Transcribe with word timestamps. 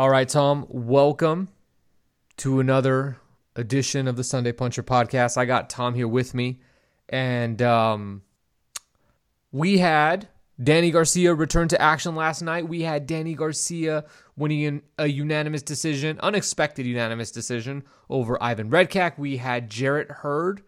All 0.00 0.08
right, 0.08 0.26
Tom, 0.26 0.64
welcome 0.70 1.50
to 2.38 2.58
another 2.58 3.18
edition 3.54 4.08
of 4.08 4.16
the 4.16 4.24
Sunday 4.24 4.50
Puncher 4.52 4.82
podcast. 4.82 5.36
I 5.36 5.44
got 5.44 5.68
Tom 5.68 5.92
here 5.94 6.08
with 6.08 6.32
me, 6.32 6.60
and 7.10 7.60
um, 7.60 8.22
we 9.52 9.76
had 9.76 10.26
Danny 10.58 10.90
Garcia 10.90 11.34
return 11.34 11.68
to 11.68 11.82
action 11.82 12.14
last 12.14 12.40
night. 12.40 12.66
We 12.66 12.80
had 12.80 13.06
Danny 13.06 13.34
Garcia 13.34 14.06
winning 14.38 14.80
a 14.96 15.06
unanimous 15.06 15.60
decision, 15.60 16.18
unexpected 16.20 16.86
unanimous 16.86 17.30
decision 17.30 17.84
over 18.08 18.42
Ivan 18.42 18.70
Redkach. 18.70 19.18
We 19.18 19.36
had 19.36 19.68
Jarrett 19.68 20.10
Hurd 20.10 20.62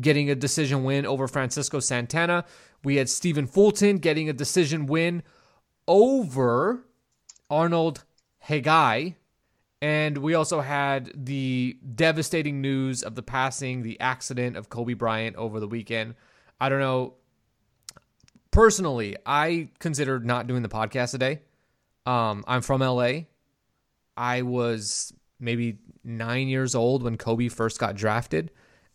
getting 0.00 0.30
a 0.30 0.34
decision 0.34 0.84
win 0.84 1.04
over 1.04 1.28
Francisco 1.28 1.80
Santana. 1.80 2.46
We 2.82 2.96
had 2.96 3.10
Stephen 3.10 3.46
Fulton 3.46 3.98
getting 3.98 4.30
a 4.30 4.32
decision 4.32 4.86
win 4.86 5.22
over 5.86 6.86
Arnold 7.50 8.04
Khegai. 8.46 9.14
And 9.82 10.18
we 10.18 10.34
also 10.34 10.60
had 10.60 11.10
the 11.14 11.78
devastating 11.94 12.60
news 12.60 13.02
of 13.02 13.14
the 13.14 13.22
passing, 13.22 13.82
the 13.82 13.98
accident 13.98 14.56
of 14.56 14.68
Kobe 14.68 14.94
Bryant 14.94 15.36
over 15.36 15.58
the 15.58 15.68
weekend. 15.68 16.16
I 16.60 16.68
don't 16.68 16.80
know. 16.80 17.14
Personally, 18.50 19.16
I 19.24 19.70
considered 19.78 20.26
not 20.26 20.46
doing 20.46 20.62
the 20.62 20.68
podcast 20.68 21.12
today. 21.12 21.40
Um, 22.04 22.44
I'm 22.46 22.60
from 22.60 22.80
LA. 22.80 23.12
I 24.16 24.42
was 24.42 25.14
maybe 25.38 25.78
nine 26.04 26.48
years 26.48 26.74
old 26.74 27.02
when 27.02 27.16
Kobe 27.16 27.48
first 27.48 27.78
got 27.78 27.94
drafted. 27.94 28.50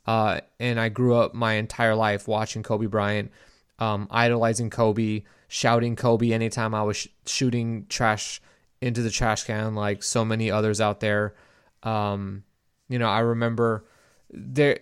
Uh, 0.06 0.42
and 0.60 0.80
I 0.80 0.90
grew 0.90 1.16
up 1.16 1.34
my 1.34 1.54
entire 1.54 1.96
life 1.96 2.28
watching 2.28 2.62
Kobe 2.62 2.86
Bryant, 2.86 3.32
um, 3.80 4.08
idolizing 4.12 4.70
Kobe, 4.70 5.24
shouting 5.48 5.96
Kobe 5.96 6.32
anytime 6.32 6.76
I 6.76 6.84
was 6.84 6.98
sh- 6.98 7.08
shooting 7.26 7.88
trash 7.90 8.40
into 8.82 9.02
the 9.02 9.10
trash 9.10 9.44
can 9.44 9.76
like 9.76 10.04
so 10.04 10.26
many 10.26 10.52
others 10.52 10.82
out 10.82 11.00
there. 11.00 11.36
Um, 11.84 12.44
you 12.90 13.00
know, 13.00 13.08
I 13.08 13.20
remember 13.20 13.86
there. 14.30 14.80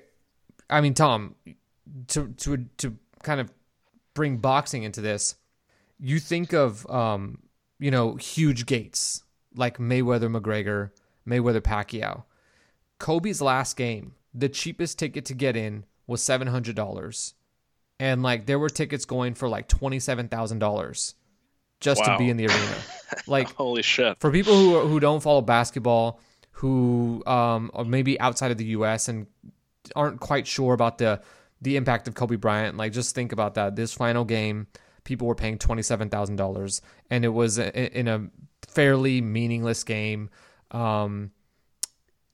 I 0.69 0.81
mean, 0.81 0.94
Tom, 0.94 1.35
to 2.09 2.27
to 2.27 2.66
to 2.77 2.97
kind 3.23 3.39
of 3.39 3.52
bring 4.13 4.38
boxing 4.38 4.83
into 4.83 5.02
this, 5.02 5.35
you 6.00 6.19
think 6.19 6.53
of 6.53 6.89
um, 6.89 7.39
you 7.80 7.91
know 7.91 8.16
huge 8.16 8.66
gates 8.66 9.23
like 9.55 9.77
Mayweather 9.77 10.30
McGregor, 10.35 10.91
Mayweather 11.28 11.61
Pacquiao. 11.61 12.23
Kobe's 13.00 13.41
last 13.41 13.75
game, 13.75 14.16
the 14.33 14.50
cheapest 14.50 14.97
ticket 14.97 15.25
to 15.25 15.33
get 15.33 15.55
in 15.55 15.85
was 16.07 16.23
seven 16.23 16.47
hundred 16.47 16.75
dollars, 16.75 17.33
and 18.00 18.23
like 18.23 18.45
there 18.45 18.59
were 18.59 18.69
tickets 18.69 19.05
going 19.05 19.33
for 19.33 19.47
like 19.47 19.67
twenty 19.67 20.00
seven 20.00 20.28
thousand 20.28 20.59
dollars 20.59 21.16
just 21.83 22.01
wow. 22.01 22.13
to 22.13 22.17
be 22.17 22.29
in 22.29 22.37
the 22.37 22.47
arena. 22.47 22.75
Like 23.27 23.53
holy 23.53 23.83
shit. 23.83 24.19
For 24.19 24.31
people 24.31 24.55
who 24.55 24.79
who 24.87 24.99
don't 24.99 25.21
follow 25.21 25.41
basketball, 25.41 26.19
who 26.49 27.21
um 27.27 27.69
or 27.71 27.85
maybe 27.85 28.19
outside 28.19 28.49
of 28.49 28.57
the 28.57 28.65
US 28.77 29.07
and 29.07 29.27
aren't 29.95 30.19
quite 30.19 30.47
sure 30.47 30.73
about 30.73 30.97
the 30.97 31.21
the 31.61 31.75
impact 31.75 32.07
of 32.07 32.15
Kobe 32.15 32.37
Bryant, 32.37 32.75
like 32.75 32.91
just 32.91 33.13
think 33.13 33.31
about 33.31 33.53
that. 33.53 33.75
This 33.75 33.93
final 33.93 34.25
game, 34.25 34.65
people 35.03 35.27
were 35.27 35.35
paying 35.35 35.59
$27,000 35.59 36.81
and 37.11 37.23
it 37.23 37.29
was 37.29 37.59
in 37.59 38.07
a 38.07 38.27
fairly 38.67 39.21
meaningless 39.21 39.83
game. 39.83 40.31
Um 40.71 41.29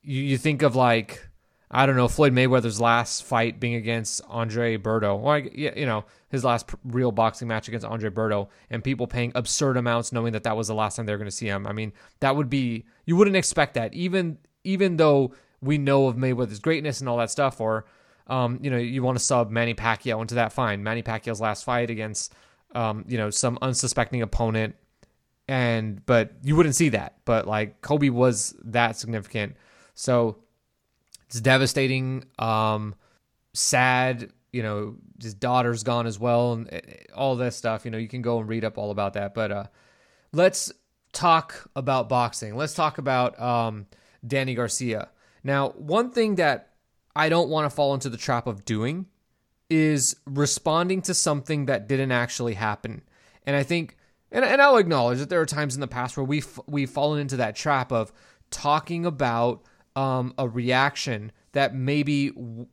you, 0.02 0.22
you 0.22 0.38
think 0.38 0.62
of 0.62 0.76
like 0.76 1.28
I 1.70 1.86
don't 1.86 1.94
know 1.96 2.08
Floyd 2.08 2.32
Mayweather's 2.32 2.80
last 2.80 3.22
fight 3.22 3.60
being 3.60 3.76
against 3.76 4.20
Andre 4.28 4.76
Berto, 4.76 5.16
or 5.16 5.38
you 5.38 5.86
know 5.86 6.04
his 6.28 6.44
last 6.44 6.68
real 6.84 7.12
boxing 7.12 7.46
match 7.46 7.68
against 7.68 7.86
Andre 7.86 8.10
Berto, 8.10 8.48
and 8.70 8.82
people 8.82 9.06
paying 9.06 9.30
absurd 9.36 9.76
amounts 9.76 10.12
knowing 10.12 10.32
that 10.32 10.42
that 10.42 10.56
was 10.56 10.66
the 10.66 10.74
last 10.74 10.96
time 10.96 11.06
they're 11.06 11.18
going 11.18 11.26
to 11.26 11.36
see 11.36 11.46
him. 11.46 11.66
I 11.66 11.72
mean, 11.72 11.92
that 12.18 12.34
would 12.34 12.50
be 12.50 12.86
you 13.04 13.14
wouldn't 13.14 13.36
expect 13.36 13.74
that, 13.74 13.94
even 13.94 14.38
even 14.64 14.96
though 14.96 15.32
we 15.60 15.78
know 15.78 16.08
of 16.08 16.16
Mayweather's 16.16 16.58
greatness 16.58 17.00
and 17.00 17.08
all 17.08 17.18
that 17.18 17.30
stuff, 17.30 17.60
or 17.60 17.84
um, 18.26 18.58
you 18.62 18.70
know 18.70 18.76
you 18.76 19.04
want 19.04 19.16
to 19.18 19.24
sub 19.24 19.50
Manny 19.50 19.74
Pacquiao 19.74 20.20
into 20.20 20.34
that 20.34 20.52
fine. 20.52 20.82
Manny 20.82 21.04
Pacquiao's 21.04 21.40
last 21.40 21.64
fight 21.64 21.88
against 21.88 22.34
um, 22.74 23.04
you 23.06 23.16
know 23.16 23.30
some 23.30 23.58
unsuspecting 23.62 24.22
opponent, 24.22 24.74
and 25.46 26.04
but 26.04 26.32
you 26.42 26.56
wouldn't 26.56 26.74
see 26.74 26.88
that, 26.88 27.18
but 27.24 27.46
like 27.46 27.80
Kobe 27.80 28.08
was 28.08 28.56
that 28.64 28.96
significant, 28.96 29.54
so 29.94 30.38
it's 31.30 31.40
devastating, 31.40 32.24
um, 32.40 32.96
sad. 33.54 34.32
You 34.52 34.64
know, 34.64 34.96
his 35.22 35.32
daughter's 35.32 35.84
gone 35.84 36.08
as 36.08 36.18
well, 36.18 36.54
and 36.54 36.68
eh, 36.72 36.80
all 37.14 37.36
this 37.36 37.54
stuff. 37.54 37.84
You 37.84 37.92
know, 37.92 37.98
you 37.98 38.08
can 38.08 38.20
go 38.20 38.40
and 38.40 38.48
read 38.48 38.64
up 38.64 38.78
all 38.78 38.90
about 38.90 39.12
that. 39.14 39.32
But 39.32 39.52
uh, 39.52 39.64
let's 40.32 40.72
talk 41.12 41.70
about 41.76 42.08
boxing. 42.08 42.56
Let's 42.56 42.74
talk 42.74 42.98
about 42.98 43.40
um, 43.40 43.86
Danny 44.26 44.56
Garcia. 44.56 45.10
Now, 45.44 45.68
one 45.70 46.10
thing 46.10 46.34
that 46.34 46.70
I 47.14 47.28
don't 47.28 47.48
want 47.48 47.70
to 47.70 47.70
fall 47.70 47.94
into 47.94 48.08
the 48.08 48.16
trap 48.16 48.48
of 48.48 48.64
doing 48.64 49.06
is 49.68 50.16
responding 50.26 51.00
to 51.02 51.14
something 51.14 51.66
that 51.66 51.86
didn't 51.86 52.10
actually 52.10 52.54
happen. 52.54 53.02
And 53.46 53.54
I 53.54 53.62
think, 53.62 53.96
and, 54.32 54.44
and 54.44 54.60
I'll 54.60 54.78
acknowledge 54.78 55.20
that 55.20 55.28
there 55.28 55.40
are 55.40 55.46
times 55.46 55.76
in 55.76 55.80
the 55.80 55.86
past 55.86 56.16
where 56.16 56.24
we've 56.24 56.58
we've 56.66 56.90
fallen 56.90 57.20
into 57.20 57.36
that 57.36 57.54
trap 57.54 57.92
of 57.92 58.12
talking 58.50 59.06
about 59.06 59.62
um, 59.96 60.34
a 60.38 60.48
reaction 60.48 61.32
that 61.52 61.74
maybe 61.74 62.32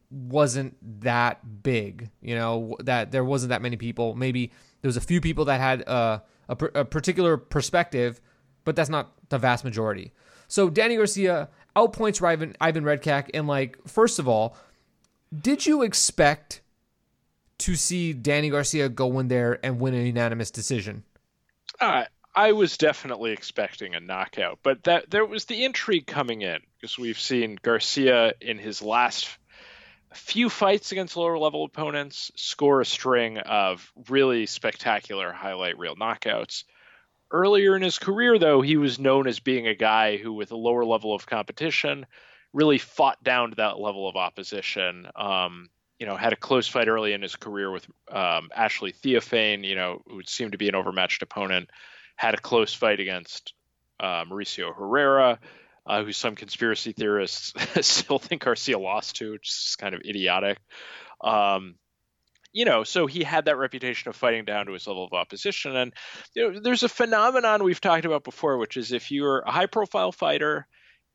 wasn't 0.10 0.76
that 1.02 1.64
big. 1.64 2.10
You 2.22 2.36
know, 2.36 2.76
that 2.80 3.12
there 3.12 3.24
wasn't 3.24 3.50
that 3.50 3.62
many 3.62 3.78
people. 3.78 4.16
Maybe 4.16 4.52
there 4.82 4.90
was 4.90 4.98
a 4.98 5.02
few 5.02 5.22
people 5.22 5.46
that 5.46 5.60
had 5.60 5.88
uh, 5.88 6.20
a, 6.48 6.56
pr- 6.56 6.76
a 6.76 6.86
particular 6.86 7.38
perspective, 7.38 8.22
but 8.64 8.76
that's 8.76 8.90
not 8.90 9.14
the 9.30 9.38
vast 9.38 9.64
majority. 9.64 10.14
So 10.48 10.70
Danny 10.70 10.96
Garcia 10.96 11.50
outpoints 11.76 12.24
Ivan, 12.24 12.56
Ivan. 12.62 13.24
And, 13.34 13.48
like, 13.48 13.78
first 13.88 14.20
of 14.20 14.28
all, 14.28 14.56
did 15.38 15.66
you 15.66 15.82
expect 15.82 16.62
to 17.60 17.76
see 17.76 18.14
Danny 18.14 18.50
Garcia 18.50 18.88
go 18.88 19.20
in 19.20 19.28
there 19.28 19.60
and 19.64 19.80
win 19.80 19.94
a 19.94 19.98
unanimous 19.98 20.52
decision? 20.52 21.04
Uh, 21.82 22.06
I 22.38 22.52
was 22.52 22.78
definitely 22.78 23.32
expecting 23.32 23.96
a 23.96 24.00
knockout, 24.00 24.60
but 24.62 24.84
that 24.84 25.10
there 25.10 25.26
was 25.26 25.46
the 25.46 25.66
intrigue 25.66 26.06
coming 26.06 26.44
in 26.44 26.60
because 26.76 26.96
we've 26.96 27.20
seen 27.20 27.58
Garcia 27.60 28.34
in 28.40 28.60
his 28.60 28.84
last 28.84 29.28
few 30.14 30.48
fights 30.48 30.92
against 30.92 31.18
lower 31.18 31.40
level 31.40 31.66
opponents 31.66 32.32
score 32.36 32.80
a 32.80 32.86
string 32.86 33.40
of 33.40 33.92
really 34.08 34.46
spectacular 34.46 35.32
highlight 35.34 35.80
reel 35.80 35.96
knockouts. 35.96 36.66
Earlier 37.32 37.76
in 37.76 37.82
his 37.82 37.98
career, 37.98 38.38
though, 38.38 38.62
he 38.62 38.78
was 38.78 39.00
known 39.00 39.26
as 39.26 39.40
being 39.40 39.66
a 39.66 39.74
guy 39.74 40.18
who, 40.18 40.32
with 40.32 40.52
a 40.52 40.56
lower 40.56 40.86
level 40.86 41.16
of 41.16 41.26
competition, 41.26 42.06
really 42.54 42.78
fought 42.78 43.24
down 43.24 43.50
to 43.50 43.56
that 43.56 43.80
level 43.80 44.08
of 44.08 44.16
opposition. 44.16 45.08
Um, 45.16 45.70
you 46.00 46.06
know, 46.06 46.16
had 46.16 46.34
a 46.34 46.38
close 46.38 46.68
fight 46.68 46.88
early 46.88 47.14
in 47.14 47.24
his 47.24 47.36
career 47.36 47.72
with 47.72 47.88
um, 48.12 48.50
Ashley 48.56 48.92
Theophane, 48.92 49.64
you 49.64 49.74
know, 49.74 50.04
who 50.06 50.22
seemed 50.28 50.52
to 50.52 50.60
be 50.60 50.70
an 50.70 50.76
overmatched 50.76 51.24
opponent 51.24 51.72
had 52.18 52.34
a 52.34 52.38
close 52.38 52.74
fight 52.74 53.00
against 53.00 53.54
uh, 54.00 54.26
Mauricio 54.26 54.76
Herrera, 54.76 55.40
uh, 55.86 56.04
who 56.04 56.12
some 56.12 56.36
conspiracy 56.36 56.92
theorists 56.92 57.54
still 57.88 58.20
think 58.20 58.44
Garcia 58.44 58.78
lost 58.78 59.18
to, 59.18 59.32
which 59.32 59.48
is 59.48 59.76
kind 59.80 59.96
of 59.96 60.02
idiotic. 60.02 60.58
Um, 61.22 61.76
you 62.52 62.66
know, 62.66 62.84
so 62.84 63.06
he 63.06 63.24
had 63.24 63.46
that 63.46 63.58
reputation 63.58 64.10
of 64.10 64.16
fighting 64.16 64.46
down 64.46 64.66
to 64.66 64.74
his 64.74 64.88
level 64.88 65.06
of 65.06 65.14
opposition. 65.14 65.76
And 65.76 65.94
you 66.34 66.52
know, 66.54 66.60
there's 66.60 66.84
a 66.84 66.90
phenomenon 66.90 67.64
we've 67.64 67.82
talked 67.82 68.06
about 68.06 68.24
before, 68.24 68.58
which 68.58 68.78
is 68.78 68.92
if 68.92 69.12
you're 69.12 69.40
a 69.40 69.52
high 69.52 69.68
profile 69.68 70.12
fighter 70.12 70.68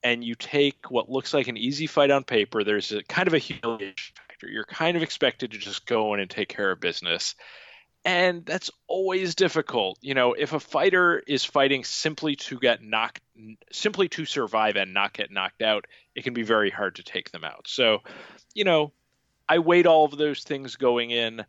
and 0.04 0.22
you 0.22 0.34
take 0.36 0.90
what 0.90 1.10
looks 1.10 1.34
like 1.34 1.48
an 1.48 1.56
easy 1.56 1.86
fight 1.86 2.10
on 2.10 2.22
paper, 2.22 2.62
there's 2.62 2.92
a 2.92 3.02
kind 3.04 3.26
of 3.26 3.34
a 3.34 3.38
humiliation 3.38 4.14
factor. 4.16 4.48
You're 4.48 4.64
kind 4.64 4.96
of 4.96 5.02
expected 5.02 5.50
to 5.50 5.58
just 5.58 5.84
go 5.86 6.14
in 6.14 6.20
and 6.20 6.30
take 6.30 6.48
care 6.48 6.70
of 6.70 6.80
business 6.80 7.34
and 8.04 8.44
that's 8.44 8.70
always 8.88 9.34
difficult. 9.34 9.98
You 10.00 10.14
know, 10.14 10.32
if 10.32 10.52
a 10.52 10.60
fighter 10.60 11.22
is 11.26 11.44
fighting 11.44 11.84
simply 11.84 12.36
to 12.36 12.58
get 12.58 12.82
knocked, 12.82 13.20
simply 13.70 14.08
to 14.10 14.25
survive 14.25 14.76
and 14.76 14.93
not 14.93 15.12
get 15.12 15.31
knocked 15.31 15.62
out, 15.62 15.87
it 16.14 16.25
can 16.25 16.34
be 16.34 16.43
very 16.43 16.70
hard 16.70 16.96
to 16.96 17.02
take 17.02 17.31
them 17.31 17.44
out. 17.44 17.66
So, 17.69 18.00
you 18.54 18.64
know, 18.64 18.93
I 19.49 19.58
weighed 19.58 19.87
all 19.87 20.04
of 20.04 20.16
those 20.16 20.43
things 20.43 20.76
going 20.76 21.10
in. 21.10 21.44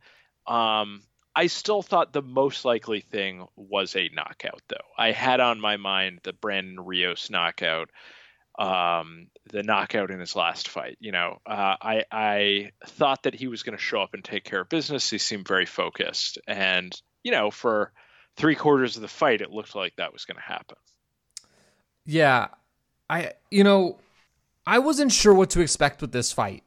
Um, 0.45 1.03
I 1.35 1.47
still 1.47 1.81
thought 1.81 2.13
the 2.13 2.21
most 2.21 2.63
likely 2.65 3.01
thing 3.01 3.47
was 3.55 3.95
a 3.95 4.09
knockout, 4.13 4.61
though. 4.67 4.75
I 4.97 5.11
had 5.11 5.39
on 5.39 5.59
my 5.59 5.77
mind 5.77 6.19
the 6.23 6.33
Brandon 6.33 6.79
Rios 6.79 7.31
knockout 7.31 7.89
um, 8.57 9.27
the 9.51 9.63
knockout 9.63 10.11
in 10.11 10.19
his 10.19 10.35
last 10.35 10.67
fight. 10.67 10.97
You 10.99 11.11
know, 11.11 11.39
uh, 11.45 11.75
I 11.81 12.03
I 12.11 12.71
thought 12.85 13.23
that 13.23 13.33
he 13.33 13.47
was 13.47 13.63
going 13.63 13.77
to 13.77 13.83
show 13.83 14.01
up 14.01 14.13
and 14.13 14.23
take 14.23 14.43
care 14.43 14.61
of 14.61 14.69
business. 14.69 15.09
He 15.09 15.17
seemed 15.17 15.47
very 15.47 15.65
focused, 15.65 16.37
and 16.47 16.93
you 17.23 17.31
know, 17.31 17.51
for 17.51 17.91
three 18.35 18.55
quarters 18.55 18.95
of 18.95 19.01
the 19.01 19.07
fight, 19.07 19.41
it 19.41 19.51
looked 19.51 19.75
like 19.75 19.95
that 19.95 20.13
was 20.13 20.25
going 20.25 20.37
to 20.37 20.41
happen. 20.41 20.77
Yeah, 22.05 22.49
I 23.09 23.33
you 23.49 23.63
know, 23.63 23.97
I 24.65 24.79
wasn't 24.79 25.11
sure 25.11 25.33
what 25.33 25.49
to 25.51 25.61
expect 25.61 26.01
with 26.01 26.11
this 26.11 26.31
fight. 26.31 26.63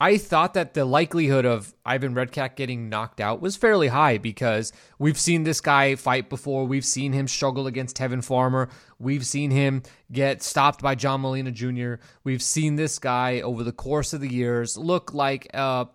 I 0.00 0.16
thought 0.16 0.54
that 0.54 0.74
the 0.74 0.84
likelihood 0.84 1.44
of 1.44 1.74
Ivan 1.84 2.14
Redkach 2.14 2.54
getting 2.54 2.88
knocked 2.88 3.20
out 3.20 3.40
was 3.40 3.56
fairly 3.56 3.88
high 3.88 4.18
because 4.18 4.72
we've 5.00 5.18
seen 5.18 5.42
this 5.42 5.60
guy 5.60 5.96
fight 5.96 6.30
before. 6.30 6.66
We've 6.66 6.84
seen 6.84 7.12
him 7.12 7.26
struggle 7.26 7.66
against 7.66 7.96
Tevin 7.96 8.22
Farmer. 8.22 8.68
We've 9.00 9.26
seen 9.26 9.50
him 9.50 9.82
get 10.12 10.40
stopped 10.40 10.82
by 10.82 10.94
John 10.94 11.22
Molina 11.22 11.50
Jr. 11.50 11.94
We've 12.22 12.42
seen 12.42 12.76
this 12.76 13.00
guy 13.00 13.40
over 13.40 13.64
the 13.64 13.72
course 13.72 14.12
of 14.12 14.20
the 14.20 14.32
years 14.32 14.76
look 14.76 15.14
like 15.14 15.48
a, 15.52 15.88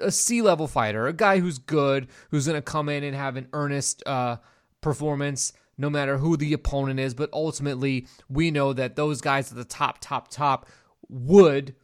a 0.00 0.10
C 0.10 0.40
level 0.40 0.66
fighter, 0.66 1.06
a 1.06 1.12
guy 1.12 1.38
who's 1.38 1.58
good, 1.58 2.08
who's 2.30 2.46
going 2.46 2.56
to 2.56 2.62
come 2.62 2.88
in 2.88 3.04
and 3.04 3.14
have 3.14 3.36
an 3.36 3.48
earnest 3.52 4.02
uh, 4.06 4.36
performance 4.80 5.52
no 5.76 5.90
matter 5.90 6.16
who 6.16 6.36
the 6.38 6.54
opponent 6.54 6.98
is. 6.98 7.12
But 7.12 7.28
ultimately, 7.32 8.06
we 8.30 8.50
know 8.50 8.72
that 8.72 8.96
those 8.96 9.20
guys 9.20 9.50
at 9.50 9.58
the 9.58 9.64
top, 9.64 9.98
top, 10.00 10.28
top 10.28 10.66
would 11.10 11.74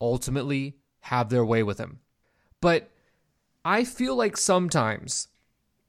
ultimately 0.00 0.76
have 1.00 1.28
their 1.28 1.44
way 1.44 1.62
with 1.62 1.78
him. 1.78 2.00
But 2.60 2.90
I 3.64 3.84
feel 3.84 4.16
like 4.16 4.36
sometimes 4.36 5.28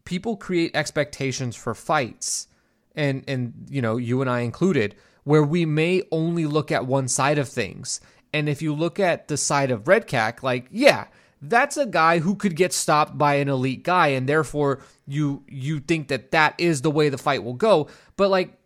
people 0.06 0.38
create 0.38 0.72
expectations 0.76 1.56
for 1.56 1.74
fights 1.74 2.48
and 2.96 3.24
and 3.28 3.68
you 3.70 3.82
know, 3.82 3.98
you 3.98 4.22
and 4.22 4.30
I 4.30 4.42
included, 4.42 4.96
where 5.24 5.44
we 5.44 5.66
may 5.66 6.04
only 6.12 6.46
look 6.46 6.72
at 6.72 6.86
one 6.86 7.08
side 7.08 7.38
of 7.38 7.48
things. 7.48 8.02
And 8.34 8.48
if 8.50 8.62
you 8.62 8.74
look 8.74 9.00
at 9.00 9.28
the 9.28 9.38
side 9.38 9.72
of 9.72 9.86
Redkach, 9.86 10.44
like, 10.44 10.68
yeah, 10.70 11.08
that's 11.42 11.78
a 11.78 11.86
guy 11.86 12.20
who 12.20 12.36
could 12.36 12.56
get 12.56 12.74
stopped 12.74 13.18
by 13.18 13.36
an 13.36 13.48
elite 13.48 13.84
guy 13.84 14.08
and 14.08 14.28
therefore 14.28 14.82
you 15.08 15.44
you 15.48 15.80
think 15.80 16.10
that 16.10 16.32
that 16.32 16.54
is 16.58 16.82
the 16.82 16.92
way 16.92 17.10
the 17.10 17.18
fight 17.18 17.44
will 17.44 17.54
go 17.54 17.88
but 18.18 18.30
like 18.30 18.58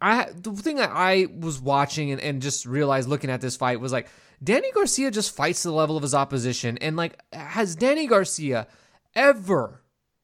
i 0.00 0.26
the 0.34 0.52
thing 0.52 0.76
that 0.76 0.90
i 0.92 1.26
was 1.38 1.60
watching 1.60 2.10
and, 2.10 2.20
and 2.20 2.42
just 2.42 2.66
realized 2.66 3.08
looking 3.08 3.30
at 3.30 3.40
this 3.40 3.56
fight 3.56 3.80
was 3.80 3.92
like 3.92 4.08
Danny 4.42 4.70
Garcia 4.72 5.10
just 5.10 5.34
fights 5.34 5.62
the 5.62 5.70
level 5.70 5.96
of 5.96 6.02
his 6.02 6.14
opposition. 6.14 6.78
And 6.78 6.96
like, 6.96 7.20
has 7.32 7.76
Danny 7.76 8.06
Garcia 8.06 8.66
ever 9.14 9.82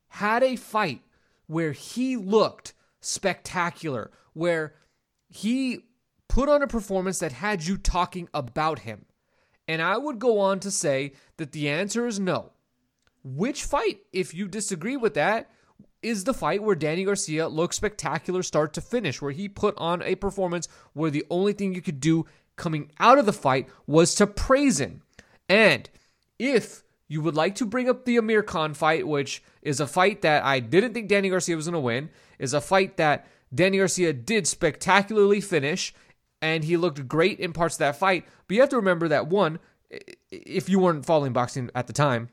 had 0.08 0.42
a 0.42 0.56
fight 0.56 1.02
where 1.46 1.72
he 1.72 2.16
looked 2.16 2.74
spectacular, 3.00 4.10
where 4.32 4.74
he 5.28 5.84
put 6.28 6.48
on 6.48 6.62
a 6.62 6.66
performance 6.66 7.18
that 7.20 7.32
had 7.32 7.64
you 7.64 7.76
talking 7.76 8.28
about 8.34 8.80
him? 8.80 9.04
And 9.68 9.82
I 9.82 9.98
would 9.98 10.18
go 10.18 10.40
on 10.40 10.60
to 10.60 10.70
say 10.70 11.12
that 11.36 11.52
the 11.52 11.68
answer 11.68 12.06
is 12.06 12.18
no. 12.18 12.52
Which 13.22 13.64
fight, 13.64 14.00
if 14.12 14.32
you 14.32 14.48
disagree 14.48 14.96
with 14.96 15.14
that, 15.14 15.50
is 16.02 16.24
the 16.24 16.34
fight 16.34 16.62
where 16.62 16.76
Danny 16.76 17.04
Garcia 17.04 17.48
looked 17.48 17.74
spectacular 17.74 18.42
start 18.42 18.72
to 18.74 18.80
finish, 18.80 19.20
where 19.20 19.32
he 19.32 19.48
put 19.48 19.74
on 19.76 20.02
a 20.02 20.14
performance 20.14 20.68
where 20.92 21.10
the 21.10 21.26
only 21.28 21.52
thing 21.52 21.74
you 21.74 21.82
could 21.82 22.00
do 22.00 22.24
coming 22.58 22.90
out 23.00 23.18
of 23.18 23.26
the 23.26 23.32
fight 23.32 23.68
was 23.86 24.14
to 24.16 24.26
praise 24.26 24.80
him. 24.80 25.02
And 25.48 25.88
if 26.38 26.82
you 27.08 27.22
would 27.22 27.34
like 27.34 27.54
to 27.54 27.64
bring 27.66 27.88
up 27.88 28.04
the 28.04 28.18
Amir 28.18 28.42
Khan 28.42 28.74
fight, 28.74 29.06
which 29.06 29.42
is 29.62 29.80
a 29.80 29.86
fight 29.86 30.20
that 30.22 30.44
I 30.44 30.60
didn't 30.60 30.92
think 30.92 31.08
Danny 31.08 31.30
Garcia 31.30 31.56
was 31.56 31.66
going 31.66 31.72
to 31.72 31.80
win, 31.80 32.10
is 32.38 32.52
a 32.52 32.60
fight 32.60 32.98
that 32.98 33.26
Danny 33.54 33.78
Garcia 33.78 34.12
did 34.12 34.46
spectacularly 34.46 35.40
finish, 35.40 35.94
and 36.42 36.64
he 36.64 36.76
looked 36.76 37.08
great 37.08 37.40
in 37.40 37.54
parts 37.54 37.76
of 37.76 37.78
that 37.80 37.96
fight. 37.96 38.26
But 38.46 38.54
you 38.54 38.60
have 38.60 38.70
to 38.70 38.76
remember 38.76 39.08
that 39.08 39.28
one, 39.28 39.58
if 40.30 40.68
you 40.68 40.78
weren't 40.78 41.06
following 41.06 41.32
boxing 41.32 41.70
at 41.74 41.86
the 41.86 41.94
time, 41.94 42.28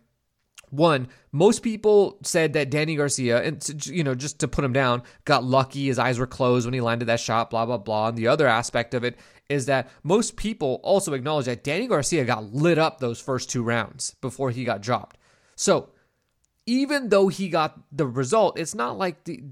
one, 0.71 1.07
most 1.31 1.63
people 1.63 2.17
said 2.23 2.53
that 2.53 2.69
Danny 2.69 2.95
Garcia, 2.95 3.41
and 3.41 3.85
you 3.85 4.03
know, 4.03 4.15
just 4.15 4.39
to 4.39 4.47
put 4.47 4.65
him 4.65 4.73
down, 4.73 5.03
got 5.23 5.43
lucky. 5.43 5.85
His 5.85 5.99
eyes 5.99 6.19
were 6.19 6.27
closed 6.27 6.65
when 6.65 6.73
he 6.73 6.81
landed 6.81 7.05
that 7.05 7.19
shot. 7.19 7.49
Blah 7.49 7.65
blah 7.65 7.77
blah. 7.77 8.09
And 8.09 8.17
the 8.17 8.27
other 8.27 8.47
aspect 8.47 8.93
of 8.93 9.03
it 9.03 9.17
is 9.49 9.65
that 9.67 9.89
most 10.03 10.35
people 10.35 10.79
also 10.83 11.13
acknowledge 11.13 11.45
that 11.45 11.63
Danny 11.63 11.87
Garcia 11.87 12.25
got 12.25 12.53
lit 12.53 12.77
up 12.77 12.99
those 12.99 13.19
first 13.19 13.49
two 13.49 13.63
rounds 13.63 14.15
before 14.21 14.51
he 14.51 14.63
got 14.63 14.81
dropped. 14.81 15.17
So 15.55 15.89
even 16.65 17.09
though 17.09 17.27
he 17.27 17.49
got 17.49 17.79
the 17.91 18.07
result, 18.07 18.57
it's 18.57 18.75
not 18.75 18.97
like 18.97 19.23
the 19.25 19.43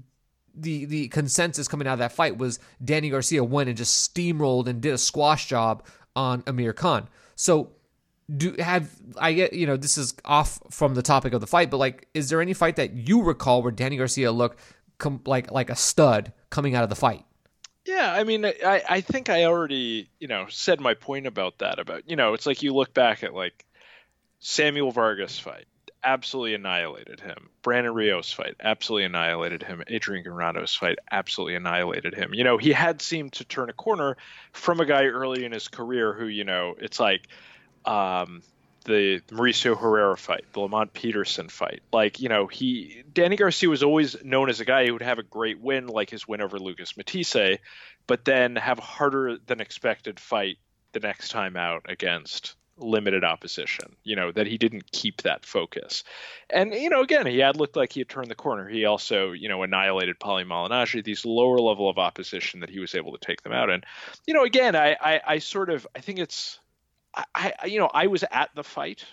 the 0.56 0.84
the 0.84 1.08
consensus 1.08 1.68
coming 1.68 1.86
out 1.86 1.94
of 1.94 1.98
that 1.98 2.12
fight 2.12 2.38
was 2.38 2.58
Danny 2.84 3.10
Garcia 3.10 3.42
went 3.42 3.68
and 3.68 3.76
just 3.76 4.14
steamrolled 4.14 4.66
and 4.66 4.80
did 4.80 4.94
a 4.94 4.98
squash 4.98 5.46
job 5.46 5.84
on 6.14 6.42
Amir 6.46 6.72
Khan. 6.72 7.08
So 7.34 7.70
do 8.34 8.54
have 8.58 8.90
I 9.18 9.32
get 9.32 9.52
you 9.52 9.66
know 9.66 9.76
this 9.76 9.98
is 9.98 10.14
off 10.24 10.60
from 10.70 10.94
the 10.94 11.02
topic 11.02 11.32
of 11.32 11.40
the 11.40 11.46
fight, 11.46 11.70
but 11.70 11.78
like 11.78 12.08
is 12.14 12.30
there 12.30 12.40
any 12.40 12.54
fight 12.54 12.76
that 12.76 12.94
you 12.94 13.22
recall 13.22 13.62
where 13.62 13.72
Danny 13.72 13.96
Garcia 13.96 14.32
looked 14.32 14.58
com- 14.98 15.22
like 15.26 15.50
like 15.50 15.70
a 15.70 15.76
stud 15.76 16.32
coming 16.50 16.74
out 16.74 16.84
of 16.84 16.90
the 16.90 16.96
fight? 16.96 17.24
Yeah, 17.84 18.10
I 18.12 18.24
mean, 18.24 18.46
I, 18.46 18.82
I 18.88 19.00
think 19.02 19.28
I 19.28 19.44
already, 19.44 20.08
you 20.18 20.26
know, 20.26 20.46
said 20.48 20.80
my 20.80 20.94
point 20.94 21.26
about 21.26 21.58
that. 21.58 21.78
About, 21.78 22.08
you 22.08 22.16
know, 22.16 22.32
it's 22.32 22.46
like 22.46 22.62
you 22.62 22.72
look 22.74 22.94
back 22.94 23.22
at 23.22 23.34
like 23.34 23.64
Samuel 24.40 24.90
Vargas 24.90 25.38
fight, 25.38 25.66
absolutely 26.02 26.54
annihilated 26.54 27.20
him. 27.20 27.50
Brandon 27.62 27.92
Rios 27.92 28.32
fight, 28.32 28.54
absolutely 28.60 29.04
annihilated 29.04 29.62
him. 29.62 29.82
Adrian 29.86 30.24
Granados 30.24 30.74
fight, 30.74 30.98
absolutely 31.12 31.56
annihilated 31.56 32.14
him. 32.14 32.32
You 32.32 32.44
know, 32.44 32.56
he 32.56 32.72
had 32.72 33.02
seemed 33.02 33.34
to 33.34 33.44
turn 33.44 33.68
a 33.68 33.74
corner 33.74 34.16
from 34.52 34.80
a 34.80 34.86
guy 34.86 35.04
early 35.04 35.44
in 35.44 35.52
his 35.52 35.68
career 35.68 36.14
who, 36.14 36.26
you 36.26 36.44
know, 36.44 36.74
it's 36.78 36.98
like, 36.98 37.28
um, 37.84 38.42
the 38.84 39.20
Mauricio 39.30 39.78
Herrera 39.78 40.16
fight, 40.16 40.44
the 40.52 40.60
Lamont 40.60 40.92
Peterson 40.92 41.48
fight. 41.48 41.82
Like, 41.92 42.20
you 42.20 42.28
know, 42.28 42.46
he 42.46 43.02
Danny 43.12 43.36
Garcia 43.36 43.68
was 43.68 43.82
always 43.82 44.22
known 44.24 44.48
as 44.48 44.60
a 44.60 44.64
guy 44.64 44.86
who 44.86 44.92
would 44.92 45.02
have 45.02 45.18
a 45.18 45.22
great 45.22 45.60
win, 45.60 45.86
like 45.86 46.10
his 46.10 46.28
win 46.28 46.40
over 46.40 46.58
Lucas 46.58 46.96
Matthysse, 46.96 47.58
but 48.06 48.24
then 48.24 48.56
have 48.56 48.78
a 48.78 48.82
harder 48.82 49.38
than 49.46 49.60
expected 49.60 50.20
fight 50.20 50.58
the 50.92 51.00
next 51.00 51.30
time 51.30 51.56
out 51.56 51.86
against 51.88 52.56
limited 52.76 53.24
opposition. 53.24 53.96
You 54.02 54.16
know, 54.16 54.32
that 54.32 54.46
he 54.46 54.58
didn't 54.58 54.90
keep 54.92 55.22
that 55.22 55.46
focus. 55.46 56.04
And, 56.50 56.74
you 56.74 56.90
know, 56.90 57.02
again, 57.02 57.26
he 57.26 57.38
had 57.38 57.56
looked 57.56 57.76
like 57.76 57.92
he 57.92 58.00
had 58.00 58.08
turned 58.08 58.30
the 58.30 58.34
corner. 58.34 58.68
He 58.68 58.84
also, 58.84 59.32
you 59.32 59.48
know, 59.48 59.62
annihilated 59.62 60.18
Paulie 60.18 60.46
Malignaggi, 60.46 61.02
these 61.02 61.24
lower 61.24 61.58
level 61.58 61.88
of 61.88 61.98
opposition 61.98 62.60
that 62.60 62.70
he 62.70 62.80
was 62.80 62.94
able 62.94 63.12
to 63.12 63.26
take 63.26 63.42
them 63.42 63.52
out. 63.52 63.70
And, 63.70 63.84
you 64.26 64.34
know, 64.34 64.44
again, 64.44 64.76
I, 64.76 64.96
I, 65.00 65.20
I 65.26 65.38
sort 65.38 65.70
of 65.70 65.86
I 65.96 66.00
think 66.00 66.18
it's 66.18 66.58
I, 67.34 67.52
you 67.66 67.78
know, 67.78 67.90
I 67.92 68.06
was 68.06 68.24
at 68.30 68.50
the 68.54 68.64
fight. 68.64 69.04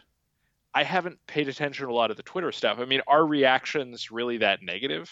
I 0.74 0.84
haven't 0.84 1.20
paid 1.28 1.50
attention 1.50 1.86
to 1.86 1.92
a 1.92 1.96
lot 1.96 2.12
of 2.12 2.18
the 2.18 2.24
Twitter 2.24 2.52
stuff. 2.52 2.80
I 2.80 2.86
mean, 2.86 3.02
are 3.08 3.26
reactions 3.26 4.12
really 4.12 4.38
that 4.38 4.64
negative? 4.64 5.12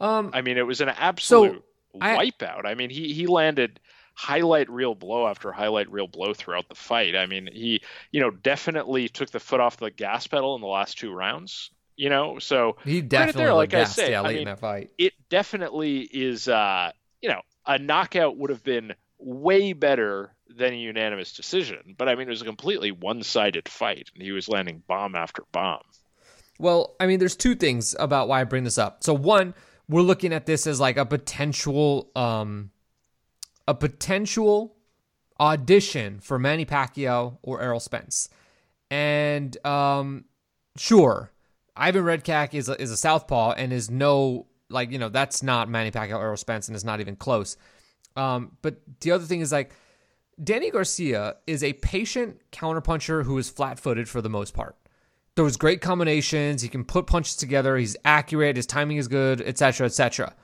Um, 0.00 0.30
I 0.32 0.40
mean, 0.42 0.58
it 0.58 0.66
was 0.66 0.80
an 0.80 0.88
absolute 0.88 1.62
so 1.92 1.98
wipeout. 1.98 2.64
I, 2.64 2.70
I 2.70 2.74
mean, 2.74 2.90
he 2.90 3.12
he 3.12 3.26
landed 3.26 3.80
highlight 4.14 4.68
reel 4.68 4.94
blow 4.94 5.28
after 5.28 5.52
highlight 5.52 5.90
reel 5.90 6.06
blow 6.06 6.34
throughout 6.34 6.68
the 6.68 6.74
fight. 6.74 7.14
I 7.14 7.26
mean, 7.26 7.48
he 7.52 7.80
you 8.10 8.20
know 8.20 8.30
definitely 8.30 9.08
took 9.08 9.30
the 9.30 9.40
foot 9.40 9.60
off 9.60 9.76
the 9.76 9.90
gas 9.90 10.26
pedal 10.26 10.54
in 10.54 10.60
the 10.60 10.66
last 10.66 10.98
two 10.98 11.12
rounds. 11.12 11.70
You 11.96 12.08
know, 12.08 12.38
so 12.38 12.76
he 12.84 13.02
definitely 13.02 13.44
there, 13.44 13.54
like 13.54 13.74
I 13.74 13.84
say, 13.84 14.12
yeah, 14.12 14.22
late 14.22 14.28
I 14.28 14.32
mean, 14.32 14.38
in 14.40 14.44
that 14.46 14.58
fight. 14.58 14.90
It 14.98 15.12
definitely 15.28 16.00
is. 16.00 16.48
Uh, 16.48 16.92
you 17.20 17.28
know, 17.28 17.42
a 17.66 17.78
knockout 17.78 18.38
would 18.38 18.48
have 18.48 18.64
been 18.64 18.94
way 19.18 19.74
better 19.74 20.34
than 20.56 20.72
a 20.72 20.76
unanimous 20.76 21.32
decision. 21.32 21.94
But 21.96 22.08
I 22.08 22.14
mean, 22.14 22.28
it 22.28 22.30
was 22.30 22.42
a 22.42 22.46
completely 22.46 22.90
one 22.90 23.22
sided 23.22 23.68
fight, 23.68 24.10
and 24.14 24.22
he 24.22 24.32
was 24.32 24.48
landing 24.48 24.82
bomb 24.86 25.14
after 25.14 25.44
bomb. 25.52 25.82
Well, 26.58 26.94
I 27.00 27.06
mean, 27.06 27.18
there's 27.18 27.36
two 27.36 27.54
things 27.54 27.96
about 27.98 28.28
why 28.28 28.40
I 28.40 28.44
bring 28.44 28.64
this 28.64 28.78
up. 28.78 29.02
So, 29.02 29.14
one, 29.14 29.54
we're 29.88 30.02
looking 30.02 30.32
at 30.32 30.46
this 30.46 30.66
as 30.66 30.78
like 30.78 30.96
a 30.96 31.06
potential, 31.06 32.10
um, 32.14 32.70
a 33.66 33.74
potential 33.74 34.76
audition 35.38 36.20
for 36.20 36.38
Manny 36.38 36.66
Pacquiao 36.66 37.38
or 37.42 37.62
Errol 37.62 37.80
Spence, 37.80 38.28
and 38.90 39.56
um, 39.64 40.24
sure, 40.76 41.32
Ivan 41.76 42.04
Redkach 42.04 42.54
is 42.54 42.68
a, 42.68 42.80
is 42.80 42.90
a 42.90 42.96
southpaw 42.96 43.52
and 43.52 43.72
is 43.72 43.90
no 43.90 44.46
like 44.68 44.90
you 44.90 44.98
know 44.98 45.08
that's 45.08 45.42
not 45.42 45.68
Manny 45.68 45.90
Pacquiao 45.90 46.20
Errol 46.20 46.36
Spence 46.36 46.68
and 46.68 46.76
is 46.76 46.84
not 46.84 47.00
even 47.00 47.16
close. 47.16 47.56
Um, 48.16 48.56
but 48.62 48.76
the 49.00 49.12
other 49.12 49.24
thing 49.24 49.40
is 49.40 49.52
like 49.52 49.72
Danny 50.42 50.70
Garcia 50.70 51.36
is 51.46 51.62
a 51.62 51.74
patient 51.74 52.40
counterpuncher 52.50 53.24
who 53.24 53.36
is 53.36 53.50
flat 53.50 53.78
footed 53.78 54.08
for 54.08 54.22
the 54.22 54.30
most 54.30 54.54
part. 54.54 54.76
Throws 55.36 55.56
great 55.56 55.80
combinations. 55.82 56.62
He 56.62 56.68
can 56.68 56.84
put 56.84 57.06
punches 57.06 57.36
together. 57.36 57.76
He's 57.76 57.96
accurate. 58.04 58.56
His 58.56 58.66
timing 58.66 58.96
is 58.96 59.06
good, 59.06 59.42
etc., 59.42 59.86
etc. 59.86 60.34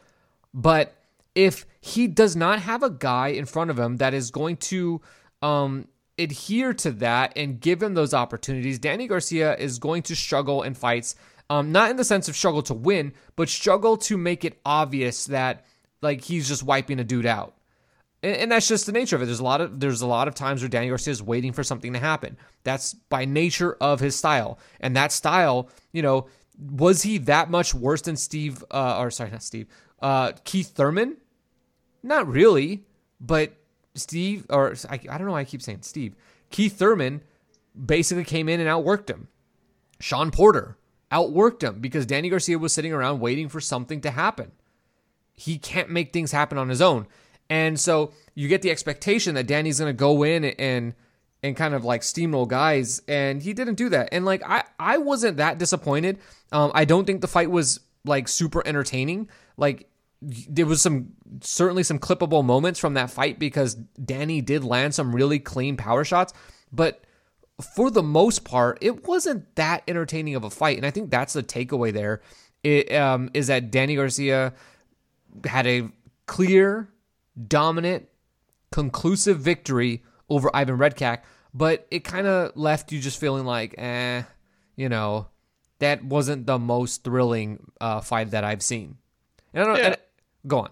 But 0.52 0.94
if 1.34 1.66
he 1.80 2.08
does 2.08 2.36
not 2.36 2.60
have 2.60 2.82
a 2.82 2.90
guy 2.90 3.28
in 3.28 3.46
front 3.46 3.70
of 3.70 3.78
him 3.78 3.96
that 3.96 4.12
is 4.12 4.30
going 4.30 4.58
to 4.58 5.00
um, 5.42 5.88
adhere 6.18 6.74
to 6.74 6.90
that 6.92 7.32
and 7.36 7.60
give 7.60 7.82
him 7.82 7.94
those 7.94 8.12
opportunities, 8.12 8.78
Danny 8.78 9.06
Garcia 9.06 9.56
is 9.56 9.78
going 9.78 10.02
to 10.04 10.16
struggle 10.16 10.62
in 10.62 10.74
fights. 10.74 11.14
Um, 11.48 11.72
not 11.72 11.90
in 11.90 11.96
the 11.96 12.04
sense 12.04 12.28
of 12.28 12.36
struggle 12.36 12.62
to 12.62 12.74
win, 12.74 13.12
but 13.36 13.48
struggle 13.48 13.96
to 13.98 14.18
make 14.18 14.44
it 14.44 14.60
obvious 14.66 15.26
that 15.26 15.64
like 16.02 16.22
he's 16.22 16.48
just 16.48 16.64
wiping 16.64 16.98
a 16.98 17.04
dude 17.04 17.24
out 17.24 17.56
and, 18.22 18.36
and, 18.36 18.52
that's 18.52 18.68
just 18.68 18.86
the 18.86 18.92
nature 18.92 19.16
of 19.16 19.22
it. 19.22 19.26
There's 19.26 19.40
a 19.40 19.44
lot 19.44 19.60
of 19.60 19.78
there's 19.80 20.02
a 20.02 20.06
lot 20.06 20.28
of 20.28 20.34
times 20.34 20.62
where 20.62 20.68
Danny 20.68 20.88
Garcia 20.88 21.12
is 21.12 21.22
waiting 21.22 21.52
for 21.52 21.62
something 21.62 21.92
to 21.92 21.98
happen. 21.98 22.36
That's 22.64 22.94
by 22.94 23.24
nature 23.24 23.76
of 23.80 24.00
his 24.00 24.16
style, 24.16 24.58
and 24.80 24.96
that 24.96 25.12
style, 25.12 25.68
you 25.92 26.02
know, 26.02 26.26
was 26.58 27.02
he 27.02 27.18
that 27.18 27.50
much 27.50 27.74
worse 27.74 28.02
than 28.02 28.16
Steve? 28.16 28.64
Uh, 28.70 28.98
or 28.98 29.10
sorry, 29.10 29.30
not 29.30 29.42
Steve. 29.42 29.68
Uh, 30.00 30.32
Keith 30.44 30.68
Thurman? 30.74 31.16
Not 32.02 32.28
really, 32.28 32.84
but 33.20 33.52
Steve, 33.94 34.46
or 34.50 34.74
I, 34.88 34.94
I 34.94 35.18
don't 35.18 35.26
know 35.26 35.32
why 35.32 35.40
I 35.40 35.44
keep 35.44 35.62
saying 35.62 35.82
Steve. 35.82 36.14
Keith 36.50 36.78
Thurman 36.78 37.22
basically 37.84 38.24
came 38.24 38.48
in 38.48 38.60
and 38.60 38.68
outworked 38.68 39.10
him. 39.10 39.28
Shawn 40.00 40.30
Porter 40.30 40.76
outworked 41.10 41.62
him 41.62 41.80
because 41.80 42.06
Danny 42.06 42.28
Garcia 42.28 42.58
was 42.58 42.72
sitting 42.72 42.92
around 42.92 43.20
waiting 43.20 43.48
for 43.48 43.60
something 43.60 44.00
to 44.02 44.10
happen. 44.10 44.52
He 45.34 45.58
can't 45.58 45.90
make 45.90 46.12
things 46.12 46.32
happen 46.32 46.58
on 46.58 46.68
his 46.68 46.80
own. 46.80 47.06
And 47.48 47.78
so 47.78 48.12
you 48.34 48.48
get 48.48 48.62
the 48.62 48.70
expectation 48.70 49.34
that 49.34 49.46
Danny's 49.46 49.78
going 49.78 49.90
to 49.90 49.98
go 49.98 50.22
in 50.22 50.44
and 50.44 50.94
and 51.42 51.56
kind 51.56 51.74
of 51.74 51.84
like 51.84 52.00
steamroll 52.00 52.48
guys 52.48 53.02
and 53.06 53.42
he 53.42 53.52
didn't 53.52 53.74
do 53.74 53.88
that. 53.90 54.08
And 54.12 54.24
like 54.24 54.42
I 54.44 54.64
I 54.78 54.98
wasn't 54.98 55.36
that 55.36 55.58
disappointed. 55.58 56.18
Um 56.50 56.72
I 56.74 56.84
don't 56.84 57.04
think 57.04 57.20
the 57.20 57.28
fight 57.28 57.50
was 57.50 57.80
like 58.04 58.26
super 58.26 58.66
entertaining. 58.66 59.28
Like 59.56 59.88
there 60.22 60.66
was 60.66 60.82
some 60.82 61.12
certainly 61.40 61.82
some 61.82 61.98
clippable 61.98 62.44
moments 62.44 62.80
from 62.80 62.94
that 62.94 63.10
fight 63.10 63.38
because 63.38 63.74
Danny 63.74 64.40
did 64.40 64.64
land 64.64 64.94
some 64.94 65.14
really 65.14 65.38
clean 65.38 65.76
power 65.76 66.04
shots, 66.04 66.32
but 66.72 67.02
for 67.74 67.90
the 67.90 68.02
most 68.02 68.44
part, 68.44 68.78
it 68.80 69.06
wasn't 69.06 69.54
that 69.56 69.82
entertaining 69.88 70.34
of 70.34 70.44
a 70.44 70.50
fight, 70.50 70.76
and 70.76 70.86
I 70.86 70.90
think 70.90 71.10
that's 71.10 71.32
the 71.32 71.42
takeaway 71.42 71.92
there. 71.92 72.20
It, 72.62 72.92
um, 72.94 73.30
is 73.32 73.46
that 73.46 73.70
Danny 73.70 73.94
Garcia 73.94 74.52
had 75.44 75.66
a 75.66 75.88
clear, 76.26 76.88
dominant, 77.36 78.08
conclusive 78.70 79.38
victory 79.38 80.02
over 80.28 80.54
Ivan 80.54 80.78
Redkach, 80.78 81.20
but 81.54 81.86
it 81.90 82.00
kind 82.00 82.26
of 82.26 82.56
left 82.56 82.92
you 82.92 83.00
just 83.00 83.18
feeling 83.18 83.44
like, 83.44 83.74
eh, 83.78 84.22
you 84.76 84.88
know, 84.88 85.28
that 85.78 86.04
wasn't 86.04 86.46
the 86.46 86.58
most 86.58 87.04
thrilling 87.04 87.70
uh, 87.80 88.00
fight 88.00 88.30
that 88.30 88.44
I've 88.44 88.62
seen. 88.62 88.96
And 89.52 89.62
I 89.62 89.66
don't. 89.66 89.78
Yeah. 89.78 89.86
And, 89.86 89.96
go 90.46 90.58
on. 90.60 90.70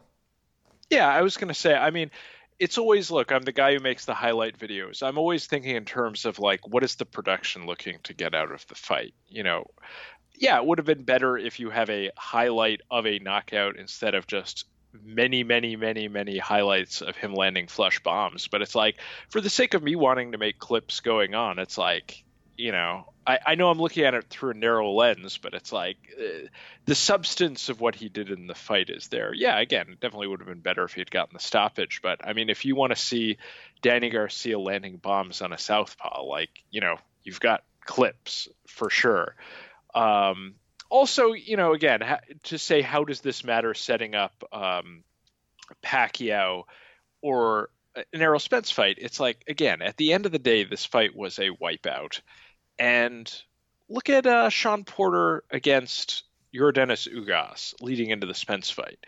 Yeah, 0.90 1.08
I 1.08 1.22
was 1.22 1.36
gonna 1.36 1.54
say. 1.54 1.74
I 1.74 1.90
mean, 1.90 2.10
it's 2.58 2.78
always 2.78 3.10
look. 3.10 3.32
I'm 3.32 3.42
the 3.42 3.52
guy 3.52 3.74
who 3.74 3.80
makes 3.80 4.04
the 4.04 4.14
highlight 4.14 4.58
videos. 4.58 5.02
I'm 5.02 5.18
always 5.18 5.46
thinking 5.46 5.76
in 5.76 5.84
terms 5.84 6.24
of 6.24 6.38
like, 6.38 6.66
what 6.68 6.84
is 6.84 6.94
the 6.96 7.06
production 7.06 7.66
looking 7.66 7.98
to 8.04 8.14
get 8.14 8.34
out 8.34 8.52
of 8.52 8.66
the 8.68 8.74
fight? 8.74 9.14
You 9.28 9.42
know, 9.42 9.66
yeah, 10.34 10.58
it 10.58 10.66
would 10.66 10.78
have 10.78 10.86
been 10.86 11.04
better 11.04 11.36
if 11.36 11.58
you 11.60 11.70
have 11.70 11.90
a 11.90 12.10
highlight 12.16 12.80
of 12.90 13.06
a 13.06 13.18
knockout 13.18 13.76
instead 13.76 14.14
of 14.14 14.26
just 14.26 14.66
many, 15.02 15.44
many, 15.44 15.76
many, 15.76 16.08
many 16.08 16.38
highlights 16.38 17.02
of 17.02 17.16
him 17.16 17.34
landing 17.34 17.66
flush 17.66 18.02
bombs. 18.02 18.48
But 18.48 18.62
it's 18.62 18.74
like, 18.74 18.96
for 19.28 19.40
the 19.40 19.50
sake 19.50 19.74
of 19.74 19.82
me 19.82 19.96
wanting 19.96 20.32
to 20.32 20.38
make 20.38 20.58
clips 20.58 21.00
going 21.00 21.34
on, 21.34 21.58
it's 21.58 21.78
like, 21.78 22.24
you 22.56 22.72
know, 22.72 23.12
I, 23.26 23.38
I 23.46 23.54
know 23.54 23.70
I'm 23.70 23.80
looking 23.80 24.04
at 24.04 24.14
it 24.14 24.28
through 24.28 24.50
a 24.50 24.54
narrow 24.54 24.90
lens, 24.92 25.38
but 25.38 25.54
it's 25.54 25.72
like 25.72 25.96
uh, 26.18 26.46
the 26.84 26.94
substance 26.94 27.68
of 27.68 27.80
what 27.80 27.94
he 27.94 28.08
did 28.08 28.30
in 28.30 28.46
the 28.46 28.54
fight 28.54 28.90
is 28.90 29.08
there. 29.08 29.32
Yeah, 29.34 29.58
again, 29.58 29.86
it 29.90 30.00
definitely 30.00 30.28
would 30.28 30.40
have 30.40 30.48
been 30.48 30.60
better 30.60 30.84
if 30.84 30.94
he'd 30.94 31.10
gotten 31.10 31.34
the 31.34 31.42
stoppage. 31.42 32.00
But 32.02 32.20
I 32.26 32.32
mean, 32.32 32.50
if 32.50 32.64
you 32.64 32.76
want 32.76 32.94
to 32.94 33.00
see 33.00 33.38
Danny 33.82 34.10
Garcia 34.10 34.58
landing 34.58 34.98
bombs 34.98 35.42
on 35.42 35.52
a 35.52 35.58
southpaw, 35.58 36.24
like 36.24 36.50
you 36.70 36.80
know, 36.80 36.96
you've 37.22 37.40
got 37.40 37.64
clips 37.84 38.48
for 38.66 38.90
sure. 38.90 39.34
Um, 39.94 40.54
also, 40.90 41.32
you 41.32 41.56
know, 41.56 41.72
again, 41.72 42.00
ha- 42.00 42.20
to 42.44 42.58
say 42.58 42.82
how 42.82 43.04
does 43.04 43.20
this 43.20 43.44
matter 43.44 43.74
setting 43.74 44.14
up 44.14 44.32
um, 44.52 45.04
Pacquiao 45.82 46.64
or 47.22 47.70
an 47.96 48.22
Errol 48.22 48.40
Spence 48.40 48.70
fight? 48.70 48.98
It's 48.98 49.20
like 49.20 49.44
again, 49.48 49.82
at 49.82 49.96
the 49.96 50.12
end 50.12 50.26
of 50.26 50.32
the 50.32 50.38
day, 50.38 50.64
this 50.64 50.84
fight 50.84 51.16
was 51.16 51.38
a 51.38 51.50
wipeout. 51.50 52.20
And 52.78 53.32
look 53.88 54.08
at 54.08 54.26
uh, 54.26 54.50
Shawn 54.50 54.84
Porter 54.84 55.44
against 55.50 56.24
Yordenis 56.54 57.08
Ugas 57.12 57.74
leading 57.80 58.10
into 58.10 58.26
the 58.26 58.34
Spence 58.34 58.70
fight. 58.70 58.98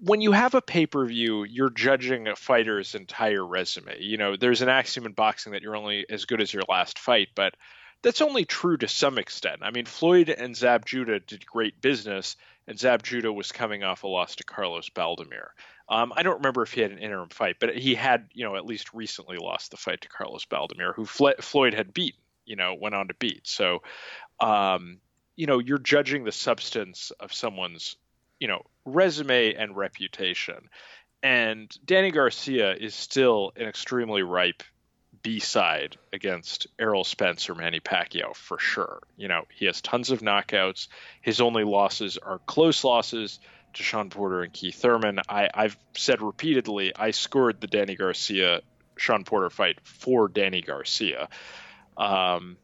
When 0.00 0.20
you 0.20 0.32
have 0.32 0.54
a 0.54 0.62
pay 0.62 0.86
per 0.86 1.04
view, 1.06 1.44
you're 1.44 1.70
judging 1.70 2.28
a 2.28 2.36
fighter's 2.36 2.94
entire 2.94 3.44
resume. 3.44 4.00
You 4.00 4.16
know, 4.16 4.36
there's 4.36 4.62
an 4.62 4.68
axiom 4.68 5.06
in 5.06 5.12
boxing 5.12 5.52
that 5.52 5.62
you're 5.62 5.76
only 5.76 6.06
as 6.08 6.24
good 6.24 6.40
as 6.40 6.52
your 6.52 6.62
last 6.68 6.98
fight, 6.98 7.28
but 7.34 7.54
that's 8.02 8.20
only 8.20 8.44
true 8.44 8.76
to 8.76 8.88
some 8.88 9.18
extent. 9.18 9.60
I 9.62 9.70
mean, 9.70 9.86
Floyd 9.86 10.28
and 10.28 10.56
Zab 10.56 10.86
Judah 10.86 11.20
did 11.20 11.46
great 11.46 11.80
business, 11.80 12.36
and 12.66 12.78
Zab 12.78 13.02
Judah 13.02 13.32
was 13.32 13.52
coming 13.52 13.84
off 13.84 14.02
a 14.02 14.08
loss 14.08 14.36
to 14.36 14.44
Carlos 14.44 14.90
Baldomir. 14.90 15.48
Um, 15.88 16.12
I 16.14 16.22
don't 16.22 16.38
remember 16.38 16.62
if 16.62 16.72
he 16.72 16.80
had 16.80 16.92
an 16.92 16.98
interim 16.98 17.28
fight, 17.28 17.56
but 17.60 17.76
he 17.76 17.94
had, 17.94 18.28
you 18.32 18.44
know, 18.44 18.56
at 18.56 18.64
least 18.64 18.94
recently 18.94 19.36
lost 19.36 19.70
the 19.70 19.76
fight 19.76 20.00
to 20.02 20.08
Carlos 20.08 20.44
Baldomir, 20.46 20.94
who 20.94 21.04
Floyd 21.04 21.74
had 21.74 21.92
beaten 21.92 22.18
you 22.44 22.56
know 22.56 22.74
went 22.78 22.94
on 22.94 23.08
to 23.08 23.14
beat. 23.14 23.46
So, 23.46 23.82
um, 24.40 24.98
you 25.36 25.46
know, 25.46 25.58
you're 25.58 25.78
judging 25.78 26.24
the 26.24 26.32
substance 26.32 27.12
of 27.20 27.32
someone's 27.32 27.96
you 28.38 28.48
know 28.48 28.62
resume 28.84 29.54
and 29.54 29.76
reputation. 29.76 30.68
And 31.22 31.72
Danny 31.84 32.10
Garcia 32.10 32.74
is 32.74 32.94
still 32.94 33.52
an 33.56 33.68
extremely 33.68 34.22
ripe 34.22 34.64
B 35.22 35.38
side 35.38 35.96
against 36.12 36.66
Errol 36.78 37.04
Spence 37.04 37.48
or 37.48 37.54
Manny 37.54 37.80
Pacquiao 37.80 38.34
for 38.34 38.58
sure. 38.58 39.00
You 39.16 39.28
know, 39.28 39.44
he 39.54 39.66
has 39.66 39.80
tons 39.80 40.10
of 40.10 40.20
knockouts. 40.20 40.88
His 41.20 41.40
only 41.40 41.64
losses 41.64 42.18
are 42.18 42.38
close 42.40 42.84
losses 42.84 43.38
to 43.74 43.82
Shawn 43.82 44.10
Porter 44.10 44.42
and 44.42 44.52
Keith 44.52 44.76
Thurman. 44.76 45.20
I, 45.28 45.48
I've 45.52 45.76
said 45.96 46.20
repeatedly 46.20 46.94
I 46.94 47.12
scored 47.12 47.60
the 47.60 47.66
Danny 47.66 47.96
Garcia 47.96 48.60
Shawn 48.96 49.24
Porter 49.24 49.50
fight 49.50 49.78
for 49.82 50.28
Danny 50.28 50.60
Garcia. 50.60 51.28
Um, 51.96 52.56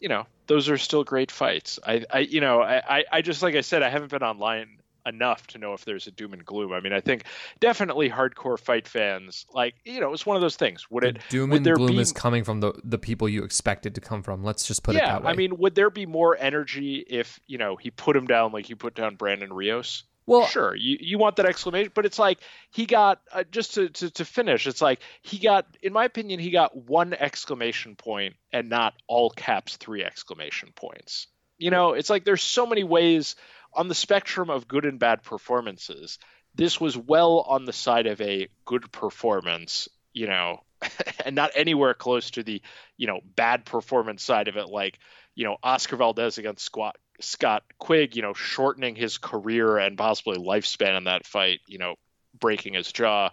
you 0.00 0.08
know, 0.08 0.26
those 0.46 0.68
are 0.68 0.78
still 0.78 1.04
great 1.04 1.30
fights. 1.30 1.78
I, 1.84 2.04
I 2.10 2.18
you 2.20 2.40
know, 2.40 2.62
I, 2.62 3.04
I 3.10 3.22
just 3.22 3.42
like 3.42 3.54
I 3.54 3.62
said, 3.62 3.82
I 3.82 3.88
haven't 3.88 4.10
been 4.10 4.22
online 4.22 4.78
enough 5.06 5.46
to 5.48 5.58
know 5.58 5.74
if 5.74 5.84
there's 5.84 6.06
a 6.06 6.10
doom 6.10 6.32
and 6.32 6.44
gloom. 6.44 6.72
I 6.72 6.80
mean, 6.80 6.92
I 6.92 7.00
think 7.00 7.24
definitely 7.60 8.08
hardcore 8.08 8.58
fight 8.58 8.88
fans, 8.88 9.46
like 9.52 9.74
you 9.84 10.00
know, 10.00 10.12
it's 10.12 10.26
one 10.26 10.36
of 10.36 10.42
those 10.42 10.56
things. 10.56 10.90
Would 10.90 11.04
it 11.04 11.18
doom 11.28 11.52
and 11.52 11.64
gloom 11.64 11.88
be, 11.88 11.98
is 11.98 12.12
coming 12.12 12.44
from 12.44 12.60
the 12.60 12.72
the 12.84 12.98
people 12.98 13.28
you 13.28 13.44
expected 13.44 13.94
to 13.96 14.00
come 14.00 14.22
from? 14.22 14.42
Let's 14.42 14.66
just 14.66 14.82
put 14.82 14.94
yeah, 14.94 15.02
it 15.02 15.06
that 15.06 15.24
way. 15.24 15.32
I 15.32 15.34
mean, 15.34 15.56
would 15.58 15.74
there 15.74 15.90
be 15.90 16.06
more 16.06 16.36
energy 16.38 17.04
if 17.08 17.40
you 17.46 17.58
know 17.58 17.76
he 17.76 17.90
put 17.90 18.16
him 18.16 18.26
down 18.26 18.52
like 18.52 18.66
he 18.66 18.74
put 18.74 18.94
down 18.94 19.16
Brandon 19.16 19.52
Rios? 19.52 20.04
Well, 20.26 20.46
sure, 20.46 20.74
you, 20.74 20.96
you 21.00 21.18
want 21.18 21.36
that 21.36 21.44
exclamation, 21.44 21.92
but 21.94 22.06
it's 22.06 22.18
like 22.18 22.38
he 22.70 22.86
got 22.86 23.20
uh, 23.30 23.44
just 23.50 23.74
to, 23.74 23.90
to 23.90 24.10
to 24.10 24.24
finish. 24.24 24.66
It's 24.66 24.80
like 24.80 25.00
he 25.20 25.38
got, 25.38 25.66
in 25.82 25.92
my 25.92 26.06
opinion, 26.06 26.40
he 26.40 26.50
got 26.50 26.74
one 26.74 27.12
exclamation 27.12 27.94
point 27.94 28.34
and 28.50 28.70
not 28.70 28.94
all 29.06 29.28
caps 29.28 29.76
three 29.76 30.02
exclamation 30.02 30.70
points. 30.74 31.26
You 31.58 31.70
know, 31.70 31.92
it's 31.92 32.08
like 32.08 32.24
there's 32.24 32.42
so 32.42 32.66
many 32.66 32.84
ways 32.84 33.36
on 33.74 33.88
the 33.88 33.94
spectrum 33.94 34.50
of 34.50 34.68
good 34.68 34.84
and 34.84 34.98
bad 34.98 35.22
performances. 35.22 36.18
This 36.54 36.80
was 36.80 36.96
well 36.96 37.40
on 37.40 37.64
the 37.64 37.72
side 37.72 38.06
of 38.06 38.20
a 38.20 38.48
good 38.64 38.90
performance, 38.92 39.88
you 40.12 40.26
know, 40.28 40.60
and 41.24 41.34
not 41.34 41.50
anywhere 41.54 41.94
close 41.94 42.30
to 42.32 42.42
the, 42.42 42.62
you 42.96 43.06
know, 43.06 43.20
bad 43.36 43.64
performance 43.64 44.22
side 44.22 44.48
of 44.48 44.56
it, 44.56 44.68
like, 44.68 44.98
you 45.34 45.44
know, 45.44 45.56
Oscar 45.62 45.96
Valdez 45.96 46.38
against 46.38 46.64
Squat 46.64 46.96
Scott 47.20 47.62
Quigg, 47.78 48.16
you 48.16 48.22
know, 48.22 48.34
shortening 48.34 48.96
his 48.96 49.18
career 49.18 49.78
and 49.78 49.96
possibly 49.96 50.38
lifespan 50.38 50.96
in 50.96 51.04
that 51.04 51.26
fight, 51.26 51.60
you 51.66 51.78
know, 51.78 51.94
breaking 52.38 52.74
his 52.74 52.90
jaw. 52.92 53.30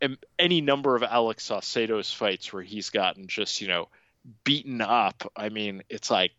And 0.00 0.16
any 0.38 0.60
number 0.60 0.96
of 0.96 1.02
Alex 1.02 1.44
Saucedo's 1.44 2.12
fights 2.12 2.52
where 2.52 2.62
he's 2.62 2.90
gotten 2.90 3.28
just, 3.28 3.60
you 3.60 3.68
know, 3.68 3.88
beaten 4.44 4.80
up. 4.80 5.30
I 5.36 5.50
mean, 5.50 5.82
it's 5.90 6.10
like 6.10 6.32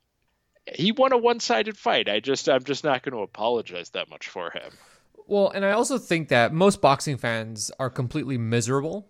he 0.67 0.91
won 0.91 1.13
a 1.13 1.17
one-sided 1.17 1.77
fight. 1.77 2.09
I 2.09 2.19
just 2.19 2.49
I'm 2.49 2.63
just 2.63 2.83
not 2.83 3.03
going 3.03 3.13
to 3.13 3.23
apologize 3.23 3.89
that 3.91 4.09
much 4.09 4.29
for 4.29 4.51
him. 4.51 4.71
Well, 5.27 5.49
and 5.49 5.63
I 5.63 5.71
also 5.71 5.97
think 5.97 6.29
that 6.29 6.53
most 6.53 6.81
boxing 6.81 7.17
fans 7.17 7.71
are 7.79 7.89
completely 7.89 8.37
miserable 8.37 9.09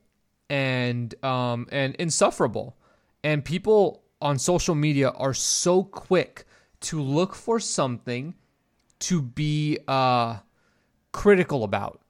and 0.49 1.13
um 1.23 1.67
and 1.71 1.95
insufferable. 1.95 2.77
And 3.23 3.45
people 3.45 4.03
on 4.21 4.37
social 4.37 4.75
media 4.75 5.09
are 5.09 5.33
so 5.33 5.83
quick 5.83 6.45
to 6.81 7.01
look 7.01 7.35
for 7.35 7.59
something 7.59 8.35
to 8.99 9.21
be 9.21 9.79
uh, 9.87 10.37
critical 11.11 11.63
about. 11.63 12.01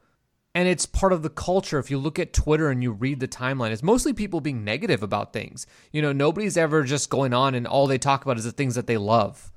And 0.53 0.67
it's 0.67 0.85
part 0.85 1.13
of 1.13 1.23
the 1.23 1.29
culture. 1.29 1.79
If 1.79 1.89
you 1.89 1.97
look 1.97 2.19
at 2.19 2.33
Twitter 2.33 2.69
and 2.69 2.83
you 2.83 2.91
read 2.91 3.21
the 3.21 3.27
timeline, 3.27 3.71
it's 3.71 3.83
mostly 3.83 4.11
people 4.11 4.41
being 4.41 4.65
negative 4.65 5.01
about 5.01 5.31
things. 5.31 5.65
You 5.91 6.01
know, 6.01 6.11
nobody's 6.11 6.57
ever 6.57 6.83
just 6.83 7.09
going 7.09 7.33
on 7.33 7.55
and 7.55 7.65
all 7.65 7.87
they 7.87 7.97
talk 7.97 8.23
about 8.23 8.37
is 8.37 8.43
the 8.43 8.51
things 8.51 8.75
that 8.75 8.87
they 8.87 8.97
love. 8.97 9.51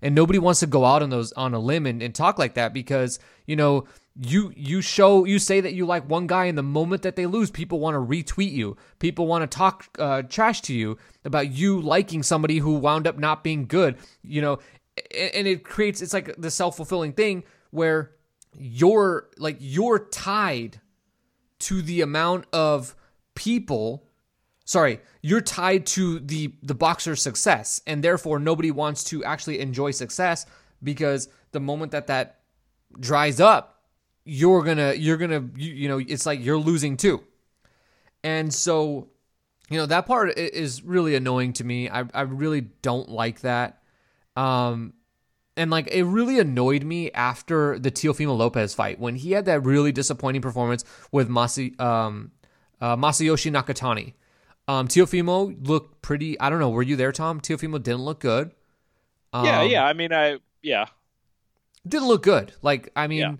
And 0.00 0.16
nobody 0.16 0.40
wants 0.40 0.58
to 0.60 0.66
go 0.66 0.84
out 0.84 1.02
on 1.02 1.10
those 1.10 1.32
on 1.34 1.54
a 1.54 1.60
limb 1.60 1.86
and, 1.86 2.02
and 2.02 2.12
talk 2.12 2.38
like 2.38 2.54
that 2.54 2.72
because, 2.72 3.20
you 3.46 3.54
know, 3.54 3.86
you 4.20 4.52
you 4.56 4.82
show 4.82 5.24
you 5.24 5.38
say 5.38 5.60
that 5.60 5.72
you 5.72 5.86
like 5.86 6.08
one 6.08 6.26
guy 6.26 6.44
and 6.44 6.58
the 6.58 6.62
moment 6.62 7.02
that 7.02 7.16
they 7.16 7.24
lose 7.24 7.50
people 7.50 7.80
want 7.80 7.94
to 7.94 7.98
retweet 7.98 8.52
you 8.52 8.76
people 8.98 9.26
want 9.26 9.42
to 9.42 9.56
talk 9.56 9.86
uh, 9.98 10.20
trash 10.22 10.60
to 10.60 10.74
you 10.74 10.98
about 11.24 11.50
you 11.50 11.80
liking 11.80 12.22
somebody 12.22 12.58
who 12.58 12.74
wound 12.74 13.06
up 13.06 13.18
not 13.18 13.42
being 13.42 13.66
good 13.66 13.96
you 14.22 14.42
know 14.42 14.58
and 15.16 15.46
it 15.46 15.64
creates 15.64 16.02
it's 16.02 16.12
like 16.12 16.34
the 16.36 16.50
self-fulfilling 16.50 17.12
thing 17.14 17.42
where 17.70 18.10
you're 18.56 19.28
like 19.38 19.56
you're 19.60 19.98
tied 19.98 20.80
to 21.58 21.82
the 21.82 22.00
amount 22.00 22.44
of 22.52 22.94
people 23.34 24.04
sorry 24.64 25.00
you're 25.22 25.40
tied 25.40 25.86
to 25.86 26.18
the 26.20 26.52
the 26.62 26.74
boxer's 26.74 27.22
success 27.22 27.80
and 27.86 28.02
therefore 28.02 28.38
nobody 28.38 28.70
wants 28.70 29.04
to 29.04 29.24
actually 29.24 29.58
enjoy 29.60 29.90
success 29.90 30.46
because 30.82 31.28
the 31.52 31.60
moment 31.60 31.92
that 31.92 32.06
that 32.06 32.40
dries 33.00 33.40
up 33.40 33.82
you're 34.24 34.62
gonna 34.62 34.92
you're 34.94 35.16
gonna 35.16 35.48
you, 35.56 35.72
you 35.72 35.88
know 35.88 35.98
it's 35.98 36.26
like 36.26 36.44
you're 36.44 36.58
losing 36.58 36.96
too 36.96 37.22
and 38.22 38.52
so 38.52 39.08
you 39.72 39.78
know 39.78 39.86
that 39.86 40.06
part 40.06 40.38
is 40.38 40.82
really 40.82 41.14
annoying 41.14 41.54
to 41.54 41.64
me. 41.64 41.88
I 41.88 42.04
I 42.12 42.22
really 42.22 42.60
don't 42.60 43.08
like 43.08 43.40
that. 43.40 43.82
Um, 44.36 44.92
and 45.56 45.70
like 45.70 45.88
it 45.88 46.04
really 46.04 46.38
annoyed 46.38 46.84
me 46.84 47.10
after 47.12 47.78
the 47.78 47.90
Teofimo 47.90 48.36
Lopez 48.36 48.74
fight 48.74 48.98
when 48.98 49.16
he 49.16 49.32
had 49.32 49.44
that 49.44 49.64
really 49.64 49.92
disappointing 49.92 50.42
performance 50.42 50.84
with 51.10 51.28
Masi 51.28 51.78
um 51.80 52.32
uh, 52.80 52.96
Masayoshi 52.96 53.50
Nakatani. 53.52 54.14
Um, 54.66 54.88
Teofimo 54.88 55.56
looked 55.66 56.02
pretty. 56.02 56.38
I 56.40 56.50
don't 56.50 56.58
know. 56.58 56.70
Were 56.70 56.82
you 56.82 56.96
there, 56.96 57.12
Tom? 57.12 57.40
Teofimo 57.40 57.82
didn't 57.82 58.02
look 58.02 58.20
good. 58.20 58.52
Um, 59.32 59.44
yeah, 59.44 59.62
yeah. 59.62 59.84
I 59.84 59.92
mean, 59.92 60.12
I 60.12 60.38
yeah 60.62 60.86
didn't 61.86 62.08
look 62.08 62.22
good. 62.22 62.52
Like 62.62 62.90
I 62.94 63.06
mean, 63.06 63.18
yeah. 63.18 63.34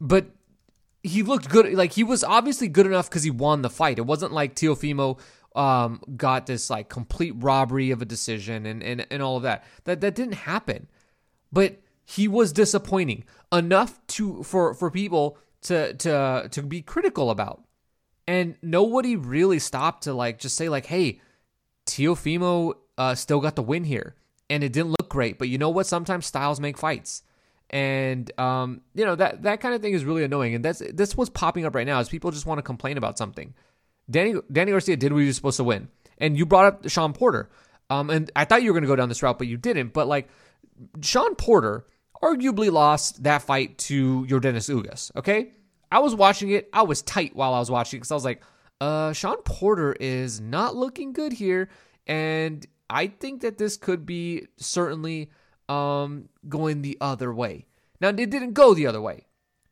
but 0.00 0.26
he 1.02 1.22
looked 1.22 1.48
good. 1.48 1.72
Like 1.74 1.92
he 1.92 2.04
was 2.04 2.24
obviously 2.24 2.68
good 2.68 2.86
enough 2.86 3.08
because 3.08 3.22
he 3.22 3.30
won 3.30 3.62
the 3.62 3.70
fight. 3.70 3.98
It 3.98 4.06
wasn't 4.06 4.32
like 4.32 4.54
Teofimo 4.54 5.18
um, 5.54 6.00
got 6.16 6.46
this 6.46 6.70
like 6.70 6.88
complete 6.88 7.34
robbery 7.36 7.90
of 7.90 8.02
a 8.02 8.04
decision 8.04 8.66
and, 8.66 8.82
and, 8.82 9.06
and 9.10 9.22
all 9.22 9.36
of 9.36 9.42
that. 9.42 9.64
That 9.84 10.00
that 10.00 10.14
didn't 10.14 10.34
happen. 10.34 10.88
But 11.54 11.80
he 12.04 12.28
was 12.28 12.52
disappointing 12.52 13.24
enough 13.52 14.04
to 14.08 14.42
for 14.42 14.74
for 14.74 14.90
people 14.90 15.38
to 15.62 15.94
to 15.94 16.48
to 16.50 16.62
be 16.62 16.82
critical 16.82 17.30
about. 17.30 17.62
And 18.26 18.56
nobody 18.62 19.16
really 19.16 19.58
stopped 19.58 20.04
to 20.04 20.12
like 20.12 20.38
just 20.38 20.56
say 20.56 20.68
like, 20.68 20.86
"Hey, 20.86 21.20
Teofimo 21.86 22.74
uh, 22.98 23.14
still 23.14 23.40
got 23.40 23.56
the 23.56 23.62
win 23.62 23.84
here." 23.84 24.16
And 24.50 24.62
it 24.62 24.74
didn't 24.74 24.90
look 24.90 25.08
great, 25.08 25.38
but 25.38 25.48
you 25.48 25.56
know 25.56 25.70
what? 25.70 25.86
Sometimes 25.86 26.26
styles 26.26 26.60
make 26.60 26.76
fights 26.76 27.22
and 27.70 28.30
um, 28.38 28.82
you 28.94 29.04
know 29.04 29.16
that 29.16 29.42
that 29.42 29.60
kind 29.60 29.74
of 29.74 29.82
thing 29.82 29.94
is 29.94 30.04
really 30.04 30.24
annoying. 30.24 30.54
And 30.54 30.64
that's 30.64 30.82
that's 30.92 31.16
what's 31.16 31.30
popping 31.30 31.64
up 31.64 31.74
right 31.74 31.86
now 31.86 31.98
is 32.00 32.08
people 32.08 32.30
just 32.30 32.46
want 32.46 32.58
to 32.58 32.62
complain 32.62 32.96
about 32.98 33.18
something. 33.18 33.54
Danny 34.10 34.34
Danny 34.52 34.70
Garcia 34.70 34.96
did 34.96 35.12
what 35.12 35.20
he 35.20 35.26
was 35.26 35.36
supposed 35.36 35.56
to 35.56 35.64
win. 35.64 35.88
And 36.18 36.38
you 36.38 36.46
brought 36.46 36.66
up 36.66 36.88
Shawn 36.88 37.12
Porter. 37.12 37.50
Um, 37.90 38.10
and 38.10 38.30
I 38.36 38.44
thought 38.44 38.62
you 38.62 38.70
were 38.70 38.74
going 38.74 38.84
to 38.84 38.88
go 38.88 38.96
down 38.96 39.08
this 39.08 39.22
route, 39.22 39.38
but 39.38 39.46
you 39.46 39.56
didn't. 39.56 39.92
But 39.92 40.06
like 40.06 40.28
Shawn 41.00 41.34
Porter 41.34 41.86
arguably 42.22 42.70
lost 42.70 43.22
that 43.24 43.42
fight 43.42 43.78
to 43.78 44.26
Yordenis 44.28 44.68
Ugas. 44.68 45.14
Okay, 45.16 45.52
I 45.90 45.98
was 45.98 46.14
watching 46.14 46.50
it. 46.50 46.68
I 46.72 46.82
was 46.82 47.02
tight 47.02 47.34
while 47.36 47.54
I 47.54 47.58
was 47.58 47.70
watching 47.70 48.00
because 48.00 48.10
I 48.10 48.14
was 48.14 48.24
like, 48.24 48.42
uh, 48.80 49.12
Shawn 49.12 49.42
Porter 49.44 49.94
is 50.00 50.40
not 50.40 50.74
looking 50.76 51.12
good 51.12 51.32
here, 51.32 51.68
and 52.06 52.66
I 52.90 53.06
think 53.06 53.42
that 53.42 53.58
this 53.58 53.76
could 53.76 54.04
be 54.06 54.46
certainly 54.56 55.30
um 55.68 56.28
going 56.48 56.82
the 56.82 56.98
other 57.00 57.32
way. 57.32 57.66
Now 58.00 58.08
it 58.08 58.16
didn't 58.16 58.52
go 58.52 58.74
the 58.74 58.86
other 58.86 59.00
way, 59.00 59.26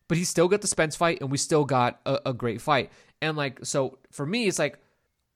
but 0.08 0.16
he 0.16 0.24
still 0.24 0.48
got 0.48 0.60
the 0.60 0.66
Spence 0.66 0.96
fight, 0.96 1.20
and 1.20 1.30
we 1.30 1.38
still 1.38 1.64
got 1.64 2.00
a, 2.06 2.20
a 2.26 2.32
great 2.32 2.60
fight. 2.60 2.90
And 3.20 3.36
like, 3.36 3.60
so 3.64 3.98
for 4.10 4.26
me, 4.26 4.46
it's 4.48 4.58
like, 4.58 4.78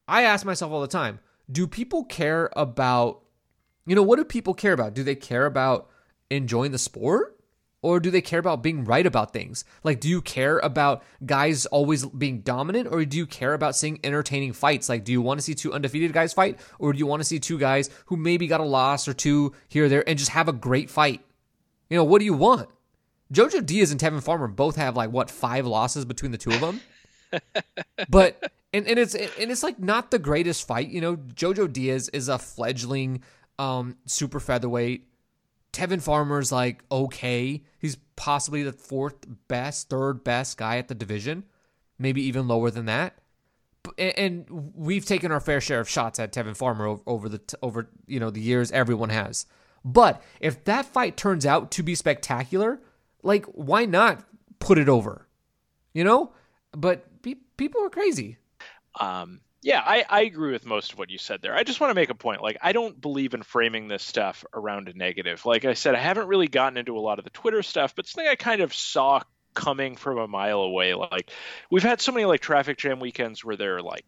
I 0.09 0.23
ask 0.23 0.45
myself 0.45 0.73
all 0.73 0.81
the 0.81 0.89
time, 0.89 1.21
do 1.51 1.67
people 1.67 2.05
care 2.05 2.51
about, 2.57 3.23
you 3.87 3.95
know, 3.95 4.03
what 4.03 4.17
do 4.17 4.25
people 4.25 4.55
care 4.55 4.73
about? 4.73 4.95
Do 4.95 5.03
they 5.03 5.15
care 5.15 5.47
about 5.47 5.89
enjoying 6.31 6.73
the 6.73 6.79
sport? 6.79 7.33
Or 7.83 8.01
do 8.01 8.11
they 8.11 8.23
care 8.23 8.41
about 8.41 8.65
being 8.65 8.85
right 8.85 9.07
about 9.07 9.33
things? 9.33 9.65
Like, 9.85 10.01
do 10.01 10.09
you 10.09 10.21
care 10.21 10.59
about 10.59 11.05
guys 11.25 11.67
always 11.67 12.05
being 12.05 12.41
dominant, 12.41 12.89
or 12.91 13.05
do 13.05 13.17
you 13.17 13.27
care 13.27 13.55
about 13.55 13.77
seeing 13.77 14.01
entertaining 14.03 14.55
fights? 14.55 14.89
Like, 14.89 15.05
do 15.05 15.13
you 15.13 15.23
want 15.23 15.39
to 15.39 15.43
see 15.43 15.55
two 15.55 15.73
undefeated 15.73 16.13
guys 16.13 16.33
fight, 16.33 16.59
or 16.81 16.93
do 16.93 16.99
you 16.99 17.07
want 17.07 17.21
to 17.21 17.25
see 17.25 17.39
two 17.39 17.59
guys 17.59 17.89
who 18.07 18.17
maybe 18.17 18.49
got 18.49 18.61
a 18.61 18.65
loss 18.65 19.07
or 19.07 19.15
two 19.15 19.53
here 19.69 19.85
or 19.85 19.89
there 19.89 20.09
and 20.09 20.19
just 20.19 20.33
have 20.33 20.49
a 20.49 20.53
great 20.53 20.91
fight? 20.91 21.21
You 21.89 21.97
know, 21.97 22.03
what 22.03 22.19
do 22.19 22.25
you 22.25 22.35
want? 22.35 22.69
Jojo 23.33 23.65
Diaz 23.65 23.93
and 23.93 24.01
Tevin 24.01 24.23
Farmer 24.23 24.49
both 24.49 24.75
have 24.77 24.97
like 24.97 25.11
what 25.13 25.31
five 25.31 25.65
losses 25.67 26.05
between 26.05 26.33
the 26.33 26.39
two 26.39 26.51
of 26.51 26.61
them 26.61 26.81
but 28.09 28.53
and, 28.73 28.87
and 28.87 28.99
it's 28.99 29.15
and 29.15 29.51
it's 29.51 29.63
like 29.63 29.79
not 29.79 30.11
the 30.11 30.19
greatest 30.19 30.67
fight. 30.67 30.89
You 30.89 31.01
know, 31.01 31.17
Jojo 31.17 31.73
Diaz 31.73 32.09
is 32.11 32.29
a 32.29 32.39
fledgling 32.39 33.23
um, 33.59 33.97
super 34.07 34.41
featherweight. 34.41 35.09
Tevin 35.73 36.03
Farmer's 36.03 36.51
like 36.51 36.83
okay. 36.91 37.63
He's 37.79 37.97
possibly 38.17 38.63
the 38.63 38.73
fourth 38.73 39.27
best, 39.49 39.91
third 39.91 40.25
best 40.25 40.57
guy 40.57 40.79
at 40.79 40.89
the 40.89 40.95
division, 40.95 41.45
maybe 41.99 42.23
even 42.23 42.49
lower 42.49 42.71
than 42.71 42.87
that. 42.87 43.19
And 43.99 44.47
we've 44.75 45.05
taken 45.05 45.31
our 45.31 45.39
fair 45.39 45.61
share 45.61 45.81
of 45.81 45.89
shots 45.89 46.19
at 46.19 46.33
Tevin 46.33 46.57
Farmer 46.57 46.99
over 47.07 47.29
the 47.29 47.41
over 47.63 47.89
you 48.07 48.19
know 48.19 48.31
the 48.31 48.41
years. 48.41 48.73
Everyone 48.73 49.11
has. 49.11 49.47
But 49.85 50.21
if 50.41 50.65
that 50.65 50.87
fight 50.87 51.17
turns 51.17 51.47
out 51.47 51.71
to 51.73 51.83
be 51.85 51.95
spectacular, 51.95 52.81
like 53.23 53.45
why 53.47 53.85
not 53.85 54.25
put 54.59 54.79
it 54.79 54.89
over? 54.89 55.29
You 55.93 56.05
know? 56.05 56.33
But 56.73 57.07
people 57.57 57.85
are 57.85 57.91
crazy. 57.91 58.39
Um, 58.99 59.41
yeah, 59.63 59.83
I, 59.85 60.05
I 60.09 60.21
agree 60.23 60.53
with 60.53 60.67
most 60.67 60.93
of 60.93 60.99
what 60.99 61.11
you 61.11 61.19
said 61.19 61.43
there. 61.43 61.55
I 61.55 61.65
just 61.65 61.81
want 61.81 61.91
to 61.91 61.95
make 61.95 62.11
a 62.11 62.15
point. 62.15 62.43
Like, 62.43 62.59
I 62.63 62.73
don't 62.73 63.01
believe 63.01 63.35
in 63.35 63.43
framing 63.43 63.89
this 63.89 64.03
stuff 64.03 64.45
around 64.55 64.89
a 64.89 64.93
negative. 64.93 65.45
Like 65.45 65.65
I 65.65 65.75
said, 65.75 65.95
I 65.95 66.01
haven't 66.01 66.29
really 66.29 66.49
gotten 66.49 66.77
into 66.77 66.97
a 66.97 67.01
lot 67.01 67.19
of 67.19 67.25
the 67.25 67.31
Twitter 67.31 67.63
stuff, 67.63 67.95
but 67.97 68.07
something 68.07 68.29
I 68.29 68.37
kind 68.37 68.61
of 68.61 68.75
saw 68.75 69.23
coming 69.55 69.97
from 69.97 70.19
a 70.19 70.29
mile 70.29 70.61
away. 70.61 70.95
Like, 70.95 71.31
we've 71.71 71.83
had 71.83 72.01
so 72.01 72.13
many 72.13 72.27
like 72.27 72.41
traffic 72.41 72.79
jam 72.79 73.01
weekends 73.01 73.45
where 73.45 73.57
there 73.57 73.77
are 73.77 73.83
like 73.83 74.05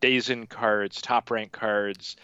days 0.00 0.28
in 0.28 0.46
cards, 0.46 1.00
top 1.00 1.30
rank 1.30 1.52
cards, 1.52 2.16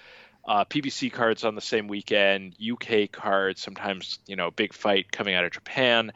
uh, 0.46 0.64
PBC 0.64 1.12
cards 1.12 1.44
on 1.44 1.54
the 1.54 1.60
same 1.60 1.88
weekend, 1.88 2.56
UK 2.60 3.10
cards, 3.10 3.60
sometimes 3.60 4.18
you 4.26 4.36
know 4.36 4.50
big 4.50 4.72
fight 4.72 5.10
coming 5.10 5.34
out 5.34 5.44
of 5.44 5.52
Japan 5.52 6.12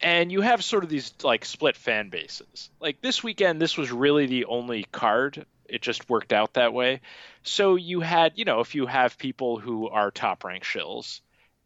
and 0.00 0.30
you 0.30 0.40
have 0.40 0.62
sort 0.62 0.84
of 0.84 0.90
these 0.90 1.12
like 1.22 1.44
split 1.44 1.76
fan 1.76 2.08
bases. 2.08 2.70
Like 2.80 3.00
this 3.00 3.22
weekend, 3.22 3.60
this 3.60 3.76
was 3.76 3.90
really 3.90 4.26
the 4.26 4.44
only 4.44 4.84
card. 4.92 5.44
It 5.68 5.82
just 5.82 6.08
worked 6.08 6.32
out 6.32 6.54
that 6.54 6.72
way. 6.72 7.00
So 7.42 7.76
you 7.76 8.00
had, 8.00 8.32
you 8.36 8.44
know, 8.44 8.60
if 8.60 8.74
you 8.74 8.86
have 8.86 9.18
people 9.18 9.58
who 9.58 9.88
are 9.88 10.10
top 10.10 10.44
rank 10.44 10.64
shills 10.64 11.20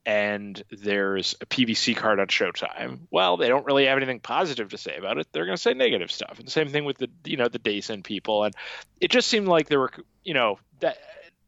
and 0.04 0.60
there's 0.70 1.36
a 1.40 1.46
PBC 1.46 1.96
card 1.96 2.18
on 2.18 2.26
Showtime, 2.26 3.00
well, 3.10 3.36
they 3.36 3.48
don't 3.48 3.66
really 3.66 3.86
have 3.86 3.96
anything 3.96 4.20
positive 4.20 4.70
to 4.70 4.78
say 4.78 4.96
about 4.96 5.18
it. 5.18 5.28
They're 5.32 5.46
going 5.46 5.56
to 5.56 5.62
say 5.62 5.74
negative 5.74 6.10
stuff. 6.10 6.38
And 6.38 6.46
the 6.46 6.52
same 6.52 6.68
thing 6.68 6.84
with 6.84 6.98
the, 6.98 7.08
you 7.24 7.36
know, 7.36 7.48
the 7.48 7.58
DAZN 7.58 8.02
people. 8.02 8.44
And 8.44 8.54
it 9.00 9.10
just 9.10 9.28
seemed 9.28 9.48
like 9.48 9.68
there 9.68 9.80
were, 9.80 9.92
you 10.24 10.34
know, 10.34 10.58
that 10.80 10.98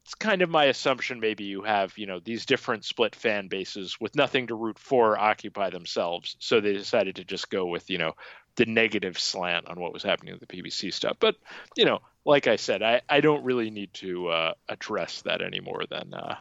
it's 0.05 0.15
kind 0.15 0.43
of 0.43 0.51
my 0.51 0.67
assumption 0.67 1.19
maybe 1.19 1.45
you 1.45 1.63
have 1.63 1.97
you 1.97 2.07
know 2.07 2.21
these 2.21 2.45
different 2.45 2.85
split 2.85 3.15
fan 3.15 3.49
bases 3.49 3.99
with 3.99 4.15
nothing 4.15 4.47
to 4.49 4.55
root 4.55 4.79
for 4.79 5.19
occupy 5.19 5.71
themselves 5.71 6.37
so 6.41 6.61
they 6.61 6.75
decided 6.75 7.17
to 7.17 7.25
just 7.25 7.49
go 7.49 7.67
with 7.67 7.89
you 7.89 7.97
know 7.97 8.13
the 8.57 8.67
negative 8.67 9.19
slant 9.19 9.67
on 9.67 9.81
what 9.81 9.95
was 9.95 10.03
happening 10.03 10.35
with 10.35 10.47
the 10.47 10.63
pbc 10.63 10.93
stuff 10.93 11.17
but 11.19 11.37
you 11.77 11.87
know 11.87 12.01
like 12.25 12.47
i 12.47 12.57
said 12.57 12.83
i, 12.83 13.01
I 13.09 13.21
don't 13.21 13.45
really 13.45 13.71
need 13.71 13.93
to 13.95 14.29
uh, 14.29 14.55
address 14.69 15.23
that 15.23 15.43
any 15.43 15.61
more 15.61 15.85
than 15.89 16.15
uh, 16.15 16.37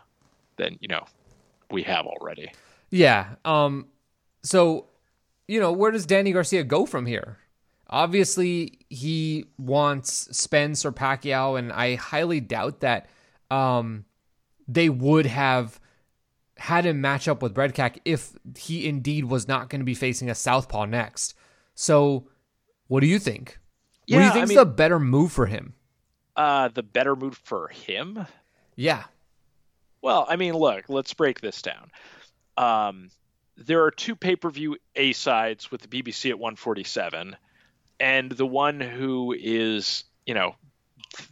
than 0.57 0.77
you 0.79 0.87
know 0.87 1.05
we 1.71 1.83
have 1.83 2.05
already 2.05 2.51
yeah 2.89 3.35
um 3.45 3.87
so 4.43 4.87
you 5.47 5.59
know 5.59 5.71
where 5.71 5.91
does 5.91 6.05
danny 6.05 6.31
garcia 6.31 6.63
go 6.63 6.85
from 6.85 7.05
here 7.05 7.37
obviously 7.89 8.79
he 8.89 9.45
wants 9.57 10.35
spence 10.37 10.85
or 10.85 10.91
pacquiao 10.91 11.57
and 11.57 11.71
i 11.71 11.95
highly 11.95 12.39
doubt 12.39 12.81
that 12.81 13.07
um, 13.53 14.05
they 14.67 14.89
would 14.89 15.25
have 15.25 15.79
had 16.57 16.85
him 16.85 17.01
match 17.01 17.27
up 17.27 17.41
with 17.41 17.55
Redkach 17.55 17.97
if 18.05 18.31
he 18.57 18.87
indeed 18.87 19.25
was 19.25 19.47
not 19.47 19.69
going 19.69 19.81
to 19.81 19.85
be 19.85 19.93
facing 19.95 20.29
a 20.29 20.35
southpaw 20.35 20.85
next. 20.85 21.35
So, 21.75 22.29
what 22.87 23.01
do 23.01 23.07
you 23.07 23.19
think? 23.19 23.59
Yeah, 24.05 24.17
what 24.17 24.21
do 24.21 24.25
you 24.27 24.33
think 24.33 24.51
is 24.51 24.55
the 24.57 24.65
better 24.65 24.99
move 24.99 25.31
for 25.31 25.45
him? 25.45 25.73
Uh, 26.35 26.69
the 26.69 26.83
better 26.83 27.15
move 27.15 27.39
for 27.43 27.67
him? 27.69 28.25
Yeah. 28.75 29.03
Well, 30.01 30.25
I 30.27 30.35
mean, 30.35 30.53
look, 30.53 30.85
let's 30.89 31.13
break 31.13 31.39
this 31.41 31.61
down. 31.61 31.91
Um, 32.57 33.09
there 33.55 33.83
are 33.83 33.91
two 33.91 34.15
pay 34.15 34.35
per 34.35 34.49
view 34.49 34.77
A 34.95 35.13
sides 35.13 35.71
with 35.71 35.81
the 35.81 35.87
PBC 35.87 36.29
at 36.31 36.39
147, 36.39 37.35
and 37.99 38.31
the 38.31 38.45
one 38.45 38.79
who 38.79 39.33
is, 39.37 40.03
you 40.25 40.33
know, 40.33 40.55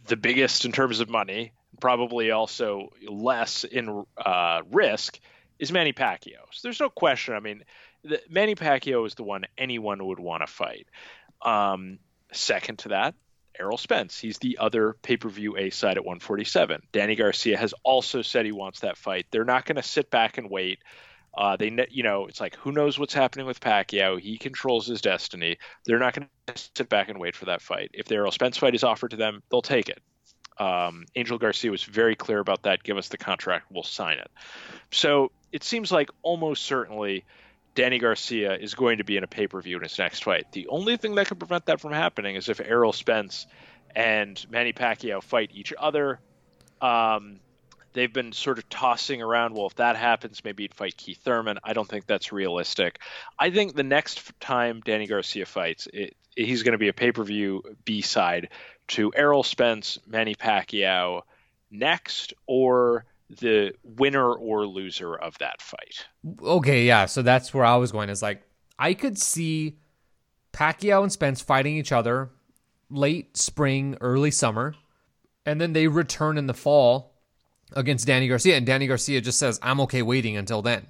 the 0.06 0.16
biggest 0.16 0.64
in 0.64 0.72
terms 0.72 1.00
of 1.00 1.08
money 1.08 1.52
probably 1.80 2.30
also 2.30 2.90
less 3.08 3.64
in 3.64 4.04
uh, 4.16 4.62
risk 4.70 5.18
is 5.58 5.72
Manny 5.72 5.92
Pacquiao. 5.92 6.44
So 6.52 6.60
there's 6.62 6.80
no 6.80 6.88
question. 6.88 7.34
I 7.34 7.40
mean, 7.40 7.64
the, 8.04 8.20
Manny 8.30 8.54
Pacquiao 8.54 9.06
is 9.06 9.16
the 9.16 9.24
one 9.24 9.44
anyone 9.58 10.06
would 10.06 10.20
want 10.20 10.42
to 10.42 10.46
fight. 10.46 10.86
Um, 11.42 11.98
second 12.32 12.80
to 12.80 12.88
that, 12.90 13.14
Errol 13.58 13.78
Spence. 13.78 14.18
He's 14.18 14.38
the 14.38 14.58
other 14.58 14.96
pay 15.02 15.16
per 15.16 15.28
view 15.28 15.56
A 15.56 15.70
side 15.70 15.96
at 15.96 16.04
147. 16.04 16.82
Danny 16.92 17.14
Garcia 17.14 17.56
has 17.56 17.74
also 17.84 18.22
said 18.22 18.44
he 18.44 18.52
wants 18.52 18.80
that 18.80 18.96
fight. 18.96 19.26
They're 19.30 19.44
not 19.44 19.64
going 19.64 19.76
to 19.76 19.82
sit 19.82 20.10
back 20.10 20.38
and 20.38 20.50
wait. 20.50 20.80
Uh, 21.34 21.56
they, 21.56 21.86
you 21.90 22.02
know, 22.02 22.26
it's 22.26 22.40
like 22.40 22.56
who 22.56 22.72
knows 22.72 22.98
what's 22.98 23.14
happening 23.14 23.46
with 23.46 23.60
Pacquiao? 23.60 24.20
He 24.20 24.36
controls 24.36 24.86
his 24.86 25.00
destiny. 25.00 25.58
They're 25.86 25.98
not 25.98 26.14
going 26.14 26.28
to 26.46 26.62
sit 26.76 26.88
back 26.88 27.08
and 27.08 27.18
wait 27.18 27.34
for 27.34 27.46
that 27.46 27.62
fight. 27.62 27.90
If 27.94 28.06
the 28.06 28.16
Errol 28.16 28.32
Spence 28.32 28.58
fight 28.58 28.74
is 28.74 28.84
offered 28.84 29.12
to 29.12 29.16
them, 29.16 29.42
they'll 29.50 29.62
take 29.62 29.88
it. 29.88 30.02
Um, 30.58 31.06
Angel 31.16 31.38
Garcia 31.38 31.70
was 31.70 31.82
very 31.82 32.14
clear 32.14 32.38
about 32.38 32.64
that. 32.64 32.82
Give 32.82 32.98
us 32.98 33.08
the 33.08 33.16
contract, 33.16 33.66
we'll 33.70 33.82
sign 33.82 34.18
it. 34.18 34.30
So 34.90 35.32
it 35.50 35.64
seems 35.64 35.90
like 35.90 36.10
almost 36.22 36.64
certainly 36.64 37.24
Danny 37.74 37.98
Garcia 37.98 38.54
is 38.54 38.74
going 38.74 38.98
to 38.98 39.04
be 39.04 39.16
in 39.16 39.24
a 39.24 39.28
pay 39.28 39.46
per 39.46 39.60
view 39.60 39.76
in 39.76 39.82
his 39.82 39.98
next 39.98 40.24
fight. 40.24 40.52
The 40.52 40.68
only 40.68 40.96
thing 40.96 41.14
that 41.14 41.28
could 41.28 41.38
prevent 41.38 41.66
that 41.66 41.80
from 41.80 41.92
happening 41.92 42.36
is 42.36 42.48
if 42.48 42.60
Errol 42.60 42.92
Spence 42.92 43.46
and 43.94 44.44
Manny 44.50 44.72
Pacquiao 44.72 45.22
fight 45.22 45.50
each 45.54 45.72
other. 45.78 46.20
Um, 46.80 47.40
they've 47.92 48.12
been 48.12 48.32
sort 48.32 48.58
of 48.58 48.68
tossing 48.68 49.22
around. 49.22 49.54
Well, 49.54 49.66
if 49.66 49.76
that 49.76 49.96
happens, 49.96 50.44
maybe 50.44 50.64
he'd 50.64 50.74
fight 50.74 50.96
Keith 50.96 51.20
Thurman. 51.22 51.58
I 51.62 51.72
don't 51.72 51.88
think 51.88 52.06
that's 52.06 52.32
realistic. 52.32 52.98
I 53.38 53.50
think 53.50 53.74
the 53.74 53.82
next 53.82 54.38
time 54.40 54.80
Danny 54.84 55.06
Garcia 55.06 55.46
fights, 55.46 55.88
it, 55.92 56.16
he's 56.36 56.62
going 56.62 56.72
to 56.72 56.78
be 56.78 56.88
a 56.88 56.92
pay 56.94 57.12
per 57.12 57.24
view 57.24 57.62
B 57.84 58.02
side 58.02 58.48
to 58.88 59.12
Errol 59.14 59.42
Spence, 59.42 59.98
Manny 60.06 60.34
Pacquiao 60.34 61.22
next, 61.70 62.34
or 62.46 63.06
the 63.40 63.72
winner 63.82 64.32
or 64.32 64.66
loser 64.66 65.14
of 65.14 65.38
that 65.38 65.62
fight. 65.62 66.06
Okay, 66.42 66.84
yeah. 66.84 67.06
So 67.06 67.22
that's 67.22 67.54
where 67.54 67.64
I 67.64 67.76
was 67.76 67.92
going. 67.92 68.10
Is 68.10 68.22
like 68.22 68.42
I 68.78 68.94
could 68.94 69.18
see 69.18 69.78
Pacquiao 70.52 71.02
and 71.02 71.12
Spence 71.12 71.40
fighting 71.40 71.76
each 71.76 71.92
other 71.92 72.30
late 72.90 73.36
spring, 73.36 73.96
early 74.00 74.30
summer, 74.30 74.74
and 75.46 75.60
then 75.60 75.72
they 75.72 75.88
return 75.88 76.36
in 76.36 76.46
the 76.46 76.54
fall 76.54 77.14
against 77.74 78.06
Danny 78.06 78.28
Garcia, 78.28 78.56
and 78.56 78.66
Danny 78.66 78.86
Garcia 78.86 79.20
just 79.20 79.38
says, 79.38 79.58
"I'm 79.62 79.80
okay 79.80 80.02
waiting 80.02 80.36
until 80.36 80.60
then," 80.62 80.86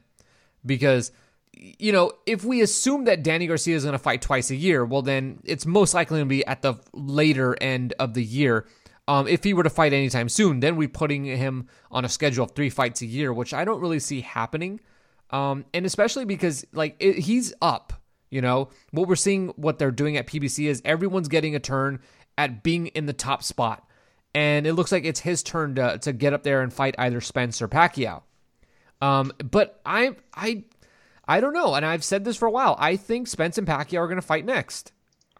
because 0.66 1.12
you 1.55 1.92
know 1.92 2.12
if 2.26 2.44
we 2.44 2.61
assume 2.61 3.05
that 3.05 3.22
Danny 3.22 3.46
Garcia 3.46 3.76
is 3.76 3.85
going 3.85 3.92
to 3.92 3.98
fight 3.98 4.20
twice 4.20 4.50
a 4.50 4.57
year, 4.57 4.85
well 4.85 5.02
then 5.02 5.40
it's 5.44 5.64
most 5.64 5.94
likely 5.94 6.16
going 6.18 6.28
to 6.28 6.35
be 6.35 6.44
at 6.46 6.62
the 6.62 6.74
later 6.92 7.57
end 7.61 7.94
of 7.98 8.14
the 8.14 8.24
year. 8.24 8.66
Um, 9.12 9.29
if 9.29 9.44
he 9.44 9.53
were 9.53 9.62
to 9.62 9.70
fight 9.70 9.92
anytime 9.92 10.29
soon, 10.29 10.61
then 10.61 10.77
we're 10.77 10.88
putting 10.88 11.25
him 11.25 11.68
on 11.90 12.05
a 12.05 12.09
schedule 12.09 12.44
of 12.44 12.53
three 12.53 12.70
fights 12.70 13.03
a 13.03 13.07
year, 13.07 13.33
which 13.33 13.53
I 13.53 13.64
don't 13.64 13.81
really 13.81 13.98
see 13.98 14.20
happening. 14.20 14.81
Um, 15.31 15.64
and 15.75 15.85
especially 15.85 16.25
because 16.25 16.64
like 16.72 16.96
it, 16.98 17.18
he's 17.18 17.53
up, 17.61 17.92
you 18.31 18.40
know, 18.40 18.70
what 18.90 19.09
we're 19.09 19.16
seeing, 19.16 19.48
what 19.57 19.79
they're 19.79 19.90
doing 19.90 20.16
at 20.16 20.27
PBC 20.27 20.66
is 20.66 20.83
everyone's 20.85 21.29
getting 21.29 21.55
a 21.55 21.61
turn 21.61 22.01
at 22.38 22.62
being 22.62 22.88
in 22.88 23.07
the 23.07 23.12
top 23.12 23.42
spot 23.42 23.87
and 24.35 24.66
it 24.66 24.72
looks 24.75 24.92
like 24.92 25.05
it's 25.05 25.20
his 25.20 25.42
turn 25.42 25.75
to 25.75 25.98
to 25.98 26.12
get 26.12 26.33
up 26.33 26.42
there 26.42 26.62
and 26.62 26.72
fight 26.72 26.94
either 26.98 27.20
Spence 27.20 27.61
or 27.61 27.68
Pacquiao. 27.68 28.22
Um, 29.01 29.33
but 29.38 29.81
I 29.85 30.16
I 30.35 30.64
I 31.27 31.40
don't 31.40 31.53
know, 31.53 31.75
and 31.75 31.85
I've 31.85 32.05
said 32.05 32.25
this 32.25 32.37
for 32.37 32.46
a 32.46 32.51
while. 32.51 32.77
I 32.79 32.96
think 32.96 33.29
Spence 33.29 33.59
and 33.59 33.66
Pacquiao 33.66 33.98
are 33.98 34.07
going 34.07 34.16
to 34.16 34.22
fight 34.22 34.44
next. 34.44 34.92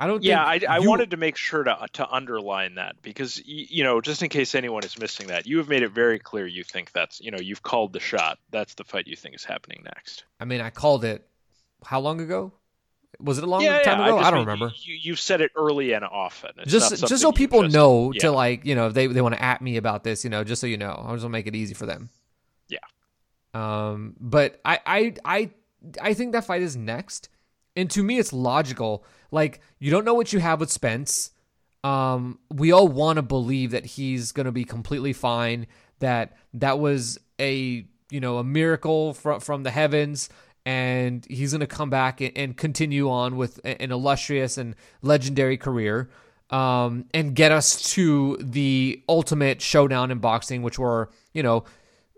I 0.03 0.09
don't. 0.09 0.21
Yeah, 0.25 0.43
I, 0.43 0.59
I 0.69 0.79
you... 0.79 0.89
wanted 0.89 1.13
to 1.13 1.17
make 1.17 1.37
sure 1.37 1.63
to 1.63 1.87
to 1.93 2.11
underline 2.11 2.75
that 2.75 3.01
because 3.03 3.41
you 3.47 3.85
know, 3.85 4.01
just 4.01 4.21
in 4.21 4.31
case 4.31 4.57
anyone 4.57 4.85
is 4.85 4.99
missing 4.99 5.29
that, 5.29 5.47
you 5.47 5.59
have 5.59 5.69
made 5.69 5.85
it 5.85 5.91
very 5.91 6.19
clear 6.19 6.45
you 6.45 6.65
think 6.65 6.91
that's 6.91 7.21
you 7.21 7.31
know 7.31 7.39
you've 7.39 7.63
called 7.63 7.93
the 7.93 8.01
shot. 8.01 8.41
That's 8.51 8.75
the 8.75 8.83
fight 8.83 9.07
you 9.07 9.15
think 9.15 9.37
is 9.37 9.45
happening 9.45 9.83
next. 9.85 10.25
I 10.41 10.45
mean, 10.45 10.61
I 10.61 10.71
called 10.71 11.05
it 11.05 11.25
how 11.85 12.01
long 12.01 12.21
ago? 12.21 12.53
Was 13.21 13.39
it 13.39 13.45
a 13.45 13.47
long 13.47 13.63
yeah, 13.63 13.79
time 13.83 14.01
yeah. 14.01 14.09
ago? 14.09 14.19
I, 14.19 14.23
I 14.23 14.31
don't 14.33 14.41
mean, 14.41 14.49
remember. 14.49 14.75
You, 14.75 15.13
have 15.13 15.21
said 15.21 15.41
it 15.41 15.53
early 15.55 15.93
and 15.93 16.05
often. 16.05 16.51
It's 16.59 16.73
just 16.73 17.07
just 17.07 17.23
so 17.23 17.31
people 17.31 17.63
just, 17.63 17.73
know 17.73 18.11
yeah. 18.13 18.23
to 18.23 18.33
like 18.33 18.65
you 18.65 18.75
know 18.75 18.89
they 18.89 19.07
they 19.07 19.21
want 19.21 19.37
to 19.37 19.43
at 19.43 19.63
me 19.63 19.77
about 19.77 20.03
this. 20.03 20.25
You 20.25 20.31
know, 20.31 20.43
just 20.43 20.61
so 20.61 20.67
you 20.67 20.79
know, 20.79 20.97
I 20.99 21.13
just 21.13 21.23
want 21.23 21.23
to 21.23 21.29
make 21.29 21.47
it 21.47 21.55
easy 21.55 21.75
for 21.75 21.87
them. 21.87 22.11
Yeah. 22.69 22.79
Um, 23.55 24.17
but 24.19 24.61
I 24.65 24.81
I 24.85 25.15
I 25.25 25.51
I 26.01 26.15
think 26.15 26.33
that 26.33 26.45
fight 26.45 26.63
is 26.63 26.75
next, 26.75 27.29
and 27.77 27.89
to 27.93 28.03
me 28.03 28.19
it's 28.19 28.33
logical. 28.33 29.05
Like 29.33 29.61
you 29.81 29.91
don't 29.91 30.05
know 30.05 30.15
what 30.15 30.33
you 30.33 30.39
have 30.39 30.61
with 30.61 30.71
Spence. 30.71 31.31
Um, 31.83 32.39
we 32.49 32.71
all 32.71 32.87
want 32.87 33.17
to 33.17 33.23
believe 33.23 33.73
that 33.73 33.85
he's 33.85 34.31
going 34.31 34.47
to 34.47 34.53
be 34.53 34.65
completely 34.65 35.13
fine. 35.13 35.67
That 35.99 36.37
that 36.55 36.79
was 36.79 37.19
a 37.41 37.85
you 38.11 38.21
know 38.21 38.39
a 38.39 38.45
miracle 38.45 39.15
from 39.15 39.41
from 39.41 39.65
the 39.65 39.73
heavens 39.73 40.29
and 40.65 41.27
he's 41.29 41.53
going 41.53 41.61
to 41.61 41.67
come 41.67 41.91
back 41.91 42.21
and, 42.21 42.57
continue 42.57 43.11
on 43.11 43.37
with 43.37 43.61
an 43.65 43.91
illustrious 43.91 44.59
and 44.59 44.77
legendary 45.01 45.57
career 45.57 46.09
um, 46.51 47.07
and 47.13 47.35
get 47.35 47.51
us 47.51 47.95
to 47.95 48.37
the 48.41 49.03
ultimate 49.09 49.61
showdown 49.61 50.11
in 50.11 50.19
boxing, 50.19 50.63
which 50.63 50.79
we're, 50.79 51.09
you 51.33 51.43
know, 51.43 51.65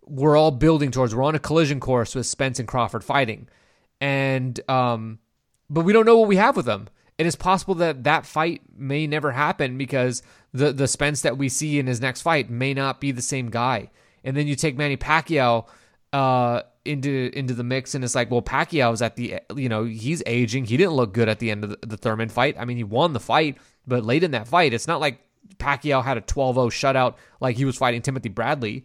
we're 0.03 0.37
all 0.37 0.50
building 0.50 0.90
towards. 0.90 1.14
We're 1.14 1.22
on 1.22 1.35
a 1.35 1.38
collision 1.38 1.81
course 1.81 2.14
with 2.14 2.27
Spence 2.27 2.59
and 2.59 2.68
Crawford 2.68 3.03
fighting. 3.03 3.48
And, 4.00 4.61
um, 4.68 5.20
but 5.70 5.83
we 5.83 5.92
don't 5.92 6.05
know 6.05 6.18
what 6.18 6.29
we 6.29 6.37
have 6.37 6.57
with 6.57 6.66
them. 6.66 6.88
It 7.16 7.27
is 7.27 7.37
possible 7.37 7.74
that 7.77 8.05
that 8.05 8.27
fight 8.27 8.62
may 8.77 9.07
never 9.07 9.33
happen 9.33 9.79
because 9.79 10.22
the, 10.53 10.72
the 10.72 10.88
Spence 10.88 11.22
that 11.22 11.38
we 11.38 11.48
see 11.48 11.79
in 11.79 11.87
his 11.87 12.00
next 12.00 12.22
fight 12.22 12.50
may 12.50 12.74
not 12.74 13.00
be 13.00 13.12
the 13.12 13.22
same 13.22 13.50
guy. 13.50 13.90
And 14.24 14.37
then 14.37 14.46
you 14.46 14.57
take 14.57 14.77
Manny 14.77 14.96
Pacquiao, 14.96 15.66
uh, 16.12 16.62
into 16.85 17.31
into 17.33 17.55
the 17.55 17.64
mix, 17.64 17.94
and 17.94 18.05
it's 18.05 18.14
like, 18.14 18.31
well, 18.31 18.42
Pacquiao's 18.42 19.03
at 19.03 19.16
the 19.16 19.40
you 19.55 19.68
know 19.68 19.85
he's 19.85 20.22
aging. 20.27 20.66
He 20.66 20.77
didn't 20.77 20.92
look 20.92 21.12
good 21.12 21.29
at 21.29 21.38
the 21.38 21.50
end 21.50 21.64
of 21.64 21.70
the, 21.70 21.87
the 21.87 21.96
Thurman 21.96 22.29
fight. 22.29 22.57
I 22.59 22.64
mean, 22.64 22.77
he 22.77 22.85
won 22.85 23.12
the 23.12 23.20
fight, 23.20 23.59
but 23.87 24.05
late 24.05 24.22
in 24.22 24.33
that 24.33 24.48
fight, 24.48 24.72
it's 24.72 24.87
not 24.87 25.00
like 25.00 25.20
Pacquiao 25.57 26.05
had 26.05 26.18
a 26.18 26.20
12-0 26.20 26.55
shutout 26.70 27.14
like 27.40 27.57
he 27.57 27.64
was 27.64 27.77
fighting 27.77 28.03
Timothy 28.03 28.29
Bradley. 28.29 28.85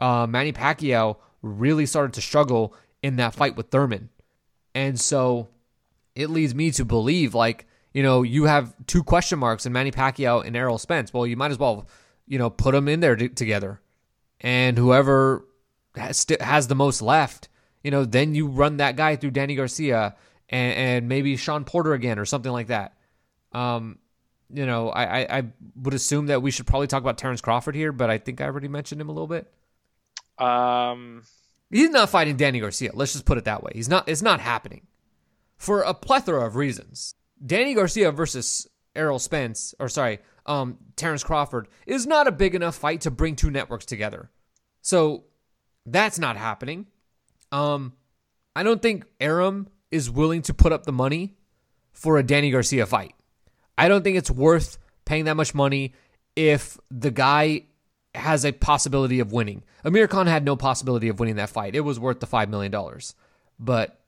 Uh, 0.00 0.26
Manny 0.28 0.52
Pacquiao 0.52 1.16
really 1.42 1.86
started 1.86 2.12
to 2.14 2.20
struggle 2.20 2.74
in 3.02 3.16
that 3.16 3.34
fight 3.34 3.56
with 3.56 3.70
Thurman, 3.70 4.10
and 4.74 4.98
so 4.98 5.48
it 6.14 6.30
leads 6.30 6.54
me 6.54 6.70
to 6.72 6.84
believe 6.84 7.34
like 7.34 7.66
you 7.92 8.02
know 8.02 8.22
you 8.22 8.44
have 8.44 8.74
two 8.86 9.02
question 9.02 9.38
marks 9.38 9.66
in 9.66 9.72
Manny 9.72 9.90
Pacquiao 9.90 10.44
and 10.44 10.56
Errol 10.56 10.78
Spence. 10.78 11.12
Well, 11.12 11.26
you 11.26 11.36
might 11.36 11.50
as 11.50 11.58
well 11.58 11.88
you 12.26 12.38
know 12.38 12.50
put 12.50 12.72
them 12.72 12.88
in 12.88 13.00
there 13.00 13.16
t- 13.16 13.28
together, 13.28 13.80
and 14.40 14.78
whoever 14.78 15.44
has, 15.96 16.26
has 16.40 16.68
the 16.68 16.74
most 16.74 17.02
left, 17.02 17.48
you 17.82 17.90
know, 17.90 18.04
then 18.04 18.34
you 18.34 18.46
run 18.46 18.78
that 18.78 18.96
guy 18.96 19.16
through 19.16 19.32
Danny 19.32 19.54
Garcia 19.54 20.14
and, 20.48 20.74
and 20.74 21.08
maybe 21.08 21.36
Shawn 21.36 21.64
Porter 21.64 21.92
again 21.94 22.18
or 22.18 22.24
something 22.24 22.52
like 22.52 22.68
that. 22.68 22.96
Um, 23.52 23.98
you 24.52 24.66
know, 24.66 24.90
I, 24.90 25.20
I, 25.20 25.38
I 25.38 25.44
would 25.76 25.94
assume 25.94 26.26
that 26.26 26.42
we 26.42 26.50
should 26.50 26.66
probably 26.66 26.86
talk 26.86 27.02
about 27.02 27.18
Terrence 27.18 27.40
Crawford 27.40 27.74
here, 27.74 27.92
but 27.92 28.10
I 28.10 28.18
think 28.18 28.40
I 28.40 28.44
already 28.44 28.68
mentioned 28.68 29.00
him 29.00 29.08
a 29.08 29.12
little 29.12 29.28
bit. 29.28 29.52
Um, 30.38 31.22
he's 31.70 31.90
not 31.90 32.10
fighting 32.10 32.36
Danny 32.36 32.60
Garcia. 32.60 32.90
Let's 32.94 33.12
just 33.12 33.26
put 33.26 33.38
it 33.38 33.44
that 33.44 33.62
way. 33.62 33.72
He's 33.74 33.88
not. 33.88 34.08
It's 34.08 34.22
not 34.22 34.40
happening 34.40 34.86
for 35.56 35.82
a 35.82 35.94
plethora 35.94 36.46
of 36.46 36.56
reasons. 36.56 37.14
Danny 37.44 37.74
Garcia 37.74 38.12
versus 38.12 38.66
Errol 38.94 39.18
Spence, 39.18 39.74
or 39.78 39.88
sorry, 39.88 40.18
um, 40.46 40.78
Terrence 40.96 41.24
Crawford 41.24 41.68
is 41.86 42.06
not 42.06 42.26
a 42.26 42.32
big 42.32 42.54
enough 42.54 42.76
fight 42.76 43.02
to 43.02 43.10
bring 43.10 43.36
two 43.36 43.50
networks 43.50 43.84
together. 43.84 44.30
So 44.82 45.24
that's 45.86 46.18
not 46.18 46.36
happening. 46.36 46.86
Um, 47.52 47.94
I 48.54 48.62
don't 48.62 48.82
think 48.82 49.04
Arum 49.20 49.68
is 49.90 50.10
willing 50.10 50.42
to 50.42 50.54
put 50.54 50.72
up 50.72 50.84
the 50.84 50.92
money 50.92 51.36
for 51.92 52.18
a 52.18 52.22
Danny 52.22 52.50
Garcia 52.50 52.86
fight. 52.86 53.14
I 53.76 53.88
don't 53.88 54.02
think 54.02 54.16
it's 54.16 54.30
worth 54.30 54.78
paying 55.04 55.24
that 55.24 55.36
much 55.36 55.54
money 55.54 55.94
if 56.36 56.78
the 56.90 57.10
guy 57.10 57.64
has 58.14 58.44
a 58.44 58.52
possibility 58.52 59.20
of 59.20 59.32
winning. 59.32 59.62
Amir 59.84 60.08
Khan 60.08 60.26
had 60.26 60.44
no 60.44 60.56
possibility 60.56 61.08
of 61.08 61.18
winning 61.20 61.36
that 61.36 61.50
fight. 61.50 61.74
It 61.74 61.80
was 61.80 61.98
worth 61.98 62.20
the 62.20 62.26
$5 62.26 62.48
million. 62.48 62.74
But. 63.58 64.00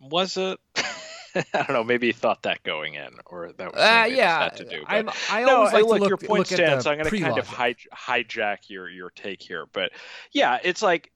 Was 0.00 0.36
it? 0.36 0.58
I 1.54 1.62
don't 1.62 1.72
know. 1.72 1.84
Maybe 1.84 2.06
he 2.06 2.12
thought 2.12 2.42
that 2.42 2.62
going 2.62 2.94
in, 2.94 3.10
or 3.26 3.52
that 3.52 3.72
was 3.72 3.80
uh, 3.80 4.08
yeah. 4.10 4.48
to 4.48 4.64
do. 4.64 4.82
But, 4.88 5.14
i 5.30 5.44
always 5.44 5.72
no, 5.72 5.78
like 5.78 5.86
look, 5.86 6.00
look, 6.00 6.08
your 6.08 6.16
point 6.16 6.46
stands. 6.46 6.84
So 6.84 6.90
I'm 6.90 6.98
going 6.98 7.10
to 7.10 7.20
kind 7.20 7.38
of 7.38 7.46
hij- 7.46 7.86
hijack 7.92 8.68
your 8.68 8.88
your 8.88 9.10
take 9.10 9.42
here, 9.42 9.66
but 9.72 9.92
yeah, 10.32 10.58
it's 10.62 10.82
like 10.82 11.12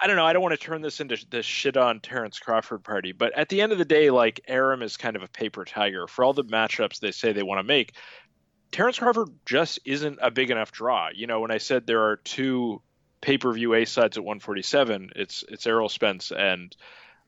I 0.00 0.06
don't 0.06 0.16
know. 0.16 0.24
I 0.24 0.32
don't 0.32 0.42
want 0.42 0.58
to 0.58 0.64
turn 0.64 0.82
this 0.82 1.00
into 1.00 1.18
this 1.30 1.46
shit 1.46 1.76
on 1.76 2.00
Terrence 2.00 2.38
Crawford 2.38 2.84
party, 2.84 3.12
but 3.12 3.36
at 3.36 3.48
the 3.48 3.60
end 3.60 3.72
of 3.72 3.78
the 3.78 3.84
day, 3.84 4.10
like 4.10 4.40
Arum 4.48 4.82
is 4.82 4.96
kind 4.96 5.16
of 5.16 5.22
a 5.22 5.28
paper 5.28 5.64
tiger 5.64 6.06
for 6.06 6.24
all 6.24 6.32
the 6.32 6.44
matchups 6.44 7.00
they 7.00 7.12
say 7.12 7.32
they 7.32 7.42
want 7.42 7.58
to 7.58 7.64
make. 7.64 7.92
Terrence 8.72 8.98
Crawford 8.98 9.28
just 9.44 9.80
isn't 9.84 10.18
a 10.22 10.30
big 10.30 10.50
enough 10.50 10.72
draw. 10.72 11.08
You 11.14 11.26
know, 11.26 11.40
when 11.40 11.50
I 11.50 11.58
said 11.58 11.86
there 11.86 12.02
are 12.02 12.16
two 12.16 12.80
pay 13.20 13.36
per 13.36 13.52
view 13.52 13.74
A 13.74 13.84
sides 13.84 14.16
at 14.16 14.24
147, 14.24 15.10
it's 15.16 15.44
it's 15.48 15.66
Errol 15.66 15.88
Spence 15.88 16.32
and. 16.32 16.74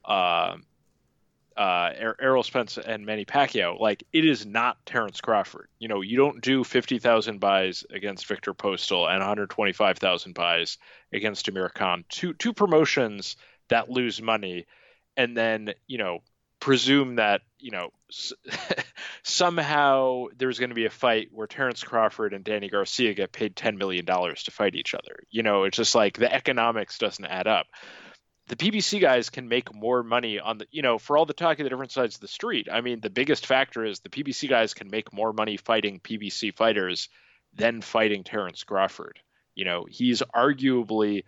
Uh, 0.05 0.57
uh, 1.57 1.91
er-, 2.01 2.17
Errol 2.21 2.43
Spence 2.43 2.79
and 2.79 3.07
Manny 3.07 3.25
Pacquiao, 3.25 3.79
like 3.79 4.05
it 4.13 4.25
is 4.25 4.47
not 4.47 4.85
Terrence 4.87 5.21
Crawford. 5.21 5.69
You 5.79 5.89
know, 5.89 6.01
you 6.01 6.17
don't 6.17 6.41
do 6.41 6.65
50,000 6.65 7.41
buys 7.41 7.85
against 7.91 8.27
Viktor 8.27 8.55
Postol 8.55 9.09
and 9.09 9.19
125,000 9.19 10.35
buys 10.35 10.79
against 11.13 11.49
Amir 11.49 11.69
Khan. 11.69 12.05
Two 12.09 12.35
two 12.35 12.53
promotions 12.53 13.37
that 13.69 13.91
lose 13.91 14.21
money, 14.21 14.67
and 15.17 15.37
then 15.37 15.75
you 15.87 15.99
know 15.99 16.21
presume 16.61 17.17
that 17.17 17.41
you 17.59 17.73
know 17.73 17.91
somehow 19.23 20.27
there's 20.37 20.59
going 20.59 20.71
to 20.71 20.77
be 20.77 20.87
a 20.87 20.91
fight 20.91 21.29
where 21.33 21.47
Terrence 21.47 21.83
Crawford 21.83 22.35
and 22.35 22.45
Danny 22.45 22.69
Garcia 22.69 23.15
get 23.15 23.33
paid 23.33 23.57
10 23.57 23.79
million 23.79 24.05
dollars 24.05 24.45
to 24.45 24.51
fight 24.51 24.75
each 24.75 24.95
other. 24.95 25.25
You 25.31 25.43
know, 25.43 25.65
it's 25.65 25.77
just 25.77 25.95
like 25.95 26.19
the 26.19 26.33
economics 26.33 26.99
doesn't 26.99 27.25
add 27.25 27.47
up 27.47 27.67
the 28.49 28.57
PBC 28.57 29.01
guys 29.01 29.31
can 29.31 29.49
make 29.49 29.73
more 29.75 30.03
money 30.03 30.39
on 30.41 30.59
the, 30.59 30.67
you 30.71 30.83
know, 30.83 30.99
for 30.99 31.17
all 31.17 31.27
the 31.27 31.33
talk 31.33 31.59
of 31.59 31.65
the 31.65 31.71
different 31.71 31.93
sides 31.93 32.17
of 32.17 32.21
the 32.21 32.29
street. 32.29 32.69
I 32.71 32.81
mean, 32.81 33.01
the 33.01 33.11
biggest 33.11 33.47
factor 33.47 33.85
is 33.85 34.01
the 34.01 34.09
PBC 34.09 34.49
guys 34.49 34.75
can 34.75 34.91
make 34.91 35.13
more 35.13 35.33
money 35.33 35.57
fighting 35.57 36.01
PBC 36.01 36.55
fighters 36.57 37.09
than 37.55 37.83
fighting 37.83 38.25
Terrence 38.25 38.65
Crawford. 38.65 39.21
You 39.55 39.65
know, 39.65 39.87
he's 39.89 40.23
arguably 40.35 41.25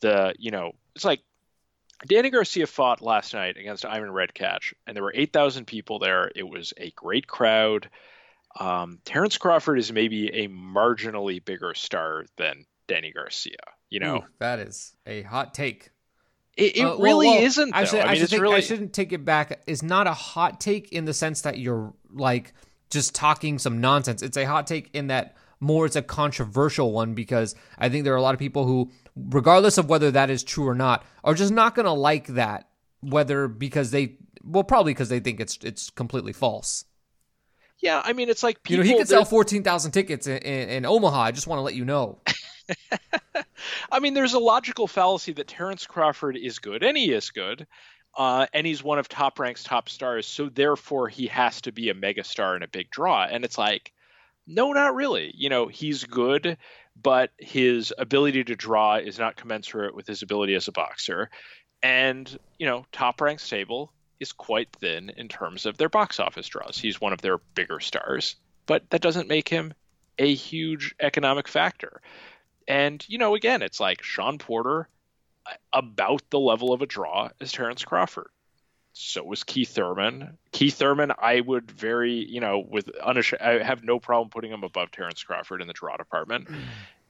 the, 0.00 0.34
you 0.38 0.50
know, 0.50 0.72
it's 0.94 1.04
like 1.04 1.20
Danny 2.06 2.30
Garcia 2.30 2.66
fought 2.66 3.00
last 3.00 3.32
night 3.32 3.56
against 3.56 3.86
Ivan 3.86 4.10
Redkach, 4.10 4.74
and 4.86 4.96
there 4.96 5.02
were 5.02 5.12
8,000 5.14 5.66
people 5.66 5.98
there. 5.98 6.30
It 6.34 6.48
was 6.48 6.74
a 6.76 6.90
great 6.90 7.26
crowd. 7.26 7.88
um, 8.58 8.98
Terrence 9.04 9.38
Crawford 9.38 9.78
is 9.78 9.92
maybe 9.92 10.28
a 10.28 10.48
marginally 10.48 11.44
bigger 11.44 11.74
star 11.74 12.24
than 12.36 12.66
Danny 12.88 13.12
Garcia. 13.12 13.56
You 13.88 14.00
know, 14.00 14.16
Ooh, 14.16 14.24
that 14.40 14.58
is 14.58 14.94
a 15.06 15.22
hot 15.22 15.54
take. 15.54 15.90
It, 16.56 16.76
it 16.76 16.84
uh, 16.84 16.96
really 16.96 17.26
well, 17.26 17.36
well, 17.36 17.44
isn't. 17.44 17.70
Though. 17.70 17.98
I, 17.98 18.02
I, 18.02 18.14
mean, 18.14 18.26
should 18.26 18.40
really... 18.40 18.56
I 18.56 18.60
shouldn't 18.60 18.92
take 18.92 19.12
it 19.12 19.24
back. 19.24 19.60
It's 19.66 19.82
not 19.82 20.06
a 20.06 20.14
hot 20.14 20.60
take 20.60 20.92
in 20.92 21.04
the 21.04 21.12
sense 21.12 21.42
that 21.42 21.58
you're 21.58 21.92
like 22.12 22.54
just 22.90 23.14
talking 23.14 23.58
some 23.58 23.80
nonsense. 23.80 24.22
It's 24.22 24.36
a 24.36 24.44
hot 24.44 24.66
take 24.66 24.90
in 24.94 25.08
that 25.08 25.36
more 25.60 25.86
it's 25.86 25.96
a 25.96 26.02
controversial 26.02 26.92
one 26.92 27.14
because 27.14 27.54
I 27.78 27.88
think 27.88 28.04
there 28.04 28.14
are 28.14 28.18
a 28.18 28.22
lot 28.22 28.34
of 28.34 28.38
people 28.38 28.64
who, 28.64 28.90
regardless 29.14 29.78
of 29.78 29.88
whether 29.88 30.10
that 30.10 30.30
is 30.30 30.42
true 30.42 30.66
or 30.66 30.74
not, 30.74 31.04
are 31.24 31.34
just 31.34 31.52
not 31.52 31.74
going 31.74 31.86
to 31.86 31.92
like 31.92 32.28
that. 32.28 32.68
Whether 33.00 33.46
because 33.48 33.90
they 33.90 34.16
well, 34.42 34.64
probably 34.64 34.92
because 34.92 35.10
they 35.10 35.20
think 35.20 35.40
it's 35.40 35.58
it's 35.62 35.90
completely 35.90 36.32
false. 36.32 36.84
Yeah, 37.78 38.00
I 38.02 38.14
mean, 38.14 38.30
it's 38.30 38.42
like 38.42 38.62
people, 38.62 38.84
you 38.84 38.90
know 38.90 38.96
he 38.96 38.98
could 38.98 39.08
sell 39.08 39.24
fourteen 39.24 39.62
thousand 39.62 39.92
tickets 39.92 40.26
in, 40.26 40.38
in, 40.38 40.68
in 40.70 40.86
Omaha. 40.86 41.20
I 41.20 41.30
just 41.32 41.46
want 41.46 41.58
to 41.58 41.62
let 41.62 41.74
you 41.74 41.84
know. 41.84 42.22
I 43.92 44.00
mean, 44.00 44.14
there's 44.14 44.34
a 44.34 44.38
logical 44.38 44.86
fallacy 44.86 45.32
that 45.32 45.48
Terrence 45.48 45.86
Crawford 45.86 46.36
is 46.36 46.58
good, 46.58 46.82
and 46.82 46.96
he 46.96 47.12
is 47.12 47.30
good, 47.30 47.66
uh, 48.16 48.46
and 48.52 48.66
he's 48.66 48.82
one 48.82 48.98
of 48.98 49.08
Top 49.08 49.38
Rank's 49.38 49.62
top 49.62 49.88
stars, 49.88 50.26
so 50.26 50.48
therefore 50.48 51.08
he 51.08 51.26
has 51.26 51.60
to 51.62 51.72
be 51.72 51.90
a 51.90 51.94
megastar 51.94 52.54
and 52.54 52.64
a 52.64 52.68
big 52.68 52.90
draw. 52.90 53.24
And 53.24 53.44
it's 53.44 53.58
like, 53.58 53.92
no, 54.46 54.72
not 54.72 54.94
really. 54.94 55.32
You 55.36 55.48
know, 55.48 55.66
he's 55.66 56.04
good, 56.04 56.56
but 57.00 57.30
his 57.38 57.92
ability 57.98 58.44
to 58.44 58.56
draw 58.56 58.96
is 58.96 59.18
not 59.18 59.36
commensurate 59.36 59.94
with 59.94 60.06
his 60.06 60.22
ability 60.22 60.54
as 60.54 60.68
a 60.68 60.72
boxer. 60.72 61.30
And, 61.82 62.38
you 62.58 62.66
know, 62.66 62.86
Top 62.92 63.20
Rank's 63.20 63.48
table 63.48 63.92
is 64.18 64.32
quite 64.32 64.68
thin 64.80 65.10
in 65.16 65.28
terms 65.28 65.66
of 65.66 65.76
their 65.76 65.90
box 65.90 66.18
office 66.20 66.46
draws. 66.48 66.78
He's 66.78 67.00
one 67.00 67.12
of 67.12 67.20
their 67.20 67.38
bigger 67.54 67.80
stars, 67.80 68.36
but 68.64 68.88
that 68.90 69.02
doesn't 69.02 69.28
make 69.28 69.48
him 69.48 69.74
a 70.18 70.32
huge 70.34 70.94
economic 71.00 71.48
factor. 71.48 72.00
And, 72.68 73.04
you 73.08 73.18
know, 73.18 73.34
again, 73.34 73.62
it's 73.62 73.80
like 73.80 74.02
Shawn 74.02 74.38
Porter 74.38 74.88
about 75.72 76.22
the 76.30 76.40
level 76.40 76.72
of 76.72 76.82
a 76.82 76.86
draw 76.86 77.30
as 77.40 77.52
Terrence 77.52 77.84
Crawford. 77.84 78.28
So 78.92 79.22
was 79.22 79.44
Keith 79.44 79.70
Thurman. 79.70 80.38
Keith 80.52 80.74
Thurman, 80.74 81.12
I 81.18 81.40
would 81.40 81.70
very, 81.70 82.14
you 82.14 82.40
know, 82.40 82.58
with 82.58 82.86
unash- 82.86 83.40
I 83.40 83.62
have 83.62 83.84
no 83.84 84.00
problem 84.00 84.30
putting 84.30 84.50
him 84.50 84.64
above 84.64 84.90
Terrence 84.90 85.22
Crawford 85.22 85.60
in 85.60 85.66
the 85.66 85.74
draw 85.74 85.96
department. 85.96 86.48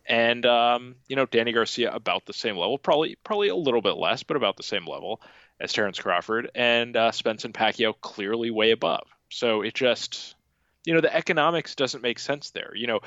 And 0.09 0.47
um, 0.47 0.95
you 1.09 1.17
know, 1.17 1.27
Danny 1.27 1.53
Garcia 1.53 1.93
about 1.93 2.27
the 2.27 2.33
same 2.33 2.57
level, 2.57 2.79
probably 2.79 3.17
probably 3.25 3.49
a 3.49 3.57
little 3.57 3.83
bit 3.83 3.97
less, 3.97 4.23
but 4.23 4.37
about 4.37 4.57
the 4.57 4.63
same 4.63 4.87
level 4.87 5.21
as 5.59 5.73
Terrence 5.73 5.99
Crawford, 5.99 6.51
and 6.55 6.97
uh, 6.97 7.11
Spence 7.11 7.45
and 7.45 7.53
Pacquiao 7.53 7.93
clearly 8.01 8.53
way 8.53 8.71
above. 8.71 9.03
So 9.31 9.63
it 9.63 9.75
just, 9.75 10.37
you 10.85 10.95
know, 10.95 11.01
the 11.01 11.13
economics 11.15 11.75
doesn't 11.75 12.03
make 12.03 12.21
sense 12.21 12.51
there. 12.51 12.73
You 12.77 12.87
know, 12.87 13.01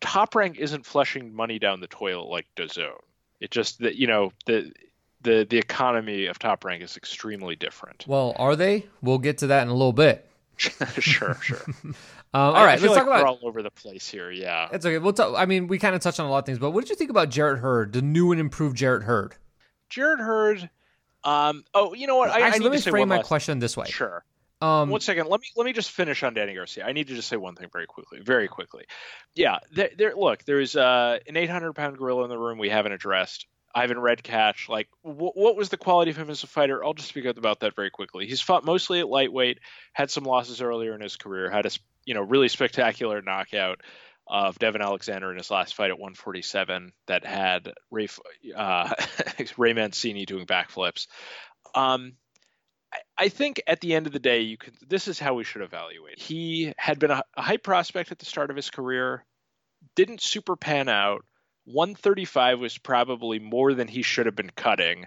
Top 0.00 0.34
Rank 0.34 0.58
isn't 0.58 0.86
flushing 0.86 1.34
money 1.34 1.58
down 1.58 1.80
the 1.80 1.86
toilet 1.86 2.28
like 2.28 2.46
DAZN. 2.56 2.92
It 3.40 3.50
just 3.50 3.80
that 3.80 3.96
you 3.96 4.06
know 4.06 4.32
the 4.46 4.72
the 5.22 5.46
the 5.48 5.58
economy 5.58 6.26
of 6.26 6.38
Top 6.38 6.64
Rank 6.64 6.82
is 6.82 6.96
extremely 6.96 7.56
different. 7.56 8.04
Well, 8.06 8.34
are 8.38 8.56
they? 8.56 8.86
We'll 9.02 9.18
get 9.18 9.38
to 9.38 9.48
that 9.48 9.62
in 9.62 9.68
a 9.68 9.74
little 9.74 9.92
bit. 9.92 10.28
sure, 10.56 11.34
sure. 11.40 11.62
um, 11.84 11.94
all 12.32 12.52
right, 12.52 12.80
let's 12.80 12.84
like 12.84 12.98
talk 12.98 13.06
about 13.08 13.26
all 13.26 13.40
over 13.42 13.62
the 13.62 13.70
place 13.70 14.08
here. 14.08 14.30
Yeah, 14.30 14.68
it's 14.72 14.86
okay. 14.86 14.98
We'll 14.98 15.12
talk. 15.12 15.34
I 15.36 15.46
mean, 15.46 15.66
we 15.66 15.78
kind 15.78 15.94
of 15.94 16.00
touched 16.00 16.20
on 16.20 16.26
a 16.26 16.30
lot 16.30 16.38
of 16.38 16.46
things, 16.46 16.58
but 16.58 16.70
what 16.70 16.82
did 16.82 16.90
you 16.90 16.96
think 16.96 17.10
about 17.10 17.30
Jarrett 17.30 17.58
Hurd, 17.58 17.92
the 17.92 18.02
new 18.02 18.30
and 18.30 18.40
improved 18.40 18.76
Jarrett 18.76 19.02
Hurd? 19.02 19.34
Jarrett 19.88 20.20
Hurd. 20.20 20.70
Um. 21.24 21.64
Oh, 21.74 21.94
you 21.94 22.06
know 22.06 22.16
what? 22.16 22.30
I, 22.30 22.40
Actually, 22.42 22.66
I 22.66 22.68
let 22.68 22.84
me 22.84 22.90
frame 22.90 23.08
my 23.08 23.22
question 23.22 23.58
this 23.58 23.76
way. 23.76 23.86
Sure. 23.86 24.24
Um, 24.64 24.88
One 24.88 25.00
second. 25.00 25.28
Let 25.28 25.40
me 25.40 25.48
let 25.56 25.64
me 25.64 25.72
just 25.72 25.90
finish 25.90 26.22
on 26.22 26.34
Danny 26.34 26.54
Garcia. 26.54 26.86
I 26.86 26.92
need 26.92 27.08
to 27.08 27.14
just 27.14 27.28
say 27.28 27.36
one 27.36 27.54
thing 27.54 27.68
very 27.72 27.86
quickly, 27.86 28.20
very 28.20 28.48
quickly. 28.48 28.84
Yeah. 29.34 29.58
There. 29.72 29.90
there 29.96 30.14
look, 30.16 30.44
there's 30.44 30.74
uh, 30.74 31.18
an 31.26 31.36
800 31.36 31.74
pound 31.74 31.98
gorilla 31.98 32.24
in 32.24 32.30
the 32.30 32.38
room 32.38 32.58
we 32.58 32.70
haven't 32.70 32.92
addressed. 32.92 33.46
Ivan 33.76 33.96
Redkach, 33.96 34.68
like 34.68 34.88
wh- 35.02 35.36
what 35.36 35.56
was 35.56 35.68
the 35.68 35.76
quality 35.76 36.12
of 36.12 36.16
him 36.16 36.30
as 36.30 36.44
a 36.44 36.46
fighter? 36.46 36.84
I'll 36.84 36.94
just 36.94 37.08
speak 37.08 37.24
about 37.24 37.60
that 37.60 37.74
very 37.74 37.90
quickly. 37.90 38.26
He's 38.26 38.40
fought 38.40 38.64
mostly 38.64 39.00
at 39.00 39.08
lightweight, 39.08 39.58
had 39.92 40.12
some 40.12 40.24
losses 40.24 40.62
earlier 40.62 40.94
in 40.94 41.00
his 41.00 41.16
career, 41.16 41.50
had 41.50 41.66
a 41.66 41.70
you 42.04 42.14
know 42.14 42.22
really 42.22 42.48
spectacular 42.48 43.20
knockout 43.20 43.80
of 44.26 44.58
Devon 44.58 44.80
Alexander 44.80 45.30
in 45.30 45.36
his 45.36 45.50
last 45.50 45.74
fight 45.74 45.90
at 45.90 45.98
147 45.98 46.92
that 47.06 47.26
had 47.26 47.72
Ray, 47.90 48.08
uh, 48.56 48.94
Ray 49.58 49.72
Mancini 49.72 50.24
doing 50.24 50.46
backflips. 50.46 51.08
Um, 51.74 52.12
I, 53.16 53.28
think 53.28 53.62
at 53.66 53.80
the 53.80 53.94
end 53.94 54.06
of 54.06 54.12
the 54.12 54.18
day, 54.18 54.40
you 54.40 54.56
could. 54.56 54.74
This 54.86 55.08
is 55.08 55.18
how 55.18 55.34
we 55.34 55.44
should 55.44 55.62
evaluate. 55.62 56.18
He 56.18 56.72
had 56.76 56.98
been 56.98 57.10
a, 57.10 57.22
a 57.36 57.42
high 57.42 57.56
prospect 57.56 58.12
at 58.12 58.18
the 58.18 58.26
start 58.26 58.50
of 58.50 58.56
his 58.56 58.70
career, 58.70 59.24
didn't 59.94 60.20
super 60.20 60.56
pan 60.56 60.88
out 60.88 61.24
135 61.64 62.60
was 62.60 62.78
probably 62.78 63.38
more 63.38 63.74
than 63.74 63.88
he 63.88 64.02
should 64.02 64.26
have 64.26 64.36
been 64.36 64.50
cutting. 64.50 65.06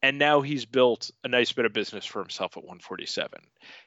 And 0.00 0.18
now 0.18 0.42
he's 0.42 0.64
built 0.64 1.10
a 1.24 1.28
nice 1.28 1.52
bit 1.52 1.64
of 1.64 1.72
business 1.72 2.06
for 2.06 2.20
himself 2.20 2.56
at 2.56 2.62
147. 2.62 3.40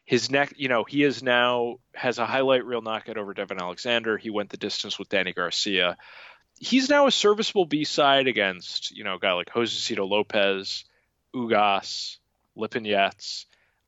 His 0.06 0.30
neck, 0.30 0.54
you 0.58 0.68
know, 0.68 0.84
he 0.84 1.04
is 1.04 1.24
now 1.24 1.78
has 1.96 2.20
a 2.20 2.26
highlight 2.26 2.66
reel 2.66 2.82
knockout 2.82 3.18
over 3.18 3.34
Devon 3.34 3.62
Alexander. 3.62 4.18
He 4.18 4.30
went 4.30 4.50
the 4.50 4.58
distance 4.58 5.00
with 5.00 5.10
Danny 5.10 5.32
Garcia. 5.32 5.98
He's 6.60 6.90
now 6.90 7.08
a 7.08 7.12
serviceable 7.12 7.66
B 7.66 7.86
side 7.86 8.28
against, 8.28 8.92
you 8.92 9.06
know, 9.06 9.16
a 9.16 9.20
guy 9.20 9.32
like 9.34 9.48
Josesito 9.48 10.08
Lopez, 10.08 10.84
Ugas, 11.34 12.18
Lipinets. 12.58 13.46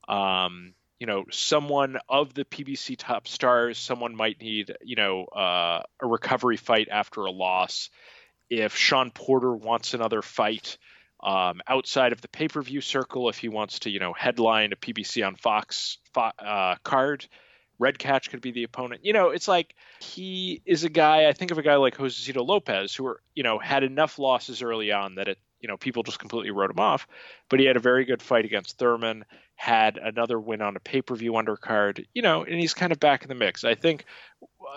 Um, 0.08 0.74
you 0.98 1.06
know, 1.06 1.24
someone 1.30 1.98
of 2.08 2.34
the 2.34 2.44
PBC 2.44 2.96
top 2.98 3.28
stars, 3.28 3.78
someone 3.78 4.14
might 4.14 4.40
need, 4.40 4.76
you 4.82 4.96
know, 4.96 5.24
uh, 5.24 5.82
a 6.00 6.06
recovery 6.06 6.56
fight 6.56 6.88
after 6.90 7.22
a 7.22 7.30
loss 7.30 7.90
if 8.50 8.76
Shawn 8.76 9.10
Porter 9.10 9.54
wants 9.54 9.94
another 9.94 10.22
fight 10.22 10.78
um, 11.20 11.60
outside 11.66 12.12
of 12.12 12.20
the 12.20 12.28
pay 12.28 12.48
per 12.48 12.62
view 12.62 12.80
circle, 12.80 13.28
if 13.28 13.38
he 13.38 13.48
wants 13.48 13.80
to, 13.80 13.90
you 13.90 13.98
know, 13.98 14.12
headline 14.12 14.72
a 14.72 14.76
PBC 14.76 15.26
on 15.26 15.36
Fox 15.36 15.98
uh, 16.14 16.76
card, 16.82 17.26
Redkach 17.80 18.28
could 18.28 18.40
be 18.40 18.52
the 18.52 18.64
opponent. 18.64 19.04
You 19.04 19.14
know, 19.14 19.30
it's 19.30 19.48
like 19.48 19.74
he 20.00 20.60
is 20.66 20.84
a 20.84 20.88
guy. 20.88 21.26
I 21.26 21.32
think 21.32 21.50
of 21.50 21.58
a 21.58 21.62
guy 21.62 21.76
like 21.76 21.96
Josesito 21.96 22.46
Lopez, 22.46 22.94
who, 22.94 23.06
are, 23.06 23.20
you 23.34 23.42
know, 23.42 23.58
had 23.58 23.82
enough 23.82 24.18
losses 24.18 24.62
early 24.62 24.92
on 24.92 25.14
that 25.16 25.28
it, 25.28 25.38
you 25.64 25.68
know, 25.68 25.78
people 25.78 26.02
just 26.02 26.18
completely 26.18 26.50
wrote 26.50 26.70
him 26.70 26.78
off. 26.78 27.08
But 27.48 27.58
he 27.58 27.64
had 27.64 27.76
a 27.76 27.80
very 27.80 28.04
good 28.04 28.20
fight 28.20 28.44
against 28.44 28.76
Thurman, 28.76 29.24
had 29.56 29.96
another 29.96 30.38
win 30.38 30.60
on 30.60 30.76
a 30.76 30.80
pay 30.80 31.00
per 31.00 31.14
view 31.14 31.32
undercard, 31.32 32.04
you 32.12 32.20
know, 32.20 32.44
and 32.44 32.60
he's 32.60 32.74
kind 32.74 32.92
of 32.92 33.00
back 33.00 33.22
in 33.22 33.30
the 33.30 33.34
mix. 33.34 33.64
I 33.64 33.74
think 33.74 34.04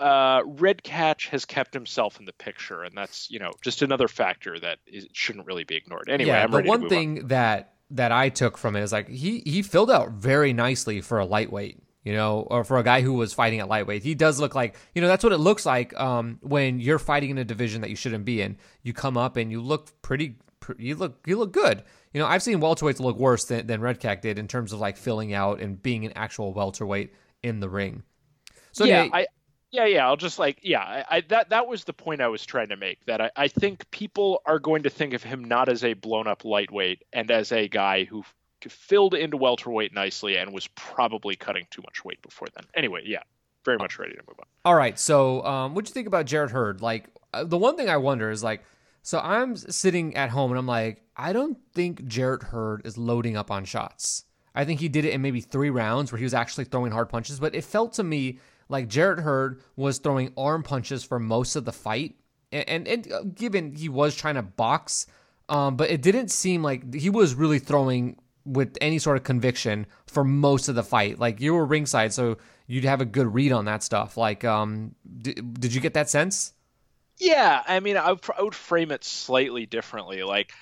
uh, 0.00 0.40
Redkach 0.44 1.28
has 1.28 1.44
kept 1.44 1.74
himself 1.74 2.18
in 2.18 2.24
the 2.24 2.32
picture, 2.32 2.84
and 2.84 2.96
that's 2.96 3.30
you 3.30 3.38
know 3.38 3.52
just 3.62 3.82
another 3.82 4.08
factor 4.08 4.58
that 4.60 4.78
is, 4.86 5.06
shouldn't 5.12 5.44
really 5.44 5.64
be 5.64 5.76
ignored. 5.76 6.08
Anyway, 6.08 6.30
yeah, 6.30 6.44
I'm 6.44 6.50
the 6.50 6.62
one 6.62 6.88
thing 6.88 7.18
on. 7.18 7.28
that 7.28 7.74
that 7.90 8.10
I 8.10 8.30
took 8.30 8.56
from 8.56 8.74
it 8.74 8.82
is 8.82 8.90
like 8.90 9.10
he 9.10 9.42
he 9.44 9.60
filled 9.60 9.90
out 9.90 10.12
very 10.12 10.54
nicely 10.54 11.02
for 11.02 11.18
a 11.18 11.26
lightweight. 11.26 11.82
You 12.04 12.14
know, 12.14 12.46
or 12.48 12.64
for 12.64 12.78
a 12.78 12.82
guy 12.82 13.02
who 13.02 13.12
was 13.12 13.34
fighting 13.34 13.60
at 13.60 13.68
lightweight, 13.68 14.02
he 14.02 14.14
does 14.14 14.40
look 14.40 14.54
like 14.54 14.76
you 14.94 15.02
know 15.02 15.08
that's 15.08 15.22
what 15.22 15.32
it 15.34 15.38
looks 15.38 15.66
like 15.66 15.98
um, 16.00 16.38
when 16.40 16.80
you're 16.80 16.98
fighting 16.98 17.28
in 17.28 17.36
a 17.36 17.44
division 17.44 17.82
that 17.82 17.90
you 17.90 17.96
shouldn't 17.96 18.24
be 18.24 18.40
in. 18.40 18.56
You 18.82 18.94
come 18.94 19.18
up 19.18 19.36
and 19.36 19.50
you 19.50 19.60
look 19.60 20.00
pretty, 20.00 20.36
you 20.78 20.96
look 20.96 21.26
you 21.26 21.38
look 21.38 21.52
good. 21.52 21.82
You 22.12 22.20
know, 22.20 22.26
I've 22.26 22.42
seen 22.42 22.60
welterweights 22.60 23.00
look 23.00 23.16
worse 23.16 23.44
than, 23.44 23.66
than 23.66 23.80
Redkach 23.80 24.20
did 24.20 24.38
in 24.38 24.48
terms 24.48 24.72
of 24.72 24.80
like 24.80 24.96
filling 24.96 25.34
out 25.34 25.60
and 25.60 25.80
being 25.80 26.04
an 26.04 26.12
actual 26.16 26.52
welterweight 26.52 27.12
in 27.42 27.60
the 27.60 27.68
ring. 27.68 28.02
So 28.72 28.84
yeah, 28.84 29.00
anyway, 29.00 29.18
I 29.18 29.26
yeah, 29.70 29.84
yeah. 29.84 30.06
I'll 30.06 30.16
just 30.16 30.38
like, 30.38 30.58
yeah, 30.62 30.80
I, 30.80 31.16
I, 31.16 31.20
that 31.28 31.50
that 31.50 31.66
was 31.66 31.84
the 31.84 31.92
point 31.92 32.20
I 32.20 32.28
was 32.28 32.44
trying 32.46 32.68
to 32.68 32.76
make. 32.76 33.04
That 33.06 33.20
I, 33.20 33.30
I 33.36 33.48
think 33.48 33.90
people 33.90 34.40
are 34.46 34.58
going 34.58 34.84
to 34.84 34.90
think 34.90 35.12
of 35.12 35.22
him 35.22 35.44
not 35.44 35.68
as 35.68 35.84
a 35.84 35.92
blown 35.92 36.26
up 36.26 36.44
lightweight 36.44 37.04
and 37.12 37.30
as 37.30 37.52
a 37.52 37.68
guy 37.68 38.04
who 38.04 38.24
filled 38.66 39.14
into 39.14 39.36
welterweight 39.36 39.94
nicely 39.94 40.36
and 40.36 40.52
was 40.52 40.66
probably 40.68 41.36
cutting 41.36 41.66
too 41.70 41.82
much 41.82 42.04
weight 42.04 42.20
before 42.22 42.48
then. 42.54 42.64
Anyway, 42.74 43.02
yeah, 43.04 43.22
very 43.64 43.78
much 43.78 43.98
ready 43.98 44.12
to 44.12 44.22
move 44.26 44.36
on. 44.38 44.46
All 44.64 44.74
right. 44.74 44.98
So, 44.98 45.44
um, 45.44 45.74
what 45.74 45.84
do 45.84 45.90
you 45.90 45.94
think 45.94 46.06
about 46.06 46.26
Jarrett 46.26 46.50
Hurd? 46.50 46.80
Like, 46.80 47.06
uh, 47.32 47.44
the 47.44 47.58
one 47.58 47.76
thing 47.76 47.88
I 47.88 47.98
wonder 47.98 48.30
is 48.30 48.42
like, 48.42 48.64
so 49.02 49.20
I'm 49.20 49.56
sitting 49.56 50.16
at 50.16 50.30
home 50.30 50.50
and 50.50 50.58
I'm 50.58 50.66
like, 50.66 51.02
I 51.16 51.32
don't 51.32 51.58
think 51.74 52.06
Jarrett 52.06 52.44
Hurd 52.44 52.82
is 52.84 52.98
loading 52.98 53.36
up 53.36 53.50
on 53.50 53.64
shots. 53.64 54.24
I 54.54 54.64
think 54.64 54.80
he 54.80 54.88
did 54.88 55.04
it 55.04 55.12
in 55.12 55.22
maybe 55.22 55.40
three 55.40 55.70
rounds 55.70 56.10
where 56.10 56.18
he 56.18 56.24
was 56.24 56.34
actually 56.34 56.64
throwing 56.64 56.92
hard 56.92 57.08
punches, 57.08 57.38
but 57.38 57.54
it 57.54 57.64
felt 57.64 57.92
to 57.94 58.04
me 58.04 58.38
like 58.68 58.88
Jarrett 58.88 59.20
Hurd 59.20 59.62
was 59.76 59.98
throwing 59.98 60.32
arm 60.36 60.62
punches 60.62 61.04
for 61.04 61.18
most 61.18 61.56
of 61.56 61.64
the 61.64 61.72
fight, 61.72 62.16
and 62.52 62.68
and, 62.68 62.88
and 62.88 63.12
uh, 63.12 63.22
given 63.34 63.72
he 63.72 63.88
was 63.88 64.14
trying 64.14 64.34
to 64.34 64.42
box, 64.42 65.06
um, 65.48 65.76
but 65.76 65.90
it 65.90 66.02
didn't 66.02 66.28
seem 66.28 66.62
like 66.62 66.94
he 66.94 67.10
was 67.10 67.34
really 67.34 67.58
throwing 67.58 68.16
with 68.44 68.76
any 68.80 68.98
sort 68.98 69.16
of 69.16 69.24
conviction 69.24 69.86
for 70.06 70.24
most 70.24 70.68
of 70.68 70.74
the 70.74 70.82
fight. 70.82 71.18
Like 71.18 71.40
you 71.40 71.54
were 71.54 71.64
ringside, 71.64 72.12
so 72.12 72.38
you'd 72.66 72.84
have 72.84 73.00
a 73.00 73.06
good 73.06 73.32
read 73.32 73.52
on 73.52 73.66
that 73.66 73.82
stuff. 73.82 74.16
Like, 74.16 74.44
um, 74.44 74.94
did, 75.20 75.60
did 75.60 75.74
you 75.74 75.80
get 75.80 75.94
that 75.94 76.10
sense? 76.10 76.52
Yeah, 77.18 77.62
I 77.66 77.80
mean, 77.80 77.96
I 77.96 78.12
would, 78.12 78.20
I 78.36 78.42
would 78.42 78.54
frame 78.54 78.92
it 78.92 79.04
slightly 79.04 79.66
differently. 79.66 80.22
Like, 80.22 80.52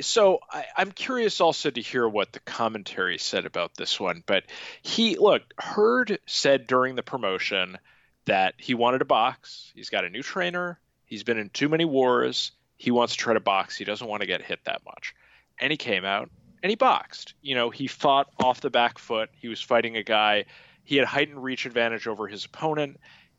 so 0.00 0.40
I, 0.50 0.66
am 0.76 0.92
curious 0.92 1.40
also 1.40 1.70
to 1.70 1.80
hear 1.80 2.08
what 2.08 2.32
the 2.32 2.40
commentary 2.40 3.18
said 3.18 3.46
about 3.46 3.74
this 3.76 3.98
one. 3.98 4.22
But 4.26 4.44
he 4.82 5.16
look, 5.16 5.42
Hurd 5.58 6.18
said 6.26 6.66
during 6.66 6.94
the 6.94 7.02
promotion 7.02 7.78
that 8.26 8.54
he 8.58 8.74
wanted 8.74 8.98
to 8.98 9.04
box. 9.04 9.72
He's 9.74 9.90
got 9.90 10.04
a 10.04 10.10
new 10.10 10.22
trainer. 10.22 10.78
He's 11.04 11.24
been 11.24 11.38
in 11.38 11.50
too 11.50 11.68
many 11.68 11.84
wars. 11.84 12.52
He 12.76 12.90
wants 12.90 13.14
to 13.14 13.18
try 13.18 13.34
to 13.34 13.40
box. 13.40 13.76
He 13.76 13.84
doesn't 13.84 14.06
want 14.06 14.20
to 14.20 14.26
get 14.26 14.42
hit 14.42 14.60
that 14.64 14.82
much. 14.84 15.14
And 15.58 15.70
he 15.70 15.76
came 15.76 16.04
out 16.04 16.30
and 16.62 16.70
he 16.70 16.76
boxed. 16.76 17.34
You 17.42 17.54
know, 17.54 17.70
he 17.70 17.86
fought 17.86 18.28
off 18.38 18.60
the 18.60 18.70
back 18.70 18.98
foot. 18.98 19.30
He 19.32 19.48
was 19.48 19.60
fighting 19.60 19.96
a 19.96 20.02
guy. 20.02 20.44
He 20.84 20.96
had 20.96 21.06
heightened 21.06 21.42
reach 21.42 21.66
advantage 21.66 22.06
over 22.06 22.28
his 22.28 22.44
opponent 22.44 22.98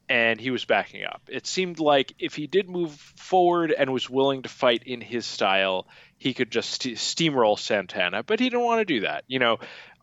and 0.09 0.39
he 0.39 0.51
was 0.51 0.65
backing 0.65 1.05
up. 1.05 1.21
It 1.29 1.47
seemed 1.47 1.79
like 1.79 2.13
if 2.19 2.35
he 2.35 2.47
did 2.47 2.69
move 2.69 2.91
forward 2.91 3.71
and 3.71 3.93
was 3.93 4.09
willing 4.09 4.43
to 4.43 4.49
fight 4.49 4.83
in 4.85 5.01
his 5.01 5.25
style, 5.25 5.87
he 6.17 6.33
could 6.33 6.51
just 6.51 6.81
st- 6.81 6.97
steamroll 6.97 7.57
Santana, 7.57 8.23
but 8.23 8.39
he 8.39 8.49
didn't 8.49 8.65
want 8.65 8.79
to 8.79 8.85
do 8.85 9.01
that. 9.01 9.23
You 9.27 9.39
know, 9.39 9.59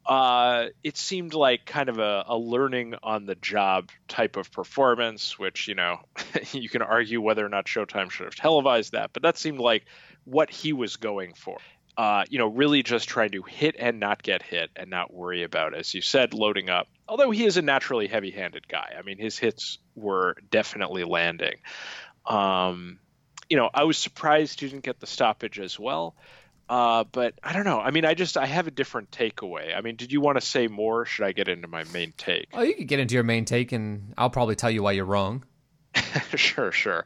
uh, 0.07 0.67
it 0.83 0.97
seemed 0.97 1.35
like 1.35 1.65
kind 1.67 1.89
of 1.89 1.99
a, 1.99 2.25
a, 2.27 2.37
learning 2.37 2.95
on 3.03 3.27
the 3.27 3.35
job 3.35 3.91
type 4.09 4.37
of 4.37 4.51
performance, 4.51 5.39
which, 5.39 5.69
you 5.69 5.75
know, 5.75 6.01
you 6.53 6.69
can 6.69 6.83
argue 6.83 7.21
whether 7.21 7.45
or 7.45 7.49
not 7.49 7.67
Showtime 7.67 8.11
should 8.11 8.27
have 8.27 8.35
televised 8.35 8.93
that, 8.93 9.11
but 9.13 9.23
that 9.23 9.39
seemed 9.39 9.61
like 9.61 9.85
what 10.25 10.51
he 10.51 10.73
was 10.73 10.97
going 10.97 11.35
for. 11.35 11.59
Uh, 11.97 12.25
you 12.31 12.39
know, 12.39 12.47
really 12.47 12.83
just 12.83 13.09
trying 13.09 13.31
to 13.33 13.43
hit 13.43 13.77
and 13.79 14.01
not 14.01 14.23
get 14.23 14.43
hit 14.43 14.71
and 14.75 14.89
not 14.89 15.13
worry 15.13 15.43
about, 15.43 15.75
as 15.75 15.93
you 15.93 16.01
said, 16.01 16.33
loading 16.33 16.71
up. 16.71 16.89
Although 17.07 17.31
he 17.31 17.45
is 17.45 17.57
a 17.57 17.63
naturally 17.63 18.07
heavy 18.07 18.31
handed 18.31 18.67
guy. 18.67 18.95
I 18.99 19.03
mean, 19.03 19.19
his 19.19 19.39
hits 19.39 19.79
were 20.01 20.37
definitely 20.51 21.05
landing. 21.05 21.57
Um, 22.27 22.99
you 23.49 23.57
know, 23.57 23.69
I 23.73 23.85
was 23.85 23.99
surprised 23.99 24.61
he 24.61 24.69
didn't 24.69 24.85
get 24.85 25.01
the 25.01 25.07
stoppage 25.07 25.59
as 25.59 25.79
well. 25.79 26.15
Uh, 26.71 27.03
but 27.11 27.35
I 27.43 27.53
don't 27.53 27.65
know. 27.65 27.81
I 27.81 27.91
mean, 27.91 28.05
I 28.05 28.15
just 28.15 28.37
I 28.37 28.47
have 28.47 28.69
a 28.69 28.71
different 28.71 29.11
takeaway. 29.11 29.77
I 29.77 29.81
mean, 29.81 29.97
did 29.97 30.13
you 30.13 30.21
want 30.21 30.41
to 30.41 30.47
say 30.47 30.69
more? 30.69 31.05
should 31.05 31.25
I 31.25 31.33
get 31.33 31.49
into 31.49 31.67
my 31.67 31.83
main 31.93 32.15
take? 32.17 32.47
Oh, 32.53 32.63
you 32.63 32.77
can 32.77 32.87
get 32.87 33.01
into 33.01 33.15
your 33.15 33.25
main 33.25 33.45
take, 33.45 33.73
and 33.73 34.15
I'll 34.17 34.31
probably 34.31 34.55
tell 34.55 34.71
you 34.71 34.85
why 34.85 34.93
you're 34.93 35.05
wrong. 35.05 35.45
sure, 36.37 36.71
sure. 36.71 37.05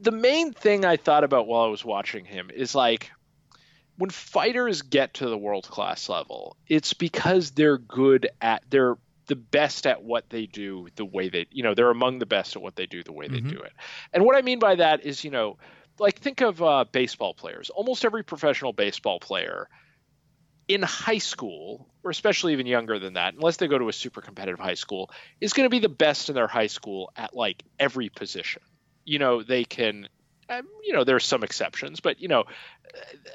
The 0.00 0.10
main 0.10 0.54
thing 0.54 0.86
I 0.86 0.96
thought 0.96 1.22
about 1.22 1.46
while 1.46 1.66
I 1.66 1.68
was 1.68 1.84
watching 1.84 2.24
him 2.24 2.50
is 2.50 2.74
like 2.74 3.10
when 3.98 4.08
fighters 4.08 4.80
get 4.80 5.14
to 5.14 5.28
the 5.28 5.36
world 5.36 5.68
class 5.68 6.08
level, 6.08 6.56
it's 6.66 6.94
because 6.94 7.50
they're 7.50 7.76
good 7.76 8.30
at 8.40 8.62
they're 8.70 8.96
the 9.28 9.36
best 9.36 9.86
at 9.86 10.02
what 10.02 10.28
they 10.30 10.46
do 10.46 10.88
the 10.96 11.04
way 11.04 11.28
they 11.28 11.46
you 11.50 11.62
know 11.62 11.74
they're 11.74 11.90
among 11.90 12.18
the 12.18 12.26
best 12.26 12.56
at 12.56 12.62
what 12.62 12.74
they 12.76 12.86
do 12.86 13.02
the 13.02 13.12
way 13.12 13.28
mm-hmm. 13.28 13.48
they 13.48 13.54
do 13.54 13.60
it. 13.60 13.72
And 14.12 14.24
what 14.24 14.36
I 14.36 14.42
mean 14.42 14.58
by 14.58 14.74
that 14.74 15.04
is 15.04 15.22
you 15.22 15.30
know 15.30 15.56
like 15.98 16.18
think 16.18 16.40
of 16.40 16.62
uh, 16.62 16.84
baseball 16.90 17.34
players. 17.34 17.70
Almost 17.70 18.04
every 18.04 18.24
professional 18.24 18.72
baseball 18.72 19.20
player 19.20 19.68
in 20.68 20.82
high 20.82 21.18
school, 21.18 21.88
or 22.04 22.10
especially 22.10 22.52
even 22.52 22.66
younger 22.66 22.98
than 22.98 23.14
that, 23.14 23.34
unless 23.34 23.56
they 23.56 23.68
go 23.68 23.78
to 23.78 23.88
a 23.88 23.92
super 23.92 24.20
competitive 24.20 24.60
high 24.60 24.74
school, 24.74 25.10
is 25.40 25.52
going 25.52 25.64
to 25.64 25.70
be 25.70 25.78
the 25.78 25.88
best 25.88 26.28
in 26.28 26.34
their 26.34 26.46
high 26.46 26.66
school 26.66 27.10
at 27.16 27.34
like 27.34 27.62
every 27.78 28.10
position. 28.10 28.62
You 29.04 29.18
know, 29.18 29.42
they 29.42 29.64
can. 29.64 30.08
Um, 30.50 30.66
you 30.82 30.94
know, 30.94 31.04
there 31.04 31.16
are 31.16 31.20
some 31.20 31.42
exceptions, 31.42 32.00
but 32.00 32.22
you 32.22 32.28
know, 32.28 32.44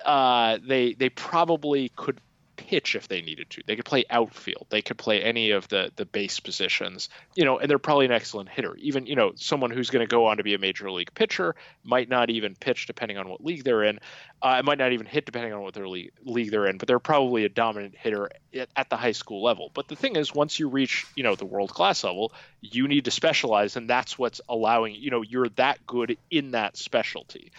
uh, 0.04 0.58
they 0.68 0.94
they 0.94 1.10
probably 1.10 1.90
could 1.96 2.20
pitch 2.56 2.96
if 2.96 3.08
they 3.08 3.22
needed 3.22 3.50
to. 3.52 3.64
They 3.66 3.76
could 3.76 3.86
play 3.86 4.06
outfield. 4.10 4.68
They 4.70 4.82
could 4.82 4.98
play 4.98 5.22
any 5.22 5.52
of 5.52 5.68
the 5.68 5.92
the 5.96 6.06
base 6.06 6.40
positions. 6.40 7.10
You 7.36 7.46
know, 7.46 7.60
and 7.60 7.70
they're 7.70 7.80
probably 7.80 8.06
an 8.06 8.12
excellent 8.12 8.50
hitter. 8.50 8.76
Even 8.78 9.06
you 9.06 9.16
know, 9.16 9.34
someone 9.36 9.72
who's 9.72 9.90
going 9.90 10.06
to 10.06 10.10
go 10.10 10.28
on 10.28 10.38
to 10.38 10.44
be 10.44 10.54
a 10.54 10.60
major 10.60 10.90
league 10.92 11.14
pitcher 11.14 11.56
might 11.84 12.10
not 12.10 12.30
even 12.30 12.56
pitch 12.56 12.88
depending 12.88 13.18
on 13.18 13.30
what 13.30 13.44
league 13.44 13.64
they're 13.64 13.84
in. 13.84 14.00
Uh, 14.42 14.62
might 14.64 14.78
not 14.78 14.92
even 14.92 15.06
hit 15.06 15.26
depending 15.26 15.54
on 15.54 15.62
what 15.62 15.74
their 15.74 15.88
league, 15.88 16.12
league 16.24 16.52
they're 16.52 16.68
in. 16.68 16.78
But 16.78 16.88
they're 16.88 17.00
probably 17.00 17.46
a 17.46 17.50
dominant 17.50 17.96
hitter 17.96 18.30
at, 18.54 18.70
at 18.76 18.90
the 18.90 18.98
high 18.98 19.14
school 19.14 19.44
level. 19.44 19.72
But 19.74 19.88
the 19.88 19.96
thing 19.96 20.16
is, 20.16 20.34
once 20.34 20.60
you 20.60 20.70
reach 20.70 21.06
you 21.16 21.24
know 21.24 21.36
the 21.36 21.46
world 21.46 21.74
class 21.74 22.04
level, 22.04 22.34
you 22.62 22.88
need 22.88 23.06
to 23.06 23.12
specialize, 23.12 23.76
and 23.76 23.90
that's 23.90 24.18
what's 24.18 24.42
allowing 24.50 24.96
you 24.96 25.12
know 25.12 25.22
you're 25.22 25.50
that 25.50 25.86
good 25.86 26.18
in 26.30 26.52
that 26.52 26.78
specialty. 26.78 27.52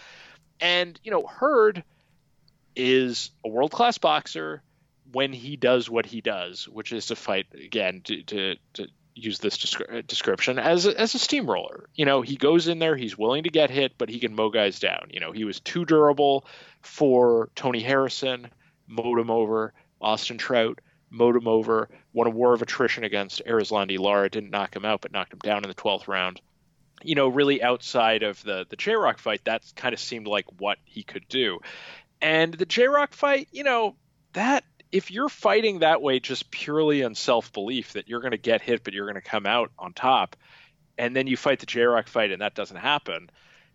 And 0.59 0.99
you 1.03 1.11
know, 1.11 1.25
Hurd 1.25 1.83
is 2.75 3.31
a 3.43 3.49
world 3.49 3.71
class 3.71 3.97
boxer 3.97 4.61
when 5.11 5.33
he 5.33 5.55
does 5.55 5.89
what 5.89 6.05
he 6.05 6.21
does, 6.21 6.67
which 6.67 6.91
is 6.91 7.07
to 7.07 7.15
fight 7.15 7.47
again 7.53 8.01
to 8.05 8.23
to, 8.23 8.55
to 8.73 8.87
use 9.15 9.39
this 9.39 9.57
descri- 9.57 10.05
description 10.05 10.59
as 10.59 10.85
a, 10.85 10.99
as 10.99 11.15
a 11.15 11.19
steamroller. 11.19 11.89
You 11.95 12.05
know, 12.05 12.21
he 12.21 12.35
goes 12.35 12.67
in 12.67 12.79
there, 12.79 12.95
he's 12.95 13.17
willing 13.17 13.43
to 13.43 13.49
get 13.49 13.69
hit, 13.69 13.93
but 13.97 14.09
he 14.09 14.19
can 14.19 14.35
mow 14.35 14.49
guys 14.49 14.79
down. 14.79 15.07
You 15.09 15.21
know, 15.21 15.31
he 15.31 15.45
was 15.45 15.61
too 15.61 15.85
durable 15.85 16.45
for 16.81 17.49
Tony 17.55 17.81
Harrison, 17.81 18.49
mowed 18.87 19.19
him 19.19 19.31
over. 19.31 19.73
Austin 20.01 20.37
Trout 20.37 20.79
mowed 21.09 21.35
him 21.35 21.47
over. 21.47 21.89
Won 22.13 22.27
a 22.27 22.31
war 22.31 22.53
of 22.53 22.61
attrition 22.61 23.05
against 23.05 23.43
Erislandy 23.45 23.97
Lara, 23.97 24.29
didn't 24.29 24.51
knock 24.51 24.75
him 24.75 24.85
out, 24.85 25.01
but 25.01 25.13
knocked 25.13 25.33
him 25.33 25.39
down 25.39 25.63
in 25.63 25.69
the 25.69 25.75
12th 25.75 26.07
round. 26.07 26.41
You 27.01 27.15
know, 27.15 27.27
really 27.27 27.61
outside 27.61 28.23
of 28.23 28.41
the 28.43 28.65
the 28.69 28.75
J 28.75 28.95
Rock 28.95 29.19
fight, 29.19 29.43
that 29.45 29.63
kind 29.75 29.93
of 29.93 29.99
seemed 29.99 30.27
like 30.27 30.45
what 30.59 30.77
he 30.85 31.03
could 31.03 31.27
do. 31.27 31.59
And 32.21 32.53
the 32.53 32.65
J 32.65 32.87
Rock 32.87 33.13
fight, 33.13 33.47
you 33.51 33.63
know, 33.63 33.95
that 34.33 34.63
if 34.95 35.11
you're 35.11 35.27
fighting 35.27 35.79
that 35.79 36.01
way 36.01 36.21
just 36.21 36.49
purely 36.49 37.03
on 37.03 37.15
self 37.15 37.51
belief 37.51 37.93
that 37.93 38.07
you're 38.07 38.21
going 38.21 38.31
to 38.31 38.37
get 38.37 38.61
hit 38.61 38.81
but 38.81 38.93
you're 38.93 39.05
going 39.05 39.21
to 39.21 39.29
come 39.29 39.45
out 39.45 39.69
on 39.77 39.91
top, 39.91 40.37
and 40.97 41.13
then 41.13 41.27
you 41.27 41.35
fight 41.35 41.59
the 41.59 41.65
J 41.65 41.81
Rock 41.81 42.07
fight 42.07 42.31
and 42.31 42.41
that 42.41 42.55
doesn't 42.55 42.77
happen, 42.77 43.29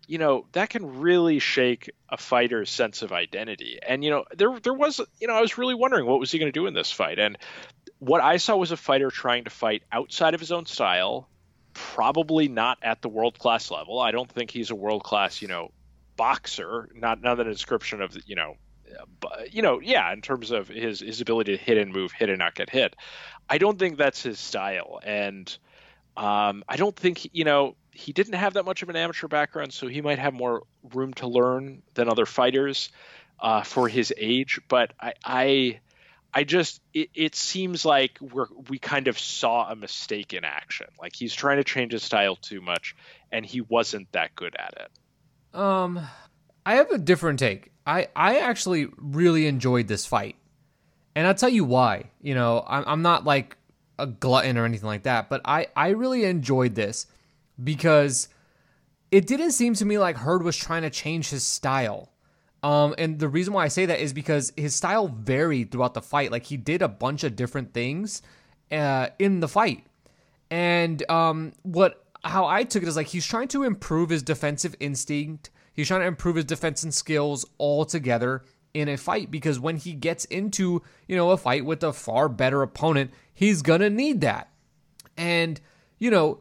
you 0.07 0.17
know 0.17 0.47
that 0.53 0.71
can 0.71 0.99
really 0.99 1.37
shake 1.37 1.91
a 2.09 2.17
fighter's 2.17 2.71
sense 2.71 3.03
of 3.03 3.11
identity. 3.11 3.77
And 3.87 4.03
you 4.03 4.09
know 4.09 4.25
there 4.35 4.59
there 4.59 4.73
was 4.73 4.99
you 5.19 5.27
know 5.27 5.35
I 5.35 5.41
was 5.41 5.59
really 5.59 5.75
wondering 5.75 6.07
what 6.07 6.19
was 6.19 6.31
he 6.31 6.39
going 6.39 6.51
to 6.51 6.59
do 6.59 6.65
in 6.65 6.73
this 6.73 6.91
fight, 6.91 7.19
and 7.19 7.37
what 7.99 8.21
I 8.21 8.37
saw 8.37 8.55
was 8.55 8.71
a 8.71 8.77
fighter 8.77 9.11
trying 9.11 9.43
to 9.43 9.51
fight 9.51 9.83
outside 9.91 10.33
of 10.33 10.39
his 10.39 10.51
own 10.51 10.65
style, 10.65 11.29
probably 11.75 12.47
not 12.47 12.79
at 12.81 13.03
the 13.03 13.09
world 13.09 13.37
class 13.37 13.69
level. 13.69 13.99
I 13.99 14.09
don't 14.09 14.29
think 14.31 14.49
he's 14.49 14.71
a 14.71 14.75
world 14.75 15.03
class 15.03 15.39
you 15.39 15.47
know 15.47 15.71
boxer. 16.17 16.89
Not 16.95 17.21
not 17.21 17.35
the 17.35 17.43
description 17.43 18.01
of 18.01 18.17
you 18.25 18.35
know 18.35 18.55
you 19.51 19.61
know, 19.61 19.79
yeah, 19.79 20.11
in 20.13 20.21
terms 20.21 20.51
of 20.51 20.67
his 20.67 20.99
his 20.99 21.21
ability 21.21 21.57
to 21.57 21.63
hit 21.63 21.77
and 21.77 21.93
move, 21.93 22.11
hit 22.11 22.29
and 22.29 22.39
not 22.39 22.55
get 22.55 22.69
hit. 22.69 22.95
I 23.49 23.57
don't 23.57 23.77
think 23.77 23.97
that's 23.97 24.23
his 24.23 24.39
style, 24.39 24.99
and 25.03 25.55
um, 26.17 26.63
I 26.67 26.77
don't 26.77 26.95
think 26.95 27.29
you 27.33 27.43
know 27.43 27.75
he 27.91 28.13
didn't 28.13 28.33
have 28.33 28.53
that 28.53 28.65
much 28.65 28.83
of 28.83 28.89
an 28.89 28.95
amateur 28.95 29.27
background, 29.27 29.73
so 29.73 29.87
he 29.87 30.01
might 30.01 30.19
have 30.19 30.33
more 30.33 30.63
room 30.93 31.13
to 31.15 31.27
learn 31.27 31.81
than 31.93 32.09
other 32.09 32.25
fighters 32.25 32.89
uh, 33.39 33.63
for 33.63 33.87
his 33.87 34.13
age. 34.17 34.61
But 34.67 34.93
I, 34.99 35.13
I, 35.23 35.79
I 36.33 36.43
just 36.43 36.81
it, 36.93 37.09
it 37.13 37.35
seems 37.35 37.83
like 37.83 38.17
we're 38.21 38.47
we 38.69 38.79
kind 38.79 39.07
of 39.07 39.19
saw 39.19 39.69
a 39.69 39.75
mistake 39.75 40.33
in 40.33 40.45
action. 40.45 40.87
Like 40.99 41.15
he's 41.15 41.33
trying 41.33 41.57
to 41.57 41.63
change 41.63 41.91
his 41.91 42.03
style 42.03 42.35
too 42.35 42.61
much, 42.61 42.95
and 43.31 43.45
he 43.45 43.61
wasn't 43.61 44.11
that 44.13 44.35
good 44.35 44.55
at 44.57 44.73
it. 44.77 45.59
Um, 45.59 45.99
I 46.65 46.75
have 46.75 46.91
a 46.91 46.97
different 46.97 47.39
take. 47.39 47.71
I 47.85 48.07
I 48.15 48.39
actually 48.39 48.87
really 48.97 49.47
enjoyed 49.47 49.87
this 49.87 50.05
fight, 50.05 50.35
and 51.15 51.27
I'll 51.27 51.35
tell 51.35 51.49
you 51.49 51.65
why. 51.65 52.11
You 52.21 52.35
know, 52.35 52.63
I'm 52.67 52.83
I'm 52.87 53.01
not 53.01 53.25
like 53.25 53.57
a 53.97 54.07
glutton 54.07 54.57
or 54.57 54.65
anything 54.65 54.87
like 54.87 55.03
that, 55.03 55.29
but 55.29 55.41
I 55.45 55.67
I 55.75 55.89
really 55.89 56.25
enjoyed 56.25 56.75
this 56.75 57.07
because 57.61 58.27
it 59.11 59.27
didn't 59.27 59.51
seem 59.51 59.73
to 59.75 59.85
me 59.85 59.97
like 59.97 60.17
Hurd 60.17 60.43
was 60.43 60.57
trying 60.57 60.83
to 60.83 60.89
change 60.89 61.29
his 61.29 61.45
style. 61.45 62.11
Um, 62.63 62.93
and 62.99 63.17
the 63.17 63.27
reason 63.27 63.53
why 63.53 63.65
I 63.65 63.69
say 63.69 63.87
that 63.87 63.99
is 63.99 64.13
because 64.13 64.53
his 64.55 64.75
style 64.75 65.07
varied 65.07 65.71
throughout 65.71 65.95
the 65.95 66.01
fight. 66.01 66.31
Like 66.31 66.45
he 66.45 66.57
did 66.57 66.83
a 66.83 66.87
bunch 66.87 67.23
of 67.23 67.35
different 67.35 67.73
things 67.73 68.21
uh, 68.71 69.07
in 69.17 69.39
the 69.39 69.47
fight, 69.47 69.85
and 70.51 71.09
um, 71.09 71.53
what 71.63 72.05
how 72.23 72.45
I 72.45 72.63
took 72.63 72.83
it 72.83 72.87
is 72.87 72.95
like 72.95 73.07
he's 73.07 73.25
trying 73.25 73.47
to 73.49 73.63
improve 73.63 74.09
his 74.09 74.21
defensive 74.21 74.75
instinct 74.79 75.49
He's 75.73 75.87
trying 75.87 76.01
to 76.01 76.07
improve 76.07 76.35
his 76.35 76.45
defense 76.45 76.83
and 76.83 76.93
skills 76.93 77.45
all 77.57 77.85
together 77.85 78.43
in 78.73 78.87
a 78.87 78.97
fight 78.97 79.31
because 79.31 79.59
when 79.59 79.77
he 79.77 79.93
gets 79.93 80.25
into, 80.25 80.81
you 81.07 81.15
know, 81.15 81.31
a 81.31 81.37
fight 81.37 81.65
with 81.65 81.83
a 81.83 81.93
far 81.93 82.29
better 82.29 82.61
opponent, 82.61 83.11
he's 83.33 83.61
going 83.61 83.81
to 83.81 83.89
need 83.89 84.21
that. 84.21 84.49
And, 85.17 85.59
you 85.99 86.09
know, 86.09 86.39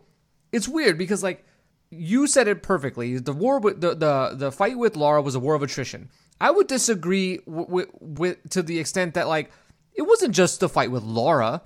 it's 0.52 0.68
weird 0.68 0.98
because 0.98 1.22
like 1.22 1.44
you 1.90 2.26
said 2.26 2.48
it 2.48 2.62
perfectly. 2.62 3.18
The 3.18 3.32
war 3.32 3.58
with 3.58 3.80
the 3.80 3.94
the, 3.94 4.34
the 4.34 4.52
fight 4.52 4.78
with 4.78 4.96
Lara 4.96 5.20
was 5.22 5.34
a 5.34 5.40
war 5.40 5.54
of 5.54 5.62
attrition. 5.62 6.08
I 6.40 6.50
would 6.50 6.68
disagree 6.68 7.40
with, 7.46 7.88
with 8.00 8.38
to 8.50 8.62
the 8.62 8.78
extent 8.78 9.14
that 9.14 9.28
like 9.28 9.50
it 9.94 10.02
wasn't 10.02 10.34
just 10.34 10.60
the 10.60 10.68
fight 10.68 10.90
with 10.90 11.02
Lara. 11.02 11.62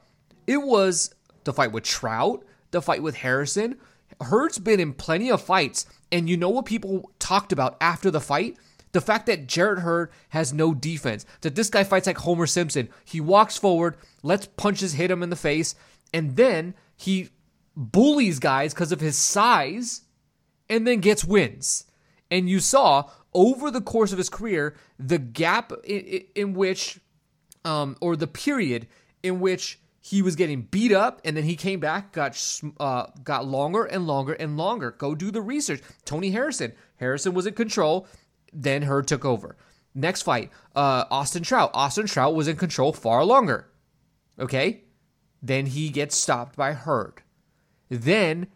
It 0.46 0.58
was 0.58 1.14
the 1.44 1.52
fight 1.52 1.72
with 1.72 1.84
Trout, 1.84 2.44
the 2.70 2.82
fight 2.82 3.02
with 3.02 3.16
Harrison. 3.16 3.78
Hurd's 4.20 4.58
been 4.58 4.80
in 4.80 4.92
plenty 4.92 5.30
of 5.30 5.42
fights 5.42 5.86
and 6.10 6.28
you 6.28 6.36
know 6.36 6.48
what 6.48 6.66
people 6.66 7.10
talked 7.18 7.52
about 7.52 7.76
after 7.80 8.10
the 8.10 8.20
fight? 8.20 8.56
The 8.92 9.00
fact 9.00 9.26
that 9.26 9.48
Jarrett 9.48 9.80
Hurd 9.80 10.10
has 10.28 10.52
no 10.52 10.72
defense. 10.72 11.26
That 11.40 11.56
this 11.56 11.68
guy 11.68 11.82
fights 11.82 12.06
like 12.06 12.18
Homer 12.18 12.46
Simpson. 12.46 12.88
He 13.04 13.20
walks 13.20 13.56
forward, 13.56 13.96
lets 14.22 14.46
punches 14.46 14.92
hit 14.92 15.10
him 15.10 15.24
in 15.24 15.30
the 15.30 15.36
face, 15.36 15.74
and 16.12 16.36
then 16.36 16.74
he 16.96 17.30
bullies 17.76 18.38
guys 18.38 18.72
because 18.72 18.92
of 18.92 19.00
his 19.00 19.18
size 19.18 20.02
and 20.70 20.86
then 20.86 21.00
gets 21.00 21.24
wins. 21.24 21.86
And 22.30 22.48
you 22.48 22.60
saw 22.60 23.10
over 23.32 23.70
the 23.70 23.80
course 23.80 24.12
of 24.12 24.18
his 24.18 24.30
career 24.30 24.76
the 24.98 25.18
gap 25.18 25.72
in, 25.82 26.22
in 26.36 26.54
which, 26.54 27.00
um, 27.64 27.96
or 28.00 28.14
the 28.14 28.28
period 28.28 28.86
in 29.24 29.40
which 29.40 29.80
he 30.04 30.20
was 30.20 30.36
getting 30.36 30.60
beat 30.60 30.92
up, 30.92 31.22
and 31.24 31.34
then 31.34 31.44
he 31.44 31.56
came 31.56 31.80
back, 31.80 32.12
got 32.12 32.60
uh, 32.78 33.06
got 33.22 33.46
longer 33.46 33.84
and 33.84 34.06
longer 34.06 34.34
and 34.34 34.58
longer. 34.58 34.90
Go 34.90 35.14
do 35.14 35.30
the 35.30 35.40
research. 35.40 35.80
Tony 36.04 36.30
Harrison, 36.30 36.74
Harrison 36.96 37.32
was 37.32 37.46
in 37.46 37.54
control, 37.54 38.06
then 38.52 38.82
Hurd 38.82 39.08
took 39.08 39.24
over. 39.24 39.56
Next 39.94 40.20
fight, 40.20 40.50
uh, 40.76 41.06
Austin 41.10 41.42
Trout. 41.42 41.70
Austin 41.72 42.06
Trout 42.06 42.34
was 42.34 42.48
in 42.48 42.56
control 42.56 42.92
far 42.92 43.24
longer. 43.24 43.70
Okay, 44.38 44.82
then 45.40 45.64
he 45.64 45.88
gets 45.88 46.14
stopped 46.14 46.54
by 46.54 46.74
Hurd. 46.74 47.22
Then 47.88 48.48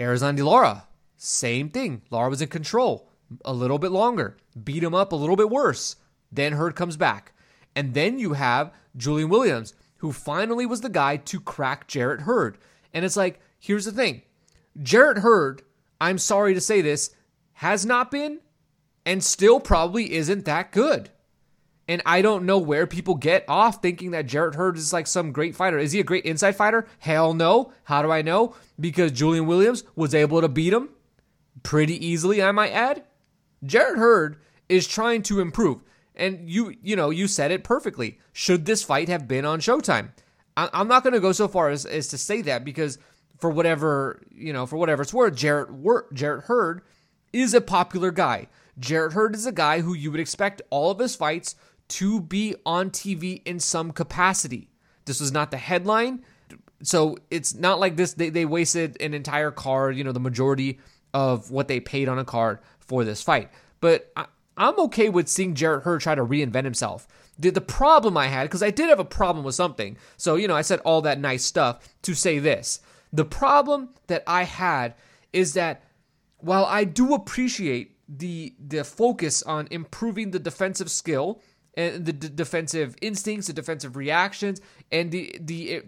Erislandy 0.00 0.44
Lara, 0.44 0.88
same 1.16 1.68
thing. 1.68 2.02
Lara 2.10 2.28
was 2.28 2.42
in 2.42 2.48
control 2.48 3.08
a 3.44 3.52
little 3.52 3.78
bit 3.78 3.92
longer, 3.92 4.36
beat 4.64 4.82
him 4.82 4.96
up 4.96 5.12
a 5.12 5.16
little 5.16 5.36
bit 5.36 5.48
worse. 5.48 5.94
Then 6.32 6.54
Hurd 6.54 6.74
comes 6.74 6.96
back. 6.96 7.34
And 7.76 7.94
then 7.94 8.18
you 8.18 8.32
have 8.32 8.72
Julian 8.96 9.28
Williams, 9.28 9.74
who 10.02 10.10
finally 10.10 10.66
was 10.66 10.80
the 10.80 10.88
guy 10.88 11.16
to 11.16 11.38
crack 11.38 11.86
Jarrett 11.86 12.22
Hurd. 12.22 12.58
And 12.92 13.04
it's 13.04 13.16
like, 13.16 13.40
here's 13.60 13.84
the 13.84 13.92
thing 13.92 14.22
Jarrett 14.82 15.18
Hurd, 15.18 15.62
I'm 16.00 16.18
sorry 16.18 16.54
to 16.54 16.60
say 16.60 16.80
this, 16.80 17.14
has 17.54 17.86
not 17.86 18.10
been 18.10 18.40
and 19.06 19.22
still 19.22 19.60
probably 19.60 20.12
isn't 20.14 20.44
that 20.44 20.72
good. 20.72 21.10
And 21.86 22.02
I 22.04 22.20
don't 22.20 22.46
know 22.46 22.58
where 22.58 22.88
people 22.88 23.14
get 23.14 23.44
off 23.46 23.80
thinking 23.80 24.10
that 24.10 24.26
Jarrett 24.26 24.56
Hurd 24.56 24.76
is 24.76 24.92
like 24.92 25.06
some 25.06 25.30
great 25.30 25.54
fighter. 25.54 25.78
Is 25.78 25.92
he 25.92 26.00
a 26.00 26.04
great 26.04 26.24
inside 26.24 26.56
fighter? 26.56 26.88
Hell 26.98 27.32
no. 27.32 27.72
How 27.84 28.02
do 28.02 28.10
I 28.10 28.22
know? 28.22 28.56
Because 28.80 29.12
Julian 29.12 29.46
Williams 29.46 29.84
was 29.94 30.16
able 30.16 30.40
to 30.40 30.48
beat 30.48 30.72
him 30.72 30.88
pretty 31.62 32.04
easily, 32.04 32.42
I 32.42 32.50
might 32.50 32.72
add. 32.72 33.04
Jarrett 33.64 33.98
Hurd 33.98 34.36
is 34.68 34.88
trying 34.88 35.22
to 35.22 35.38
improve. 35.38 35.80
And 36.14 36.48
you, 36.48 36.74
you 36.82 36.96
know, 36.96 37.10
you 37.10 37.26
said 37.26 37.50
it 37.50 37.64
perfectly. 37.64 38.18
Should 38.32 38.66
this 38.66 38.82
fight 38.82 39.08
have 39.08 39.26
been 39.26 39.44
on 39.44 39.60
Showtime? 39.60 40.10
I'm 40.56 40.88
not 40.88 41.02
going 41.02 41.14
to 41.14 41.20
go 41.20 41.32
so 41.32 41.48
far 41.48 41.70
as, 41.70 41.86
as 41.86 42.08
to 42.08 42.18
say 42.18 42.42
that 42.42 42.64
because 42.64 42.98
for 43.38 43.50
whatever 43.50 44.22
you 44.30 44.52
know, 44.52 44.66
for 44.66 44.76
whatever 44.76 45.02
it's 45.02 45.14
worth, 45.14 45.34
Jarrett 45.34 45.70
Jarrett 46.12 46.44
Hurd 46.44 46.82
is 47.32 47.54
a 47.54 47.60
popular 47.60 48.10
guy. 48.10 48.48
Jarrett 48.78 49.14
Hurd 49.14 49.34
is 49.34 49.46
a 49.46 49.52
guy 49.52 49.80
who 49.80 49.94
you 49.94 50.10
would 50.10 50.20
expect 50.20 50.62
all 50.70 50.90
of 50.90 50.98
his 50.98 51.16
fights 51.16 51.56
to 51.88 52.20
be 52.20 52.54
on 52.64 52.90
TV 52.90 53.42
in 53.44 53.58
some 53.60 53.92
capacity. 53.92 54.70
This 55.04 55.20
was 55.20 55.32
not 55.32 55.50
the 55.50 55.56
headline, 55.56 56.22
so 56.82 57.16
it's 57.30 57.54
not 57.54 57.80
like 57.80 57.96
this. 57.96 58.14
They, 58.14 58.30
they 58.30 58.44
wasted 58.44 59.00
an 59.00 59.14
entire 59.14 59.50
card, 59.50 59.96
you 59.96 60.04
know, 60.04 60.12
the 60.12 60.20
majority 60.20 60.78
of 61.12 61.50
what 61.50 61.68
they 61.68 61.80
paid 61.80 62.08
on 62.08 62.18
a 62.18 62.24
card 62.24 62.60
for 62.78 63.04
this 63.04 63.22
fight. 63.22 63.50
But 63.80 64.10
I, 64.16 64.26
I'm 64.56 64.78
okay 64.80 65.08
with 65.08 65.28
seeing 65.28 65.54
Jarrett 65.54 65.84
Hurd 65.84 66.00
try 66.02 66.14
to 66.14 66.24
reinvent 66.24 66.64
himself. 66.64 67.06
The, 67.38 67.50
the 67.50 67.60
problem 67.60 68.16
I 68.16 68.26
had, 68.26 68.44
because 68.44 68.62
I 68.62 68.70
did 68.70 68.88
have 68.88 69.00
a 69.00 69.04
problem 69.04 69.44
with 69.44 69.54
something, 69.54 69.96
so, 70.16 70.36
you 70.36 70.46
know, 70.46 70.56
I 70.56 70.62
said 70.62 70.80
all 70.80 71.00
that 71.02 71.18
nice 71.18 71.44
stuff 71.44 71.88
to 72.02 72.14
say 72.14 72.38
this. 72.38 72.80
The 73.12 73.24
problem 73.24 73.90
that 74.06 74.22
I 74.26 74.44
had 74.44 74.94
is 75.32 75.54
that 75.54 75.82
while 76.38 76.64
I 76.64 76.84
do 76.84 77.14
appreciate 77.14 77.96
the 78.08 78.54
the 78.58 78.84
focus 78.84 79.42
on 79.42 79.68
improving 79.70 80.32
the 80.32 80.38
defensive 80.38 80.90
skill 80.90 81.40
and 81.74 82.04
the 82.04 82.12
d- 82.12 82.28
defensive 82.28 82.94
instincts, 83.00 83.46
the 83.46 83.52
defensive 83.52 83.96
reactions, 83.96 84.60
and 84.90 85.10
the 85.10 85.34
the 85.40 85.82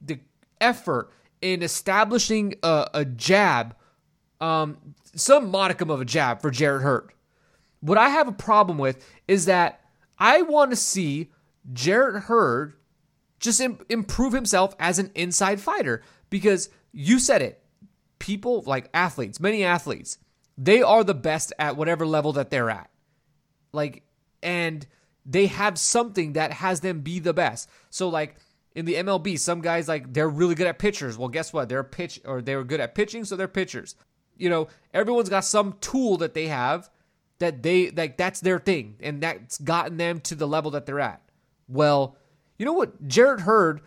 the 0.00 0.18
effort 0.60 1.10
in 1.40 1.62
establishing 1.62 2.54
a, 2.62 2.88
a 2.94 3.04
jab, 3.04 3.76
um, 4.40 4.78
some 5.14 5.50
modicum 5.50 5.90
of 5.90 6.00
a 6.00 6.04
jab 6.04 6.40
for 6.40 6.50
Jarrett 6.50 6.82
Hurd. 6.82 7.12
What 7.80 7.98
I 7.98 8.08
have 8.08 8.28
a 8.28 8.32
problem 8.32 8.78
with 8.78 9.04
is 9.26 9.46
that 9.46 9.80
I 10.18 10.42
want 10.42 10.70
to 10.70 10.76
see 10.76 11.30
Jarrett 11.72 12.24
Hurd 12.24 12.74
just 13.38 13.60
Im- 13.60 13.84
improve 13.88 14.32
himself 14.32 14.74
as 14.78 14.98
an 14.98 15.10
inside 15.14 15.60
fighter 15.60 16.02
because 16.30 16.70
you 16.92 17.18
said 17.18 17.42
it. 17.42 17.62
People 18.18 18.62
like 18.66 18.90
athletes, 18.92 19.38
many 19.38 19.62
athletes, 19.62 20.18
they 20.56 20.82
are 20.82 21.04
the 21.04 21.14
best 21.14 21.52
at 21.58 21.76
whatever 21.76 22.04
level 22.04 22.32
that 22.32 22.50
they're 22.50 22.70
at. 22.70 22.90
Like, 23.72 24.02
and 24.42 24.84
they 25.24 25.46
have 25.46 25.78
something 25.78 26.32
that 26.32 26.52
has 26.52 26.80
them 26.80 27.00
be 27.00 27.20
the 27.20 27.32
best. 27.32 27.70
So, 27.90 28.08
like, 28.08 28.36
in 28.74 28.84
the 28.84 28.94
MLB, 28.94 29.38
some 29.38 29.60
guys 29.60 29.88
like 29.88 30.12
they're 30.12 30.28
really 30.28 30.54
good 30.54 30.66
at 30.66 30.78
pitchers. 30.78 31.16
Well, 31.16 31.28
guess 31.28 31.52
what? 31.52 31.68
They're 31.68 31.84
pitch 31.84 32.20
or 32.24 32.42
they're 32.42 32.64
good 32.64 32.80
at 32.80 32.94
pitching, 32.94 33.24
so 33.24 33.36
they're 33.36 33.48
pitchers. 33.48 33.94
You 34.36 34.50
know, 34.50 34.68
everyone's 34.92 35.28
got 35.28 35.44
some 35.44 35.76
tool 35.80 36.16
that 36.18 36.34
they 36.34 36.48
have 36.48 36.90
that 37.38 37.62
they 37.62 37.90
like 37.90 38.16
that's 38.16 38.40
their 38.40 38.58
thing 38.58 38.96
and 39.00 39.22
that's 39.22 39.58
gotten 39.58 39.96
them 39.96 40.20
to 40.20 40.34
the 40.34 40.48
level 40.48 40.70
that 40.72 40.86
they're 40.86 41.00
at. 41.00 41.22
Well, 41.68 42.16
you 42.58 42.66
know 42.66 42.72
what 42.72 43.06
Jarrett 43.06 43.40
Hurd 43.40 43.80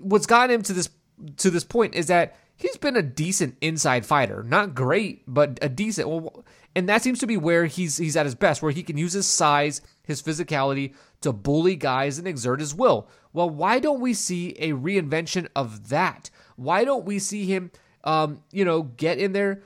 what's 0.00 0.26
gotten 0.26 0.54
him 0.54 0.62
to 0.62 0.72
this 0.72 0.88
to 1.36 1.50
this 1.50 1.64
point 1.64 1.94
is 1.94 2.06
that 2.06 2.36
he's 2.56 2.76
been 2.76 2.96
a 2.96 3.02
decent 3.02 3.56
inside 3.60 4.06
fighter. 4.06 4.42
Not 4.42 4.74
great, 4.74 5.22
but 5.26 5.58
a 5.62 5.68
decent 5.68 6.08
well, 6.08 6.44
and 6.74 6.88
that 6.88 7.02
seems 7.02 7.18
to 7.20 7.26
be 7.26 7.36
where 7.36 7.66
he's 7.66 7.96
he's 7.96 8.16
at 8.16 8.26
his 8.26 8.34
best, 8.34 8.62
where 8.62 8.72
he 8.72 8.82
can 8.82 8.96
use 8.96 9.12
his 9.12 9.26
size, 9.26 9.80
his 10.04 10.22
physicality 10.22 10.94
to 11.20 11.32
bully 11.32 11.76
guys 11.76 12.18
and 12.18 12.26
exert 12.26 12.60
his 12.60 12.74
will. 12.74 13.08
Well, 13.32 13.48
why 13.48 13.78
don't 13.78 14.00
we 14.00 14.14
see 14.14 14.50
a 14.58 14.72
reinvention 14.72 15.48
of 15.54 15.88
that? 15.88 16.30
Why 16.56 16.84
don't 16.84 17.04
we 17.04 17.18
see 17.18 17.46
him 17.46 17.70
um, 18.04 18.42
you 18.50 18.64
know, 18.64 18.82
get 18.82 19.18
in 19.18 19.32
there, 19.32 19.62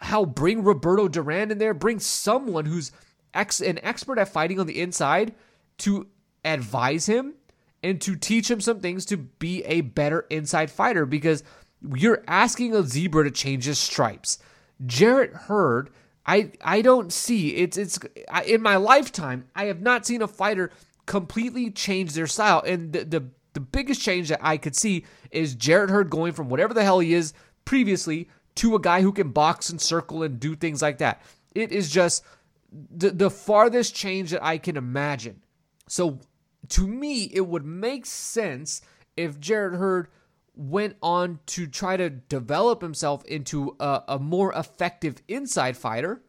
Hell, 0.00 0.26
bring 0.26 0.62
Roberto 0.62 1.08
Duran 1.08 1.50
in 1.50 1.58
there. 1.58 1.74
Bring 1.74 1.98
someone 1.98 2.66
who's 2.66 2.92
ex- 3.32 3.60
an 3.60 3.78
expert 3.82 4.18
at 4.18 4.28
fighting 4.28 4.60
on 4.60 4.66
the 4.66 4.80
inside 4.80 5.34
to 5.78 6.06
advise 6.44 7.06
him 7.06 7.34
and 7.82 8.00
to 8.00 8.16
teach 8.16 8.50
him 8.50 8.60
some 8.60 8.80
things 8.80 9.04
to 9.06 9.16
be 9.16 9.62
a 9.64 9.82
better 9.82 10.26
inside 10.30 10.70
fighter 10.70 11.04
because 11.04 11.42
you're 11.94 12.24
asking 12.26 12.74
a 12.74 12.82
zebra 12.82 13.24
to 13.24 13.30
change 13.30 13.64
his 13.64 13.78
stripes. 13.78 14.38
Jarrett 14.86 15.32
Hurd, 15.32 15.90
I 16.26 16.52
I 16.62 16.80
don't 16.80 17.12
see 17.12 17.50
it's 17.50 17.76
it's 17.76 17.98
in 18.46 18.62
my 18.62 18.76
lifetime 18.76 19.46
I 19.54 19.66
have 19.66 19.82
not 19.82 20.06
seen 20.06 20.22
a 20.22 20.28
fighter 20.28 20.70
completely 21.06 21.70
change 21.70 22.12
their 22.12 22.26
style 22.26 22.62
and 22.66 22.92
the, 22.92 23.04
the 23.04 23.24
the 23.52 23.60
biggest 23.60 24.00
change 24.00 24.30
that 24.30 24.40
I 24.42 24.56
could 24.56 24.74
see 24.74 25.04
is 25.30 25.54
Jarrett 25.54 25.90
Hurd 25.90 26.10
going 26.10 26.32
from 26.32 26.48
whatever 26.48 26.74
the 26.74 26.82
hell 26.82 27.00
he 27.00 27.14
is 27.14 27.34
previously 27.64 28.28
to 28.56 28.74
a 28.74 28.80
guy 28.80 29.02
who 29.02 29.12
can 29.12 29.30
box 29.30 29.70
and 29.70 29.80
circle 29.80 30.22
and 30.22 30.38
do 30.38 30.54
things 30.54 30.82
like 30.82 30.98
that. 30.98 31.22
It 31.54 31.72
is 31.72 31.90
just 31.90 32.24
the, 32.70 33.10
the 33.10 33.30
farthest 33.30 33.94
change 33.94 34.30
that 34.30 34.44
I 34.44 34.58
can 34.58 34.76
imagine. 34.76 35.40
So 35.88 36.20
to 36.70 36.86
me, 36.86 37.24
it 37.32 37.46
would 37.46 37.64
make 37.64 38.06
sense 38.06 38.82
if 39.16 39.40
Jarrett 39.40 39.78
Hurd 39.78 40.08
went 40.56 40.96
on 41.02 41.40
to 41.46 41.66
try 41.66 41.96
to 41.96 42.10
develop 42.10 42.80
himself 42.80 43.24
into 43.24 43.76
a, 43.80 44.02
a 44.08 44.18
more 44.18 44.52
effective 44.52 45.16
inside 45.26 45.76
fighter 45.76 46.22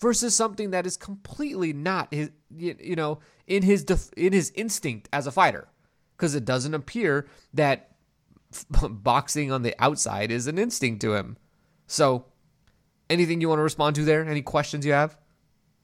versus 0.00 0.34
something 0.34 0.70
that 0.70 0.86
is 0.86 0.96
completely 0.96 1.72
not 1.72 2.12
his 2.12 2.30
you 2.56 2.96
know 2.96 3.18
in 3.46 3.62
his 3.62 3.84
def, 3.84 4.12
in 4.16 4.32
his 4.32 4.52
instinct 4.54 5.08
as 5.12 5.26
a 5.26 5.32
fighter 5.32 5.68
because 6.16 6.34
it 6.34 6.44
doesn't 6.44 6.74
appear 6.74 7.26
that 7.52 7.91
boxing 8.88 9.52
on 9.52 9.62
the 9.62 9.74
outside 9.78 10.30
is 10.30 10.46
an 10.46 10.58
instinct 10.58 11.00
to 11.02 11.14
him. 11.14 11.36
So, 11.86 12.24
anything 13.10 13.40
you 13.40 13.48
want 13.48 13.58
to 13.58 13.64
respond 13.64 13.96
to 13.96 14.04
there? 14.04 14.24
Any 14.24 14.42
questions 14.42 14.86
you 14.86 14.92
have? 14.92 15.16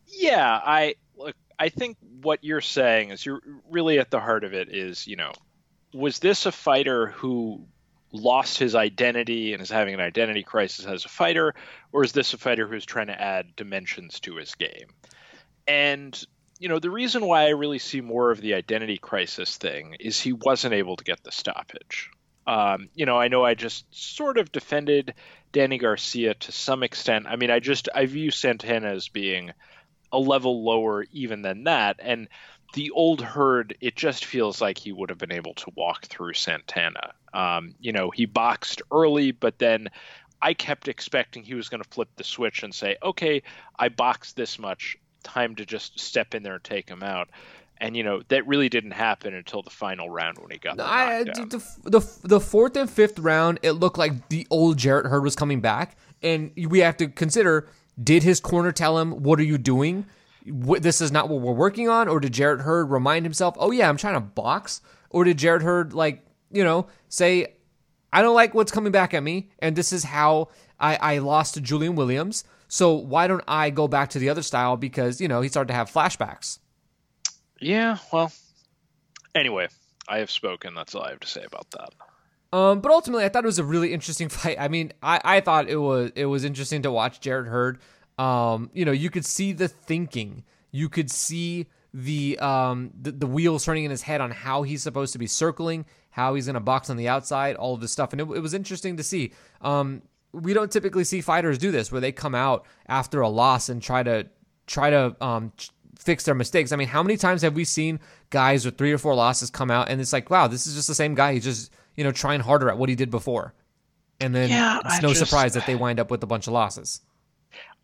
Yeah, 0.06 0.60
I 0.64 0.94
look. 1.16 1.36
I 1.58 1.68
think 1.68 1.96
what 2.22 2.42
you're 2.42 2.60
saying 2.60 3.10
is 3.10 3.24
you're 3.24 3.42
really 3.70 3.98
at 3.98 4.10
the 4.10 4.20
heart 4.20 4.44
of 4.44 4.54
it. 4.54 4.74
Is 4.74 5.06
you 5.06 5.16
know, 5.16 5.32
was 5.92 6.18
this 6.18 6.46
a 6.46 6.52
fighter 6.52 7.08
who 7.08 7.66
lost 8.12 8.58
his 8.58 8.74
identity 8.74 9.52
and 9.52 9.62
is 9.62 9.70
having 9.70 9.94
an 9.94 10.00
identity 10.00 10.42
crisis 10.42 10.86
as 10.86 11.04
a 11.04 11.08
fighter, 11.08 11.54
or 11.92 12.04
is 12.04 12.12
this 12.12 12.32
a 12.32 12.38
fighter 12.38 12.66
who's 12.66 12.86
trying 12.86 13.08
to 13.08 13.20
add 13.20 13.54
dimensions 13.56 14.20
to 14.20 14.36
his 14.36 14.54
game? 14.54 14.88
And 15.66 16.18
you 16.58 16.68
know, 16.68 16.78
the 16.78 16.90
reason 16.90 17.24
why 17.24 17.44
I 17.44 17.50
really 17.50 17.78
see 17.78 18.00
more 18.00 18.30
of 18.30 18.40
the 18.40 18.54
identity 18.54 18.98
crisis 18.98 19.56
thing 19.56 19.96
is 20.00 20.20
he 20.20 20.32
wasn't 20.32 20.74
able 20.74 20.96
to 20.96 21.04
get 21.04 21.22
the 21.22 21.30
stoppage. 21.30 22.10
Um, 22.48 22.88
you 22.94 23.04
know, 23.04 23.20
I 23.20 23.28
know 23.28 23.44
I 23.44 23.52
just 23.52 23.84
sort 23.94 24.38
of 24.38 24.50
defended 24.50 25.12
Danny 25.52 25.76
Garcia 25.76 26.32
to 26.32 26.50
some 26.50 26.82
extent. 26.82 27.26
I 27.28 27.36
mean, 27.36 27.50
I 27.50 27.60
just 27.60 27.90
I 27.94 28.06
view 28.06 28.30
Santana 28.30 28.88
as 28.88 29.08
being 29.08 29.52
a 30.10 30.18
level 30.18 30.64
lower 30.64 31.04
even 31.12 31.42
than 31.42 31.64
that, 31.64 31.96
and 31.98 32.26
the 32.72 32.90
old 32.92 33.20
Hurd, 33.20 33.76
it 33.82 33.96
just 33.96 34.24
feels 34.24 34.62
like 34.62 34.78
he 34.78 34.92
would 34.92 35.10
have 35.10 35.18
been 35.18 35.32
able 35.32 35.54
to 35.54 35.72
walk 35.74 36.06
through 36.06 36.32
Santana. 36.32 37.12
Um, 37.34 37.74
you 37.80 37.92
know, 37.92 38.10
he 38.10 38.24
boxed 38.24 38.80
early, 38.90 39.32
but 39.32 39.58
then 39.58 39.90
I 40.40 40.54
kept 40.54 40.88
expecting 40.88 41.42
he 41.42 41.54
was 41.54 41.68
going 41.68 41.82
to 41.82 41.88
flip 41.90 42.08
the 42.16 42.24
switch 42.24 42.62
and 42.62 42.74
say, 42.74 42.96
"Okay, 43.02 43.42
I 43.78 43.90
boxed 43.90 44.36
this 44.36 44.58
much, 44.58 44.96
time 45.22 45.54
to 45.56 45.66
just 45.66 46.00
step 46.00 46.34
in 46.34 46.42
there 46.42 46.54
and 46.54 46.64
take 46.64 46.88
him 46.88 47.02
out." 47.02 47.28
And 47.80 47.96
you 47.96 48.02
know 48.02 48.22
that 48.28 48.46
really 48.46 48.68
didn't 48.68 48.92
happen 48.92 49.34
until 49.34 49.62
the 49.62 49.70
final 49.70 50.10
round 50.10 50.38
when 50.38 50.50
he 50.50 50.58
got 50.58 50.76
the 50.76 50.84
I, 50.84 51.24
the, 51.24 51.62
the, 51.84 52.18
the 52.22 52.40
fourth 52.40 52.76
and 52.76 52.88
fifth 52.88 53.18
round 53.18 53.58
it 53.62 53.72
looked 53.72 53.98
like 53.98 54.28
the 54.28 54.46
old 54.50 54.78
Jarrett 54.78 55.06
Hurd 55.06 55.22
was 55.22 55.36
coming 55.36 55.60
back. 55.60 55.96
And 56.20 56.50
we 56.56 56.80
have 56.80 56.96
to 56.96 57.08
consider 57.08 57.68
did 58.02 58.22
his 58.22 58.40
corner 58.40 58.72
tell 58.72 58.98
him 58.98 59.22
what 59.22 59.38
are 59.38 59.44
you 59.44 59.58
doing? 59.58 60.06
This 60.44 61.00
is 61.00 61.12
not 61.12 61.28
what 61.28 61.40
we're 61.40 61.52
working 61.52 61.88
on? 61.88 62.08
Or 62.08 62.20
did 62.20 62.32
Jarrett 62.32 62.62
Hurd 62.62 62.90
remind 62.90 63.24
himself 63.24 63.54
oh 63.58 63.70
yeah 63.70 63.88
I'm 63.88 63.96
trying 63.96 64.14
to 64.14 64.20
box? 64.20 64.80
Or 65.10 65.24
did 65.24 65.38
Jarrett 65.38 65.62
Hurd 65.62 65.92
like 65.92 66.24
you 66.50 66.64
know, 66.64 66.86
say, 67.08 67.54
I 68.12 68.22
don't 68.22 68.34
like 68.34 68.54
what's 68.54 68.72
coming 68.72 68.92
back 68.92 69.14
at 69.14 69.22
me, 69.22 69.50
and 69.58 69.76
this 69.76 69.92
is 69.92 70.04
how 70.04 70.48
I, 70.80 70.96
I 70.96 71.18
lost 71.18 71.54
to 71.54 71.60
Julian 71.60 71.94
Williams. 71.94 72.44
So 72.68 72.94
why 72.94 73.26
don't 73.26 73.44
I 73.48 73.70
go 73.70 73.88
back 73.88 74.10
to 74.10 74.18
the 74.18 74.28
other 74.28 74.42
style 74.42 74.76
because, 74.76 75.20
you 75.20 75.28
know, 75.28 75.40
he 75.40 75.48
started 75.48 75.68
to 75.68 75.74
have 75.74 75.90
flashbacks. 75.90 76.58
Yeah, 77.60 77.98
well, 78.12 78.32
anyway, 79.34 79.68
I 80.08 80.18
have 80.18 80.30
spoken. 80.30 80.74
That's 80.74 80.94
all 80.94 81.02
I 81.02 81.10
have 81.10 81.20
to 81.20 81.28
say 81.28 81.44
about 81.44 81.70
that. 81.72 82.56
Um, 82.56 82.80
but 82.80 82.90
ultimately, 82.90 83.24
I 83.24 83.28
thought 83.28 83.44
it 83.44 83.46
was 83.46 83.58
a 83.58 83.64
really 83.64 83.92
interesting 83.92 84.28
fight. 84.30 84.56
I 84.58 84.68
mean, 84.68 84.92
I, 85.02 85.20
I 85.24 85.40
thought 85.40 85.68
it 85.68 85.76
was 85.76 86.12
it 86.14 86.26
was 86.26 86.44
interesting 86.44 86.82
to 86.82 86.90
watch 86.90 87.20
Jarrett 87.20 87.48
Hurd. 87.48 87.78
Um, 88.18 88.70
you 88.72 88.84
know, 88.84 88.92
you 88.92 89.10
could 89.10 89.24
see 89.24 89.52
the 89.52 89.68
thinking. 89.68 90.44
You 90.70 90.88
could 90.88 91.10
see 91.10 91.66
the 91.94 92.38
um 92.38 92.90
the, 93.00 93.12
the 93.12 93.26
wheels 93.26 93.64
turning 93.64 93.84
in 93.84 93.90
his 93.90 94.02
head 94.02 94.20
on 94.20 94.30
how 94.30 94.62
he's 94.62 94.82
supposed 94.82 95.12
to 95.14 95.18
be 95.18 95.26
circling, 95.26 95.86
how 96.10 96.34
he's 96.34 96.46
going 96.46 96.54
to 96.54 96.60
box 96.60 96.90
on 96.90 96.96
the 96.96 97.08
outside, 97.08 97.56
all 97.56 97.74
of 97.74 97.80
this 97.80 97.92
stuff, 97.92 98.12
and 98.12 98.20
it, 98.20 98.24
it 98.24 98.40
was 98.40 98.54
interesting 98.54 98.96
to 98.96 99.02
see. 99.02 99.32
Um, 99.62 100.02
we 100.32 100.52
don't 100.52 100.70
typically 100.70 101.04
see 101.04 101.22
fighters 101.22 101.56
do 101.56 101.70
this 101.70 101.90
where 101.90 102.02
they 102.02 102.12
come 102.12 102.34
out 102.34 102.66
after 102.86 103.22
a 103.22 103.28
loss 103.28 103.70
and 103.70 103.82
try 103.82 104.02
to 104.02 104.28
try 104.66 104.90
to 104.90 105.16
um 105.20 105.52
fix 105.98 106.24
their 106.24 106.34
mistakes. 106.34 106.72
I 106.72 106.76
mean, 106.76 106.88
how 106.88 107.02
many 107.02 107.16
times 107.16 107.42
have 107.42 107.54
we 107.54 107.64
seen 107.64 108.00
guys 108.30 108.64
with 108.64 108.78
three 108.78 108.92
or 108.92 108.98
four 108.98 109.14
losses 109.14 109.50
come 109.50 109.70
out 109.70 109.88
and 109.90 110.00
it's 110.00 110.12
like, 110.12 110.30
wow, 110.30 110.46
this 110.46 110.66
is 110.66 110.74
just 110.74 110.88
the 110.88 110.94
same 110.94 111.14
guy. 111.14 111.34
He's 111.34 111.44
just 111.44 111.72
you 111.96 112.04
know 112.04 112.12
trying 112.12 112.40
harder 112.40 112.68
at 112.70 112.78
what 112.78 112.88
he 112.88 112.94
did 112.94 113.10
before, 113.10 113.52
and 114.20 114.34
then 114.34 114.48
Yeah, 114.50 114.80
it's 114.84 114.94
I 114.94 115.00
no 115.00 115.08
just- 115.08 115.20
surprise 115.20 115.54
that 115.54 115.66
they 115.66 115.74
wind 115.74 116.00
up 116.00 116.10
with 116.10 116.22
a 116.22 116.26
bunch 116.26 116.46
of 116.46 116.52
losses. 116.52 117.00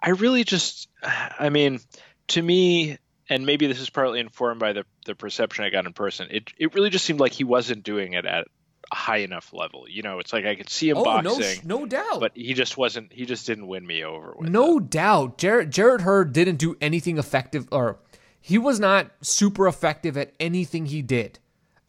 I 0.02 0.10
really 0.10 0.44
just, 0.44 0.88
I 1.02 1.48
mean, 1.48 1.80
to 2.28 2.42
me, 2.42 2.98
and 3.30 3.46
maybe 3.46 3.66
this 3.66 3.80
is 3.80 3.88
partly 3.88 4.20
informed 4.20 4.60
by 4.60 4.74
the 4.74 4.84
the 5.06 5.14
perception 5.14 5.64
I 5.64 5.70
got 5.70 5.86
in 5.86 5.92
person. 5.94 6.28
It 6.30 6.52
it 6.58 6.74
really 6.74 6.90
just 6.90 7.04
seemed 7.06 7.20
like 7.20 7.32
he 7.32 7.44
wasn't 7.44 7.82
doing 7.84 8.12
it 8.12 8.26
at 8.26 8.46
a 8.92 8.94
high 8.94 9.18
enough 9.18 9.54
level. 9.54 9.86
You 9.88 10.02
know, 10.02 10.18
it's 10.18 10.30
like 10.30 10.44
I 10.44 10.56
could 10.56 10.68
see 10.68 10.90
him 10.90 10.98
Oh 10.98 11.04
boxing, 11.04 11.42
sh- 11.42 11.64
no 11.64 11.86
doubt. 11.86 12.20
but 12.20 12.32
he 12.34 12.52
just 12.52 12.76
wasn't. 12.76 13.12
He 13.14 13.24
just 13.24 13.46
didn't 13.46 13.66
win 13.66 13.86
me 13.86 14.04
over 14.04 14.34
with. 14.38 14.50
No 14.50 14.76
it. 14.76 14.90
doubt. 14.90 15.38
Jarrett 15.38 15.70
Jarrett 15.70 16.02
Hurd 16.02 16.34
didn't 16.34 16.56
do 16.56 16.76
anything 16.82 17.16
effective 17.16 17.66
or 17.72 17.98
he 18.46 18.58
was 18.58 18.78
not 18.78 19.10
super 19.22 19.66
effective 19.66 20.18
at 20.18 20.34
anything 20.38 20.84
he 20.86 21.00
did. 21.00 21.38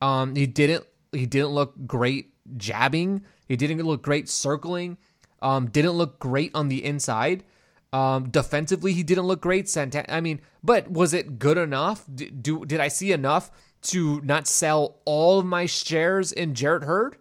Um 0.01 0.35
he 0.35 0.47
didn't 0.47 0.85
he 1.11 1.25
didn't 1.25 1.49
look 1.49 1.73
great 1.85 2.33
jabbing. 2.55 3.25
He 3.45 3.57
didn't 3.57 3.83
look 3.83 4.01
great 4.01 4.29
circling. 4.29 4.97
Um 5.41 5.67
didn't 5.69 5.91
look 5.91 6.17
great 6.17 6.51
on 6.55 6.69
the 6.69 6.83
inside. 6.85 7.43
Um 7.91 8.29
defensively 8.29 8.93
he 8.93 9.03
didn't 9.03 9.25
look 9.27 9.41
great. 9.41 9.67
Santa- 9.67 10.09
I 10.13 10.21
mean, 10.21 10.39
but 10.63 10.89
was 10.89 11.13
it 11.13 11.39
good 11.39 11.57
enough? 11.57 12.05
D- 12.13 12.29
do 12.29 12.63
did 12.65 12.79
I 12.79 12.87
see 12.87 13.11
enough 13.11 13.51
to 13.91 14.21
not 14.21 14.47
sell 14.47 14.99
all 15.03 15.39
of 15.39 15.45
my 15.45 15.65
shares 15.65 16.31
in 16.31 16.55
Jarrett 16.55 16.83
Hurd? 16.83 17.17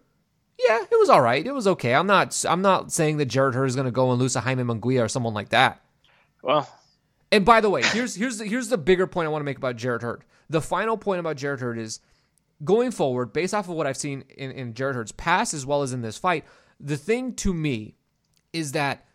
Yeah, 0.57 0.79
it 0.89 0.97
was 0.97 1.09
all 1.09 1.21
right. 1.21 1.45
It 1.45 1.53
was 1.53 1.67
okay. 1.67 1.93
I'm 1.93 2.07
not 2.07 2.41
I'm 2.47 2.61
not 2.61 2.89
saying 2.93 3.17
that 3.17 3.25
Jarrett 3.25 3.55
Hurd 3.55 3.67
is 3.67 3.75
going 3.75 3.85
to 3.85 3.91
go 3.91 4.11
and 4.11 4.19
lose 4.21 4.37
a 4.37 4.39
Jaime 4.39 4.63
Munguia 4.63 5.03
or 5.03 5.09
someone 5.09 5.33
like 5.33 5.49
that. 5.49 5.81
Well, 6.41 6.69
And 7.35 7.43
by 7.43 7.59
the 7.59 7.69
way, 7.69 7.83
here's 7.83 8.15
here's 8.15 8.37
the, 8.37 8.45
here's 8.45 8.69
the 8.69 8.77
bigger 8.77 9.07
point 9.07 9.25
I 9.25 9.29
want 9.29 9.41
to 9.41 9.45
make 9.45 9.57
about 9.57 9.75
Jarrett 9.75 10.03
Hurd. 10.03 10.23
The 10.49 10.61
final 10.61 10.95
point 10.95 11.19
about 11.19 11.35
Jarrett 11.35 11.59
Hurd 11.59 11.77
is 11.77 11.99
going 12.63 12.91
forward, 12.91 13.33
based 13.33 13.53
off 13.53 13.67
of 13.67 13.75
what 13.75 13.85
I've 13.85 13.97
seen 13.97 14.23
in, 14.37 14.51
in 14.51 14.73
Jarrett 14.73 14.95
Hurd's 14.95 15.11
past 15.11 15.53
as 15.53 15.65
well 15.65 15.81
as 15.81 15.91
in 15.91 16.01
this 16.01 16.17
fight, 16.17 16.45
the 16.79 16.95
thing 16.95 17.33
to 17.33 17.53
me 17.53 17.97
is 18.53 18.71
that 18.71 19.05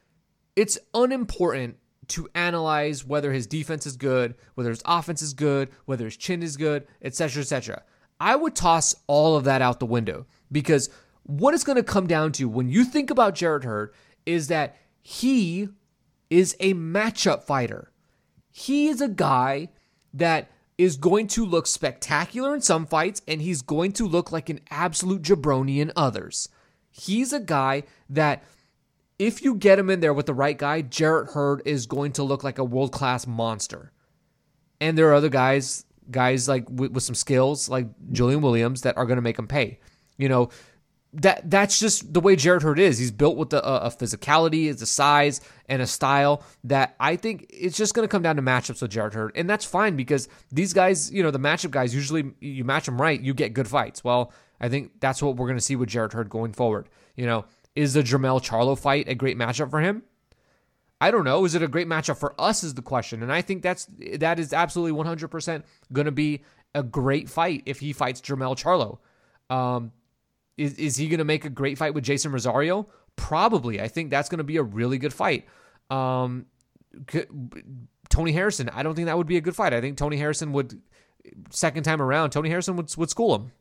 it's 0.55 0.79
unimportant 0.93 1.79
to 2.09 2.29
analyze 2.35 3.07
whether 3.07 3.33
his 3.33 3.47
defense 3.47 3.87
is 3.87 3.97
good, 3.97 4.35
whether 4.55 4.69
his 4.69 4.83
offense 4.85 5.23
is 5.23 5.33
good, 5.33 5.71
whether 5.87 6.05
his 6.05 6.19
chin 6.19 6.43
is 6.43 6.59
good, 6.59 6.87
etc., 7.01 7.41
etc. 7.41 7.83
I 8.21 8.37
would 8.37 8.55
toss 8.55 8.95
all 9.07 9.35
of 9.35 9.45
that 9.45 9.63
out 9.63 9.81
the 9.81 9.87
window 9.87 10.27
because 10.53 10.91
what 11.23 11.55
it's 11.55 11.65
going 11.65 11.77
to 11.77 11.83
come 11.83 12.07
down 12.07 12.33
to 12.33 12.51
when 12.51 12.69
you 12.69 12.85
think 12.85 13.09
about 13.11 13.35
Jarrett 13.35 13.65
Hurd 13.65 13.95
is 14.27 14.49
that 14.49 14.77
he 15.01 15.71
is 16.29 16.55
a 16.61 16.75
matchup 16.75 17.45
fighter. 17.45 17.90
He 18.61 18.89
is 18.89 19.01
a 19.01 19.09
guy 19.09 19.71
that 20.13 20.51
is 20.77 20.99
going 20.99 21.29
to 21.29 21.47
look 21.47 21.67
spectacular 21.67 22.55
in 22.55 22.61
some 22.61 22.85
fights 22.85 23.23
and 23.27 23.41
he's 23.41 23.63
going 23.63 23.93
to 23.93 24.07
look 24.07 24.33
like 24.33 24.51
an 24.51 24.61
absolute 24.71 25.23
jabroni 25.23 25.79
in 25.79 25.91
others. 25.97 26.51
He's 26.91 27.33
a 27.33 27.41
guy 27.41 27.85
that 28.11 28.45
if 29.19 29.43
you 29.43 29.55
get 29.55 29.79
him 29.79 29.89
in 29.89 30.01
there 30.01 30.13
with 30.13 30.27
the 30.27 30.35
right 30.35 30.59
guy, 30.59 30.83
Jarrett 30.83 31.31
Hurd 31.31 31.63
is 31.65 31.87
going 31.87 32.13
to 32.13 32.23
look 32.23 32.45
like 32.45 32.59
a 32.59 32.65
world 32.65 32.93
class 32.93 33.27
monster. 33.27 33.93
And 34.79 34.99
there 34.99 35.09
are 35.09 35.15
other 35.15 35.31
guys, 35.31 35.87
guys 36.11 36.47
like 36.47 36.69
with, 36.69 36.93
with 36.93 37.03
some 37.03 37.15
skills, 37.15 37.71
like 37.71 37.87
Julian 38.13 38.43
Williams, 38.43 38.83
that 38.83 38.99
are 38.99 39.07
going 39.07 39.17
to 39.17 39.23
make 39.23 39.39
him 39.39 39.49
pay. 39.49 39.81
You 40.19 40.29
know, 40.29 40.51
that 41.13 41.51
that's 41.51 41.81
just 41.81 42.13
the 42.15 42.21
way 42.21 42.37
Jarrett 42.37 42.63
Hurd 42.63 42.79
is. 42.79 42.99
He's 42.99 43.11
built 43.11 43.37
with 43.37 43.53
a, 43.53 43.65
a 43.65 43.91
physicality, 43.91 44.71
a 44.71 44.87
size, 44.87 45.41
and 45.69 45.83
a 45.83 45.87
style 45.87 46.43
that 46.65 46.95
I 47.01 47.17
think 47.17 47.47
it's 47.51 47.77
just 47.77 47.95
going 47.95 48.07
to 48.07 48.11
come 48.11 48.23
down 48.23 48.37
to 48.37 48.43
matchups 48.43 48.83
with 48.83 48.93
Jarrett 48.93 49.15
Hurd, 49.15 49.33
and 49.35 49.51
that's 49.51 49.65
fine 49.65 49.97
because 49.97 50.29
these 50.53 50.73
guys, 50.73 51.11
you 51.11 51.23
know, 51.23 51.31
the 51.31 51.39
matchup 51.39 51.73
guys 51.73 51.95
usually 51.95 52.33
you 52.41 52.65
match 52.65 52.87
them 52.87 53.01
right, 53.01 53.21
you 53.21 53.35
get 53.35 53.55
good 53.55 53.69
fights. 53.69 54.05
Well, 54.05 54.33
I 54.61 54.69
think 54.69 55.01
that's 55.01 55.23
what 55.23 55.37
we're 55.37 55.47
going 55.47 55.59
to 55.59 55.65
see 55.65 55.77
with 55.77 55.89
Jarrett 55.89 56.13
Hurd 56.13 56.31
going 56.31 56.53
forward. 56.53 56.89
You 57.17 57.27
know, 57.27 57.45
is 57.75 57.95
the 57.95 58.03
Jermel 58.03 58.41
Charlo 58.41 58.79
fight 58.79 59.09
a 59.09 59.15
great 59.15 59.37
matchup 59.37 59.71
for 59.71 59.81
him? 59.81 60.05
I 61.01 61.11
don't 61.11 61.25
know. 61.25 61.45
Is 61.45 61.55
it 61.55 61.63
a 61.63 61.69
great 61.69 61.89
matchup 61.89 62.19
for 62.19 62.35
us? 62.39 62.63
Is 62.63 62.75
the 62.75 62.83
question, 62.83 63.23
and 63.23 63.33
I 63.33 63.43
think 63.43 63.63
that's 63.63 63.89
that 64.19 64.39
is 64.39 64.53
absolutely 64.53 65.03
100% 65.03 65.65
going 65.93 66.05
to 66.05 66.13
be 66.13 66.43
a 66.75 66.83
great 66.83 67.29
fight 67.29 67.63
if 67.67 67.81
he 67.81 67.93
fights 67.93 68.21
Jermel 68.21 68.55
Charlo. 68.55 68.99
Um, 69.55 69.93
is 70.61 70.75
is 70.75 70.97
he 70.97 71.09
going 71.09 71.19
to 71.19 71.25
make 71.25 71.45
a 71.45 71.51
great 71.51 71.79
fight 71.79 71.95
with 71.95 72.05
Jeison 72.05 72.33
Rosario? 72.33 72.89
Probably. 73.17 73.81
I 73.81 73.89
think 73.89 74.11
that's 74.11 74.29
going 74.29 74.39
to 74.39 74.45
be 74.45 74.57
a 74.57 74.63
really 74.63 74.99
good 74.99 75.13
fight. 75.13 75.47
Um, 75.91 76.47
c- 77.11 77.25
Tony 78.09 78.33
Harrison. 78.33 78.69
I 78.69 78.83
don't 78.83 78.95
think 78.95 79.07
that 79.07 79.17
would 79.19 79.27
be 79.27 79.37
a 79.37 79.41
good 79.41 79.57
fight. 79.57 79.73
I 79.75 79.81
think 79.81 79.97
Tony 79.97 80.17
Harrison 80.17 80.53
would 80.53 80.81
second 81.51 81.83
time 81.85 82.01
around. 82.01 82.31
Tony 82.31 82.49
Harrison 82.49 82.77
would 82.77 82.95
would 82.97 83.11
school 83.11 83.35
him, 83.35 83.53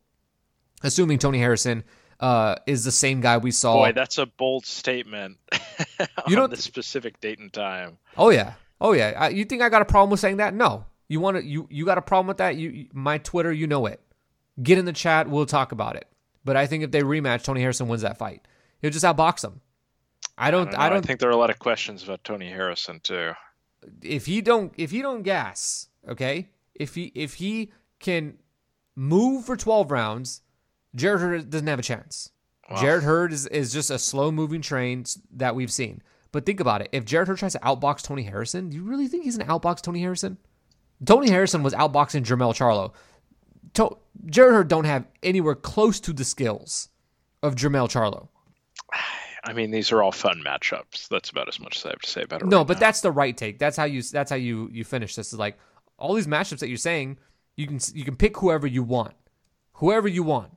assuming 0.84 1.18
Tony 1.20 1.40
Harrison 1.40 1.84
uh, 2.20 2.56
is 2.68 2.84
the 2.84 2.92
same 2.92 3.22
guy 3.22 3.38
we 3.38 3.52
saw. 3.52 3.76
boy, 3.76 3.92
that's 3.94 4.18
a 4.18 4.26
bold 4.26 4.66
statement. 4.66 5.38
You 6.28 6.36
on 6.38 6.44
don't- 6.44 6.50
the 6.52 6.58
specific 6.58 7.20
date 7.20 7.40
and 7.40 7.52
time. 7.52 7.98
Oh 8.18 8.30
yeah, 8.30 8.54
oh 8.80 8.94
yeah. 8.94 9.14
I, 9.18 9.30
you 9.30 9.44
think 9.46 9.62
I 9.62 9.70
got 9.70 9.82
a 9.82 9.86
problem 9.86 10.12
with 10.12 10.20
saying 10.20 10.38
that? 10.38 10.54
No. 10.54 10.86
You 11.08 11.20
want 11.20 11.38
to? 11.38 11.44
You 11.44 11.68
you 11.72 11.86
got 11.86 11.98
a 11.98 12.02
problem 12.02 12.28
with 12.28 12.38
that? 12.38 12.56
You 12.56 12.88
my 12.94 13.18
Twitter, 13.18 13.52
you 13.52 13.66
know 13.68 13.86
it. 13.88 14.00
Get 14.62 14.78
in 14.78 14.86
the 14.86 14.94
chat. 14.94 15.28
We'll 15.30 15.46
talk 15.48 15.72
about 15.72 15.96
it. 15.96 16.08
But 16.50 16.58
I 16.58 16.66
think 16.66 16.84
if 16.84 16.90
they 16.90 17.04
rematch, 17.04 17.44
Tony 17.44 17.62
Harrison 17.62 17.88
wins 17.88 18.02
that 18.02 18.18
fight. 18.18 18.42
He'll 18.82 18.90
just 18.90 19.06
outbox 19.06 19.44
him. 19.44 19.62
I 20.36 20.50
don't. 20.50 20.74
I, 20.74 20.88
I 20.88 20.90
don't. 20.90 21.06
think 21.06 21.20
there 21.20 21.30
are 21.30 21.32
a 21.32 21.38
lot 21.38 21.52
of 21.52 21.60
questions 21.60 22.04
about 22.04 22.24
Tony 22.24 22.50
Harrison 22.50 23.00
too. 23.02 23.34
if 24.02 24.26
he 24.26 24.42
don't 24.42 24.74
if 24.76 24.90
he 24.90 25.04
don't 25.04 25.22
gas, 25.22 25.90
okay? 26.08 26.50
If 26.74 26.96
he 26.96 27.12
if 27.14 27.36
he 27.36 27.72
can 28.00 28.40
move 28.96 29.46
for 29.46 29.56
12 29.56 29.92
rounds, 29.92 30.42
Jarrett 30.96 31.22
Hurd 31.22 31.50
doesn't 31.52 31.68
have 31.68 31.78
a 31.78 31.84
chance. 31.84 32.32
Jarrett 32.82 33.04
Hurd 33.04 33.32
is, 33.32 33.46
is 33.46 33.72
just 33.72 33.92
a 33.92 34.00
slow 34.00 34.32
moving 34.32 34.64
train 34.64 35.06
that 35.36 35.54
we've 35.54 35.72
seen. 35.72 36.02
But 36.32 36.48
think 36.48 36.60
about 36.60 36.82
it. 36.82 36.90
If 36.92 37.06
Jarrett 37.06 37.28
Hurd 37.28 37.38
tries 37.38 37.54
to 37.54 37.60
outbox 37.60 38.02
Tony 38.02 38.24
Harrison, 38.24 38.70
do 38.70 38.78
you 38.78 38.84
really 38.84 39.08
think 39.08 39.24
he's 39.24 39.38
going 39.38 39.48
to 39.48 39.54
outbox 39.54 39.82
Tony 39.84 40.00
Harrison? 40.00 40.40
Tony 41.06 41.30
Harrison 41.30 41.62
was 41.62 41.76
outboxing 41.76 42.26
Jermel 42.26 42.56
Charlo. 42.56 42.94
To- 43.76 43.98
Jarrett 44.26 44.54
Hurd 44.54 44.68
don't 44.68 44.86
have 44.86 45.06
anywhere 45.24 45.56
close 45.56 46.00
to 46.02 46.14
the 46.14 46.24
skills 46.24 46.90
of 47.44 47.56
Jermel 47.56 47.88
Charlo. 47.90 48.28
I 49.46 49.54
mean, 49.54 49.72
these 49.72 49.92
are 49.94 50.04
all 50.04 50.12
fun 50.12 50.44
matchups. 50.46 51.08
That's 51.08 51.30
about 51.30 51.48
as 51.48 51.60
much 51.62 51.78
as 51.78 51.86
I 51.86 51.90
have 51.90 52.00
to 52.00 52.10
say 52.10 52.24
about 52.24 52.42
it. 52.42 52.48
No, 52.48 52.58
right 52.58 52.68
but 52.68 52.74
now. 52.74 52.80
that's 52.82 53.02
the 53.02 53.12
right 53.12 53.36
take. 53.36 53.58
That's 53.58 53.78
how 53.78 53.86
you. 53.86 54.02
That's 54.02 54.30
how 54.30 54.36
you 54.36 54.70
you 54.72 54.84
finish 54.84 55.16
this. 55.16 55.32
Is 55.32 55.40
like 55.40 55.58
all 55.98 56.14
these 56.14 56.28
matchups 56.28 56.60
that 56.60 56.68
you're 56.68 56.78
saying. 56.78 57.18
You 57.56 57.66
can 57.68 57.80
you 57.94 58.04
can 58.04 58.16
pick 58.18 58.38
whoever 58.38 58.68
you 58.68 58.84
want, 58.84 59.16
whoever 59.74 60.08
you 60.10 60.24
want. 60.24 60.52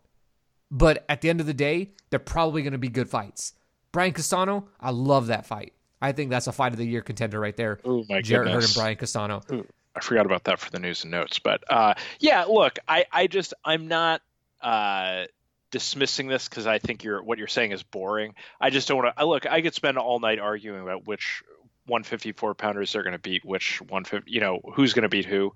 But 0.70 1.04
at 1.08 1.20
the 1.20 1.30
end 1.30 1.40
of 1.40 1.46
the 1.46 1.54
day, 1.54 1.92
they're 2.10 2.18
probably 2.18 2.62
going 2.62 2.72
to 2.72 2.78
be 2.78 2.88
good 2.88 3.08
fights. 3.08 3.52
Brian 3.92 4.12
Castano, 4.12 4.68
I 4.80 4.90
love 4.90 5.26
that 5.28 5.46
fight. 5.46 5.74
I 6.00 6.12
think 6.12 6.30
that's 6.30 6.46
a 6.48 6.52
fight 6.52 6.72
of 6.72 6.78
the 6.78 6.86
year 6.86 7.02
contender 7.02 7.38
right 7.38 7.56
there. 7.56 7.78
Oh 7.84 8.04
my 8.08 8.20
Jarrett 8.20 8.50
Hurd 8.50 8.64
and. 8.64 8.74
Brian 8.74 8.96
Castano. 8.96 9.42
Ooh, 9.52 9.66
I 9.94 10.00
forgot 10.00 10.26
about 10.26 10.44
that 10.44 10.58
for 10.58 10.70
the 10.70 10.78
news 10.78 11.04
and 11.04 11.10
notes. 11.10 11.38
But 11.38 11.62
uh, 11.70 11.94
yeah, 12.18 12.44
look, 12.44 12.78
I, 12.88 13.04
I 13.12 13.26
just 13.26 13.54
I'm 13.64 13.88
not 13.88 14.22
uh, 14.60 15.24
dismissing 15.70 16.28
this 16.28 16.48
because 16.48 16.66
I 16.66 16.78
think 16.78 17.04
you're 17.04 17.22
what 17.22 17.38
you're 17.38 17.48
saying 17.48 17.72
is 17.72 17.82
boring. 17.82 18.34
I 18.60 18.70
just 18.70 18.88
don't 18.88 19.02
want 19.02 19.16
to. 19.16 19.26
Look, 19.26 19.46
I 19.46 19.62
could 19.62 19.74
spend 19.74 19.98
all 19.98 20.20
night 20.20 20.38
arguing 20.38 20.82
about 20.82 21.06
which 21.06 21.42
154 21.86 22.54
pounders 22.54 22.92
they're 22.92 23.02
going 23.02 23.12
to 23.12 23.18
beat, 23.18 23.44
which 23.44 23.80
150, 23.80 24.30
you 24.30 24.40
know, 24.40 24.60
who's 24.74 24.92
going 24.92 25.02
to 25.02 25.08
beat 25.08 25.24
who. 25.24 25.52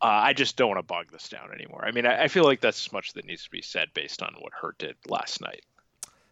Uh, 0.00 0.06
I 0.06 0.34
just 0.34 0.56
don't 0.56 0.68
want 0.68 0.78
to 0.78 0.82
bog 0.82 1.10
this 1.10 1.28
down 1.28 1.52
anymore. 1.52 1.84
I 1.86 1.92
mean, 1.92 2.04
I, 2.04 2.24
I 2.24 2.28
feel 2.28 2.44
like 2.44 2.60
that's 2.60 2.86
as 2.86 2.92
much 2.92 3.14
that 3.14 3.24
needs 3.24 3.44
to 3.44 3.50
be 3.50 3.62
said 3.62 3.88
based 3.94 4.22
on 4.22 4.34
what 4.38 4.52
Hurd 4.52 4.76
did 4.78 4.96
last 5.08 5.40
night. 5.40 5.64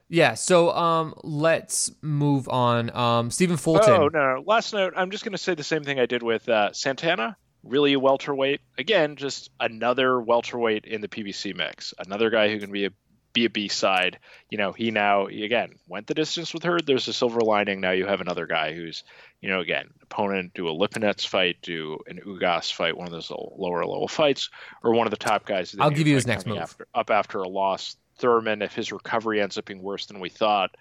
Yeah. 0.08 0.34
So 0.34 0.70
um, 0.70 1.14
let's 1.22 1.90
move 2.02 2.48
on. 2.48 2.94
Um, 2.94 3.30
Stephen 3.30 3.56
Fulton. 3.56 3.90
Oh 3.90 4.08
no, 4.08 4.36
no! 4.36 4.44
Last 4.46 4.72
note. 4.72 4.94
I'm 4.96 5.10
just 5.10 5.24
going 5.24 5.32
to 5.32 5.38
say 5.38 5.54
the 5.54 5.64
same 5.64 5.84
thing 5.84 5.98
I 6.00 6.06
did 6.06 6.22
with 6.22 6.48
uh, 6.48 6.72
Santana. 6.72 7.36
Really 7.68 7.92
a 7.92 8.00
welterweight. 8.00 8.60
Again, 8.76 9.16
just 9.16 9.50
another 9.60 10.20
welterweight 10.20 10.84
in 10.84 11.00
the 11.00 11.08
PBC 11.08 11.54
mix. 11.54 11.94
Another 11.98 12.30
guy 12.30 12.48
who 12.48 12.58
can 12.58 12.72
be 12.72 12.86
a 12.86 12.90
be 13.32 13.44
a 13.44 13.50
B 13.50 13.68
side. 13.68 14.18
You 14.50 14.58
know, 14.58 14.72
he 14.72 14.90
now 14.90 15.26
again 15.26 15.74
went 15.86 16.06
the 16.06 16.14
distance 16.14 16.52
with 16.54 16.64
her. 16.64 16.80
There's 16.80 17.08
a 17.08 17.12
silver 17.12 17.40
lining. 17.40 17.80
Now 17.80 17.92
you 17.92 18.06
have 18.06 18.20
another 18.20 18.46
guy 18.46 18.72
who's, 18.74 19.04
you 19.40 19.48
know, 19.48 19.60
again, 19.60 19.90
opponent 20.02 20.54
do 20.54 20.68
a 20.68 20.72
Lipinets 20.72 21.26
fight, 21.26 21.56
do 21.62 21.98
an 22.06 22.20
Ugas 22.26 22.72
fight, 22.72 22.96
one 22.96 23.06
of 23.06 23.12
those 23.12 23.30
lower 23.30 23.84
level 23.84 24.08
fights, 24.08 24.50
or 24.82 24.94
one 24.94 25.06
of 25.06 25.10
the 25.10 25.16
top 25.16 25.46
guys. 25.46 25.74
I'll 25.78 25.90
give 25.90 26.06
you 26.06 26.14
his 26.14 26.26
next 26.26 26.46
move. 26.46 26.58
After, 26.58 26.86
up 26.94 27.10
after 27.10 27.38
a 27.40 27.48
loss. 27.48 27.96
Thurman, 28.16 28.62
if 28.62 28.74
his 28.74 28.90
recovery 28.90 29.40
ends 29.40 29.58
up 29.58 29.66
being 29.66 29.80
worse 29.80 30.06
than 30.06 30.18
we 30.18 30.28
thought, 30.28 30.74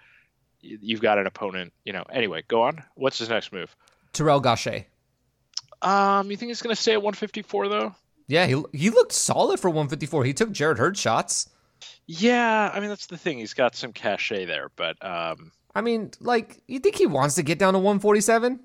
you've 0.59 1.01
got 1.01 1.19
an 1.19 1.27
opponent. 1.27 1.71
You 1.85 1.93
know. 1.93 2.03
Anyway, 2.11 2.43
go 2.47 2.63
on. 2.63 2.83
What's 2.95 3.19
his 3.19 3.29
next 3.29 3.53
move? 3.53 3.75
Terrell 4.13 4.41
Gausha. 4.41 4.85
Um, 5.82 6.32
you 6.32 6.38
think 6.38 6.49
he's 6.49 6.61
going 6.61 6.75
to 6.75 6.82
stay 6.82 6.93
at 6.93 7.01
154 7.01 7.67
though? 7.67 7.95
Yeah, 8.28 8.45
he 8.45 8.61
he 8.73 8.89
looked 8.89 9.13
solid 9.13 9.59
for 9.59 9.69
154. 9.69 10.25
He 10.25 10.34
took 10.34 10.51
Jarrett 10.51 10.78
Hurd 10.78 10.97
shots. 10.97 11.49
Yeah, 12.05 12.71
I 12.73 12.80
mean 12.80 12.89
that's 12.89 13.07
the 13.07 13.17
thing. 13.17 13.38
He's 13.38 13.53
got 13.53 13.75
some 13.75 13.93
cachet 13.93 14.45
there, 14.45 14.69
but 14.75 15.03
um, 15.05 15.51
I 15.78 15.82
mean, 15.82 16.09
like, 16.19 16.59
you 16.67 16.80
think 16.80 16.95
he 16.95 17.05
wants 17.05 17.36
to 17.36 17.43
get 17.43 17.59
down 17.59 17.73
to 17.73 17.80
147? 17.80 18.59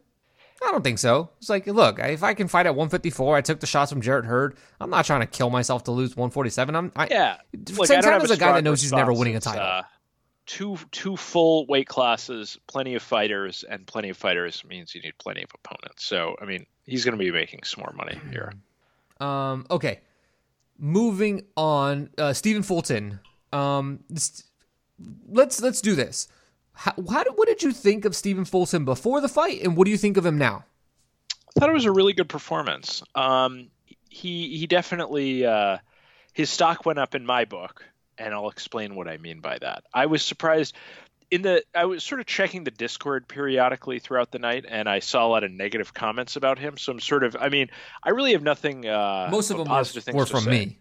I 0.64 0.70
don't 0.70 0.82
think 0.82 0.98
so. 0.98 1.28
It's 1.38 1.50
like, 1.50 1.66
look, 1.66 1.98
if 1.98 2.22
I 2.22 2.32
can 2.32 2.48
fight 2.48 2.64
at 2.64 2.74
154, 2.74 3.36
I 3.36 3.42
took 3.42 3.60
the 3.60 3.66
shots 3.66 3.92
from 3.92 4.00
Jarrett 4.00 4.24
Hurd. 4.24 4.56
I'm 4.80 4.88
not 4.88 5.04
trying 5.04 5.20
to 5.20 5.26
kill 5.26 5.50
myself 5.50 5.84
to 5.84 5.90
lose 5.90 6.16
147. 6.16 6.74
I'm, 6.74 6.90
I, 6.96 7.08
yeah. 7.10 7.36
Look, 7.76 7.86
Santana's 7.86 8.30
a, 8.30 8.34
a 8.34 8.36
guy 8.38 8.52
that 8.52 8.64
knows 8.64 8.80
he's 8.80 8.92
never 8.92 9.12
winning 9.12 9.36
a 9.36 9.40
title. 9.40 9.62
Uh, 9.62 9.82
two 10.46 10.78
two 10.90 11.16
full 11.18 11.66
weight 11.66 11.86
classes, 11.86 12.58
plenty 12.66 12.94
of 12.94 13.02
fighters, 13.02 13.62
and 13.68 13.86
plenty 13.86 14.08
of 14.08 14.16
fighters 14.16 14.64
means 14.64 14.94
you 14.94 15.02
need 15.02 15.18
plenty 15.18 15.42
of 15.42 15.50
opponents. 15.54 16.06
So, 16.06 16.36
I 16.40 16.46
mean, 16.46 16.64
he's 16.86 17.04
going 17.04 17.16
to 17.16 17.24
be 17.24 17.30
making 17.30 17.62
some 17.64 17.82
more 17.82 17.92
money 17.96 18.18
here. 18.30 18.52
Um. 19.20 19.66
Okay. 19.70 20.00
Moving 20.78 21.44
on, 21.56 22.10
uh, 22.18 22.32
Stephen 22.32 22.64
Fulton 22.64 23.20
um, 23.52 24.00
let's 25.28 25.60
let's 25.60 25.80
do 25.80 25.94
this. 25.94 26.28
How, 26.72 26.92
how 27.10 27.24
what 27.34 27.48
did 27.48 27.62
you 27.62 27.72
think 27.72 28.04
of 28.04 28.16
Stephen 28.16 28.44
Fulton 28.44 28.84
before 28.84 29.20
the 29.20 29.28
fight, 29.28 29.62
and 29.62 29.76
what 29.76 29.84
do 29.84 29.90
you 29.90 29.98
think 29.98 30.16
of 30.16 30.24
him 30.24 30.38
now? 30.38 30.64
I 31.56 31.60
thought 31.60 31.68
it 31.68 31.74
was 31.74 31.84
a 31.84 31.92
really 31.92 32.14
good 32.14 32.28
performance. 32.28 33.02
Um, 33.14 33.68
he 34.08 34.56
he 34.56 34.66
definitely 34.66 35.44
uh, 35.44 35.78
his 36.32 36.50
stock 36.50 36.86
went 36.86 36.98
up 36.98 37.14
in 37.14 37.26
my 37.26 37.44
book, 37.44 37.84
and 38.16 38.32
I'll 38.32 38.48
explain 38.48 38.94
what 38.94 39.08
I 39.08 39.18
mean 39.18 39.40
by 39.40 39.58
that. 39.58 39.84
I 39.92 40.06
was 40.06 40.22
surprised 40.22 40.74
in 41.32 41.40
the 41.40 41.64
I 41.74 41.86
was 41.86 42.04
sort 42.04 42.20
of 42.20 42.26
checking 42.26 42.62
the 42.62 42.70
Discord 42.70 43.26
periodically 43.26 43.98
throughout 43.98 44.30
the 44.30 44.38
night, 44.38 44.66
and 44.68 44.86
I 44.86 44.98
saw 44.98 45.26
a 45.26 45.28
lot 45.28 45.44
of 45.44 45.50
negative 45.50 45.94
comments 45.94 46.36
about 46.36 46.58
him. 46.58 46.76
So 46.76 46.92
I'm 46.92 47.00
sort 47.00 47.24
of 47.24 47.34
I 47.40 47.48
mean 47.48 47.70
I 48.04 48.10
really 48.10 48.32
have 48.32 48.42
nothing. 48.42 48.86
Uh, 48.86 49.28
Most 49.30 49.50
of 49.50 49.56
them 49.56 49.66
positive 49.66 50.12
were, 50.14 50.20
were 50.20 50.26
from 50.26 50.44
say. 50.44 50.50
me. 50.50 50.78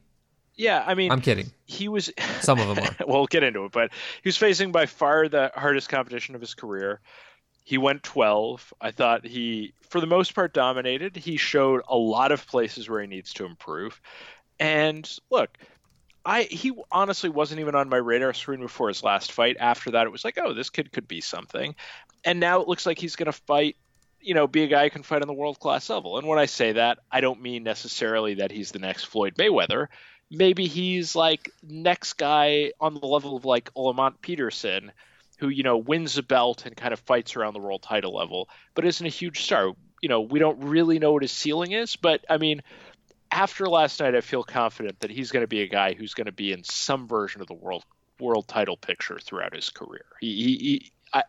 Yeah, 0.56 0.84
I 0.86 0.94
mean, 0.94 1.10
I'm 1.10 1.22
kidding. 1.22 1.50
He 1.66 1.88
was 1.88 2.12
some 2.42 2.60
of 2.60 2.76
them 2.76 2.86
are. 2.86 3.06
we'll 3.08 3.28
get 3.28 3.44
into 3.44 3.64
it, 3.64 3.72
but 3.72 3.92
he 4.22 4.28
was 4.28 4.36
facing 4.36 4.74
by 4.74 4.86
far 4.86 5.30
the 5.30 5.52
hardest 5.56 5.88
competition 5.88 6.36
of 6.36 6.42
his 6.42 6.54
career. 6.54 7.00
He 7.64 7.78
went 7.78 8.04
12. 8.04 8.74
I 8.82 8.92
thought 8.92 9.26
he, 9.26 9.74
for 9.88 10.02
the 10.02 10.08
most 10.08 10.36
part, 10.36 10.54
dominated. 10.54 11.16
He 11.16 11.38
showed 11.38 11.82
a 11.88 11.96
lot 11.96 12.34
of 12.34 12.46
places 12.46 12.90
where 12.90 13.00
he 13.00 13.08
needs 13.08 13.34
to 13.34 13.46
improve. 13.46 14.02
And 14.60 15.10
look, 15.30 15.58
I 16.26 16.44
he 16.44 16.72
honestly 16.92 17.30
wasn't 17.30 17.62
even 17.62 17.76
on 17.76 17.90
my 17.90 17.98
radar 17.98 18.34
screen 18.34 18.62
before 18.62 18.88
his 18.88 19.04
last 19.04 19.32
fight. 19.32 19.58
After 19.60 19.92
that, 19.92 20.06
it 20.06 20.12
was 20.12 20.24
like, 20.24 20.38
oh, 20.38 20.54
this 20.54 20.70
kid 20.70 20.92
could 20.92 21.08
be 21.08 21.22
something. 21.22 21.76
And 22.24 22.40
now 22.40 22.62
it 22.62 22.68
looks 22.68 22.86
like 22.86 23.00
he's 23.00 23.16
going 23.16 23.28
to 23.28 23.32
fight 23.32 23.78
you 24.24 24.36
know, 24.36 24.46
be 24.46 24.62
a 24.62 24.68
guy 24.68 24.84
who 24.84 24.92
can 24.92 25.02
fight 25.02 25.24
on 25.24 25.28
the 25.28 25.34
world 25.34 25.60
class 25.60 25.90
level. 25.90 26.20
And 26.20 26.28
when 26.28 26.38
I 26.38 26.46
say 26.46 26.74
that, 26.74 27.00
I 27.12 27.22
don't 27.22 27.42
mean 27.42 27.64
necessarily 27.64 28.36
that 28.36 28.52
he's 28.52 28.70
the 28.70 28.78
next 28.78 29.06
Floyd 29.06 29.34
Mayweather 29.34 29.88
maybe 30.32 30.66
he's 30.68 31.16
like 31.16 31.52
next 31.62 32.14
guy 32.14 32.72
on 32.80 32.94
the 32.94 33.06
level 33.06 33.36
of 33.36 33.46
like 33.46 33.70
Lamont 33.76 34.22
Peterson, 34.22 34.92
who 35.38 35.50
you 35.50 35.64
know 35.64 35.78
wins 35.78 36.18
a 36.18 36.24
belt 36.24 36.66
and 36.66 36.76
kind 36.76 36.94
of 36.94 37.00
fights 37.02 37.36
around 37.36 37.54
the 37.54 37.60
world 37.60 37.84
title 37.84 38.16
level, 38.16 38.50
but 38.74 38.86
isn't 38.86 39.06
a 39.06 39.10
huge 39.10 39.44
star. 39.44 39.74
You 40.02 40.10
know, 40.10 40.22
we 40.22 40.40
don't 40.40 40.64
really 40.64 40.98
know 40.98 41.12
what 41.12 41.22
his 41.22 41.32
ceiling 41.32 41.74
is, 41.74 41.96
but 41.96 42.26
I 42.28 42.38
mean, 42.38 42.64
after 43.32 43.68
last 43.68 44.00
night, 44.00 44.16
I 44.16 44.22
feel 44.22 44.44
confident 44.44 45.00
that 45.00 45.12
he's 45.12 45.32
going 45.32 45.44
to 45.44 45.48
be 45.48 45.62
a 45.62 45.68
guy 45.68 45.94
who's 45.94 46.14
going 46.14 46.26
to 46.26 46.32
be 46.32 46.52
in 46.52 46.64
some 46.64 47.08
version 47.08 47.42
of 47.42 47.48
the 47.48 47.54
world 47.54 47.84
world 48.20 48.48
title 48.48 48.78
picture 48.78 49.18
throughout 49.20 49.56
his 49.56 49.70
career. 49.70 50.06
He, 50.20 50.36
he, 50.36 50.58
he 50.58 50.92
I, 51.14 51.24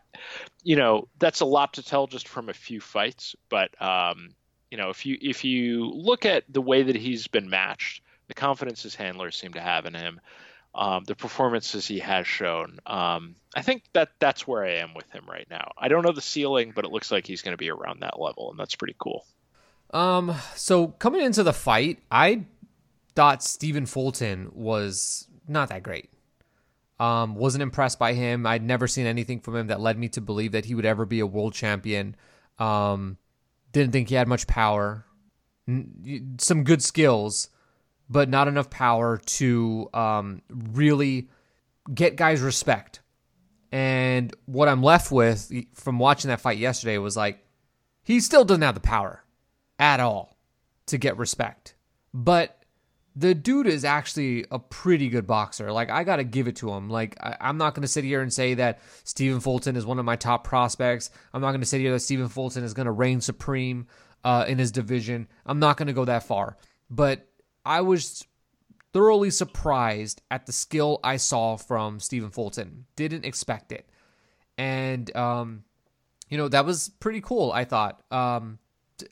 you 0.63 0.75
know, 0.75 1.07
that's 1.17 1.39
a 1.39 1.45
lot 1.45 1.73
to 1.73 1.83
tell 1.83 2.05
just 2.05 2.27
from 2.27 2.49
a 2.49 2.53
few 2.53 2.79
fights, 2.79 3.35
but 3.49 3.81
um, 3.81 4.35
you 4.69 4.77
know, 4.77 4.89
if 4.89 5.05
you 5.05 5.17
if 5.21 5.43
you 5.43 5.91
look 5.91 6.25
at 6.25 6.43
the 6.47 6.61
way 6.61 6.83
that 6.83 6.95
he's 6.95 7.27
been 7.27 7.49
matched 7.49 8.03
the 8.27 8.33
confidence 8.33 8.83
his 8.83 8.95
handlers 8.95 9.35
seem 9.35 9.53
to 9.53 9.61
have 9.61 9.85
in 9.85 9.93
him, 9.93 10.19
um, 10.75 11.03
the 11.03 11.15
performances 11.15 11.87
he 11.87 11.99
has 11.99 12.25
shown. 12.25 12.79
Um, 12.85 13.35
I 13.55 13.61
think 13.61 13.83
that 13.93 14.09
that's 14.19 14.47
where 14.47 14.63
I 14.63 14.75
am 14.77 14.93
with 14.93 15.09
him 15.11 15.25
right 15.29 15.47
now. 15.49 15.71
I 15.77 15.87
don't 15.87 16.03
know 16.03 16.13
the 16.13 16.21
ceiling, 16.21 16.71
but 16.75 16.85
it 16.85 16.91
looks 16.91 17.11
like 17.11 17.27
he's 17.27 17.41
going 17.41 17.53
to 17.53 17.57
be 17.57 17.69
around 17.69 18.01
that 18.01 18.19
level, 18.19 18.49
and 18.49 18.59
that's 18.59 18.75
pretty 18.75 18.95
cool. 18.97 19.25
Um, 19.93 20.35
so 20.55 20.87
coming 20.87 21.21
into 21.21 21.43
the 21.43 21.53
fight, 21.53 21.99
I 22.11 22.45
thought 23.15 23.43
Stephen 23.43 23.85
Fulton 23.85 24.51
was 24.53 25.27
not 25.47 25.69
that 25.69 25.83
great. 25.83 26.09
Um, 26.99 27.35
wasn't 27.35 27.61
impressed 27.61 27.99
by 27.99 28.13
him. 28.13 28.45
I'd 28.45 28.63
never 28.63 28.87
seen 28.87 29.05
anything 29.05 29.39
from 29.39 29.55
him 29.55 29.67
that 29.67 29.79
led 29.79 29.97
me 29.97 30.09
to 30.09 30.21
believe 30.21 30.53
that 30.53 30.65
he 30.65 30.75
would 30.75 30.85
ever 30.85 31.05
be 31.05 31.19
a 31.19 31.27
world 31.27 31.53
champion. 31.53 32.15
Um, 32.59 33.17
didn't 33.71 33.91
think 33.91 34.09
he 34.09 34.15
had 34.15 34.27
much 34.27 34.47
power. 34.47 35.05
Some 36.37 36.63
good 36.63 36.81
skills, 36.81 37.49
but 38.09 38.29
not 38.29 38.47
enough 38.47 38.69
power 38.69 39.17
to 39.17 39.89
um, 39.93 40.41
really 40.49 41.29
get 41.93 42.15
guys 42.15 42.41
respect. 42.41 43.01
And 43.71 44.33
what 44.45 44.69
I'm 44.69 44.83
left 44.83 45.11
with 45.11 45.51
from 45.73 45.99
watching 45.99 46.29
that 46.29 46.41
fight 46.41 46.57
yesterday 46.57 46.97
was 46.97 47.17
like, 47.17 47.39
he 48.03 48.19
still 48.19 48.45
doesn't 48.45 48.61
have 48.61 48.75
the 48.75 48.81
power 48.81 49.22
at 49.79 49.99
all 49.99 50.37
to 50.87 50.97
get 50.97 51.17
respect. 51.17 51.75
But 52.13 52.63
the 53.15 53.35
dude 53.35 53.67
is 53.67 53.85
actually 53.85 54.45
a 54.49 54.57
pretty 54.57 55.09
good 55.09 55.27
boxer. 55.27 55.71
Like, 55.71 55.89
I 55.89 56.03
got 56.03 56.15
to 56.15 56.23
give 56.23 56.47
it 56.47 56.55
to 56.57 56.71
him. 56.71 56.89
Like, 56.89 57.15
I, 57.21 57.37
am 57.49 57.57
not 57.57 57.75
to 57.83 57.87
sit 57.87 58.03
here 58.03 58.21
and 58.21 58.33
say 58.33 58.55
that 58.55 58.79
Stephen 59.03 59.39
Fulton 59.39 59.75
is 59.75 59.85
one 59.85 59.99
of 59.99 60.05
my 60.05 60.15
top 60.15 60.43
prospects. 60.43 61.11
I'm 61.33 61.41
not 61.41 61.51
to 61.61 61.67
sit 61.67 61.81
here 61.81 61.91
that 61.91 61.99
Stephen 61.99 62.27
Fulton 62.27 62.63
is 62.63 62.73
to 62.85 62.91
reign 62.91 63.21
supreme 63.21 63.87
uh, 64.23 64.45
in 64.47 64.57
his 64.57 64.71
division. 64.71 65.27
I'm 65.45 65.59
not 65.59 65.77
to 65.87 65.93
go 65.93 66.05
that 66.05 66.23
far. 66.23 66.57
But 66.89 67.27
I 67.65 67.81
was 67.81 68.25
thoroughly 68.93 69.29
surprised 69.29 70.21
at 70.31 70.45
the 70.45 70.51
skill 70.51 70.99
I 71.03 71.17
saw 71.17 71.57
from 71.57 71.99
Stephen 71.99 72.31
Fulton. 72.31 72.85
Didn't 72.95 73.25
expect 73.25 73.71
it. 73.71 73.87
And, 74.57 75.15
um, 75.15 75.63
you 76.29 76.37
know, 76.37 76.47
that 76.47 76.65
was 76.65 76.89
pretty 76.99 77.21
cool, 77.21 77.51
I 77.51 77.65
thought. 77.65 78.01
Um, 78.11 78.57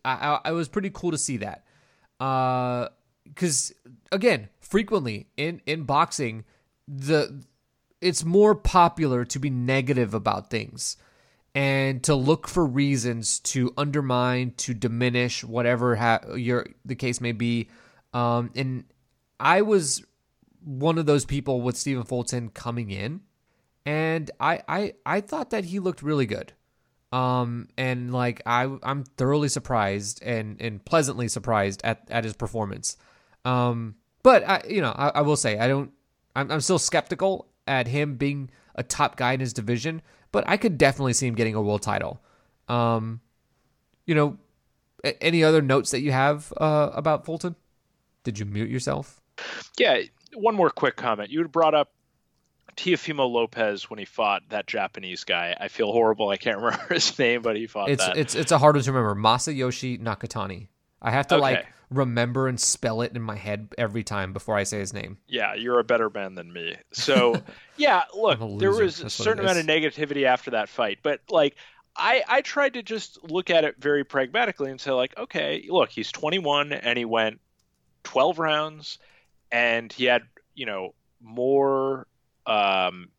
I, 0.06 0.40
I, 0.46 0.52
was 0.52 0.68
pretty 0.68 0.90
cool 0.92 1.12
to 1.12 1.18
see 1.18 1.38
that. 1.38 1.66
Because, 2.18 3.74
uh, 3.86 3.90
again, 4.12 4.50
frequently 4.60 5.28
in, 5.38 5.62
in 5.66 5.84
boxing, 5.84 6.46
the 6.88 7.44
it's 8.02 8.26
more 8.26 8.56
popular 8.56 9.26
to 9.26 9.40
be 9.40 9.50
negative 9.50 10.14
about 10.14 10.50
things 10.50 10.98
and 11.54 12.02
to 12.04 12.16
look 12.16 12.48
for 12.48 12.66
reasons 12.66 13.40
to 13.40 13.74
undermine, 13.78 14.54
to 14.58 14.74
diminish 14.74 15.44
whatever 15.44 15.96
ha- 15.96 16.22
your 16.36 16.66
the 16.84 16.96
case 16.96 17.22
may 17.22 17.32
be 17.32 17.70
um, 18.14 18.52
and 18.56 18.86
I 19.40 19.62
was 19.62 20.04
one 20.64 20.98
of 20.98 21.06
those 21.06 21.26
people 21.26 21.62
with 21.62 21.78
Stephen 21.78 22.04
Fulton 22.04 22.50
coming 22.50 22.92
in, 22.92 23.22
and 23.86 24.30
I 24.40 24.62
I 24.68 24.94
I 25.06 25.22
thought 25.22 25.50
that 25.52 25.66
he 25.66 25.80
looked 25.80 26.02
really 26.02 26.26
good. 26.26 26.54
Um, 27.12 27.68
and 27.78 28.14
like 28.14 28.42
I 28.46 28.74
I'm 28.84 29.04
thoroughly 29.04 29.50
surprised 29.50 30.24
and 30.24 30.62
and 30.62 30.84
pleasantly 30.84 31.28
surprised 31.28 31.82
at 31.84 32.08
at 32.10 32.24
his 32.24 32.34
performance. 32.34 32.98
Um, 33.44 33.96
but 34.24 34.48
I 34.48 34.64
you 34.70 34.82
know 34.82 34.94
I, 34.96 35.10
I 35.16 35.22
will 35.22 35.36
say 35.36 35.58
I 35.60 35.68
don't 35.68 35.92
I'm, 36.36 36.52
I'm 36.52 36.62
still 36.62 36.80
skeptical 36.80 37.48
at 37.68 37.88
him 37.88 38.16
being 38.16 38.50
a 38.76 38.84
top 38.84 39.18
guy 39.18 39.34
in 39.34 39.40
his 39.40 39.54
division, 39.54 40.02
but 40.32 40.48
I 40.48 40.58
could 40.58 40.78
definitely 40.78 41.14
see 41.14 41.28
him 41.28 41.36
getting 41.36 41.56
a 41.56 41.62
world 41.62 41.82
title. 41.82 42.22
Um, 42.68 43.20
you 44.06 44.16
know, 44.16 44.38
any 45.20 45.44
other 45.44 45.62
notes 45.62 45.92
that 45.92 46.02
you 46.02 46.12
have 46.12 46.54
uh, 46.58 46.92
about 46.94 47.26
Fulton? 47.26 47.56
Did 48.24 48.40
you 48.40 48.46
mute 48.46 48.70
yourself? 48.70 49.22
Yeah. 49.78 50.02
One 50.36 50.56
more 50.56 50.70
quick 50.70 50.96
comment. 50.96 51.30
You 51.30 51.46
brought 51.48 51.74
up 51.74 51.92
Teofimo 52.76 53.30
Lopez 53.30 53.90
when 53.90 54.00
he 54.00 54.06
fought 54.06 54.44
that 54.50 54.68
Japanese 54.68 55.24
guy. 55.24 55.56
I 55.60 55.68
feel 55.68 55.92
horrible. 55.92 56.30
I 56.30 56.38
can't 56.38 56.58
remember 56.62 56.94
his 56.94 57.18
name, 57.18 57.42
but 57.42 57.56
he 57.56 57.68
fought 57.68 57.90
it's, 57.90 58.06
that. 58.06 58.18
It's 58.18 58.36
it's 58.36 58.52
a 58.52 58.58
hard 58.58 58.76
one 58.76 58.84
to 58.84 58.92
remember. 58.92 59.20
Masayoshi 59.20 60.00
Nakatani. 60.00 60.68
I 61.02 61.12
have 61.12 61.28
to 61.28 61.36
okay. 61.36 61.42
like 61.42 61.68
remember 61.90 62.48
and 62.48 62.60
spell 62.60 63.02
it 63.02 63.14
in 63.16 63.22
my 63.22 63.36
head 63.36 63.68
every 63.78 64.04
time 64.04 64.34
before 64.34 64.56
I 64.56 64.64
say 64.64 64.80
his 64.80 64.94
name. 64.94 65.18
Yeah, 65.28 65.54
you're 65.56 65.80
a 65.80 65.84
better 65.84 66.10
man 66.10 66.36
than 66.36 66.52
me. 66.52 66.76
So 66.92 67.42
yeah, 67.78 68.04
look, 68.16 68.40
there 68.60 68.72
was 68.72 69.00
That's 69.00 69.20
a 69.20 69.24
certain 69.24 69.44
amount 69.44 69.60
of 69.60 69.66
negativity 69.66 70.24
after 70.24 70.52
that 70.52 70.70
fight, 70.70 71.00
but 71.04 71.22
like 71.30 71.56
I, 71.96 72.24
I 72.28 72.42
tried 72.42 72.76
to 72.76 72.84
just 72.84 73.24
look 73.24 73.50
at 73.50 73.66
it 73.66 73.76
very 73.78 74.04
pragmatically 74.04 74.72
and 74.72 74.80
say 74.80 74.92
like, 74.92 75.18
okay, 75.18 75.66
look, 75.70 75.90
he's 75.90 76.12
21 76.12 76.72
and 76.72 76.98
he 76.98 77.06
went 77.06 77.42
12 78.04 78.40
rounds 78.40 79.00
and 79.52 79.92
he 79.92 80.06
had, 80.06 80.24
you 80.56 80.66
know, 80.66 80.94
more 81.22 82.08
um, 82.46 83.10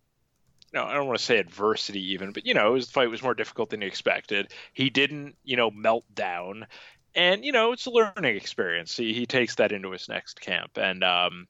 no, 0.72 0.84
I 0.84 0.94
don't 0.94 1.06
want 1.06 1.18
to 1.18 1.24
say 1.24 1.38
adversity 1.38 2.12
even, 2.12 2.32
but 2.32 2.46
you 2.46 2.54
know, 2.54 2.74
his 2.74 2.90
fight 2.90 3.10
was 3.10 3.22
more 3.22 3.34
difficult 3.34 3.70
than 3.70 3.82
he 3.82 3.86
expected. 3.86 4.52
He 4.72 4.90
didn't, 4.90 5.36
you 5.44 5.56
know, 5.56 5.70
melt 5.70 6.04
down, 6.14 6.66
and 7.14 7.44
you 7.44 7.52
know, 7.52 7.72
it's 7.72 7.86
a 7.86 7.90
learning 7.90 8.36
experience. 8.36 8.96
He 8.96 9.12
he 9.12 9.26
takes 9.26 9.56
that 9.56 9.72
into 9.72 9.90
his 9.90 10.08
next 10.08 10.40
camp, 10.40 10.78
and 10.78 11.04
um, 11.04 11.46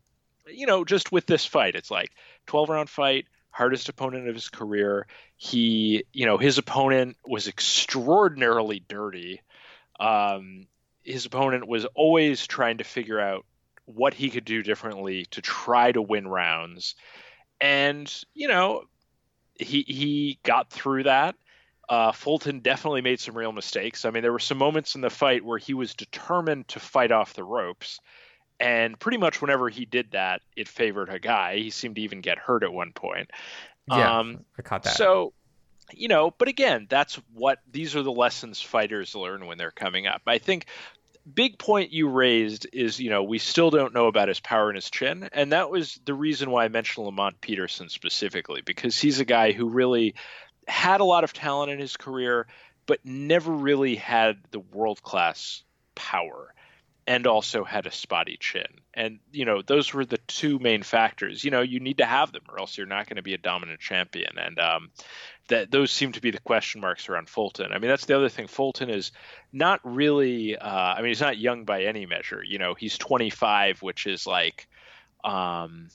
you 0.47 0.67
know, 0.67 0.85
just 0.85 1.13
with 1.13 1.27
this 1.27 1.47
fight, 1.47 1.77
it's 1.77 1.91
like 1.91 2.11
twelve 2.47 2.69
round 2.69 2.91
fight, 2.91 3.27
hardest 3.51 3.89
opponent 3.89 4.29
of 4.29 4.35
his 4.35 4.49
career. 4.49 5.07
He, 5.37 6.05
you 6.13 6.27
know, 6.27 6.39
his 6.39 6.59
opponent 6.59 7.17
was 7.25 7.47
extraordinarily 7.47 8.81
dirty. 8.89 9.41
Um, 10.01 10.67
his 11.05 11.27
opponent 11.27 11.69
was 11.69 11.85
always 11.95 12.47
trying 12.47 12.79
to 12.79 12.85
figure 12.85 13.21
out 13.21 13.45
what 13.85 14.15
he 14.15 14.31
could 14.31 14.45
do 14.45 14.63
differently 14.63 15.27
to 15.27 15.43
try 15.43 15.93
to 15.93 16.03
win 16.03 16.27
rounds. 16.27 16.95
And, 17.63 18.13
you 18.35 18.49
know, 18.49 18.83
he 19.55 19.83
he 19.87 20.39
got 20.43 20.69
through 20.71 21.05
that. 21.05 21.37
Uh, 21.89 22.11
Fulton 22.11 22.61
definitely 22.61 23.03
made 23.03 23.21
some 23.21 23.37
real 23.37 23.53
mistakes. 23.53 24.05
I 24.05 24.11
mean, 24.11 24.23
there 24.23 24.33
were 24.33 24.39
some 24.39 24.59
moments 24.59 24.95
in 24.97 25.01
the 25.01 25.11
fight 25.11 25.45
where 25.45 25.59
he 25.59 25.73
was 25.73 25.95
determined 25.95 26.69
to 26.69 26.81
fight 26.81 27.13
off 27.13 27.35
the 27.35 27.45
ropes, 27.45 28.01
and 28.59 28.99
pretty 28.99 29.19
much 29.19 29.41
whenever 29.41 29.69
he 29.69 29.85
did 29.85 30.11
that, 30.13 30.43
it 30.57 30.69
favored 30.69 31.09
a 31.09 31.19
guy. 31.19 31.59
He 31.59 31.71
seemed 31.71 31.97
to 31.97 32.03
even 32.03 32.21
get 32.21 32.39
hurt 32.39 32.65
at 32.65 32.73
one 32.73 32.93
point. 32.93 33.31
Yeah, 33.89 34.19
um, 34.19 34.45
I 34.59 34.63
caught 34.63 34.83
that. 34.85 34.97
So, 34.97 35.33
you 35.93 36.09
know, 36.09 36.33
but 36.37 36.49
again, 36.49 36.87
that's 36.89 37.21
what 37.33 37.59
these 37.71 37.95
are 37.95 38.03
the 38.03 38.13
lessons 38.13 38.61
fighters 38.61 39.15
learn 39.15 39.47
when 39.47 39.59
they're 39.59 39.71
coming 39.71 40.07
up. 40.07 40.23
I 40.27 40.39
think 40.39 40.67
big 41.33 41.59
point 41.59 41.93
you 41.93 42.09
raised 42.09 42.67
is 42.73 42.99
you 42.99 43.11
know 43.11 43.23
we 43.23 43.39
still 43.39 43.71
don't 43.71 43.95
know 43.95 44.07
about 44.07 44.29
his 44.29 44.41
power 44.41 44.69
and 44.69 44.77
his 44.77 44.91
chin 44.91 45.29
and 45.33 45.53
that 45.53 45.71
was 45.71 46.01
the 46.05 46.15
reason 46.15 46.51
why 46.51 46.65
i 46.65 46.69
mentioned 46.69 47.07
lamont 47.07 47.41
peterson 47.41 47.89
specifically 47.89 48.61
because 48.61 49.01
he's 49.01 49.21
a 49.21 49.25
guy 49.25 49.53
who 49.53 49.69
really 49.69 50.15
had 50.67 51.01
a 51.01 51.05
lot 51.05 51.23
of 51.23 51.33
talent 51.33 51.71
in 51.71 51.79
his 51.79 51.97
career 51.97 52.47
but 52.87 52.99
never 53.05 53.53
really 53.53 53.95
had 53.95 54.37
the 54.51 54.61
world 54.61 55.03
class 55.03 55.63
power 55.95 56.53
and 57.07 57.27
also 57.27 57.65
had 57.65 57.87
a 57.87 57.91
spotty 57.91 58.37
chin. 58.39 58.67
And 58.95 59.19
you 59.33 59.45
know 59.45 59.63
those 59.63 59.93
were 59.93 60.05
the 60.05 60.19
two 60.19 60.59
main 60.59 60.83
factors. 60.83 61.43
You 61.45 61.51
know 61.51 61.63
you 61.63 61.81
need 61.81 61.99
to 61.99 62.07
have 62.07 62.33
them 62.33 62.43
or 62.49 62.59
else 62.59 62.77
you're 62.77 62.87
not 62.87 63.09
going 63.09 63.17
to 63.17 63.23
be 63.23 63.35
a 63.35 63.39
dominant 63.39 63.81
champion. 63.81 64.39
And 64.39 64.59
um, 64.59 64.91
that 65.53 65.71
those 65.71 65.91
seem 65.91 66.13
to 66.13 66.21
be 66.21 66.31
the 66.31 66.41
question 66.41 66.81
marks 66.81 67.09
around 67.09 67.29
Fulton. 67.29 67.73
I 67.73 67.79
mean, 67.79 67.89
that's 67.89 68.07
the 68.07 68.17
other 68.17 68.31
thing. 68.31 68.47
Fulton 68.47 68.89
is 68.89 69.13
not 69.53 69.81
really. 69.85 70.57
Uh, 70.57 70.69
I 70.69 70.97
mean, 70.99 71.09
he's 71.09 71.21
not 71.21 71.37
young 71.37 71.65
by 71.65 71.85
any 71.85 72.07
measure. 72.07 72.43
You 72.43 72.59
know, 72.59 72.75
he's 72.75 72.97
25, 72.97 73.83
which 73.83 74.07
is 74.07 74.27
like, 74.27 74.67
um, 75.25 75.89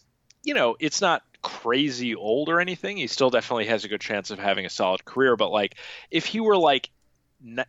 you 0.43 0.53
know, 0.53 0.78
it's 0.80 1.01
not 1.01 1.24
crazy 1.41 2.16
old 2.16 2.49
or 2.49 2.60
anything. 2.60 2.97
He 2.97 3.08
still 3.08 3.32
definitely 3.32 3.66
has 3.66 3.84
a 3.84 3.88
good 3.88 4.01
chance 4.01 4.30
of 4.30 4.38
having 4.38 4.66
a 4.68 4.70
solid 4.70 5.03
career. 5.03 5.36
But 5.36 5.51
like, 5.51 5.76
if 6.12 6.28
he 6.28 6.39
were 6.39 6.58
like 6.58 6.89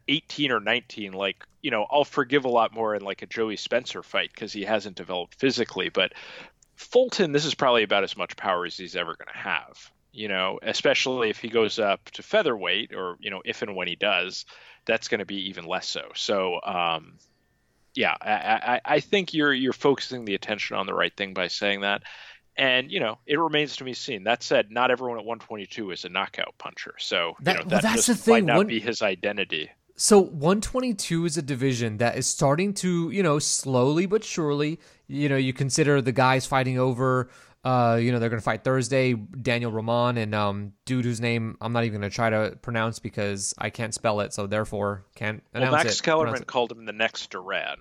18 0.09 0.53
or 0.53 0.61
19, 0.61 1.12
like 1.12 1.43
you 1.62 1.70
know, 1.70 1.86
I'll 1.91 2.05
forgive 2.05 2.45
a 2.45 2.51
lot 2.51 2.74
more 2.74 2.95
in 2.95 3.03
like 3.03 3.22
a 3.22 3.26
Joey 3.26 3.57
Spencer 3.57 4.03
fight 4.03 4.30
because 4.32 4.53
he 4.53 4.62
hasn't 4.62 4.97
developed 4.97 5.36
physically. 5.36 5.89
But 5.89 6.12
Fulton, 6.76 7.32
this 7.32 7.47
is 7.47 7.55
probably 7.55 7.82
about 7.82 8.05
as 8.05 8.16
much 8.16 8.36
power 8.36 8.66
as 8.66 8.76
he's 8.76 8.95
ever 8.95 9.16
going 9.16 9.32
to 9.32 9.39
have 9.39 9.91
you 10.12 10.28
know, 10.28 10.59
especially 10.62 11.30
if 11.30 11.38
he 11.38 11.48
goes 11.48 11.78
up 11.78 12.04
to 12.12 12.22
featherweight 12.22 12.94
or, 12.94 13.16
you 13.20 13.30
know, 13.30 13.42
if 13.44 13.62
and 13.62 13.76
when 13.76 13.88
he 13.88 13.96
does, 13.96 14.46
that's 14.86 15.09
going 15.09 15.20
to 15.20 15.26
be 15.26 15.48
even 15.48 15.64
less 15.64 15.88
so. 15.88 16.09
So, 16.14 16.61
um, 16.62 17.18
yeah, 17.94 18.16
I, 18.20 18.30
I, 18.32 18.80
I 18.84 19.00
think 19.00 19.34
you're 19.34 19.52
you're 19.52 19.72
focusing 19.72 20.24
the 20.24 20.34
attention 20.34 20.76
on 20.76 20.86
the 20.86 20.94
right 20.94 21.14
thing 21.14 21.34
by 21.34 21.48
saying 21.48 21.80
that. 21.82 22.02
And 22.56 22.90
you 22.90 23.00
know, 23.00 23.18
it 23.26 23.38
remains 23.38 23.76
to 23.76 23.84
be 23.84 23.94
seen. 23.94 24.24
That 24.24 24.42
said, 24.42 24.70
not 24.70 24.90
everyone 24.90 25.18
at 25.18 25.24
122 25.24 25.92
is 25.92 26.04
a 26.04 26.09
knockout 26.09 26.54
puncher, 26.59 26.94
so 26.98 27.36
that, 27.40 27.52
you 27.52 27.59
know, 27.59 27.70
that 27.70 27.82
well, 27.84 27.92
that's 27.94 28.06
the 28.06 28.14
thing. 28.14 28.34
might 28.34 28.44
not 28.44 28.56
One, 28.59 28.66
be 28.66 28.80
his 28.80 29.02
identity. 29.02 29.70
So 29.94 30.20
122 30.20 31.24
is 31.24 31.36
a 31.36 31.42
division 31.42 31.96
that 31.96 32.16
is 32.16 32.26
starting 32.26 32.72
to, 32.74 33.11
you 33.11 33.22
know, 33.22 33.40
slowly 33.40 34.06
but 34.06 34.22
surely. 34.22 34.78
You 35.09 35.28
know, 35.28 35.36
you 35.36 35.52
consider 35.52 36.00
the 36.00 36.12
guys 36.12 36.46
fighting 36.46 36.78
over 36.78 37.30
uh, 37.64 37.98
you 38.00 38.12
know, 38.12 38.18
they're 38.18 38.28
going 38.28 38.40
to 38.40 38.44
fight 38.44 38.64
Thursday. 38.64 39.14
Daniel 39.14 39.72
Roman 39.72 40.16
and 40.16 40.34
um, 40.34 40.72
dude 40.84 41.04
whose 41.04 41.20
name 41.20 41.56
I'm 41.61 41.72
not 41.72 41.84
even 41.84 42.00
going 42.00 42.11
to 42.11 42.14
try 42.14 42.30
to 42.30 42.56
pronounce 42.62 42.98
because 42.98 43.54
I 43.59 43.70
can't 43.70 43.92
spell 43.92 44.20
it, 44.20 44.32
so 44.32 44.46
therefore 44.46 45.04
can't 45.14 45.42
announce 45.52 45.72
well, 45.72 45.84
Max 45.84 45.98
it. 45.98 46.02
Kellerman 46.02 46.44
called 46.44 46.72
him 46.72 46.84
the 46.84 46.92
next 46.92 47.30
Duran. 47.30 47.78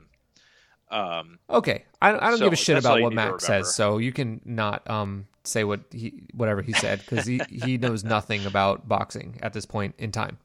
Um, 0.90 1.40
okay, 1.50 1.86
I, 2.02 2.16
I 2.16 2.30
don't 2.30 2.40
so 2.40 2.46
give 2.46 2.54
a 2.54 2.58
shit 2.58 2.78
about 2.78 3.02
what 3.02 3.14
Max 3.14 3.46
says, 3.46 3.76
so 3.76 3.98
you 3.98 4.12
can 4.12 4.42
not 4.46 4.90
um, 4.90 5.28
say 5.44 5.64
what 5.64 5.82
he 5.92 6.24
whatever 6.34 6.62
he 6.62 6.74
said 6.74 7.00
because 7.00 7.26
he, 7.26 7.42
he 7.50 7.78
knows 7.78 8.04
nothing 8.04 8.46
about 8.46 8.88
boxing 8.88 9.38
at 9.44 9.54
this 9.54 9.66
point 9.66 9.96
in 9.98 10.12
time. 10.12 10.38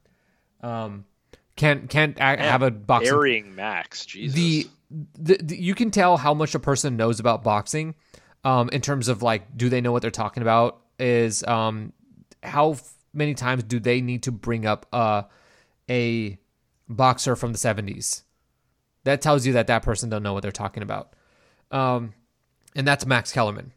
Um, 0.61 1.05
can't 1.57 1.89
can't 1.89 2.18
Man, 2.18 2.39
have 2.39 2.62
a 2.62 2.70
boxing 2.70 3.12
burying 3.12 3.55
Max. 3.55 4.05
Jesus. 4.05 4.35
The, 4.35 4.68
the, 5.18 5.39
the 5.43 5.57
you 5.57 5.74
can 5.74 5.91
tell 5.91 6.16
how 6.16 6.35
much 6.35 6.55
a 6.55 6.59
person 6.59 6.97
knows 6.97 7.20
about 7.20 7.45
boxing 7.45 7.95
um, 8.45 8.68
in 8.70 8.80
terms 8.80 9.09
of 9.09 9.22
like, 9.22 9.57
do 9.57 9.68
they 9.68 9.80
know 9.80 9.93
what 9.93 10.03
they're 10.03 10.11
talking 10.11 10.43
about? 10.43 10.80
Is 10.99 11.45
um, 11.45 11.93
how 12.43 12.76
many 13.12 13.34
times 13.34 13.62
do 13.64 13.80
they 13.80 14.01
need 14.01 14.24
to 14.24 14.32
bring 14.32 14.66
up 14.66 14.86
uh, 14.93 15.22
a 15.88 16.38
boxer 16.88 17.36
from 17.36 17.53
the 17.53 17.59
70s? 17.59 18.22
That 19.05 19.20
tells 19.20 19.47
you 19.47 19.53
that 19.55 19.66
that 19.66 19.82
person 19.82 20.11
don't 20.11 20.22
know 20.22 20.32
what 20.32 20.43
they're 20.43 20.53
talking 20.53 20.82
about. 20.82 21.14
Um, 21.70 22.14
and 22.76 22.86
that's 22.86 23.05
Max 23.05 23.32
Kellerman. 23.32 23.72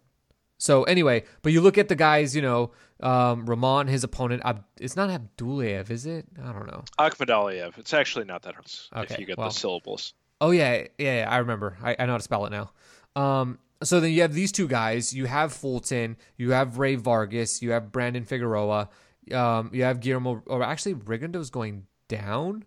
So 0.58 0.84
anyway, 0.84 1.24
but 1.42 1.52
you 1.52 1.62
look 1.62 1.78
at 1.78 1.90
the 1.90 1.96
guys, 1.96 2.36
you 2.36 2.42
know, 2.42 2.72
um, 3.02 3.46
Roman, 3.46 3.88
his 3.88 4.04
opponent, 4.04 4.42
Ab- 4.46 4.64
it's 4.80 4.96
not 4.96 5.10
Abdulayev, 5.10 5.90
is 5.90 6.06
it? 6.06 6.26
I 6.42 6.52
don't 6.54 6.68
know. 6.68 6.84
Akhmadaliev. 6.98 7.78
It's 7.78 7.94
actually 7.94 8.26
not 8.26 8.44
that 8.44 8.56
hard 8.56 8.66
okay, 8.96 9.14
if 9.14 9.20
you 9.20 9.26
get 9.26 9.38
well, 9.38 9.50
the 9.50 9.54
syllables. 9.54 10.14
Oh 10.40 10.52
yeah, 10.52 10.86
yeah, 10.98 11.20
yeah 11.20 11.28
I 11.30 11.38
remember. 11.38 11.78
I, 11.82 11.96
I 12.00 12.06
know 12.06 12.14
how 12.14 12.18
to 12.18 12.24
spell 12.24 12.46
it 12.46 12.52
now. 12.52 12.72
Um, 13.16 13.60
so 13.84 14.00
then 14.00 14.12
you 14.12 14.22
have 14.22 14.34
these 14.34 14.52
two 14.52 14.68
guys. 14.68 15.14
You 15.14 15.26
have 15.26 15.54
Fulton. 15.54 16.18
You 16.38 16.52
have 16.52 16.78
Rey 16.78 16.96
Vargas. 16.96 17.62
You 17.62 17.72
have 17.72 17.92
Brandon 17.92 18.26
Figueroa. 18.26 18.90
Um, 19.32 19.70
you 19.74 19.84
have 19.84 20.00
Guillermo. 20.00 20.44
Or 20.46 20.64
actually, 20.64 20.94
Rigondeaux's 20.94 21.50
going 21.50 21.88
down. 22.08 22.66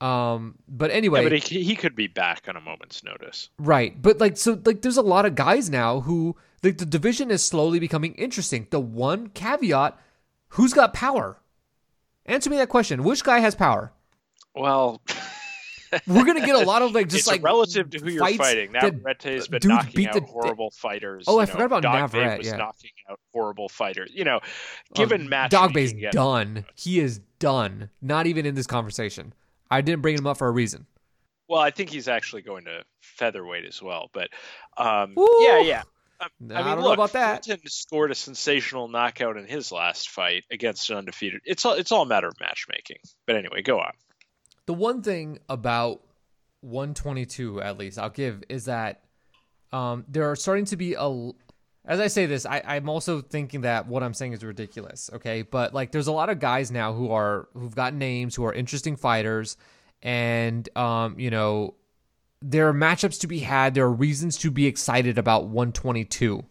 Um, 0.00 0.56
but 0.68 0.90
anyway, 0.90 1.24
yeah, 1.24 1.28
but 1.28 1.38
he, 1.42 1.64
he 1.64 1.74
could 1.74 1.96
be 1.96 2.06
back 2.06 2.44
on 2.48 2.56
a 2.56 2.60
moment's 2.60 3.02
notice, 3.02 3.50
right? 3.58 4.00
But 4.00 4.18
like, 4.20 4.36
so 4.36 4.60
like, 4.64 4.82
there's 4.82 4.96
a 4.96 5.02
lot 5.02 5.26
of 5.26 5.34
guys 5.34 5.68
now 5.68 6.00
who 6.00 6.36
like 6.62 6.78
the 6.78 6.86
division 6.86 7.32
is 7.32 7.44
slowly 7.44 7.80
becoming 7.80 8.14
interesting. 8.14 8.68
The 8.70 8.78
one 8.78 9.28
caveat: 9.30 9.98
who's 10.50 10.72
got 10.72 10.94
power? 10.94 11.40
Answer 12.26 12.48
me 12.48 12.58
that 12.58 12.68
question. 12.68 13.02
Which 13.02 13.24
guy 13.24 13.40
has 13.40 13.54
power? 13.54 13.92
Well. 14.54 15.00
we're 16.06 16.24
gonna 16.24 16.44
get 16.44 16.54
a 16.54 16.64
lot 16.64 16.82
of 16.82 16.92
like 16.92 17.08
just 17.08 17.20
it's 17.20 17.26
like 17.28 17.42
relative 17.42 17.90
to 17.90 17.98
who 17.98 18.10
you're 18.10 18.26
fighting. 18.36 18.72
Navarrete 18.72 19.22
has 19.24 19.48
been 19.48 19.60
knocking 19.64 20.08
out 20.08 20.22
horrible 20.24 20.70
the, 20.70 20.76
fighters. 20.76 21.24
Oh, 21.26 21.38
I 21.38 21.42
know, 21.42 21.52
forgot 21.52 21.64
about 21.66 21.82
Dog 21.82 22.00
Navarrete. 22.00 22.38
was 22.38 22.46
yeah. 22.46 22.56
knocking 22.56 22.90
out 23.10 23.20
horrible 23.32 23.68
fighters. 23.68 24.10
You 24.12 24.24
know, 24.24 24.40
given 24.94 25.22
um, 25.22 25.28
match, 25.28 25.50
Dogboe's 25.50 25.92
done. 26.12 26.64
He 26.74 27.00
is 27.00 27.20
done. 27.38 27.90
Not 28.02 28.26
even 28.26 28.46
in 28.46 28.54
this 28.54 28.66
conversation. 28.66 29.32
I 29.70 29.80
didn't 29.80 30.02
bring 30.02 30.16
him 30.16 30.26
up 30.26 30.38
for 30.38 30.48
a 30.48 30.52
reason. 30.52 30.86
Well, 31.48 31.60
I 31.60 31.70
think 31.70 31.90
he's 31.90 32.08
actually 32.08 32.42
going 32.42 32.64
to 32.66 32.84
featherweight 33.00 33.64
as 33.64 33.82
well. 33.82 34.10
But 34.12 34.28
um, 34.76 35.14
yeah, 35.40 35.60
yeah. 35.60 35.82
I, 36.20 36.28
mean, 36.40 36.52
I 36.52 36.74
don't 36.74 36.82
look, 36.82 36.84
know 36.84 36.92
about 36.92 37.12
that. 37.12 37.44
Fulton 37.44 37.68
scored 37.68 38.10
a 38.10 38.14
sensational 38.14 38.88
knockout 38.88 39.36
in 39.36 39.46
his 39.46 39.70
last 39.70 40.10
fight 40.10 40.44
against 40.50 40.90
an 40.90 40.96
undefeated. 40.96 41.40
It's 41.44 41.64
all 41.64 41.74
it's 41.74 41.92
all 41.92 42.02
a 42.02 42.06
matter 42.06 42.28
of 42.28 42.34
matchmaking. 42.40 42.98
But 43.26 43.36
anyway, 43.36 43.62
go 43.62 43.78
on. 43.78 43.92
The 44.68 44.74
one 44.74 45.00
thing 45.00 45.38
about 45.48 46.02
122, 46.60 47.62
at 47.62 47.78
least, 47.78 47.98
I'll 47.98 48.10
give 48.10 48.42
is 48.50 48.66
that 48.66 49.00
um, 49.72 50.04
there 50.06 50.30
are 50.30 50.36
starting 50.36 50.66
to 50.66 50.76
be 50.76 50.92
a. 50.92 51.30
As 51.86 52.00
I 52.00 52.08
say 52.08 52.26
this, 52.26 52.44
I, 52.44 52.60
I'm 52.62 52.90
also 52.90 53.22
thinking 53.22 53.62
that 53.62 53.86
what 53.86 54.02
I'm 54.02 54.12
saying 54.12 54.34
is 54.34 54.44
ridiculous. 54.44 55.08
Okay, 55.14 55.40
but 55.40 55.72
like, 55.72 55.90
there's 55.90 56.06
a 56.06 56.12
lot 56.12 56.28
of 56.28 56.38
guys 56.38 56.70
now 56.70 56.92
who 56.92 57.12
are 57.12 57.48
who've 57.54 57.74
got 57.74 57.94
names, 57.94 58.34
who 58.34 58.44
are 58.44 58.52
interesting 58.52 58.96
fighters, 58.96 59.56
and 60.02 60.68
um, 60.76 61.18
you 61.18 61.30
know, 61.30 61.72
there 62.42 62.68
are 62.68 62.74
matchups 62.74 63.20
to 63.20 63.26
be 63.26 63.38
had. 63.38 63.72
There 63.72 63.86
are 63.86 63.90
reasons 63.90 64.36
to 64.36 64.50
be 64.50 64.66
excited 64.66 65.16
about 65.16 65.46
122. 65.46 66.44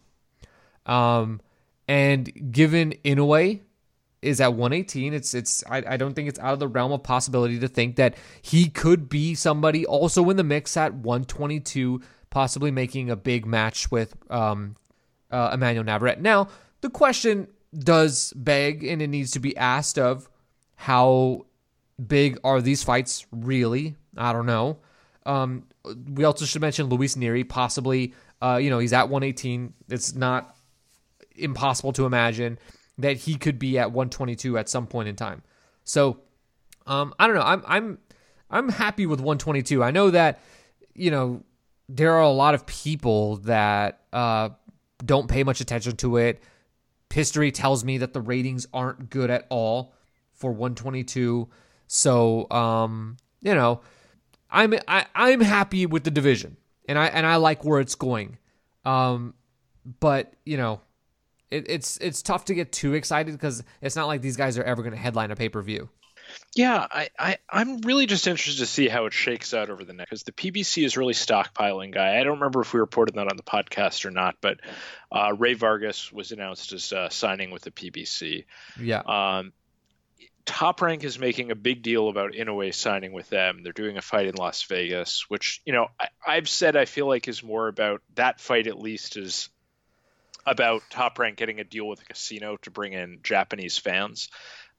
Um, 0.86 1.40
and 1.86 2.52
given 2.52 2.94
Inoue 3.04 3.60
is 4.22 4.40
at 4.40 4.54
118. 4.54 5.14
It's 5.14 5.34
it's 5.34 5.64
I, 5.68 5.82
I 5.86 5.96
don't 5.96 6.14
think 6.14 6.28
it's 6.28 6.38
out 6.38 6.52
of 6.52 6.58
the 6.58 6.68
realm 6.68 6.92
of 6.92 7.02
possibility 7.02 7.58
to 7.60 7.68
think 7.68 7.96
that 7.96 8.16
he 8.42 8.68
could 8.68 9.08
be 9.08 9.34
somebody 9.34 9.86
also 9.86 10.28
in 10.30 10.36
the 10.36 10.44
mix 10.44 10.76
at 10.76 10.94
122, 10.94 12.00
possibly 12.30 12.70
making 12.70 13.10
a 13.10 13.16
big 13.16 13.46
match 13.46 13.90
with 13.90 14.16
um, 14.30 14.76
uh, 15.30 15.50
Emanuel 15.52 15.84
Navarrete. 15.84 16.20
Now 16.20 16.48
the 16.80 16.90
question 16.90 17.48
does 17.76 18.32
beg, 18.34 18.84
and 18.84 19.02
it 19.02 19.08
needs 19.08 19.32
to 19.32 19.40
be 19.40 19.56
asked 19.56 19.98
of 19.98 20.28
how 20.76 21.46
big 22.04 22.38
are 22.44 22.60
these 22.60 22.82
fights 22.82 23.26
really? 23.30 23.96
I 24.16 24.32
don't 24.32 24.46
know. 24.46 24.78
Um, 25.26 25.64
we 26.12 26.24
also 26.24 26.44
should 26.44 26.62
mention 26.62 26.86
Luis 26.86 27.16
Nery, 27.16 27.48
possibly. 27.48 28.14
Uh, 28.40 28.58
you 28.60 28.70
know, 28.70 28.78
he's 28.78 28.92
at 28.92 29.08
118. 29.08 29.74
It's 29.88 30.14
not 30.14 30.56
impossible 31.36 31.92
to 31.92 32.06
imagine 32.06 32.58
that 32.98 33.16
he 33.18 33.36
could 33.36 33.58
be 33.58 33.78
at 33.78 33.92
122 33.92 34.58
at 34.58 34.68
some 34.68 34.86
point 34.86 35.08
in 35.08 35.16
time. 35.16 35.42
So, 35.84 36.18
um, 36.86 37.14
I 37.18 37.26
don't 37.26 37.36
know. 37.36 37.42
I'm 37.42 37.62
I'm 37.66 37.98
I'm 38.50 38.68
happy 38.68 39.06
with 39.06 39.20
122. 39.20 39.82
I 39.82 39.90
know 39.90 40.10
that 40.10 40.40
you 40.94 41.10
know 41.10 41.42
there 41.88 42.14
are 42.14 42.22
a 42.22 42.30
lot 42.30 42.54
of 42.54 42.66
people 42.66 43.36
that 43.36 44.00
uh, 44.12 44.50
don't 45.04 45.28
pay 45.28 45.44
much 45.44 45.60
attention 45.60 45.96
to 45.96 46.16
it. 46.18 46.42
History 47.12 47.50
tells 47.50 47.84
me 47.84 47.98
that 47.98 48.12
the 48.12 48.20
ratings 48.20 48.66
aren't 48.72 49.10
good 49.10 49.30
at 49.30 49.46
all 49.48 49.94
for 50.34 50.50
122. 50.50 51.48
So, 51.86 52.50
um, 52.50 53.16
you 53.40 53.54
know, 53.54 53.80
I'm 54.50 54.74
I, 54.86 55.06
I'm 55.14 55.40
happy 55.40 55.86
with 55.86 56.04
the 56.04 56.10
division, 56.10 56.56
and 56.88 56.98
I 56.98 57.06
and 57.06 57.26
I 57.26 57.36
like 57.36 57.64
where 57.64 57.80
it's 57.80 57.94
going. 57.94 58.38
Um, 58.84 59.34
but 60.00 60.34
you 60.44 60.56
know, 60.56 60.80
it, 61.50 61.66
it's 61.68 61.96
it's 61.98 62.22
tough 62.22 62.46
to 62.46 62.54
get 62.54 62.72
too 62.72 62.94
excited 62.94 63.32
because 63.32 63.62
it's 63.80 63.96
not 63.96 64.06
like 64.06 64.22
these 64.22 64.36
guys 64.36 64.58
are 64.58 64.64
ever 64.64 64.82
going 64.82 64.94
to 64.94 64.98
headline 64.98 65.30
a 65.30 65.36
pay 65.36 65.48
per 65.48 65.62
view. 65.62 65.88
Yeah, 66.54 66.86
I, 66.90 67.08
I 67.18 67.38
I'm 67.48 67.80
really 67.80 68.06
just 68.06 68.26
interested 68.26 68.60
to 68.60 68.66
see 68.66 68.88
how 68.88 69.06
it 69.06 69.12
shakes 69.12 69.54
out 69.54 69.70
over 69.70 69.84
the 69.84 69.92
next 69.92 70.10
because 70.10 70.22
the 70.24 70.32
PBC 70.32 70.84
is 70.84 70.96
really 70.96 71.14
stockpiling 71.14 71.92
guy. 71.92 72.18
I 72.18 72.24
don't 72.24 72.38
remember 72.38 72.60
if 72.60 72.72
we 72.72 72.80
reported 72.80 73.14
that 73.14 73.28
on 73.30 73.36
the 73.36 73.42
podcast 73.42 74.04
or 74.04 74.10
not, 74.10 74.36
but 74.40 74.60
uh, 75.10 75.34
Rey 75.36 75.54
Vargas 75.54 76.12
was 76.12 76.32
announced 76.32 76.72
as 76.72 76.92
uh, 76.92 77.08
signing 77.08 77.50
with 77.50 77.62
the 77.62 77.70
PBC. 77.70 78.44
Yeah. 78.78 79.00
Um, 79.00 79.52
Top 80.44 80.80
Rank 80.80 81.04
is 81.04 81.18
making 81.18 81.50
a 81.50 81.54
big 81.54 81.82
deal 81.82 82.08
about 82.08 82.32
Inoue 82.32 82.74
signing 82.74 83.12
with 83.12 83.28
them. 83.28 83.62
They're 83.62 83.72
doing 83.74 83.98
a 83.98 84.02
fight 84.02 84.26
in 84.26 84.34
Las 84.34 84.62
Vegas, 84.62 85.26
which 85.28 85.60
you 85.66 85.74
know 85.74 85.88
I, 86.26 86.36
have 86.36 86.48
said 86.48 86.74
I 86.74 86.86
feel 86.86 87.06
like 87.06 87.28
is 87.28 87.42
more 87.42 87.68
about 87.68 88.00
that 88.14 88.40
fight 88.40 88.66
at 88.66 88.78
least 88.78 89.18
is 89.18 89.50
about 90.50 90.82
Top 90.90 91.18
Rank 91.18 91.36
getting 91.36 91.60
a 91.60 91.64
deal 91.64 91.86
with 91.86 92.00
a 92.02 92.04
casino 92.04 92.56
to 92.62 92.70
bring 92.70 92.92
in 92.92 93.20
Japanese 93.22 93.78
fans. 93.78 94.28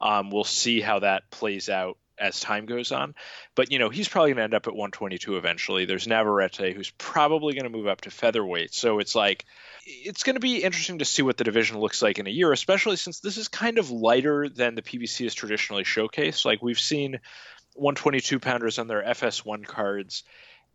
Um, 0.01 0.29
we'll 0.31 0.43
see 0.43 0.81
how 0.81 0.99
that 0.99 1.29
plays 1.29 1.69
out 1.69 1.97
as 2.19 2.39
time 2.39 2.65
goes 2.65 2.91
on. 2.91 3.15
But 3.55 3.71
you 3.71 3.79
know 3.79 3.89
he's 3.89 4.09
probably 4.09 4.31
going 4.31 4.37
to 4.37 4.43
end 4.43 4.53
up 4.53 4.67
at 4.67 4.73
122 4.73 5.37
eventually. 5.37 5.85
There's 5.85 6.07
Navarrete 6.07 6.75
who's 6.75 6.91
probably 6.91 7.53
going 7.53 7.63
to 7.63 7.77
move 7.77 7.87
up 7.87 8.01
to 8.01 8.11
featherweight. 8.11 8.73
So 8.73 8.99
it's 8.99 9.15
like 9.15 9.45
it's 9.85 10.23
going 10.23 10.35
to 10.35 10.41
be 10.41 10.63
interesting 10.63 10.99
to 10.99 11.05
see 11.05 11.21
what 11.21 11.37
the 11.37 11.43
division 11.43 11.79
looks 11.79 12.01
like 12.01 12.19
in 12.19 12.27
a 12.27 12.31
year, 12.31 12.51
especially 12.51 12.97
since 12.97 13.19
this 13.19 13.37
is 13.37 13.47
kind 13.47 13.77
of 13.77 13.89
lighter 13.89 14.49
than 14.49 14.75
the 14.75 14.81
PBC 14.81 15.23
has 15.23 15.33
traditionally 15.33 15.83
showcased. 15.83 16.45
Like 16.45 16.61
we've 16.61 16.79
seen 16.79 17.19
122 17.75 18.39
pounders 18.39 18.79
on 18.79 18.87
their 18.87 19.03
FS1 19.03 19.65
cards 19.65 20.23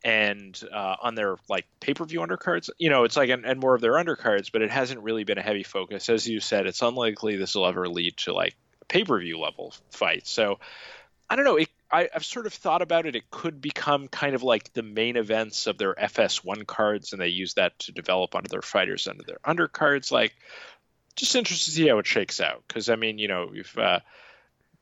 and 0.05 0.61
uh, 0.73 0.97
on 1.03 1.15
their 1.15 1.37
like 1.49 1.67
pay-per-view 1.81 2.21
undercards 2.21 2.69
you 2.79 2.91
know 2.91 3.05
it's 3.05 3.17
like 3.17 3.31
and, 3.31 3.47
and 3.47 3.59
more 3.59 3.75
of 3.75 3.81
their 3.81 3.95
undercards 3.95 4.53
but 4.53 4.63
it 4.63 4.71
hasn't 4.71 5.01
really 5.01 5.25
been 5.25 5.39
a 5.39 5.43
heavy 5.43 5.63
focus 5.63 6.09
as 6.09 6.29
you 6.29 6.41
said 6.41 6.67
it's 6.67 6.83
unlikely 6.83 7.37
this 7.37 7.55
will 7.55 7.67
ever 7.67 7.89
lead 7.89 8.17
to 8.17 8.35
like 8.35 8.55
pay-per-view 8.89 9.39
level 9.39 9.73
fight 9.91 10.27
so 10.27 10.59
i 11.31 11.37
don't 11.37 11.47
know 11.47 11.57
it, 11.57 11.69
I, 11.95 12.09
have 12.13 12.25
sort 12.25 12.47
of 12.47 12.53
thought 12.53 12.83
about 12.83 13.07
it. 13.07 13.15
It 13.15 13.31
could 13.31 13.61
become 13.61 14.09
kind 14.09 14.35
of 14.35 14.43
like 14.43 14.73
the 14.73 14.83
main 14.83 15.17
events 15.17 15.69
of 15.69 15.79
their 15.79 15.95
FS1 15.95 16.67
cards, 16.67 17.13
and 17.13 17.23
they 17.23 17.29
use 17.29 17.55
that 17.55 17.79
to 17.81 17.93
develop 17.93 18.35
onto 18.35 18.49
their 18.49 18.63
fighters 18.63 19.07
under 19.07 19.23
their 19.23 19.39
undercards. 19.47 20.11
Like, 20.11 20.35
just 21.15 21.37
interested 21.37 21.71
to 21.71 21.77
see 21.77 21.89
how 21.89 21.99
it 21.99 22.07
shakes 22.07 22.41
out. 22.41 22.65
Because 22.67 22.89
I 22.89 22.97
mean, 22.97 23.19
you 23.19 23.29
know, 23.29 23.51
if 23.55 23.79
uh, 23.79 24.01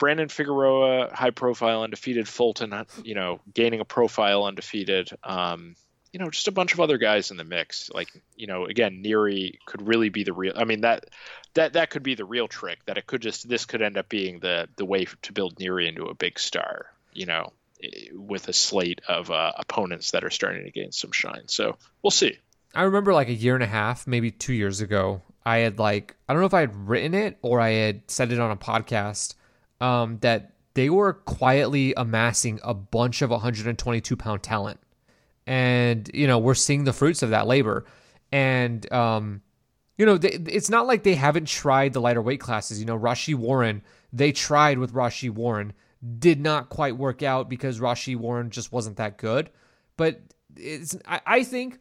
Brandon 0.03 0.29
Figueroa, 0.29 1.15
high 1.15 1.31
profile, 1.31 1.85
undefeated, 1.85 2.27
Fulton, 2.27 2.75
you 3.05 3.15
know, 3.15 3.41
gaining 3.55 3.79
a 3.79 3.85
profile, 3.85 4.43
undefeated. 4.43 5.11
Um, 5.23 5.77
you 6.13 6.19
know, 6.19 6.29
just 6.29 6.49
a 6.49 6.53
bunch 6.53 6.75
of 6.75 6.81
other 6.81 6.99
guys 6.99 7.31
in 7.31 7.37
the 7.37 7.45
mix. 7.45 7.89
Like, 7.89 8.09
you 8.37 8.49
know, 8.49 8.67
again, 8.67 9.03
Nery 9.03 9.59
could 9.65 9.87
really 9.87 10.09
be 10.09 10.25
the 10.25 10.33
real. 10.33 10.55
I 10.57 10.65
mean, 10.65 10.81
that 10.81 11.07
that 11.55 11.75
that 11.75 11.91
could 11.91 12.03
be 12.03 12.17
the 12.17 12.25
real 12.25 12.49
trick. 12.49 12.85
That 12.87 12.99
it 12.99 13.07
could 13.07 13.23
just 13.23 13.49
this 13.49 13.65
could 13.65 13.81
end 13.81 13.97
up 13.97 14.09
being 14.09 14.41
the 14.41 14.69
the 14.77 14.85
way 14.85 15.07
to 15.23 15.33
build 15.33 15.57
Nery 15.57 15.89
into 15.89 16.07
a 16.07 16.15
big 16.15 16.39
star 16.39 16.87
you 17.13 17.27
know, 17.27 17.53
with 18.13 18.49
a 18.49 18.53
slate 18.53 19.01
of 19.09 19.31
uh, 19.31 19.53
opponents 19.57 20.13
that 20.13 20.25
are 20.25 20.31
starting 20.31 20.65
to 20.65 20.71
gain 20.71 20.93
some 20.93 21.13
shine. 21.13 21.47
So 21.47 21.77
we'll 22.03 22.11
see. 22.11 22.39
I 22.75 22.83
remember 22.83 23.13
like 23.13 23.29
a 23.29 23.35
year 23.35 23.55
and 23.55 23.63
a 23.63 23.69
half, 23.69 24.07
maybe 24.07 24.31
two 24.31 24.55
years 24.55 24.81
ago, 24.81 25.23
I 25.45 25.59
had 25.59 25.79
like 25.79 26.17
I 26.29 26.33
don't 26.33 26.41
know 26.41 26.47
if 26.47 26.55
I 26.55 26.61
had 26.61 26.89
written 26.89 27.15
it 27.15 27.39
or 27.43 27.61
I 27.61 27.71
had 27.71 28.11
said 28.11 28.33
it 28.33 28.41
on 28.41 28.51
a 28.51 28.57
podcast 28.57 29.35
um, 29.83 30.19
that 30.21 30.53
they 30.75 30.89
were 30.89 31.13
quietly 31.13 31.93
amassing 31.97 32.61
a 32.63 32.73
bunch 32.73 33.21
of 33.21 33.31
122 33.31 34.17
pound 34.17 34.43
talent, 34.43 34.81
and 35.47 36.09
you 36.15 36.27
know 36.27 36.39
we're 36.39 36.55
seeing 36.55 36.85
the 36.85 36.93
fruits 36.93 37.23
of 37.23 37.31
that 37.31 37.47
labor, 37.47 37.85
and 38.31 38.91
um, 38.93 39.43
you 39.99 40.07
know 40.07 40.17
they, 40.17 40.31
it's 40.31 40.71
not 40.71 40.87
like 40.87 41.03
they 41.03 41.17
haven't 41.17 41.49
tried 41.49 41.93
the 41.93 42.01
lighter 42.01 42.23
weight 42.23 42.41
classes. 42.41 42.79
You 42.79 42.87
know, 42.87 42.99
Rau'shee 42.99 43.35
Warren, 43.35 43.83
they 44.13 44.33
tried 44.33 44.79
with 44.79 44.95
Rau'shee 44.95 45.31
Warren 45.31 45.73
did 46.19 46.41
not 46.41 46.69
quite 46.69 46.97
work 46.97 47.23
out 47.23 47.49
because 47.49 47.81
Rau'shee 47.81 48.17
Warren 48.17 48.51
just 48.51 48.73
wasn't 48.73 48.97
that 48.97 49.19
good. 49.19 49.51
But 49.97 50.21
it's 50.57 50.97
I, 51.07 51.21
I 51.27 51.45
think 51.45 51.79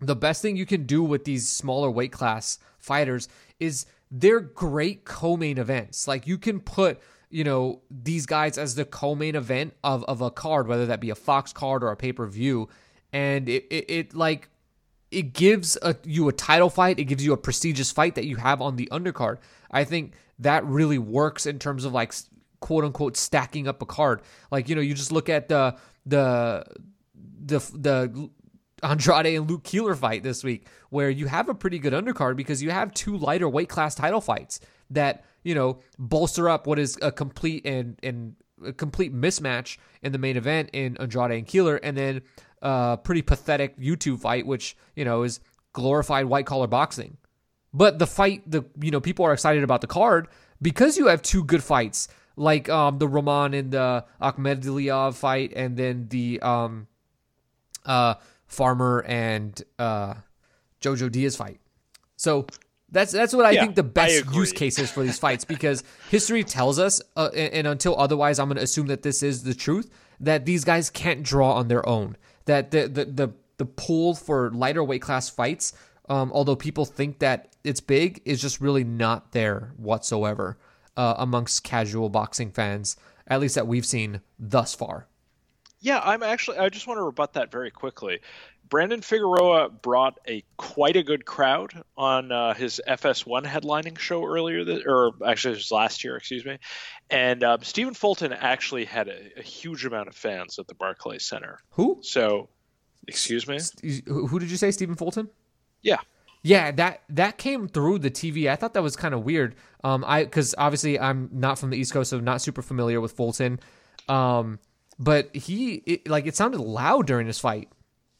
the 0.00 0.16
best 0.16 0.42
thing 0.42 0.56
you 0.56 0.66
can 0.66 0.84
do 0.84 1.02
with 1.02 1.24
these 1.24 1.48
smaller 1.48 1.90
weight 1.90 2.12
class 2.12 2.58
fighters 2.78 3.28
is 3.60 3.86
they're 4.10 4.40
great 4.40 5.04
co-main 5.04 5.58
events. 5.58 6.08
Like 6.08 6.26
you 6.26 6.38
can 6.38 6.60
put 6.60 7.00
you 7.34 7.42
know 7.42 7.82
these 7.90 8.26
guys 8.26 8.56
as 8.58 8.76
the 8.76 8.84
co-main 8.84 9.34
event 9.34 9.74
of, 9.82 10.04
of 10.04 10.20
a 10.20 10.30
card, 10.30 10.68
whether 10.68 10.86
that 10.86 11.00
be 11.00 11.10
a 11.10 11.16
Fox 11.16 11.52
card 11.52 11.82
or 11.82 11.90
a 11.90 11.96
pay 11.96 12.12
per 12.12 12.26
view, 12.26 12.68
and 13.12 13.48
it, 13.48 13.66
it, 13.70 13.90
it 13.90 14.14
like 14.14 14.48
it 15.10 15.32
gives 15.32 15.76
a, 15.82 15.96
you 16.04 16.28
a 16.28 16.32
title 16.32 16.70
fight. 16.70 17.00
It 17.00 17.06
gives 17.06 17.24
you 17.24 17.32
a 17.32 17.36
prestigious 17.36 17.90
fight 17.90 18.14
that 18.14 18.24
you 18.24 18.36
have 18.36 18.62
on 18.62 18.76
the 18.76 18.88
undercard. 18.92 19.38
I 19.68 19.82
think 19.82 20.14
that 20.38 20.64
really 20.64 20.98
works 20.98 21.44
in 21.44 21.58
terms 21.58 21.84
of 21.84 21.92
like 21.92 22.14
quote 22.60 22.84
unquote 22.84 23.16
stacking 23.16 23.66
up 23.66 23.82
a 23.82 23.86
card. 23.86 24.22
Like 24.52 24.68
you 24.68 24.76
know, 24.76 24.80
you 24.80 24.94
just 24.94 25.10
look 25.10 25.28
at 25.28 25.48
the 25.48 25.76
the 26.06 26.64
the 27.44 27.58
the 27.74 28.30
Andrade 28.84 29.26
and 29.26 29.50
Luke 29.50 29.64
Keeler 29.64 29.96
fight 29.96 30.22
this 30.22 30.44
week, 30.44 30.68
where 30.90 31.10
you 31.10 31.26
have 31.26 31.48
a 31.48 31.54
pretty 31.54 31.80
good 31.80 31.94
undercard 31.94 32.36
because 32.36 32.62
you 32.62 32.70
have 32.70 32.94
two 32.94 33.16
lighter 33.16 33.48
weight 33.48 33.68
class 33.68 33.96
title 33.96 34.20
fights 34.20 34.60
that 34.90 35.24
you 35.44 35.54
know 35.54 35.78
bolster 35.98 36.48
up 36.48 36.66
what 36.66 36.78
is 36.78 36.98
a 37.00 37.12
complete 37.12 37.64
and 37.64 37.98
and 38.02 38.34
complete 38.76 39.14
mismatch 39.14 39.78
in 40.02 40.12
the 40.12 40.18
main 40.18 40.36
event 40.36 40.70
in 40.72 40.96
Andrade 40.96 41.32
and 41.32 41.46
Keeler, 41.46 41.76
and 41.76 41.96
then 41.96 42.22
a 42.62 42.98
pretty 43.02 43.22
pathetic 43.22 43.78
YouTube 43.78 44.20
fight, 44.20 44.46
which 44.46 44.76
you 44.96 45.04
know 45.04 45.22
is 45.22 45.40
glorified 45.72 46.26
white 46.26 46.46
collar 46.46 46.66
boxing. 46.66 47.16
But 47.72 47.98
the 47.98 48.06
fight, 48.06 48.50
the 48.50 48.64
you 48.80 48.90
know 48.90 49.00
people 49.00 49.24
are 49.24 49.32
excited 49.32 49.62
about 49.62 49.80
the 49.80 49.86
card 49.86 50.28
because 50.60 50.96
you 50.96 51.08
have 51.08 51.22
two 51.22 51.44
good 51.44 51.62
fights 51.62 52.08
like 52.36 52.68
um, 52.68 52.98
the 52.98 53.06
Roman 53.06 53.54
and 53.54 53.70
the 53.70 54.04
Akhmadaliev 54.20 55.14
fight, 55.14 55.52
and 55.54 55.76
then 55.76 56.08
the 56.08 56.40
um, 56.40 56.86
uh, 57.84 58.14
Farmer 58.46 59.04
and 59.06 59.62
uh, 59.78 60.14
Jojo 60.80 61.10
Diaz 61.10 61.36
fight. 61.36 61.60
So 62.16 62.46
that's 62.90 63.12
that's 63.12 63.34
what 63.34 63.46
I 63.46 63.52
yeah, 63.52 63.62
think 63.62 63.74
the 63.74 63.82
best 63.82 64.24
use 64.32 64.52
cases 64.52 64.90
for 64.90 65.02
these 65.02 65.18
fights 65.18 65.44
because 65.44 65.82
history 66.10 66.44
tells 66.44 66.78
us, 66.78 67.00
uh, 67.16 67.30
and, 67.34 67.52
and, 67.52 67.66
until 67.66 67.98
otherwise, 67.98 68.38
I'm 68.38 68.48
going 68.48 68.56
to 68.56 68.62
assume 68.62 68.86
that 68.86 69.02
this 69.02 69.22
is 69.22 69.42
the 69.42 69.54
truth 69.54 69.90
that 70.20 70.46
these 70.46 70.64
guys 70.64 70.90
can't 70.90 71.22
draw 71.22 71.54
on 71.54 71.68
their 71.68 71.86
own. 71.88 72.16
That 72.44 72.70
the 72.70 72.86
the 72.88 73.04
the, 73.04 73.32
the 73.56 73.64
pool 73.64 74.14
for 74.14 74.50
lighter 74.50 74.84
weight 74.84 75.02
class 75.02 75.28
fights, 75.28 75.72
um, 76.08 76.30
although 76.32 76.56
people 76.56 76.84
think 76.84 77.18
that 77.18 77.56
it's 77.64 77.80
big, 77.80 78.20
is 78.24 78.40
just 78.40 78.60
really 78.60 78.84
not 78.84 79.32
there 79.32 79.72
whatsoever 79.76 80.58
uh, 80.96 81.14
amongst 81.18 81.64
casual 81.64 82.08
boxing 82.08 82.50
fans, 82.50 82.96
at 83.26 83.40
least 83.40 83.54
that 83.54 83.66
we've 83.66 83.86
seen 83.86 84.20
thus 84.38 84.74
far. 84.74 85.08
Yeah, 85.80 86.00
I'm 86.02 86.22
actually. 86.22 86.58
I 86.58 86.68
just 86.70 86.86
want 86.86 86.98
to 86.98 87.02
rebut 87.02 87.34
that 87.34 87.50
very 87.50 87.70
quickly. 87.70 88.20
Brandon 88.68 89.02
Figueroa 89.02 89.68
brought 89.68 90.18
a 90.26 90.42
quite 90.56 90.96
a 90.96 91.02
good 91.02 91.24
crowd 91.24 91.84
on 91.96 92.32
uh, 92.32 92.54
his 92.54 92.80
FS1 92.86 93.44
headlining 93.44 93.98
show 93.98 94.24
earlier, 94.24 94.64
this, 94.64 94.82
or 94.86 95.12
actually 95.24 95.52
it 95.52 95.58
was 95.58 95.70
last 95.70 96.04
year, 96.04 96.16
excuse 96.16 96.44
me. 96.44 96.58
And 97.10 97.44
um, 97.44 97.62
Stephen 97.62 97.94
Fulton 97.94 98.32
actually 98.32 98.84
had 98.84 99.08
a, 99.08 99.38
a, 99.38 99.42
huge 99.42 99.84
amount 99.84 100.08
of 100.08 100.16
fans 100.16 100.58
at 100.58 100.66
the 100.66 100.74
Barclays 100.74 101.24
Center. 101.24 101.60
Who? 101.70 101.98
So, 102.02 102.48
excuse 103.06 103.46
me. 103.46 103.60
Who 104.06 104.38
did 104.38 104.50
you 104.50 104.56
say, 104.56 104.70
Stephen 104.70 104.96
Fulton? 104.96 105.28
Yeah. 105.82 105.98
Yeah, 106.42 106.72
that 106.72 107.00
that 107.08 107.38
came 107.38 107.68
through 107.68 108.00
the 108.00 108.10
TV. 108.10 108.50
I 108.50 108.56
thought 108.56 108.74
that 108.74 108.82
was 108.82 108.96
kind 108.96 109.14
of 109.14 109.24
weird. 109.24 109.54
Um, 109.82 110.04
I 110.06 110.24
because 110.24 110.54
obviously 110.58 111.00
I'm 111.00 111.30
not 111.32 111.58
from 111.58 111.70
the 111.70 111.78
East 111.78 111.94
Coast, 111.94 112.10
so 112.10 112.20
not 112.20 112.42
super 112.42 112.60
familiar 112.60 113.00
with 113.00 113.12
Fulton. 113.12 113.60
Um, 114.10 114.58
but 114.98 115.34
he 115.34 115.76
it, 115.86 116.06
like 116.06 116.26
it 116.26 116.36
sounded 116.36 116.60
loud 116.60 117.06
during 117.06 117.26
his 117.26 117.38
fight. 117.38 117.70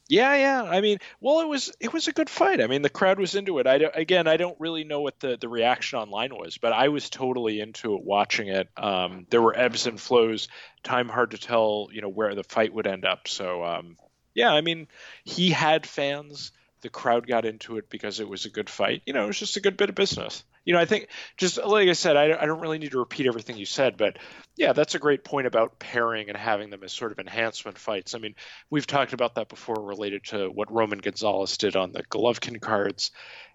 Yeah, 0.09 0.35
yeah. 0.35 0.63
I 0.65 0.83
mean, 0.83 0.99
well, 1.21 1.41
it 1.41 1.49
was 1.49 1.73
it 1.81 1.93
was 1.93 2.09
a 2.09 2.13
good 2.13 2.29
fight. 2.29 2.61
I 2.61 2.67
mean, 2.67 2.83
the 2.83 2.91
crowd 2.91 3.19
was 3.19 3.35
into 3.35 3.59
it. 3.59 3.67
I 3.67 3.79
don't, 3.79 3.97
again, 3.97 4.27
I 4.27 4.37
don't 4.37 4.59
really 4.61 4.85
know 4.85 5.01
what 5.01 5.19
the 5.21 5.39
the 5.41 5.49
reaction 5.49 5.99
online 5.99 6.35
was, 6.35 6.59
but 6.59 6.75
I 6.75 6.89
was 6.89 7.09
totally 7.09 7.59
into 7.61 7.95
it, 7.95 8.05
watching 8.05 8.49
it. 8.49 8.69
Um, 8.77 9.27
there 9.31 9.41
were 9.41 9.57
ebbs 9.59 9.87
and 9.87 9.99
flows. 9.99 10.49
Time 10.83 11.09
hard 11.09 11.31
to 11.31 11.39
tell, 11.39 11.89
you 11.91 12.03
know, 12.03 12.11
where 12.11 12.35
the 12.35 12.45
fight 12.45 12.75
would 12.75 12.87
end 12.87 13.07
up. 13.07 13.29
So, 13.29 13.65
um, 13.65 13.97
yeah, 14.35 14.53
I 14.53 14.61
mean, 14.61 14.89
he 15.25 15.51
had 15.51 15.87
fans 15.87 16.53
the 16.83 16.91
crowd 16.91 17.27
got 17.27 17.47
into 17.47 17.79
it 17.79 17.89
because 17.89 18.21
it 18.21 18.29
was 18.29 18.45
a 18.45 18.51
good 18.51 18.69
fight. 18.69 19.03
You 19.07 19.15
know, 19.15 19.25
it 19.25 19.29
was 19.29 19.39
just 19.39 19.57
a 19.57 19.61
good 19.61 19.79
bit 19.79 19.89
of 19.89 19.95
business. 19.95 20.45
You 20.65 20.73
know, 20.73 20.81
I 20.81 20.87
think 20.87 21.09
just 21.37 21.59
like 21.59 21.89
I 21.89 21.93
said, 21.93 22.17
I, 22.17 22.37
I 22.41 22.47
don't 22.47 22.61
really 22.61 22.79
need 22.79 22.93
to 22.93 22.99
repeat 22.99 23.27
everything 23.27 23.57
you 23.57 23.67
said, 23.67 23.97
but 23.97 24.19
yeah, 24.57 24.73
that's 24.73 24.95
a 24.95 24.99
great 24.99 25.25
point 25.25 25.47
about 25.47 25.79
pairing 25.79 26.29
and 26.29 26.39
having 26.39 26.71
them 26.71 26.83
as 26.85 26.93
sort 26.93 27.13
of 27.13 27.19
enhancement 27.19 27.79
fights. 27.79 28.15
I 28.15 28.19
mean, 28.19 28.35
we've 28.71 28.87
talked 28.87 29.13
about 29.13 29.35
that 29.35 29.49
before 29.49 29.77
related 29.81 30.25
to 30.27 30.49
what 30.49 30.73
Roman 30.73 30.99
Gonzalez 30.99 31.59
did 31.59 31.77
on 31.77 31.93
the 31.93 32.03
Golovkin 32.05 32.61
cards, 32.61 33.11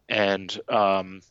and 0.07 0.55
um, 0.70 1.22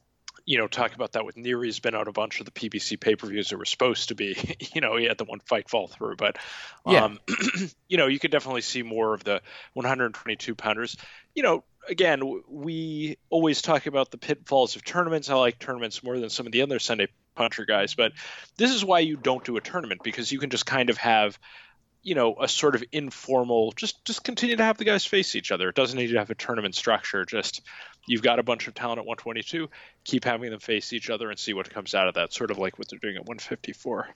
you 0.48 0.56
know, 0.56 0.66
talk 0.66 0.94
about 0.94 1.12
that 1.12 1.26
with 1.26 1.36
Nery. 1.36 1.66
He's 1.66 1.78
been 1.78 1.94
on 1.94 2.08
a 2.08 2.12
bunch 2.12 2.40
of 2.40 2.46
the 2.46 2.52
PBC 2.52 2.98
pay 2.98 3.16
per 3.16 3.26
views 3.26 3.50
that 3.50 3.58
were 3.58 3.66
supposed 3.66 4.08
to 4.08 4.14
be. 4.14 4.34
You 4.74 4.80
know, 4.80 4.96
he 4.96 5.06
had 5.06 5.18
the 5.18 5.24
one 5.24 5.40
fight 5.40 5.68
fall 5.68 5.88
through, 5.88 6.16
but 6.16 6.36
um, 6.86 7.18
yeah. 7.28 7.66
you 7.88 7.96
know, 7.96 8.06
you 8.06 8.18
could 8.18 8.30
definitely 8.30 8.60
see 8.60 8.82
more 8.82 9.12
of 9.12 9.24
the 9.24 9.42
122 9.74 10.54
pounders. 10.54 10.96
You 11.34 11.42
know, 11.42 11.64
again, 11.88 12.42
we 12.48 13.18
always 13.30 13.62
talk 13.62 13.86
about 13.86 14.10
the 14.10 14.18
pitfalls 14.18 14.76
of 14.76 14.84
tournaments. 14.84 15.30
I 15.30 15.34
like 15.34 15.58
tournaments 15.58 16.02
more 16.02 16.18
than 16.18 16.30
some 16.30 16.46
of 16.46 16.52
the 16.52 16.62
other 16.62 16.78
Sunday 16.78 17.08
puncher 17.34 17.64
guys, 17.64 17.94
but 17.94 18.12
this 18.56 18.72
is 18.72 18.84
why 18.84 19.00
you 19.00 19.16
don't 19.16 19.44
do 19.44 19.56
a 19.56 19.60
tournament 19.60 20.02
because 20.02 20.32
you 20.32 20.38
can 20.38 20.50
just 20.50 20.66
kind 20.66 20.90
of 20.90 20.98
have 20.98 21.38
you 22.02 22.14
know 22.14 22.36
a 22.40 22.48
sort 22.48 22.74
of 22.74 22.84
informal 22.92 23.72
just 23.72 24.04
just 24.04 24.22
continue 24.22 24.56
to 24.56 24.62
have 24.62 24.78
the 24.78 24.84
guys 24.84 25.04
face 25.04 25.34
each 25.34 25.50
other. 25.50 25.68
It 25.68 25.74
doesn't 25.74 25.98
need 25.98 26.08
to 26.08 26.18
have 26.18 26.30
a 26.30 26.34
tournament 26.34 26.74
structure. 26.74 27.24
Just 27.24 27.62
you've 28.06 28.22
got 28.22 28.38
a 28.38 28.42
bunch 28.42 28.68
of 28.68 28.74
talent 28.74 28.98
at 28.98 29.06
122 29.06 29.68
keep 30.04 30.24
having 30.24 30.50
them 30.50 30.60
face 30.60 30.94
each 30.94 31.10
other 31.10 31.28
and 31.28 31.38
see 31.38 31.52
what 31.52 31.68
comes 31.68 31.94
out 31.94 32.08
of 32.08 32.14
that 32.14 32.32
sort 32.32 32.50
of 32.50 32.56
like 32.56 32.78
what 32.78 32.88
they're 32.88 32.98
doing 32.98 33.16
at 33.16 33.26
154 33.26 34.08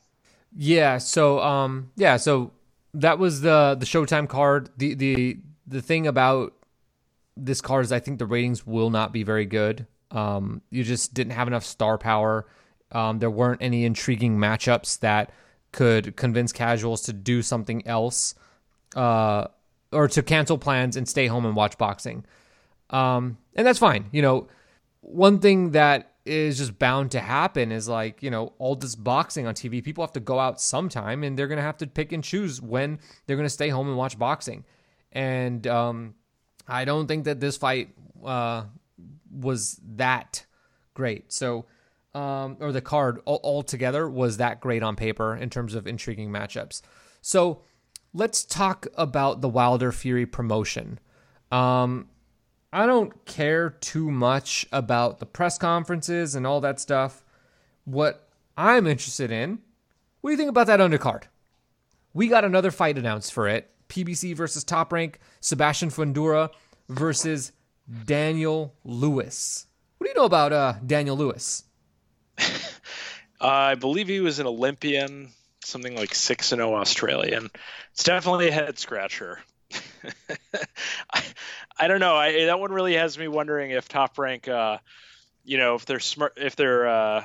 yeah 0.57 0.97
so 0.97 1.39
um 1.41 1.91
yeah 1.97 2.16
so 2.16 2.51
that 2.95 3.18
was 3.18 3.41
the 3.41 3.77
the 3.79 3.87
showtime 3.87 4.29
card. 4.29 4.70
The 4.77 4.95
the 4.95 5.39
the 5.66 5.83
thing 5.83 6.07
about 6.07 6.55
this 7.37 7.61
card 7.61 7.85
is 7.85 7.93
i 7.93 7.99
think 7.99 8.18
the 8.18 8.26
ratings 8.26 8.66
will 8.66 8.91
not 8.91 9.12
be 9.12 9.22
very 9.22 9.47
good 9.47 9.87
um 10.11 10.61
you 10.70 10.83
just 10.85 11.14
didn't 11.14 11.33
have 11.33 11.49
enough 11.49 11.64
star 11.64 11.99
power 11.99 12.47
um 12.93 13.18
there 13.18 13.30
weren't 13.30 13.62
any 13.62 13.85
intriguing 13.85 14.37
matchups 14.37 14.99
that 15.01 15.33
could 15.72 16.16
convince 16.16 16.53
casuals 16.53 17.03
to 17.03 17.12
do 17.12 17.43
something 17.43 17.87
else 17.87 18.35
uh, 18.95 19.47
or 19.91 20.09
to 20.09 20.22
cancel 20.22 20.59
plans 20.59 20.97
and 20.97 21.09
stay 21.09 21.26
home 21.26 21.45
and 21.45 21.57
watch 21.57 21.76
boxing. 21.78 22.24
Um, 22.91 23.39
and 23.55 23.66
that's 23.66 23.78
fine. 23.78 24.07
You 24.12 24.22
know, 24.22 24.49
one 25.01 25.39
thing 25.39 25.72
that 25.72 26.12
is 26.24 26.59
just 26.59 26.78
bound 26.78 27.11
to 27.11 27.20
happen 27.20 27.72
is 27.72 27.89
like, 27.89 28.22
you 28.22 28.30
know, 28.30 28.53
all 28.59 28.76
this 28.76 28.95
boxing 28.95 29.47
on 29.47 29.55
TV, 29.55 29.83
people 29.83 30.05
have 30.05 30.12
to 30.12 30.20
go 30.20 30.39
out 30.39 30.61
sometime 30.61 31.24
and 31.24 31.39
they're 31.39 31.49
going 31.49 31.57
to 31.57 31.62
have 31.62 31.78
to 31.78 31.87
pick 31.87 32.12
and 32.12 32.22
choose 32.22 32.61
when 32.61 33.01
they're 33.26 33.37
going 33.37 33.47
to 33.47 33.51
stay 33.51 33.70
home 33.70 33.89
and 33.89 33.97
watch 33.97 34.18
boxing. 34.18 34.64
And 35.11 35.66
um, 35.66 36.14
I 36.67 36.85
don't 36.85 37.07
think 37.07 37.25
that 37.25 37.41
this 37.41 37.57
fight 37.57 37.91
uh, 38.25 38.65
was 39.31 39.81
that 39.97 40.47
great. 40.95 41.33
So, 41.33 41.67
um, 42.15 42.57
or 42.61 42.73
the 42.73 42.81
card 42.81 43.21
altogether 43.27 44.09
was 44.09 44.37
that 44.37 44.61
great 44.61 44.83
on 44.83 44.97
paper 44.97 45.35
in 45.35 45.51
terms 45.51 45.75
of 45.75 45.87
intriguing 45.87 46.31
matchups. 46.31 46.83
So 47.21 47.63
let's 48.13 48.45
talk 48.45 48.87
about 48.97 49.41
the 49.41 49.49
Wilder 49.49 49.93
Fury 49.93 50.27
promotion. 50.27 50.99
Um, 51.51 52.09
I 52.73 52.87
don't 52.87 53.25
care 53.27 53.71
too 53.71 54.11
much 54.11 54.67
about 54.73 55.19
the 55.19 55.27
press 55.27 55.59
conferences 55.59 56.35
and 56.35 56.47
all 56.47 56.61
that 56.63 56.81
stuff. 56.81 57.25
What 57.85 58.29
I'm 58.57 58.87
interested 58.87 59.31
in, 59.31 59.59
what 60.21 60.31
do 60.31 60.33
you 60.33 60.39
think 60.39 60.51
about 60.51 60.69
that 60.69 60.81
undercard? 60.81 61.25
We 62.15 62.29
got 62.29 62.45
another 62.45 62.71
fight 62.71 62.99
announced 62.99 63.33
for 63.33 63.49
it 63.49 63.71
PBC 63.93 64.34
versus 64.34 64.64
Top 64.64 64.93
Rank, 64.93 65.18
Sebastian 65.40 65.90
Fundora 65.90 66.51
versus 66.88 67.53
Daniel 68.07 68.74
Lewis. 68.84 69.66
What 69.99 70.07
do 70.07 70.09
you 70.09 70.14
know 70.14 70.24
about 70.24 70.53
uh, 70.53 70.74
Daniel 70.84 71.16
Lewis? 71.16 71.64
I 73.40 73.74
believe 73.74 74.09
he 74.09 74.20
was 74.20 74.38
an 74.38 74.47
Olympian, 74.47 75.28
something 75.62 75.95
like 75.95 76.14
six 76.14 76.53
and 76.53 76.61
zero 76.61 76.72
oh 76.72 76.76
Australian. 76.76 77.51
It's 77.93 78.05
definitely 78.05 78.49
a 78.49 78.53
head 78.53 78.78
scratcher. 78.78 79.40
I, 81.12 81.22
I, 81.76 81.88
don't 81.88 82.01
know. 82.01 82.16
I, 82.16 82.47
that 82.47 82.59
one 82.59 82.72
really 82.72 82.95
has 82.95 83.18
me 83.18 83.28
wondering 83.28 83.72
if 83.72 83.88
Top 83.88 84.18
Rank, 84.18 84.49
uh, 84.49 84.78
you 85.45 85.59
know, 85.59 85.74
if 85.74 85.84
they're 85.84 86.01
smart, 86.01 86.34
if 86.36 86.57
they're 86.57 86.86
uh, 86.86 87.24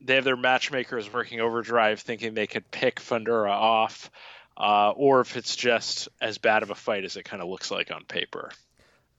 they 0.00 0.14
have 0.14 0.24
their 0.24 0.36
matchmakers 0.36 1.12
working 1.12 1.40
overdrive, 1.40 2.00
thinking 2.00 2.34
they 2.34 2.46
could 2.46 2.70
pick 2.70 3.00
Fundora 3.00 3.50
off, 3.50 4.10
uh, 4.58 4.90
or 4.90 5.20
if 5.20 5.36
it's 5.36 5.56
just 5.56 6.08
as 6.20 6.38
bad 6.38 6.62
of 6.62 6.70
a 6.70 6.74
fight 6.74 7.04
as 7.04 7.16
it 7.16 7.24
kind 7.24 7.40
of 7.40 7.48
looks 7.48 7.70
like 7.70 7.90
on 7.90 8.04
paper. 8.04 8.50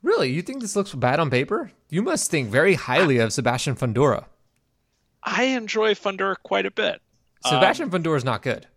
Really, 0.04 0.32
you 0.32 0.42
think 0.42 0.62
this 0.62 0.76
looks 0.76 0.94
bad 0.94 1.20
on 1.20 1.30
paper? 1.30 1.72
You 1.90 2.02
must 2.02 2.30
think 2.30 2.50
very 2.50 2.76
highly 2.76 3.18
of 3.18 3.34
Sebastian 3.34 3.76
Fundora. 3.76 4.26
I 5.24 5.44
enjoy 5.44 5.94
Fundora 5.94 6.36
quite 6.42 6.66
a 6.66 6.72
bit. 6.72 7.02
Sebastian 7.46 7.86
um, 7.86 7.92
Fundora 7.92 8.18
is 8.18 8.26
not 8.26 8.42
good. 8.42 8.68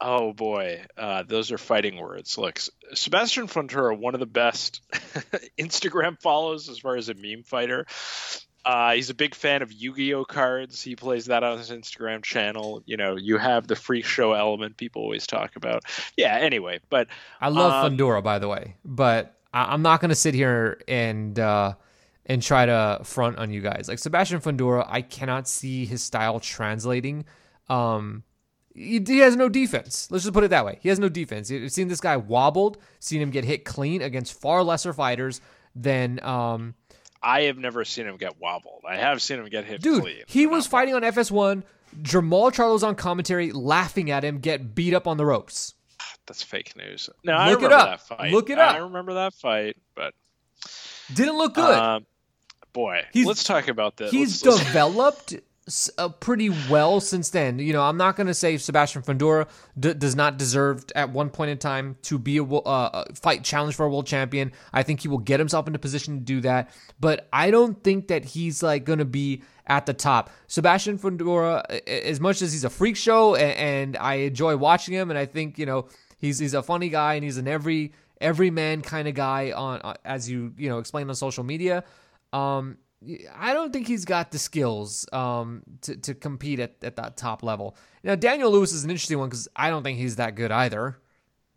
Oh 0.00 0.32
boy, 0.32 0.84
uh, 0.96 1.22
those 1.22 1.52
are 1.52 1.58
fighting 1.58 1.96
words. 1.96 2.36
Look, 2.36 2.60
Sebastian 2.94 3.46
Fundora, 3.46 3.96
one 3.96 4.14
of 4.14 4.20
the 4.20 4.26
best 4.26 4.82
Instagram 5.58 6.20
follows 6.20 6.68
as 6.68 6.78
far 6.78 6.96
as 6.96 7.08
a 7.08 7.14
meme 7.14 7.44
fighter. 7.44 7.86
Uh, 8.66 8.94
he's 8.94 9.10
a 9.10 9.14
big 9.14 9.32
fan 9.32 9.62
of 9.62 9.72
Yu-Gi-Oh 9.72 10.24
cards. 10.24 10.82
He 10.82 10.96
plays 10.96 11.26
that 11.26 11.44
on 11.44 11.56
his 11.56 11.70
Instagram 11.70 12.24
channel. 12.24 12.82
You 12.84 12.96
know, 12.96 13.14
you 13.14 13.38
have 13.38 13.68
the 13.68 13.76
freak 13.76 14.04
show 14.04 14.32
element 14.32 14.76
people 14.76 15.02
always 15.02 15.24
talk 15.24 15.54
about. 15.54 15.84
Yeah. 16.16 16.36
Anyway, 16.36 16.80
but 16.90 17.06
I 17.40 17.48
love 17.48 17.72
um, 17.72 17.96
Fundora, 17.96 18.24
by 18.24 18.40
the 18.40 18.48
way, 18.48 18.74
but 18.84 19.36
I- 19.54 19.72
am 19.72 19.82
not 19.82 20.00
going 20.00 20.08
to 20.08 20.16
sit 20.16 20.34
here 20.34 20.80
and 20.88 21.38
uh, 21.38 21.74
and 22.26 22.42
try 22.42 22.66
to 22.66 23.02
front 23.04 23.38
on 23.38 23.52
you 23.52 23.60
guys. 23.60 23.86
Like 23.88 24.00
Sebastian 24.00 24.40
Fundora, 24.40 24.84
I 24.88 25.00
cannot 25.00 25.46
see 25.46 25.86
his 25.86 26.02
style 26.02 26.40
translating. 26.40 27.24
Um, 27.68 28.24
he, 28.74 29.00
he, 29.06 29.18
has 29.18 29.36
no 29.36 29.48
defense. 29.48 30.08
Let's 30.10 30.24
just 30.24 30.34
put 30.34 30.42
it 30.42 30.50
that 30.50 30.66
way. 30.66 30.80
He 30.82 30.88
has 30.88 30.98
no 30.98 31.08
defense. 31.08 31.52
You've 31.52 31.70
seen 31.70 31.86
this 31.86 32.00
guy 32.00 32.16
wobbled, 32.16 32.78
seen 32.98 33.22
him 33.22 33.30
get 33.30 33.44
hit 33.44 33.64
clean 33.64 34.02
against 34.02 34.40
far 34.40 34.64
lesser 34.64 34.92
fighters 34.92 35.40
than. 35.76 36.20
Um, 36.24 36.74
I 37.22 37.42
have 37.42 37.58
never 37.58 37.84
seen 37.84 38.06
him 38.06 38.16
get 38.16 38.40
wobbled. 38.40 38.82
I 38.88 38.96
have 38.96 39.22
seen 39.22 39.38
him 39.38 39.48
get 39.48 39.64
hit 39.64 39.82
Dude, 39.82 40.02
clean. 40.02 40.22
He 40.26 40.46
was 40.46 40.66
fighting 40.66 40.94
on 40.94 41.02
FS1. 41.02 41.62
Jermall 42.02 42.52
Charlo's 42.52 42.82
on 42.82 42.94
commentary, 42.94 43.52
laughing 43.52 44.10
at 44.10 44.24
him 44.24 44.38
get 44.38 44.74
beat 44.74 44.92
up 44.92 45.06
on 45.06 45.16
the 45.16 45.24
ropes. 45.24 45.74
That's 46.26 46.42
fake 46.42 46.74
news. 46.76 47.08
No, 47.24 47.34
I 47.34 47.50
Look 47.50 47.62
remember 47.62 47.74
it 47.74 47.80
up. 47.80 47.88
that 47.88 48.16
fight. 48.16 48.32
Look 48.32 48.50
it 48.50 48.58
up. 48.58 48.74
I 48.74 48.78
remember 48.78 49.14
that 49.14 49.34
fight, 49.34 49.76
but 49.94 50.12
didn't 51.14 51.38
look 51.38 51.54
good. 51.54 51.74
Um, 51.74 52.06
boy, 52.72 53.02
he's, 53.12 53.26
let's 53.26 53.44
talk 53.44 53.68
about 53.68 53.96
this. 53.96 54.10
He's 54.10 54.44
let's, 54.44 54.58
developed 54.58 55.34
uh, 55.98 56.08
pretty 56.08 56.50
well 56.70 57.00
since 57.00 57.30
then. 57.30 57.58
You 57.58 57.72
know, 57.72 57.82
I'm 57.82 57.96
not 57.96 58.16
going 58.16 58.28
to 58.28 58.34
say 58.34 58.56
Sebastian 58.56 59.02
Fundora 59.02 59.48
d- 59.78 59.94
does 59.94 60.14
not 60.14 60.38
deserve 60.38 60.84
at 60.94 61.10
one 61.10 61.30
point 61.30 61.50
in 61.50 61.58
time 61.58 61.96
to 62.02 62.18
be 62.18 62.38
a 62.38 62.44
uh, 62.44 63.04
fight 63.14 63.42
challenge 63.42 63.74
for 63.74 63.86
a 63.86 63.88
world 63.88 64.06
champion. 64.06 64.52
I 64.72 64.82
think 64.82 65.00
he 65.00 65.08
will 65.08 65.18
get 65.18 65.40
himself 65.40 65.66
into 65.66 65.78
position 65.78 66.18
to 66.18 66.24
do 66.24 66.40
that, 66.42 66.70
but 67.00 67.28
I 67.32 67.50
don't 67.50 67.82
think 67.82 68.08
that 68.08 68.24
he's 68.24 68.62
like 68.62 68.84
going 68.84 69.00
to 69.00 69.04
be 69.04 69.42
at 69.66 69.86
the 69.86 69.94
top. 69.94 70.30
Sebastian 70.46 70.98
Fundora, 70.98 71.62
as 71.88 72.20
much 72.20 72.42
as 72.42 72.52
he's 72.52 72.64
a 72.64 72.70
freak 72.70 72.96
show 72.96 73.34
and, 73.34 73.56
and 73.58 73.96
I 73.96 74.14
enjoy 74.14 74.56
watching 74.56 74.94
him, 74.94 75.10
and 75.10 75.18
I 75.18 75.26
think 75.26 75.58
you 75.58 75.66
know 75.66 75.88
he's 76.18 76.38
he's 76.38 76.54
a 76.54 76.62
funny 76.62 76.88
guy 76.88 77.14
and 77.14 77.24
he's 77.24 77.38
an 77.38 77.48
every 77.48 77.92
every 78.20 78.50
man 78.50 78.82
kind 78.82 79.08
of 79.08 79.14
guy 79.14 79.52
on 79.52 79.80
uh, 79.82 79.94
as 80.04 80.30
you 80.30 80.54
you 80.56 80.68
know 80.68 80.78
explained 80.78 81.10
on 81.10 81.16
social 81.16 81.44
media. 81.44 81.82
Um, 82.32 82.78
I 83.34 83.52
don't 83.52 83.72
think 83.72 83.86
he's 83.86 84.04
got 84.04 84.30
the 84.30 84.38
skills 84.38 85.06
um, 85.12 85.62
to, 85.82 85.96
to 85.96 86.14
compete 86.14 86.60
at, 86.60 86.76
at 86.82 86.96
that 86.96 87.16
top 87.16 87.42
level. 87.42 87.76
Now, 88.02 88.14
Daniel 88.14 88.50
Lewis 88.50 88.72
is 88.72 88.84
an 88.84 88.90
interesting 88.90 89.18
one 89.18 89.28
because 89.28 89.48
I 89.54 89.70
don't 89.70 89.82
think 89.82 89.98
he's 89.98 90.16
that 90.16 90.34
good 90.34 90.50
either. 90.50 90.98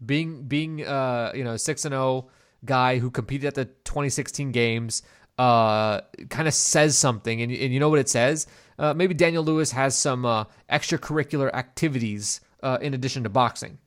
Being 0.06 0.44
being 0.44 0.86
uh, 0.86 1.32
you 1.36 1.44
know 1.44 1.58
six 1.58 1.84
and 1.86 1.92
zero 1.92 2.04
oh 2.04 2.30
guy 2.64 3.00
who 3.00 3.12
competed 3.12 3.48
at 3.48 3.56
the 3.56 3.66
2016 3.66 4.52
games 4.52 5.02
uh, 5.38 6.02
kind 6.30 6.48
of 6.48 6.54
says 6.54 6.98
something, 6.98 7.42
and, 7.42 7.52
and 7.52 7.74
you 7.74 7.80
know 7.80 7.90
what 7.90 8.00
it 8.00 8.10
says? 8.10 8.48
Uh, 8.78 8.94
maybe 8.94 9.14
Daniel 9.14 9.44
Lewis 9.44 9.72
has 9.72 9.98
some 9.98 10.26
uh, 10.26 10.46
extracurricular 10.70 11.54
activities 11.54 12.42
uh, 12.64 12.78
in 12.82 12.94
addition 12.94 13.24
to 13.24 13.30
boxing. 13.30 13.78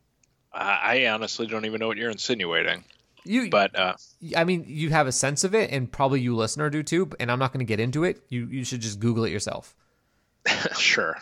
I 0.55 1.07
honestly 1.07 1.47
don't 1.47 1.65
even 1.65 1.79
know 1.79 1.89
what 1.89 1.97
you're 1.97 2.11
insinuating. 2.11 2.85
You, 3.25 3.51
but 3.51 3.79
uh, 3.79 3.95
I 4.37 4.45
mean, 4.45 4.65
you 4.67 4.91
have 4.91 5.07
a 5.07 5.13
sense 5.13 5.45
of 5.45 5.55
it, 5.55 5.71
and 5.71 5.91
probably 5.91 6.21
you 6.21 6.35
listener 6.35 6.71
do 6.71 6.83
too. 6.83 7.11
And 7.21 7.31
I'm 7.31 7.39
not 7.39 7.53
going 7.53 7.65
to 7.65 7.69
get 7.69 7.81
into 7.81 8.05
it. 8.05 8.21
You 8.29 8.47
you 8.47 8.65
should 8.65 8.81
just 8.81 8.99
Google 8.99 9.25
it 9.25 9.31
yourself. 9.31 9.75
sure. 10.79 11.19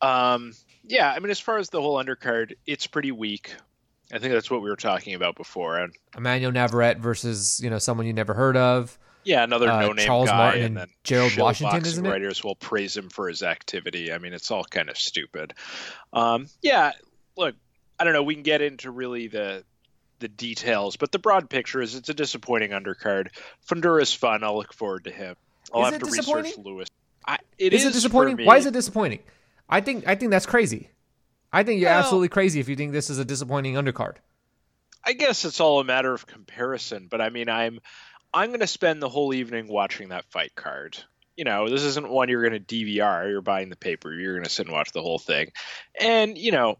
Um. 0.00 0.52
Yeah. 0.84 1.10
I 1.10 1.18
mean, 1.18 1.30
as 1.30 1.40
far 1.40 1.58
as 1.58 1.70
the 1.70 1.80
whole 1.80 2.02
undercard, 2.02 2.54
it's 2.66 2.86
pretty 2.86 3.10
weak. 3.10 3.54
I 4.12 4.18
think 4.18 4.32
that's 4.32 4.50
what 4.50 4.62
we 4.62 4.70
were 4.70 4.76
talking 4.76 5.14
about 5.14 5.34
before. 5.36 5.78
And 5.78 5.92
Emanuel 6.16 6.52
Navarrete 6.52 6.98
versus 6.98 7.60
you 7.62 7.70
know 7.70 7.78
someone 7.78 8.06
you 8.06 8.12
never 8.12 8.34
heard 8.34 8.56
of. 8.56 8.96
Yeah, 9.24 9.42
another 9.42 9.70
uh, 9.70 9.80
no-name 9.80 10.04
Charles 10.04 10.28
guy, 10.28 10.36
Martin 10.36 10.64
and, 10.64 10.78
and 10.78 10.90
Gerald 11.02 11.36
Washington, 11.38 11.84
isn't 11.84 12.04
it? 12.04 12.10
Writers 12.10 12.44
will 12.44 12.56
praise 12.56 12.94
him 12.94 13.08
for 13.08 13.28
his 13.28 13.42
activity. 13.42 14.12
I 14.12 14.18
mean, 14.18 14.34
it's 14.34 14.50
all 14.50 14.64
kind 14.64 14.90
of 14.90 14.98
stupid. 14.98 15.54
Um, 16.12 16.46
yeah, 16.60 16.92
look, 17.34 17.54
I 17.98 18.04
don't 18.04 18.12
know. 18.12 18.22
We 18.22 18.34
can 18.34 18.42
get 18.42 18.60
into 18.60 18.90
really 18.90 19.28
the 19.28 19.64
the 20.24 20.28
details, 20.28 20.96
but 20.96 21.12
the 21.12 21.18
broad 21.18 21.50
picture 21.50 21.82
is 21.82 21.94
it's 21.94 22.08
a 22.08 22.14
disappointing 22.14 22.70
undercard. 22.70 23.28
Fundora's 23.68 24.14
fun. 24.14 24.42
I'll 24.42 24.56
look 24.56 24.72
forward 24.72 25.04
to 25.04 25.10
him. 25.10 25.36
I'll 25.72 25.84
Is 25.84 25.92
have 25.92 26.02
to 26.02 26.10
research? 26.10 26.56
Lewis. 26.56 26.88
I, 27.26 27.38
it 27.58 27.74
is 27.74 27.82
is 27.82 27.90
it 27.90 27.92
disappointing? 27.92 28.46
Why 28.46 28.56
is 28.56 28.64
it 28.64 28.72
disappointing? 28.72 29.20
I 29.68 29.82
think 29.82 30.08
I 30.08 30.14
think 30.14 30.30
that's 30.30 30.46
crazy. 30.46 30.88
I 31.52 31.62
think 31.62 31.80
you're 31.80 31.90
Well- 31.90 31.98
absolutely 32.00 32.28
crazy 32.30 32.58
if 32.58 32.68
you 32.70 32.76
think 32.76 32.92
this 32.92 33.10
is 33.10 33.18
a 33.18 33.24
disappointing 33.24 33.74
undercard. 33.74 34.14
I 35.04 35.12
guess 35.12 35.44
it's 35.44 35.60
all 35.60 35.80
a 35.80 35.84
matter 35.84 36.14
of 36.14 36.26
comparison, 36.26 37.08
but 37.10 37.20
I 37.20 37.28
mean, 37.28 37.50
I'm 37.50 37.80
I'm 38.32 38.48
going 38.48 38.60
to 38.60 38.66
spend 38.66 39.02
the 39.02 39.08
whole 39.10 39.34
evening 39.34 39.68
watching 39.68 40.08
that 40.08 40.24
fight 40.30 40.54
card. 40.54 40.96
You 41.36 41.44
know, 41.44 41.68
this 41.68 41.82
isn't 41.82 42.08
one 42.08 42.28
you're 42.30 42.48
going 42.48 42.64
to 42.64 42.74
DVR. 42.74 43.28
You're 43.28 43.42
buying 43.42 43.68
the 43.68 43.76
paper. 43.76 44.12
You're 44.12 44.34
going 44.34 44.44
to 44.44 44.50
sit 44.50 44.66
and 44.66 44.72
watch 44.72 44.92
the 44.92 45.02
whole 45.02 45.18
thing. 45.18 45.52
And 46.00 46.38
you 46.38 46.52
know, 46.52 46.78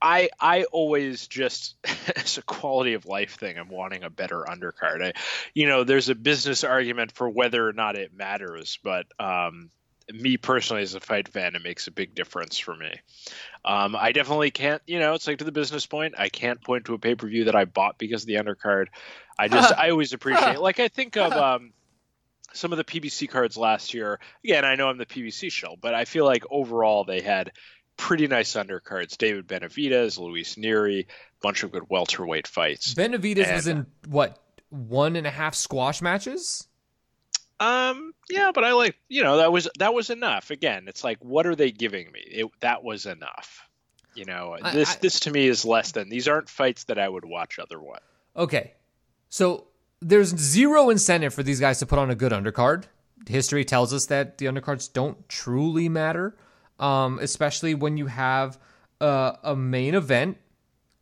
I 0.00 0.30
I 0.40 0.64
always 0.64 1.26
just 1.26 1.76
as 2.16 2.38
a 2.38 2.42
quality 2.42 2.94
of 2.94 3.06
life 3.06 3.36
thing, 3.36 3.58
I'm 3.58 3.68
wanting 3.68 4.04
a 4.04 4.10
better 4.10 4.44
undercard. 4.48 5.02
I, 5.04 5.12
you 5.54 5.66
know, 5.66 5.84
there's 5.84 6.08
a 6.08 6.14
business 6.14 6.64
argument 6.64 7.12
for 7.12 7.28
whether 7.28 7.66
or 7.66 7.72
not 7.72 7.96
it 7.96 8.14
matters, 8.14 8.78
but 8.82 9.06
um, 9.18 9.70
me 10.12 10.36
personally 10.36 10.82
as 10.82 10.94
a 10.94 11.00
fight 11.00 11.28
fan, 11.28 11.54
it 11.54 11.62
makes 11.62 11.86
a 11.86 11.90
big 11.90 12.14
difference 12.14 12.58
for 12.58 12.74
me. 12.74 12.92
Um, 13.64 13.96
I 13.96 14.12
definitely 14.12 14.50
can't, 14.50 14.82
you 14.86 14.98
know, 14.98 15.14
it's 15.14 15.26
like 15.26 15.38
to 15.38 15.44
the 15.44 15.52
business 15.52 15.86
point. 15.86 16.14
I 16.16 16.28
can't 16.28 16.62
point 16.62 16.86
to 16.86 16.94
a 16.94 16.98
pay 16.98 17.14
per 17.14 17.26
view 17.26 17.44
that 17.44 17.56
I 17.56 17.64
bought 17.64 17.98
because 17.98 18.22
of 18.22 18.26
the 18.26 18.36
undercard. 18.36 18.86
I 19.38 19.48
just, 19.48 19.72
I 19.78 19.90
always 19.90 20.12
appreciate, 20.12 20.60
like, 20.60 20.80
I 20.80 20.88
think 20.88 21.16
of 21.16 21.32
um, 21.32 21.72
some 22.52 22.72
of 22.72 22.78
the 22.78 22.84
PBC 22.84 23.28
cards 23.28 23.56
last 23.56 23.92
year. 23.94 24.20
Again, 24.44 24.64
I 24.64 24.76
know 24.76 24.88
I'm 24.88 24.98
the 24.98 25.06
PBC 25.06 25.52
shell, 25.52 25.76
but 25.80 25.94
I 25.94 26.04
feel 26.04 26.24
like 26.24 26.44
overall 26.50 27.04
they 27.04 27.20
had 27.20 27.52
pretty 27.98 28.26
nice 28.26 28.54
undercards. 28.54 29.18
David 29.18 29.46
Benavidez, 29.46 30.18
Luis 30.18 30.54
Nery, 30.54 31.04
bunch 31.42 31.62
of 31.64 31.70
good 31.72 31.90
welterweight 31.90 32.46
fights. 32.46 32.94
Benavidez 32.94 33.52
was 33.54 33.66
in 33.66 33.84
what 34.08 34.38
one 34.70 35.16
and 35.16 35.26
a 35.26 35.30
half 35.30 35.54
squash 35.54 36.00
matches. 36.00 36.66
Um, 37.60 38.14
yeah, 38.30 38.52
but 38.54 38.64
I 38.64 38.72
like, 38.72 38.96
you 39.08 39.22
know, 39.22 39.38
that 39.38 39.50
was 39.52 39.68
that 39.78 39.92
was 39.92 40.10
enough. 40.10 40.50
Again, 40.50 40.84
it's 40.86 41.02
like, 41.02 41.18
what 41.24 41.46
are 41.46 41.56
they 41.56 41.70
giving 41.72 42.10
me? 42.12 42.20
It, 42.20 42.46
that 42.60 42.82
was 42.84 43.04
enough. 43.06 43.68
You 44.14 44.24
know, 44.24 44.56
I- 44.62 44.72
this 44.72 44.92
I- 44.94 44.98
this 45.00 45.20
to 45.20 45.30
me 45.30 45.46
is 45.48 45.64
less 45.64 45.92
than. 45.92 46.08
These 46.08 46.28
aren't 46.28 46.48
fights 46.48 46.84
that 46.84 46.98
I 46.98 47.08
would 47.08 47.24
watch 47.24 47.58
otherwise. 47.58 48.00
Okay, 48.36 48.74
so 49.28 49.66
there's 50.00 50.28
zero 50.36 50.90
incentive 50.90 51.34
for 51.34 51.42
these 51.42 51.58
guys 51.58 51.80
to 51.80 51.86
put 51.86 51.98
on 51.98 52.10
a 52.10 52.14
good 52.14 52.30
undercard. 52.30 52.84
History 53.26 53.64
tells 53.64 53.92
us 53.92 54.06
that 54.06 54.38
the 54.38 54.46
undercards 54.46 54.92
don't 54.92 55.28
truly 55.28 55.88
matter, 55.88 56.36
um, 56.78 57.18
especially 57.20 57.74
when 57.74 57.96
you 57.96 58.06
have 58.06 58.58
uh, 59.00 59.32
a 59.42 59.56
main 59.56 59.94
event, 59.94 60.38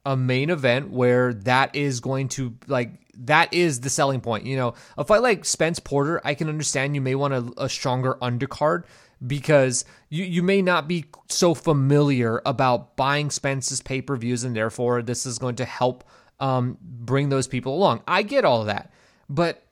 a 0.04 0.16
main 0.16 0.50
event 0.50 0.90
where 0.90 1.34
that 1.34 1.74
is 1.74 2.00
going 2.00 2.28
to 2.28 2.54
like 2.66 2.90
that 3.18 3.52
is 3.52 3.80
the 3.80 3.90
selling 3.90 4.20
point. 4.20 4.46
You 4.46 4.56
know, 4.56 4.74
a 4.96 5.04
fight 5.04 5.22
like 5.22 5.44
Spence 5.44 5.78
Porter, 5.78 6.20
I 6.24 6.34
can 6.34 6.48
understand 6.48 6.94
you 6.94 7.00
may 7.00 7.14
want 7.14 7.34
a, 7.34 7.64
a 7.64 7.68
stronger 7.68 8.14
undercard 8.22 8.84
because 9.26 9.84
you, 10.10 10.24
you 10.24 10.42
may 10.42 10.60
not 10.60 10.86
be 10.86 11.06
so 11.28 11.54
familiar 11.54 12.42
about 12.44 12.96
buying 12.96 13.30
Spence's 13.30 13.80
pay 13.80 14.02
per 14.02 14.16
views, 14.16 14.44
and 14.44 14.54
therefore 14.54 15.02
this 15.02 15.26
is 15.26 15.38
going 15.38 15.56
to 15.56 15.64
help 15.64 16.04
um, 16.40 16.76
bring 16.80 17.28
those 17.28 17.48
people 17.48 17.74
along. 17.74 18.02
I 18.06 18.22
get 18.22 18.44
all 18.44 18.60
of 18.60 18.66
that, 18.66 18.92
but 19.28 19.62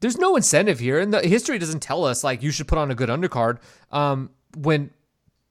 there's 0.00 0.18
no 0.18 0.36
incentive 0.36 0.78
here, 0.78 1.00
and 1.00 1.12
the 1.12 1.26
history 1.26 1.58
doesn't 1.58 1.80
tell 1.80 2.04
us 2.04 2.22
like 2.22 2.42
you 2.42 2.50
should 2.50 2.68
put 2.68 2.78
on 2.78 2.90
a 2.90 2.94
good 2.94 3.08
undercard. 3.08 3.58
Um, 3.90 4.30
when 4.56 4.90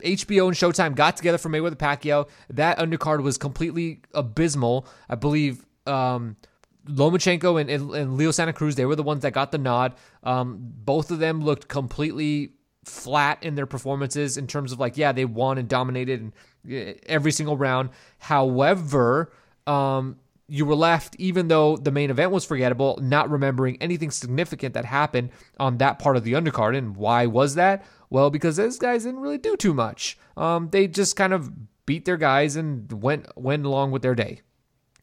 HBO 0.04 0.48
and 0.48 0.56
Showtime 0.56 0.96
got 0.96 1.18
together 1.18 1.38
for 1.38 1.50
Mayweather 1.50 1.76
Pacquiao, 1.76 2.28
that 2.50 2.78
undercard 2.78 3.24
was 3.24 3.38
completely 3.38 4.02
abysmal. 4.14 4.88
I 5.10 5.16
believe 5.16 5.66
um, 5.88 6.36
Lomachenko 6.88 7.60
and, 7.60 7.70
and, 7.70 7.94
and 7.94 8.18
Leo 8.18 8.32
Santa 8.32 8.54
Cruz, 8.54 8.76
they 8.76 8.86
were 8.86 8.96
the 8.96 9.04
ones 9.04 9.22
that 9.24 9.32
got 9.32 9.52
the 9.52 9.58
nod. 9.58 9.96
Um, 10.24 10.58
both 10.60 11.12
of 11.12 11.20
them 11.20 11.42
looked 11.42 11.68
completely 11.68 12.54
flat 12.86 13.42
in 13.42 13.56
their 13.56 13.66
performances 13.66 14.38
in 14.38 14.48
terms 14.48 14.72
of 14.72 14.80
like, 14.80 14.98
yeah, 14.98 15.12
they 15.12 15.26
won 15.26 15.58
and 15.58 15.68
dominated 15.70 16.22
and, 16.22 16.34
uh, 16.70 16.94
every 17.06 17.32
single 17.32 17.58
round. 17.58 17.90
However, 18.20 19.32
um, 19.66 20.18
you 20.48 20.66
were 20.66 20.76
left, 20.76 21.16
even 21.18 21.48
though 21.48 21.78
the 21.78 21.92
main 21.92 22.10
event 22.10 22.32
was 22.32 22.44
forgettable, 22.44 23.00
not 23.02 23.30
remembering 23.30 23.78
anything 23.82 24.12
significant 24.12 24.74
that 24.74 24.86
happened 24.86 25.30
on 25.60 25.78
that 25.78 26.00
part 26.00 26.18
of 26.18 26.24
the 26.24 26.34
undercard. 26.34 26.78
And 26.78 26.96
why 26.98 27.26
was 27.26 27.56
that? 27.56 27.86
Well, 28.14 28.30
because 28.30 28.58
those 28.58 28.78
guys 28.78 29.06
didn't 29.06 29.22
really 29.22 29.40
do 29.40 29.58
too 29.58 29.74
much. 29.74 30.20
Um, 30.38 30.70
they 30.70 30.86
just 30.88 31.16
kind 31.16 31.34
of 31.34 31.52
beat 31.88 32.06
their 32.06 32.16
guys 32.16 32.56
and 32.56 33.02
went 33.02 33.26
went 33.36 33.66
along 33.66 33.90
with 33.90 34.04
their 34.04 34.14
day. 34.14 34.42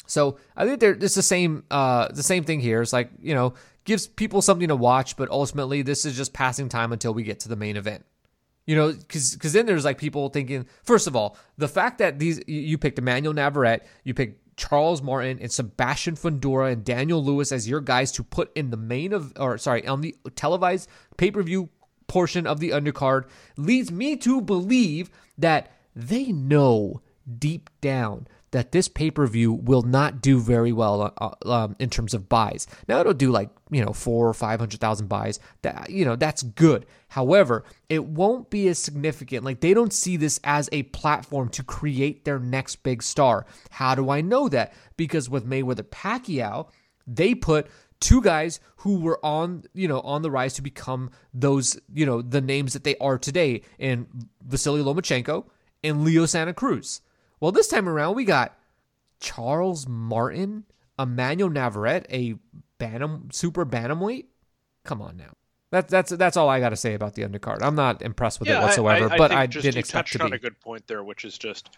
So 0.07 0.39
I 0.57 0.65
think 0.65 0.79
there 0.79 0.93
it's 0.93 1.17
the 1.17 1.23
same 1.23 1.65
uh 1.73 2.07
the 2.13 2.23
same 2.23 2.45
thing 2.45 2.61
here. 2.61 2.81
It's 2.81 2.93
like, 2.93 3.11
you 3.21 3.35
know, 3.35 3.55
gives 3.83 4.07
people 4.07 4.43
something 4.43 4.69
to 4.69 4.77
watch, 4.77 5.17
but 5.17 5.29
ultimately 5.29 5.83
this 5.83 6.05
is 6.05 6.17
just 6.17 6.33
passing 6.33 6.69
time 6.69 6.93
until 6.93 7.13
we 7.13 7.25
get 7.25 7.41
to 7.41 7.49
the 7.49 7.57
main 7.57 7.77
event. 7.77 8.07
You 8.65 8.77
know, 8.77 8.93
because 8.93 9.35
because 9.35 9.55
then 9.55 9.67
there's 9.67 9.85
like 9.85 9.99
people 9.99 10.29
thinking. 10.29 10.67
First 10.85 11.09
of 11.09 11.17
all, 11.17 11.37
the 11.59 11.67
fact 11.67 11.99
that 11.99 12.21
these 12.21 12.41
you 12.47 12.61
you 12.61 12.79
picked 12.79 13.01
Emanuel 13.01 13.35
Navarrete, 13.35 13.83
you 14.05 14.15
picked 14.15 14.57
Charles 14.57 15.03
Martin 15.03 15.41
and 15.41 15.51
Sebastian 15.51 16.15
Fundora 16.15 16.71
and 16.71 16.85
Daniel 16.85 17.25
Lewis 17.25 17.51
as 17.51 17.69
your 17.69 17.81
guys 17.81 18.13
to 18.13 18.23
put 18.23 18.57
in 18.57 18.71
the 18.71 18.77
main 18.77 19.13
of 19.13 19.33
or 19.35 19.59
sorry 19.59 19.85
on 19.85 20.01
the 20.01 20.15
televised 20.37 20.89
pay 21.17 21.33
per 21.33 21.43
view 21.43 21.71
portion 22.11 22.45
of 22.45 22.59
the 22.59 22.71
undercard 22.71 23.25
leads 23.57 23.93
me 23.93 24.17
to 24.17 24.41
believe 24.41 25.11
that 25.39 25.71
they 25.95 26.33
know 26.33 27.01
deep 27.39 27.71
down 27.81 28.27
that 28.51 28.73
this 28.73 28.89
pay 28.89 29.13
per 29.13 29.29
view 29.29 29.53
will 29.53 29.83
not 29.83 30.21
do 30.21 30.41
very 30.41 30.73
well 30.73 31.15
uh, 31.19 31.49
um, 31.49 31.77
in 31.79 31.89
terms 31.89 32.15
of 32.15 32.29
buys. 32.29 32.67
Now 32.89 32.99
it'll 32.99 33.15
do 33.15 33.31
like 33.31 33.49
you 33.71 33.85
know 33.85 33.93
four 33.93 34.29
or 34.29 34.35
five 34.35 34.59
hundred 34.59 34.81
thousand 34.81 35.07
buys. 35.07 35.39
That 35.63 35.91
you 35.91 36.05
know 36.05 36.17
that's 36.17 36.43
good. 36.43 36.87
However, 37.09 37.65
it 37.89 38.05
won't 38.05 38.51
be 38.51 38.67
as 38.67 38.79
significant. 38.81 39.45
Like 39.45 39.61
they 39.61 39.73
don't 39.73 39.93
see 39.93 40.17
this 40.17 40.41
as 40.43 40.69
a 40.73 40.83
platform 40.85 41.49
to 41.51 41.63
create 41.63 42.25
their 42.25 42.41
next 42.41 42.83
big 42.83 43.05
star. 43.05 43.47
How 43.71 43.95
do 43.95 44.11
I 44.11 44.21
know 44.21 44.49
that? 44.49 44.75
Because 44.97 45.31
with 45.31 45.49
Mayweather 45.49 45.85
Pacquiao, 45.85 46.69
they 47.07 47.35
put 47.37 47.69
two 48.01 48.23
guys 48.23 48.61
who 48.79 49.01
were 49.01 49.25
on 49.25 49.65
you 49.75 49.87
know 49.87 50.01
on 50.01 50.23
the 50.23 50.31
rise 50.31 50.55
to 50.55 50.63
become 50.63 51.11
those 51.35 51.79
you 51.93 52.07
know 52.07 52.23
the 52.23 52.41
names 52.41 52.73
that 52.73 52.85
they 52.85 52.97
are 52.97 53.19
today 53.19 53.63
in 53.79 54.07
Vasily 54.43 54.83
Lomachenko 54.83 55.45
and 55.85 56.05
Leo 56.05 56.27
Santa 56.27 56.55
Cruz. 56.55 57.01
Well, 57.41 57.53
this 57.53 57.69
time 57.69 57.89
around 57.89 58.17
we 58.17 58.25
got 58.25 58.57
Charles 59.21 59.87
Martin, 59.87 60.65
Emanuel 60.99 61.51
Navarrete, 61.51 62.07
a 62.11 62.35
bantam 62.79 63.29
super 63.33 63.65
bantamweight. 63.65 64.27
Come 64.85 65.03
on 65.03 65.17
now. 65.17 65.33
That's 65.71 65.91
that's 65.91 66.11
that's 66.11 66.37
all 66.37 66.49
I 66.49 66.59
got 66.59 66.71
to 66.71 66.77
say 66.77 66.95
about 66.95 67.15
the 67.15 67.23
undercard. 67.23 67.63
I'm 67.63 67.77
not 67.77 68.03
impressed 68.03 68.41
with 68.41 68.49
it 68.49 68.59
whatsoever, 68.59 69.09
but 69.09 69.29
think 69.29 69.41
I 69.41 69.47
just 69.47 69.63
didn't 69.63 69.77
you 69.77 69.81
expect 69.81 70.09
touched 70.09 70.19
to 70.19 70.25
on 70.25 70.31
be. 70.31 70.37
a 70.37 70.41
good 70.41 70.59
point 70.61 70.87
there, 70.89 71.05
which 71.05 71.25
is 71.25 71.39
just 71.39 71.71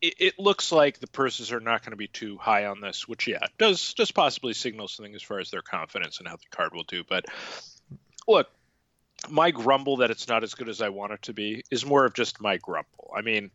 it, 0.00 0.14
it 0.18 0.38
looks 0.38 0.72
like 0.72 0.98
the 0.98 1.06
purses 1.06 1.52
are 1.52 1.60
not 1.60 1.82
going 1.82 1.92
to 1.92 1.96
be 1.96 2.08
too 2.08 2.36
high 2.38 2.66
on 2.66 2.80
this, 2.80 3.06
which 3.06 3.26
yeah 3.26 3.46
does 3.58 3.94
does 3.94 4.10
possibly 4.10 4.54
signal 4.54 4.88
something 4.88 5.14
as 5.14 5.22
far 5.22 5.38
as 5.38 5.50
their 5.50 5.62
confidence 5.62 6.18
and 6.18 6.28
how 6.28 6.36
the 6.36 6.56
card 6.56 6.74
will 6.74 6.84
do. 6.84 7.04
But 7.08 7.26
look, 8.26 8.48
my 9.28 9.50
grumble 9.50 9.98
that 9.98 10.10
it's 10.10 10.28
not 10.28 10.42
as 10.42 10.54
good 10.54 10.68
as 10.68 10.80
I 10.80 10.88
want 10.88 11.12
it 11.12 11.22
to 11.22 11.32
be 11.32 11.62
is 11.70 11.84
more 11.84 12.04
of 12.04 12.14
just 12.14 12.40
my 12.40 12.56
grumble. 12.56 13.12
I 13.14 13.22
mean, 13.22 13.50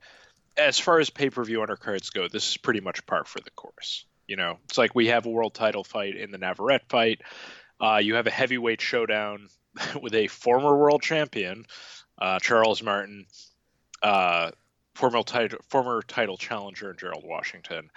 as 0.58 0.80
far 0.80 1.00
as 1.00 1.10
pay 1.10 1.30
per 1.30 1.44
view 1.44 1.60
undercards 1.60 2.14
go, 2.14 2.28
this 2.28 2.50
is 2.52 2.58
pretty 2.58 2.82
much 2.82 3.06
par 3.06 3.24
for 3.26 3.40
the 3.40 3.52
course. 3.52 4.06
You 4.28 4.38
know, 4.38 4.58
it's 4.66 4.78
like 4.78 4.96
we 4.96 5.08
have 5.08 5.26
a 5.26 5.30
world 5.30 5.54
title 5.54 5.84
fight 5.84 6.16
in 6.16 6.32
the 6.32 6.38
Navarrete 6.38 6.90
fight. 6.90 7.22
Uh, 7.80 7.98
you 7.98 8.16
have 8.16 8.28
a 8.28 8.32
heavyweight 8.32 8.82
showdown 8.82 9.50
with 10.02 10.16
a 10.16 10.28
former 10.28 10.76
world 10.76 11.02
champion, 11.02 11.66
uh, 12.18 12.40
Charles 12.40 12.82
Martin, 12.82 13.26
uh, 14.02 14.52
former 14.96 15.22
title 15.22 15.60
former 15.70 16.02
title 16.02 16.38
challenger 16.38 16.90
in 16.90 16.98
Gerald 16.98 17.24
Washington, 17.26 17.92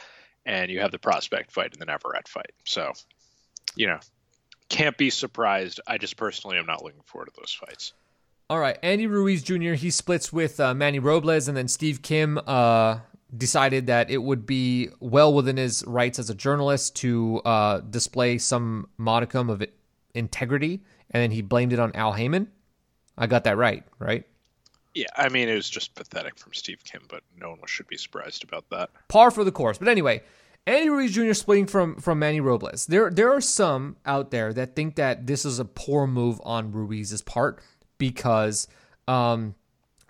and 0.45 0.71
you 0.71 0.81
have 0.81 0.91
the 0.91 0.99
prospect 0.99 1.53
fight 1.53 1.73
in 1.73 1.79
the 1.79 1.87
Navarrete 1.87 2.29
fight. 2.29 2.53
So, 2.65 2.93
you 3.77 3.87
know, 3.87 4.01
can't 4.69 4.99
be 4.99 5.09
surprised. 5.09 5.81
I 5.87 5.97
just 5.97 6.17
personally 6.17 6.59
am 6.59 6.67
not 6.67 6.85
looking 6.85 7.01
forward 7.07 7.27
to 7.27 7.33
those 7.39 7.53
fights. 7.53 7.95
All 8.51 8.59
right, 8.59 8.79
Andy 8.83 9.07
Ruiz 9.07 9.43
Jr. 9.43 9.75
He 9.75 9.91
splits 9.91 10.33
with 10.33 10.59
uh, 10.59 10.75
Manny 10.75 10.99
Robles, 10.99 11.49
and 11.49 11.57
then 11.57 11.69
Steve 11.69 12.03
Kim 12.03 12.39
uh, 12.47 12.99
decided 13.37 13.87
that 13.87 14.11
it 14.11 14.19
would 14.19 14.47
be 14.47 14.89
well 15.01 15.33
within 15.35 15.57
his 15.57 15.85
rights 15.87 16.19
as 16.19 16.31
a 16.31 16.35
journalist 16.35 16.97
to 16.97 17.43
uh, 17.45 17.81
display 17.81 18.39
some 18.39 18.89
modicum 18.97 19.51
of 19.51 19.63
integrity, 20.15 20.83
and 21.11 21.23
then 21.23 21.31
he 21.31 21.43
blamed 21.43 21.73
it 21.73 21.79
on 21.79 21.93
Al 21.95 22.15
Haymon. 22.15 22.51
I 23.19 23.27
got 23.27 23.45
that 23.45 23.57
right, 23.57 23.85
right? 23.99 24.25
Yeah, 24.95 25.07
I 25.17 25.29
mean 25.29 25.49
it 25.49 25.55
was 25.55 25.69
just 25.69 25.95
pathetic 25.95 26.37
from 26.37 26.53
Steve 26.55 26.83
Kim, 26.85 27.03
but 27.09 27.23
no 27.39 27.51
one 27.51 27.59
should 27.67 27.87
be 27.87 27.97
surprised 27.97 28.45
about 28.45 28.69
that. 28.71 28.91
Par 29.09 29.31
for 29.31 29.45
the 29.45 29.53
course. 29.53 29.79
But 29.79 29.89
anyway, 29.89 30.23
Andy 30.67 30.89
Ruiz 30.89 31.13
Jr. 31.13 31.33
splitting 31.35 31.67
from 31.67 31.97
from 31.97 32.19
Manny 32.19 32.41
Robles. 32.41 32.87
There 32.87 33.11
there 33.11 33.33
are 33.33 33.41
some 33.41 33.97
out 34.05 34.31
there 34.31 34.53
that 34.53 34.75
think 34.75 34.97
that 34.97 35.27
this 35.27 35.45
is 35.45 35.59
a 35.59 35.65
poor 35.65 36.07
move 36.07 36.41
on 36.45 36.73
Ruiz's 36.73 37.23
part 37.23 37.61
because 37.99 38.67
um, 39.07 39.55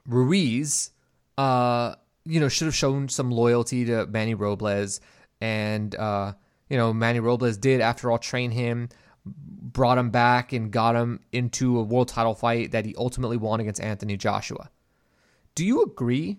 Ruiz, 0.06 0.90
uh, 1.36 1.94
you 2.24 2.40
know, 2.40 2.48
should 2.48 2.66
have 2.66 2.74
shown 2.74 3.09
some 3.09 3.30
loyalty 3.30 3.84
to 3.84 4.06
Manny 4.06 4.34
Robles 4.34 5.00
and 5.40 5.94
uh, 5.94 6.32
you 6.68 6.76
know, 6.76 6.92
Manny 6.92 7.20
Robles 7.20 7.56
did, 7.56 7.80
after 7.80 8.10
all, 8.10 8.18
train 8.18 8.50
him, 8.50 8.88
brought 9.36 9.98
him 9.98 10.10
back, 10.10 10.52
and 10.52 10.70
got 10.70 10.96
him 10.96 11.20
into 11.32 11.78
a 11.78 11.82
world 11.82 12.09
title 12.09 12.34
fight 12.34 12.72
that 12.72 12.84
he 12.84 12.94
ultimately 12.96 13.36
won 13.36 13.60
against 13.60 13.80
Anthony 13.80 14.16
Joshua. 14.16 14.70
Do 15.55 15.64
you 15.64 15.82
agree 15.82 16.38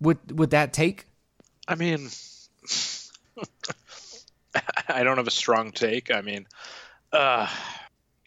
with 0.00 0.32
with 0.32 0.50
that 0.50 0.72
take? 0.72 1.06
I 1.68 1.74
mean, 1.74 2.08
I 4.88 5.02
don't 5.02 5.16
have 5.16 5.26
a 5.26 5.32
strong 5.32 5.72
take. 5.72 6.10
I 6.10 6.20
mean, 6.20 6.46
uh, 7.12 7.48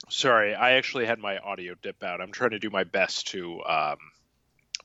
sorry, 0.10 0.56
I 0.56 0.72
actually 0.74 1.06
had 1.06 1.20
my 1.20 1.38
audio 1.38 1.76
dip 1.82 2.04
out. 2.04 2.22
I'm 2.22 2.32
trying 2.32 2.52
to 2.52 2.60
do 2.60 2.70
my 2.70 2.84
best 2.84 3.28
to 3.30 3.64
um, 3.64 3.98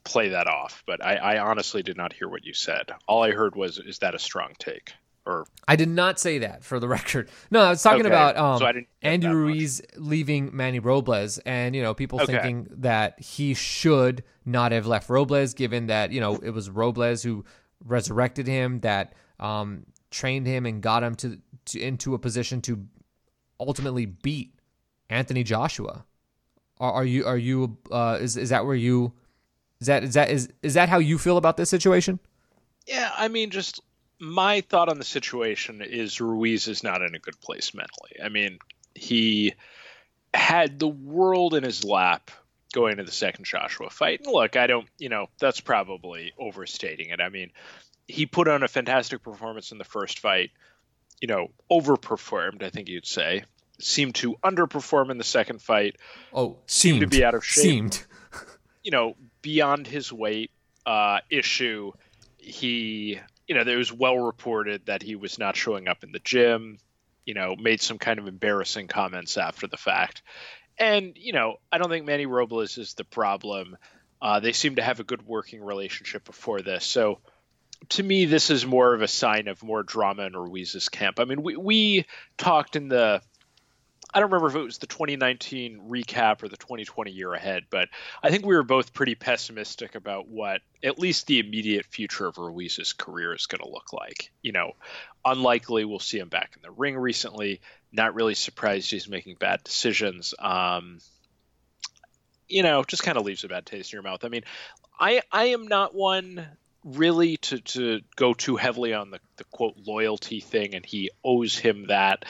play 0.05 0.31
that 0.31 0.47
off, 0.47 0.83
but 0.87 1.05
I, 1.05 1.17
I 1.17 1.39
honestly 1.39 1.83
did 1.83 1.97
not 1.97 2.13
hear 2.13 2.29
what 2.29 2.45
you 2.45 2.55
said. 2.55 2.93
All 3.09 3.23
I 3.23 3.33
heard 3.33 3.57
was, 3.57 3.79
"Is 3.79 3.99
that 3.99 4.15
a 4.15 4.19
strong 4.19 4.53
take?" 4.59 4.93
Or 5.27 5.47
I 5.67 5.77
did 5.77 5.89
not 5.89 6.19
say 6.21 6.39
that 6.39 6.65
for 6.65 6.79
the 6.79 6.87
record. 6.99 7.31
No, 7.51 7.61
I 7.61 7.71
was 7.71 7.83
talking 7.83 8.01
Okay, 8.01 8.09
about 8.09 8.37
um, 8.37 8.59
so 8.59 8.67
I 8.67 8.73
didn't 8.73 8.89
get 9.01 9.09
Andy 9.13 9.27
that 9.27 9.33
much. 9.33 9.37
Ruiz 9.37 9.83
leaving 9.97 10.55
Manny 10.55 10.79
Robles, 10.81 11.39
and 11.39 11.75
you 11.75 11.83
know 11.83 11.95
people 11.95 12.21
Okay. 12.21 12.33
thinking 12.33 12.67
that 12.71 13.19
he 13.21 13.55
should 13.55 14.23
not 14.45 14.73
have 14.73 14.87
left 14.87 15.09
Robles, 15.09 15.55
given 15.55 15.87
that 15.87 16.13
you 16.13 16.21
know 16.21 16.37
it 16.37 16.51
was 16.51 16.69
Robles 16.69 17.23
who 17.23 17.45
resurrected 17.85 18.47
him, 18.47 18.81
that 18.81 19.15
um, 19.41 19.87
trained 20.11 20.47
him 20.47 20.67
and 20.67 20.83
got 20.83 21.03
him 21.03 21.15
to, 21.17 21.39
to 21.67 21.81
into 21.81 22.15
a 22.15 22.19
position 22.19 22.61
to 22.63 22.85
ultimately 23.59 24.05
beat 24.07 24.55
Anthony 25.09 25.43
Joshua. 25.43 26.05
Are, 26.79 26.93
are 26.93 27.05
you 27.05 27.25
are 27.25 27.39
you 27.39 27.79
uh, 27.91 28.19
is 28.21 28.37
is 28.37 28.51
that 28.51 28.67
where 28.67 28.75
you 28.75 29.15
is 29.81 29.87
that 29.87 30.05
is 30.05 30.15
that 30.15 30.29
is 30.31 30.51
is 30.63 30.75
that 30.75 30.91
how 30.91 30.99
you 30.99 31.17
feel 31.19 31.39
about 31.39 31.57
this 31.57 31.71
situation? 31.71 32.19
Yeah, 32.87 33.11
I 33.17 33.29
mean, 33.29 33.49
just 33.51 33.81
my 34.25 34.61
thought 34.63 34.89
on 34.89 34.99
the 34.99 35.05
situation 35.05 35.83
is 35.83 36.21
Ruiz 36.21 36.69
is 36.69 36.83
not 36.83 37.03
in 37.03 37.15
a 37.15 37.19
good 37.19 37.41
place 37.41 37.75
mentally. 37.75 38.17
I 38.23 38.29
mean, 38.29 38.59
he 38.95 39.55
had 40.33 40.79
the 40.79 40.89
world 40.89 41.55
in 41.55 41.63
his 41.63 41.85
lap 41.85 42.31
going 42.73 42.93
into 42.93 43.05
the 43.05 43.13
second 43.13 43.45
Joshua 43.45 43.91
fight. 43.91 44.21
And 44.25 44.33
look, 44.33 44.57
I 44.57 44.67
don't, 44.67 44.89
you 44.99 45.09
know, 45.09 45.29
that's 45.39 45.61
probably 45.61 46.33
overstating 46.39 47.11
it. 47.11 47.21
I 47.21 47.29
mean, 47.29 47.51
he 48.09 48.27
put 48.27 48.49
on 48.49 48.63
a 48.63 48.69
fantastic 48.69 49.23
performance 49.23 49.73
in 49.73 49.79
the 49.79 49.85
first 49.85 50.19
fight, 50.19 50.51
you 51.21 51.29
know, 51.29 51.49
overperformed, 51.71 52.63
I 52.63 52.71
think 52.71 52.89
you'd 52.89 53.07
say. 53.07 53.45
Seemed 53.81 54.17
to 54.17 54.37
underperform 54.45 55.11
in 55.11 55.19
the 55.19 55.25
second 55.25 55.63
fight. 55.63 55.97
Oh, 56.33 56.59
Seemed 56.67 57.01
to 57.01 57.07
be 57.07 57.25
out 57.25 57.35
of 57.35 57.45
shape. 57.45 57.65
Seemed. 57.65 58.05
you 58.83 58.91
know, 58.91 59.17
beyond 59.43 59.87
his 59.87 60.13
weight 60.13 60.51
uh, 60.87 61.21
issue, 61.31 61.93
he, 62.39 63.21
you 63.47 63.55
know, 63.55 63.63
it 63.63 63.77
was 63.77 63.93
well 63.93 64.19
reported 64.19 64.87
that 64.87 65.03
he 65.03 65.17
was 65.17 65.39
not 65.39 65.57
showing 65.57 65.89
up 65.89 66.05
in 66.05 66.13
the 66.13 66.21
gym, 66.21 66.79
you 67.25 67.35
know, 67.35 67.55
made 67.57 67.81
some 67.81 67.99
kind 67.99 68.19
of 68.19 68.27
embarrassing 68.27 68.89
comments 68.89 69.37
after 69.37 69.67
the 69.67 69.77
fact. 69.77 70.23
And, 70.79 71.13
you 71.17 71.33
know, 71.33 71.57
I 71.71 71.79
don't 71.79 71.91
think 71.91 72.07
Manny 72.07 72.27
Robles 72.27 72.79
is 72.79 72.95
the 72.95 73.05
problem. 73.05 73.77
Uh, 74.21 74.41
they 74.41 74.53
seem 74.53 74.77
to 74.77 74.83
have 74.83 75.01
a 75.01 75.05
good 75.05 75.27
working 75.27 75.63
relationship 75.63 76.25
before 76.25 76.63
this. 76.63 76.85
So 76.85 77.21
to 77.91 78.03
me, 78.03 78.25
this 78.25 78.51
is 78.51 78.67
more 78.67 78.95
of 78.95 79.03
a 79.03 79.09
sign 79.09 79.49
of 79.49 79.63
more 79.63 79.83
drama 79.83 80.25
in 80.25 80.33
Ruiz's 80.33 80.89
camp. 80.89 81.21
I 81.21 81.25
mean, 81.25 81.43
we, 81.43 81.57
we 81.57 82.07
talked 82.39 82.77
in 82.77 82.89
the 82.89 83.21
I 84.15 84.21
don't 84.21 84.31
remember 84.31 84.49
if 84.49 84.55
it 84.55 84.63
was 84.63 84.79
the 84.79 84.87
2019 84.87 85.89
recap 85.89 86.45
or 86.45 86.49
the 86.49 86.57
2020 86.57 87.11
year 87.11 87.35
ahead, 87.35 87.65
but 87.69 87.89
I 88.23 88.31
think 88.31 88.47
we 88.47 88.55
were 88.55 88.63
both 88.63 88.93
pretty 88.93 89.17
pessimistic 89.17 89.97
about 89.97 90.29
what 90.29 90.61
at 90.85 91.01
least 91.01 91.27
the 91.27 91.41
immediate 91.41 91.85
future 91.87 92.27
of 92.29 92.39
Ruiz's 92.39 92.93
career 92.93 93.35
is 93.35 93.47
going 93.47 93.61
to 93.61 93.69
look 93.69 93.93
like. 93.93 94.31
You 94.41 94.53
know, 94.53 94.73
unlikely 95.25 95.85
we'll 95.85 95.99
see 95.99 96.21
him 96.21 96.29
back 96.29 96.53
in 96.55 96.63
the 96.63 96.71
ring 96.71 96.97
recently. 96.97 97.61
Not 97.91 98.15
really 98.15 98.35
surprised 98.35 98.89
he's 98.89 99.09
making 99.09 99.35
bad 99.41 99.65
decisions. 99.65 100.33
Um, 100.39 101.01
you 102.49 102.63
know, 102.63 102.85
just 102.85 103.03
kind 103.03 103.19
of 103.19 103.25
leaves 103.25 103.43
a 103.43 103.49
bad 103.49 103.67
taste 103.67 103.93
in 103.93 103.97
your 103.97 104.05
mouth. 104.05 104.25
I 104.25 104.29
mean, 104.29 104.45
I 104.99 105.23
I 105.33 105.47
am 105.47 105.67
not 105.67 105.93
one 105.93 106.47
really 106.85 107.39
to 107.39 107.59
to 107.59 108.01
go 108.15 108.33
too 108.33 108.55
heavily 108.55 108.95
on 108.95 109.11
the, 109.11 109.19
the 109.39 109.45
quote 109.45 109.75
loyalty 109.77 110.39
thing, 110.39 110.77
and 110.77 110.87
he 110.87 111.11
owes 111.25 111.59
him 111.59 111.87
that. 111.89 112.25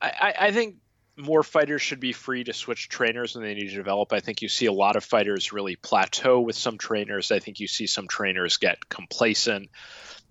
I, 0.00 0.08
I, 0.20 0.46
I 0.46 0.52
think 0.52 0.76
more 1.16 1.42
fighters 1.42 1.82
should 1.82 2.00
be 2.00 2.12
free 2.12 2.44
to 2.44 2.52
switch 2.52 2.88
trainers 2.88 3.34
when 3.34 3.44
they 3.44 3.54
need 3.54 3.68
to 3.68 3.76
develop. 3.76 4.12
I 4.12 4.20
think 4.20 4.42
you 4.42 4.48
see 4.48 4.66
a 4.66 4.72
lot 4.72 4.96
of 4.96 5.04
fighters 5.04 5.52
really 5.52 5.76
plateau 5.76 6.40
with 6.40 6.56
some 6.56 6.78
trainers. 6.78 7.30
I 7.30 7.38
think 7.38 7.60
you 7.60 7.68
see 7.68 7.86
some 7.86 8.08
trainers 8.08 8.56
get 8.56 8.88
complacent. 8.88 9.70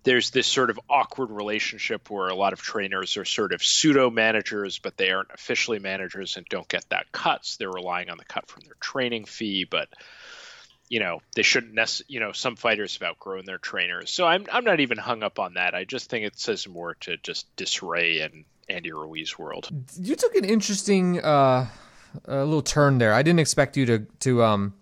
There's 0.04 0.32
this 0.32 0.48
sort 0.48 0.72
of 0.72 0.80
awkward 0.90 1.30
relationship 1.30 2.10
where 2.10 2.30
a 2.30 2.36
lot 2.36 2.54
of 2.54 2.62
trainers 2.62 3.18
are 3.18 3.26
sort 3.26 3.54
of 3.54 3.64
pseudo 3.64 4.10
managers, 4.10 4.80
but 4.80 4.98
they 4.98 5.12
aren't 5.12 5.30
officially 5.32 5.78
managers 5.78 6.38
and 6.38 6.46
don't 6.48 6.68
get 6.68 6.90
that 6.90 7.12
cuts. 7.12 7.58
They're 7.58 7.70
relying 7.70 8.10
on 8.10 8.18
the 8.18 8.26
cut 8.26 8.50
from 8.50 8.64
their 8.64 8.78
training 8.80 9.26
fee, 9.26 9.66
but 9.70 9.90
you 10.90 11.00
know 11.00 11.22
they 11.36 11.44
shouldn't 11.44 11.76
necessarily. 11.76 12.14
You 12.14 12.20
know, 12.20 12.32
some 12.32 12.56
fighters 12.56 12.98
have 12.98 13.08
outgrown 13.08 13.46
their 13.46 13.60
trainers, 13.60 14.12
so 14.12 14.26
I'm 14.26 14.48
I'm 14.52 14.66
not 14.66 14.80
even 14.80 14.98
hung 14.98 15.22
up 15.22 15.38
on 15.38 15.54
that. 15.54 15.76
I 15.76 15.84
just 15.84 16.10
think 16.10 16.26
it 16.26 16.40
says 16.40 16.68
more 16.68 16.96
to 17.02 17.18
just 17.18 17.56
disarray 17.56 18.22
and 18.22 18.44
Andy 18.72 18.92
Ruiz 18.92 19.38
world. 19.38 19.70
You 20.00 20.16
took 20.16 20.36
an 20.36 20.46
interesting 20.46 21.22
uh, 21.22 21.68
little 22.28 22.62
turn 22.62 22.98
there. 22.98 23.14
I 23.14 23.22
didn't 23.24 23.40
expect 23.40 23.78
you 23.78 23.86
to 23.86 24.00
to 24.20 24.44
um, 24.44 24.74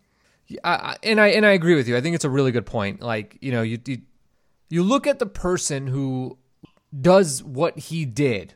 I, 0.63 0.97
and 1.03 1.19
I 1.21 1.27
and 1.27 1.45
I 1.45 1.51
agree 1.51 1.75
with 1.75 1.87
you. 1.87 1.95
I 1.95 2.01
think 2.01 2.15
it's 2.15 2.25
a 2.25 2.29
really 2.29 2.51
good 2.51 2.65
point. 2.65 3.01
Like 3.01 3.37
you 3.41 3.51
know, 3.51 3.61
you 3.61 3.79
you, 3.85 4.01
you 4.69 4.83
look 4.83 5.07
at 5.07 5.19
the 5.19 5.25
person 5.25 5.87
who 5.87 6.37
does 6.99 7.43
what 7.43 7.77
he 7.77 8.05
did, 8.05 8.55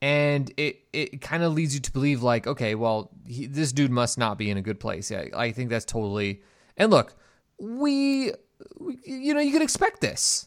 and 0.00 0.52
it 0.56 0.80
it 0.92 1.20
kind 1.20 1.42
of 1.42 1.52
leads 1.52 1.74
you 1.74 1.80
to 1.80 1.92
believe 1.92 2.22
like, 2.22 2.46
okay, 2.46 2.74
well, 2.74 3.10
he, 3.26 3.46
this 3.46 3.72
dude 3.72 3.90
must 3.90 4.18
not 4.18 4.38
be 4.38 4.50
in 4.50 4.56
a 4.56 4.62
good 4.62 4.78
place. 4.78 5.10
Yeah, 5.10 5.24
I 5.36 5.50
think 5.50 5.70
that's 5.70 5.84
totally. 5.84 6.42
And 6.76 6.90
look, 6.90 7.14
we, 7.58 8.32
we 8.78 8.98
you 9.04 9.34
know, 9.34 9.40
you 9.40 9.52
could 9.52 9.62
expect 9.62 10.00
this, 10.00 10.46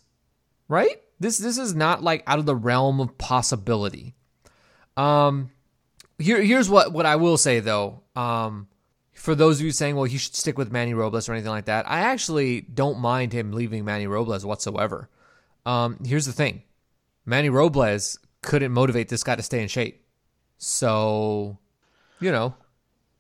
right? 0.68 1.02
This 1.20 1.38
this 1.38 1.58
is 1.58 1.76
not 1.76 2.02
like 2.04 2.24
out 2.28 2.40
of 2.40 2.45
the 2.45 2.56
realm 2.56 3.02
of 3.02 3.18
possibility. 3.18 4.16
Um, 4.98 5.52
here 6.18 6.41
here's 6.41 6.69
what 6.69 6.91
what 6.91 7.06
I 7.06 7.15
will 7.15 7.38
say 7.38 7.60
though. 7.60 8.02
Um, 8.15 8.68
for 9.14 9.36
those 9.36 9.60
of 9.60 9.65
you 9.65 9.72
saying, 9.72 9.95
well, 9.95 10.06
he 10.06 10.18
should 10.18 10.36
stick 10.36 10.57
with 10.57 10.72
Manny 10.72 10.94
Robles 10.94 11.28
or 11.28 11.34
anything 11.34 11.52
like 11.52 11.65
that, 11.65 11.90
I 11.90 12.02
actually 12.02 12.61
don't 12.61 12.99
mind 12.99 13.34
him 13.34 13.52
leaving 13.52 13.86
Manny 13.86 14.07
Robles 14.07 14.45
whatsoever. 14.45 15.10
Um, 15.65 15.99
here's 16.06 16.26
the 16.26 16.34
thing, 16.34 16.64
Manny 17.26 17.49
Robles 17.49 18.19
couldn't 18.41 18.72
motivate 18.72 19.10
this 19.10 19.24
guy 19.24 19.36
to 19.36 19.44
stay 19.44 19.61
in 19.61 19.68
shape, 19.68 20.03
so 20.57 21.57
you 22.19 22.32
know 22.32 22.56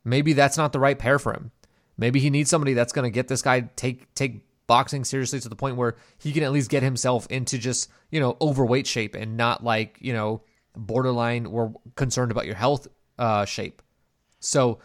maybe 0.03 0.33
that's 0.33 0.57
not 0.57 0.73
the 0.73 0.79
right 0.79 0.97
pair 0.97 1.19
for 1.19 1.33
him. 1.33 1.51
Maybe 1.97 2.19
he 2.19 2.29
needs 2.29 2.49
somebody 2.49 2.73
that's 2.73 2.93
going 2.93 3.03
to 3.09 3.13
get 3.13 3.27
this 3.27 3.41
guy 3.41 3.69
take 3.75 4.13
take 4.15 4.43
boxing 4.65 5.05
seriously 5.05 5.39
to 5.39 5.49
the 5.49 5.55
point 5.55 5.77
where 5.77 5.95
he 6.17 6.31
can 6.31 6.43
at 6.43 6.51
least 6.51 6.69
get 6.69 6.83
himself 6.83 7.27
into 7.27 7.57
just 7.57 7.89
you 8.11 8.19
know 8.19 8.37
overweight 8.41 8.87
shape 8.87 9.15
and 9.15 9.37
not 9.37 9.63
like 9.63 9.97
you 9.99 10.13
know 10.13 10.41
borderline 10.77 11.45
or 11.45 11.73
concerned 11.95 12.31
about 12.31 12.45
your 12.45 12.55
health 12.55 12.87
uh, 13.17 13.45
shape. 13.45 13.81
So 14.39 14.79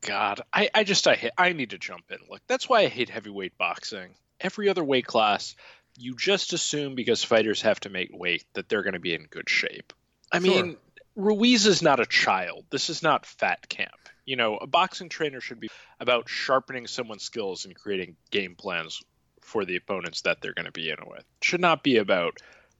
God, 0.00 0.40
I, 0.52 0.70
I 0.74 0.84
just 0.84 1.06
I 1.06 1.14
hate, 1.14 1.32
I 1.36 1.52
need 1.52 1.70
to 1.70 1.78
jump 1.78 2.04
in. 2.10 2.18
Look, 2.30 2.42
that's 2.46 2.68
why 2.68 2.80
I 2.80 2.86
hate 2.86 3.10
heavyweight 3.10 3.58
boxing. 3.58 4.14
Every 4.40 4.68
other 4.68 4.84
weight 4.84 5.06
class, 5.06 5.56
you 5.98 6.14
just 6.14 6.52
assume 6.52 6.94
because 6.94 7.24
fighters 7.24 7.62
have 7.62 7.80
to 7.80 7.90
make 7.90 8.10
weight 8.12 8.44
that 8.54 8.68
they're 8.68 8.82
going 8.82 8.94
to 8.94 9.00
be 9.00 9.14
in 9.14 9.24
good 9.24 9.50
shape. 9.50 9.92
I 10.30 10.38
Sure. 10.38 10.62
mean, 10.64 10.76
Ruiz 11.16 11.66
is 11.66 11.82
not 11.82 11.98
a 11.98 12.06
child. 12.06 12.64
This 12.70 12.90
is 12.90 13.02
not 13.02 13.26
fat 13.26 13.68
camp. 13.68 13.90
You 14.24 14.36
know, 14.36 14.56
a 14.56 14.66
boxing 14.66 15.08
trainer 15.08 15.40
should 15.40 15.58
be 15.58 15.68
about 15.98 16.28
sharpening 16.28 16.86
someone's 16.86 17.24
skills 17.24 17.64
and 17.64 17.74
creating 17.74 18.16
game 18.30 18.54
plans 18.54 19.02
for 19.40 19.64
the 19.64 19.76
opponents 19.76 20.20
that 20.22 20.40
they're 20.40 20.52
going 20.52 20.66
to 20.66 20.72
be 20.72 20.90
in 20.90 20.98
with. 21.06 21.24
Should 21.42 21.62
not 21.62 21.82
be 21.82 21.96
about 21.96 22.38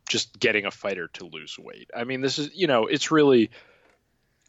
just 0.09 0.39
getting 0.39 0.67
a 0.67 0.71
fighter 0.71 1.09
to 1.15 1.27
lose 1.27 1.59
weight. 1.59 1.91
I 1.97 2.05
mean, 2.05 2.21
this 2.21 2.39
is, 2.39 2.51
you 2.55 2.67
know, 2.67 2.87
it's 2.87 3.11
really 3.11 3.51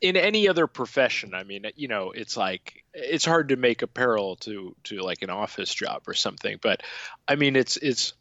in 0.01 0.15
any 0.15 0.47
other 0.47 0.67
profession 0.67 1.33
i 1.33 1.43
mean 1.43 1.65
you 1.75 1.87
know 1.87 2.11
it's 2.11 2.37
like 2.37 2.85
it's 2.93 3.25
hard 3.25 3.49
to 3.49 3.55
make 3.55 3.81
a 3.81 3.87
parallel 3.87 4.35
to 4.37 4.75
to 4.83 5.01
like 5.01 5.21
an 5.21 5.29
office 5.29 5.73
job 5.73 6.03
or 6.07 6.13
something 6.13 6.57
but 6.61 6.81
i 7.27 7.35
mean 7.35 7.55
it's 7.55 7.77
it's 7.77 8.13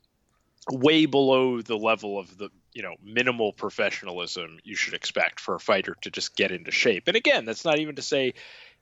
way 0.70 1.06
below 1.06 1.62
the 1.62 1.76
level 1.76 2.18
of 2.18 2.36
the 2.36 2.50
you 2.74 2.82
know 2.82 2.94
minimal 3.02 3.52
professionalism 3.52 4.58
you 4.64 4.74
should 4.74 4.94
expect 4.94 5.40
for 5.40 5.54
a 5.54 5.60
fighter 5.60 5.96
to 6.02 6.10
just 6.10 6.36
get 6.36 6.50
into 6.50 6.70
shape 6.70 7.06
and 7.06 7.16
again 7.16 7.44
that's 7.44 7.64
not 7.64 7.78
even 7.78 7.94
to 7.94 8.02
say 8.02 8.34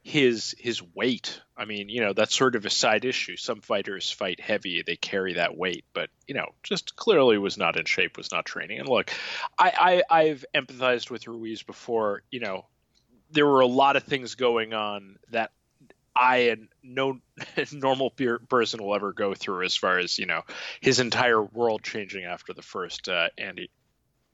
his 0.06 0.54
his 0.56 0.80
weight. 0.94 1.40
I 1.56 1.64
mean 1.64 1.88
you 1.88 2.00
know 2.00 2.12
that's 2.12 2.34
sort 2.34 2.54
of 2.54 2.64
a 2.64 2.70
side 2.70 3.04
issue. 3.04 3.36
Some 3.36 3.60
fighters 3.60 4.08
fight 4.08 4.38
heavy 4.38 4.82
they 4.86 4.94
carry 4.94 5.34
that 5.34 5.56
weight 5.56 5.84
but 5.92 6.10
you 6.28 6.34
know 6.34 6.46
just 6.62 6.94
clearly 6.94 7.38
was 7.38 7.58
not 7.58 7.76
in 7.76 7.84
shape 7.86 8.16
was 8.16 8.30
not 8.30 8.46
training. 8.46 8.78
And 8.78 8.88
look 8.88 9.10
i, 9.58 10.02
I 10.10 10.20
i've 10.20 10.44
empathized 10.54 11.10
with 11.10 11.26
ruiz 11.26 11.64
before 11.64 12.22
you 12.30 12.38
know 12.38 12.66
there 13.32 13.46
were 13.46 13.60
a 13.60 13.66
lot 13.66 13.96
of 13.96 14.04
things 14.04 14.36
going 14.36 14.74
on 14.74 15.18
that 15.30 15.50
I 16.14 16.36
and 16.50 16.68
no 16.84 17.18
normal 17.72 18.10
person 18.10 18.82
will 18.82 18.94
ever 18.94 19.12
go 19.12 19.34
through 19.34 19.64
as 19.64 19.74
far 19.74 19.98
as 19.98 20.18
you 20.18 20.26
know 20.26 20.42
his 20.80 21.00
entire 21.00 21.42
world 21.42 21.82
changing 21.82 22.24
after 22.24 22.52
the 22.52 22.62
first 22.62 23.08
uh, 23.08 23.28
Andy 23.36 23.70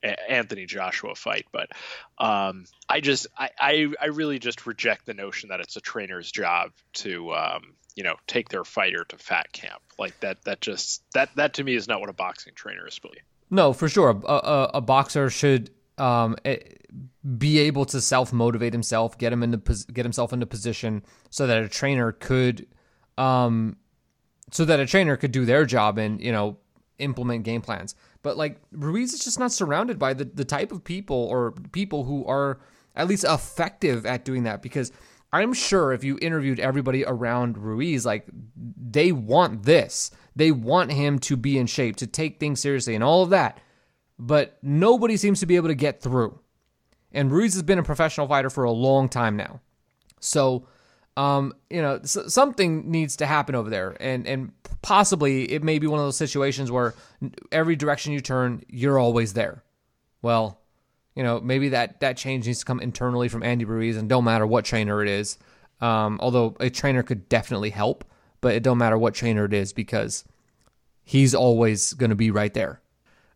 Anthony 0.03 0.67
Joshua 0.67 1.15
fight. 1.15 1.47
But 1.53 1.71
um, 2.19 2.65
I 2.89 3.01
just 3.01 3.27
I, 3.37 3.51
I, 3.59 3.87
I 4.01 4.07
really 4.07 4.39
just 4.39 4.67
reject 4.67 5.07
the 5.07 5.15
notion 5.15 5.51
that 5.51 5.61
it's 5.61 5.77
a 5.77 5.81
trainer's 5.81 6.31
job 6.31 6.71
to 6.95 7.33
um, 7.33 7.75
you 7.95 8.05
know 8.05 8.17
take 8.27 8.49
their 8.49 8.65
fighter 8.65 9.05
to 9.09 9.19
fat 9.19 9.53
camp 9.53 9.83
like 9.99 10.19
that. 10.21 10.45
That 10.45 10.61
just 10.61 11.03
that 11.15 11.31
that 11.37 11.55
to 11.55 11.65
me 11.65 11.75
is 11.75 11.89
not 11.89 12.01
what 12.01 12.11
a 12.11 12.15
boxing 12.15 12.55
trainer 12.55 12.87
is 12.87 12.95
supposed. 12.95 13.21
No, 13.51 13.73
for 13.75 13.89
sure. 13.89 14.11
A, 14.25 14.33
a, 14.33 14.71
a 14.75 14.81
boxer 14.81 15.29
should 15.29 15.71
um, 15.99 16.37
eh, 16.45 16.57
be 17.37 17.59
able 17.59 17.85
to 17.87 18.01
self 18.01 18.33
motivate 18.33 18.73
himself, 18.73 19.19
get 19.19 19.33
him 19.33 19.43
into 19.43 19.59
get 19.93 20.05
himself 20.05 20.33
into 20.33 20.47
position 20.47 21.05
so 21.31 21.47
that 21.47 21.63
a 21.63 21.69
trainer 21.69 22.13
could, 22.13 22.67
um, 23.19 23.77
so 24.51 24.65
that 24.65 24.81
a 24.81 24.87
trainer 24.87 25.17
could 25.17 25.33
do 25.33 25.45
their 25.45 25.65
job 25.65 25.99
and 25.99 26.21
you 26.21 26.33
know 26.33 26.57
implement 26.99 27.45
game 27.45 27.61
plans. 27.61 27.95
But 28.23 28.37
like 28.37 28.61
Ruiz 28.71 29.13
is 29.13 29.25
just 29.25 29.39
not 29.39 29.53
surrounded 29.53 29.99
by 29.99 30.15
the 30.15 30.25
the 30.25 30.45
type 30.45 30.73
of 30.73 30.85
people 30.85 31.17
or 31.17 31.53
people 31.73 32.05
who 32.05 32.25
are 32.27 32.61
at 32.95 33.09
least 33.09 33.25
effective 33.25 34.07
at 34.07 34.25
doing 34.25 34.45
that 34.45 34.63
because 34.63 34.93
I'm 35.33 35.55
sure 35.55 35.93
if 35.93 36.05
you 36.05 36.19
interviewed 36.21 36.61
everybody 36.61 37.05
around 37.05 37.57
Ruiz, 37.57 38.05
like 38.05 38.27
they 38.57 39.13
want 39.13 39.63
this. 39.63 40.11
They 40.37 40.51
want 40.51 40.93
him 40.93 41.19
to 41.21 41.37
be 41.37 41.59
in 41.59 41.67
shape, 41.67 41.97
to 41.97 42.07
take 42.07 42.39
things 42.39 42.61
seriously, 42.61 42.95
and 42.95 43.03
all 43.03 43.23
of 43.23 43.31
that. 43.31 43.59
But 44.19 44.59
nobody 44.63 45.17
seems 45.17 45.41
to 45.41 45.47
be 45.47 45.57
able 45.57 45.69
to 45.69 45.75
get 45.75 46.03
through. 46.03 46.39
And 47.13 47.33
Ruiz 47.33 47.55
has 47.55 47.63
been 47.63 47.79
a 47.79 47.83
professional 47.83 48.29
fighter 48.29 48.51
for 48.51 48.65
a 48.65 48.71
long 48.71 49.09
time 49.09 49.37
now. 49.37 49.61
So, 50.21 50.67
um, 51.17 51.55
you 51.69 51.83
know, 51.83 52.01
something 52.05 52.91
needs 52.91 53.17
to 53.17 53.27
happen 53.27 53.55
over 53.55 53.71
there. 53.71 53.97
And, 54.01 54.27
and 54.27 54.53
possibly 54.81 55.51
it 55.51 55.63
may 55.63 55.79
be 55.79 55.87
one 55.87 56.01
of 56.01 56.07
those 56.07 56.17
situations 56.17 56.71
where 56.71 56.95
every 57.51 57.77
direction 57.77 58.13
you 58.13 58.21
turn, 58.21 58.63
you're 58.69 58.99
always 58.99 59.35
there. 59.35 59.63
Well, 60.23 60.61
you 61.15 61.23
know, 61.23 61.41
maybe 61.41 61.71
that, 61.71 62.01
that 62.01 62.17
change 62.17 62.47
needs 62.47 62.61
to 62.61 62.65
come 62.65 62.81
internally 62.81 63.29
from 63.29 63.43
Andy 63.43 63.65
Ruiz 63.65 63.97
and 63.97 64.09
don't 64.09 64.25
matter 64.25 64.47
what 64.47 64.65
trainer 64.65 65.03
it 65.03 65.09
is. 65.09 65.39
Um, 65.81 66.19
although 66.23 66.57
a 66.61 66.71
trainer 66.71 67.03
could 67.03 67.29
definitely 67.29 67.71
help, 67.71 68.05
but 68.41 68.55
it 68.55 68.63
don't 68.63 68.79
matter 68.79 68.97
what 68.97 69.15
trainer 69.15 69.45
it 69.45 69.53
is 69.53 69.73
because 69.73 70.25
he's 71.05 71.35
always 71.35 71.93
going 71.95 72.11
to 72.11 72.17
be 72.17 72.31
right 72.31 72.55
there. 72.55 72.82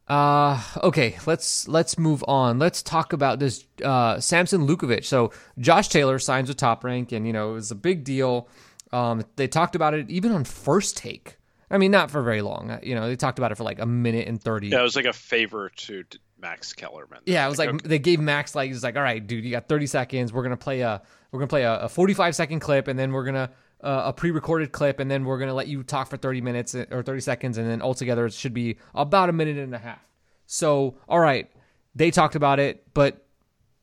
Uh, 0.09 0.63
okay, 0.85 1.17
let's 1.27 1.67
let's 1.67 1.99
move 1.99 2.25
on. 2.29 2.59
Let's 2.59 2.83
talk 2.83 3.13
about 3.13 3.41
this 3.41 3.65
uh, 3.85 4.21
Sampson 4.21 4.67
Lewkowicz. 4.67 5.05
So 5.05 5.33
Josh 5.59 5.89
Taylor 5.89 6.19
signs 6.19 6.49
with 6.49 6.57
Top 6.57 6.85
Rank, 6.85 7.13
and 7.13 7.27
you 7.27 7.33
know 7.33 7.51
it 7.51 7.55
was 7.55 7.71
a 7.71 7.77
big 7.77 8.05
deal. 8.05 8.49
Um, 8.93 9.25
they 9.35 9.49
talked 9.49 9.75
about 9.75 9.95
it 9.95 10.09
even 10.09 10.31
on 10.33 10.45
First 10.45 10.97
Take. 10.97 11.39
I 11.71 11.79
mean, 11.79 11.91
not 11.91 12.13
for 12.13 12.23
very 12.23 12.43
long. 12.43 12.79
You 12.85 12.95
know, 12.95 13.09
they 13.09 13.17
talked 13.17 13.41
about 13.41 13.51
it 13.51 13.57
for 13.57 13.65
like 13.65 13.81
a 13.81 13.87
minute 13.87 14.29
and 14.29 14.41
thirty. 14.41 14.69
Yeah, 14.69 14.81
it 14.81 14.83
was 14.83 14.95
like 14.95 15.07
a 15.07 15.13
favor 15.13 15.71
to 15.71 16.05
Max 16.39 16.73
Kellerman. 16.73 17.21
Yeah, 17.27 17.45
it 17.45 17.49
was 17.49 17.59
like, 17.59 17.71
like 17.71 17.81
okay. 17.81 17.89
they 17.89 17.99
gave 17.99 18.21
Max 18.21 18.55
like 18.55 18.71
he's 18.71 18.85
like, 18.85 18.95
all 18.95 19.03
right, 19.03 19.25
dude, 19.27 19.45
you 19.45 19.51
got 19.51 19.69
thirty 19.69 19.87
seconds. 19.87 20.33
We're 20.33 20.45
gonna 20.45 20.57
play 20.57 20.83
a 20.83 21.03
we're 21.33 21.41
gonna 21.41 21.49
play 21.49 21.65
a, 21.65 21.81
a 21.81 21.89
forty-five 21.89 22.37
second 22.37 22.61
clip, 22.61 22.87
and 22.87 22.97
then 22.97 23.11
we're 23.11 23.25
gonna 23.25 23.51
uh, 23.83 24.05
a 24.07 24.13
pre-recorded 24.13 24.73
clip, 24.73 25.01
and 25.01 25.11
then 25.11 25.25
we're 25.25 25.39
gonna 25.39 25.55
let 25.55 25.69
you 25.69 25.83
talk 25.83 26.09
for 26.09 26.17
30 26.17 26.41
minutes 26.41 26.75
uh, 26.75 26.87
or 26.91 27.03
30 27.03 27.21
seconds, 27.21 27.59
and 27.59 27.69
then 27.69 27.83
altogether 27.83 28.27
it 28.27 28.33
should 28.33 28.55
be 28.55 28.79
about 28.95 29.29
a 29.29 29.33
minute 29.33 29.59
and 29.59 29.75
a 29.75 29.79
half. 29.79 30.01
So, 30.47 30.97
all 31.09 31.21
right, 31.21 31.51
they 31.95 32.11
talked 32.11 32.35
about 32.35 32.59
it, 32.59 32.85
but 32.95 33.27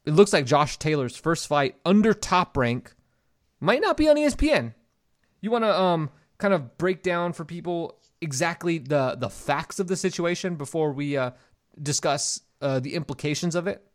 it 0.06 0.12
looks 0.12 0.34
like 0.34 0.46
Josh 0.46 0.78
Taylor's 0.78 1.16
first 1.16 1.48
fight 1.48 1.76
under 1.86 2.14
top 2.14 2.58
rank 2.58 2.94
might 3.60 3.82
not 3.82 3.98
be 3.98 4.10
on 4.10 4.18
ESPN. 4.18 4.74
You 5.42 5.52
want 5.52 5.64
to 5.64 5.80
um 5.80 6.10
kind 6.38 6.54
of 6.54 6.78
break 6.78 7.04
down 7.04 7.34
for 7.34 7.46
people 7.46 8.00
exactly 8.22 8.78
the 8.78 9.16
the 9.20 9.30
facts 9.30 9.80
of 9.80 9.88
the 9.88 9.96
situation 9.96 10.56
before 10.56 10.92
we 10.92 11.18
uh, 11.18 11.32
discuss 11.82 12.42
uh, 12.62 12.80
the 12.80 12.96
implications 12.96 13.56
of 13.56 13.68
it? 13.68 13.86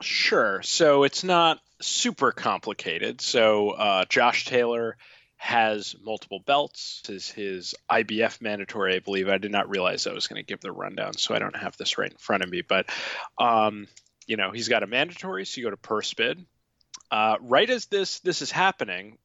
Sure. 0.00 0.62
So 0.62 1.04
it's 1.04 1.24
not 1.24 1.60
super 1.80 2.32
complicated. 2.32 3.20
So 3.20 3.70
uh, 3.70 4.04
Josh 4.08 4.44
Taylor 4.44 4.96
has 5.36 5.94
multiple 6.02 6.40
belts. 6.44 7.02
Is 7.08 7.30
his 7.30 7.74
IBF 7.90 8.40
mandatory, 8.40 8.96
I 8.96 8.98
believe. 8.98 9.28
I 9.28 9.38
did 9.38 9.52
not 9.52 9.70
realize 9.70 10.06
I 10.06 10.12
was 10.12 10.26
going 10.26 10.42
to 10.42 10.46
give 10.46 10.60
the 10.60 10.72
rundown, 10.72 11.14
so 11.14 11.34
I 11.34 11.38
don't 11.38 11.56
have 11.56 11.76
this 11.76 11.96
right 11.96 12.10
in 12.10 12.18
front 12.18 12.42
of 12.42 12.50
me. 12.50 12.62
But, 12.62 12.90
um, 13.38 13.86
you 14.26 14.36
know, 14.36 14.50
he's 14.50 14.68
got 14.68 14.82
a 14.82 14.86
mandatory, 14.86 15.46
so 15.46 15.60
you 15.60 15.66
go 15.66 15.70
to 15.70 15.76
purse 15.76 16.12
bid. 16.12 16.44
Uh, 17.10 17.36
right 17.40 17.70
as 17.70 17.86
this 17.86 18.20
this 18.20 18.42
is 18.42 18.50
happening, 18.50 19.16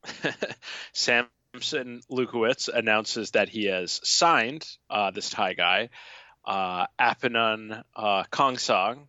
Sampson 0.93 2.01
Lewkowicz 2.09 2.69
announces 2.69 3.31
that 3.31 3.49
he 3.49 3.65
has 3.65 3.99
signed 4.03 4.65
uh, 4.89 5.11
this 5.11 5.29
Thai 5.29 5.53
guy, 5.53 5.89
uh, 6.45 6.85
Apinun 6.99 7.83
uh, 7.95 8.23
Khongsong. 8.31 9.07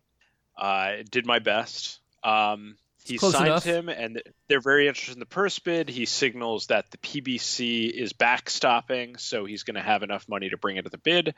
I 0.57 1.03
did 1.09 1.25
my 1.25 1.39
best. 1.39 1.99
Um, 2.23 2.77
he 3.03 3.19
Close 3.19 3.33
signs 3.33 3.47
enough. 3.47 3.63
him, 3.63 3.89
and 3.89 4.21
they're 4.47 4.61
very 4.61 4.87
interested 4.87 5.13
in 5.13 5.19
the 5.19 5.27
purse 5.27 5.59
bid. 5.59 5.89
He 5.89 6.05
signals 6.05 6.67
that 6.67 6.89
the 6.89 6.97
PBC 6.97 7.91
is 7.91 8.13
backstopping, 8.13 9.19
so 9.19 9.45
he's 9.45 9.61
going 9.61 9.75
to 9.75 9.81
have 9.81 10.01
enough 10.01 10.27
money 10.27 10.49
to 10.49 10.57
bring 10.57 10.77
it 10.77 10.85
to 10.85 10.89
the 10.89 10.97
bid. 10.97 11.35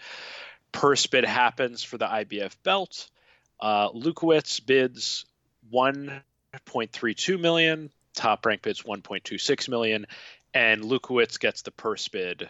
Purse 0.71 1.05
bid 1.07 1.25
happens 1.25 1.83
for 1.83 1.97
the 1.97 2.05
IBF 2.05 2.55
belt. 2.63 3.09
Uh, 3.59 3.89
Lewkowicz 3.89 4.65
bids 4.65 5.25
1.32 5.73 7.39
million. 7.39 7.89
Top 8.13 8.45
rank 8.45 8.61
bids 8.61 8.83
1.26 8.83 9.67
million, 9.67 10.07
and 10.53 10.83
Lewkowicz 10.83 11.37
gets 11.37 11.63
the 11.63 11.71
purse 11.71 12.07
bid 12.07 12.47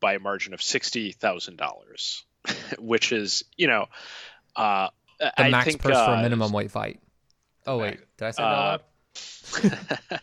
by 0.00 0.14
a 0.14 0.18
margin 0.18 0.54
of 0.54 0.62
sixty 0.62 1.12
thousand 1.12 1.56
dollars, 1.56 2.24
which 2.78 3.12
is 3.12 3.44
you 3.56 3.66
know 3.66 3.86
uh, 4.56 4.88
the 5.20 5.42
I 5.42 5.50
max 5.50 5.66
think, 5.66 5.82
purse 5.82 5.96
uh, 5.96 6.06
for 6.06 6.12
a 6.12 6.18
uh, 6.18 6.22
minimum 6.22 6.52
weight 6.52 6.70
fight. 6.70 7.00
Oh 7.66 7.78
wait, 7.78 8.00
did 8.16 8.24
I 8.24 8.30
say 8.30 8.42
uh, 8.42 8.78
that? 8.78 8.84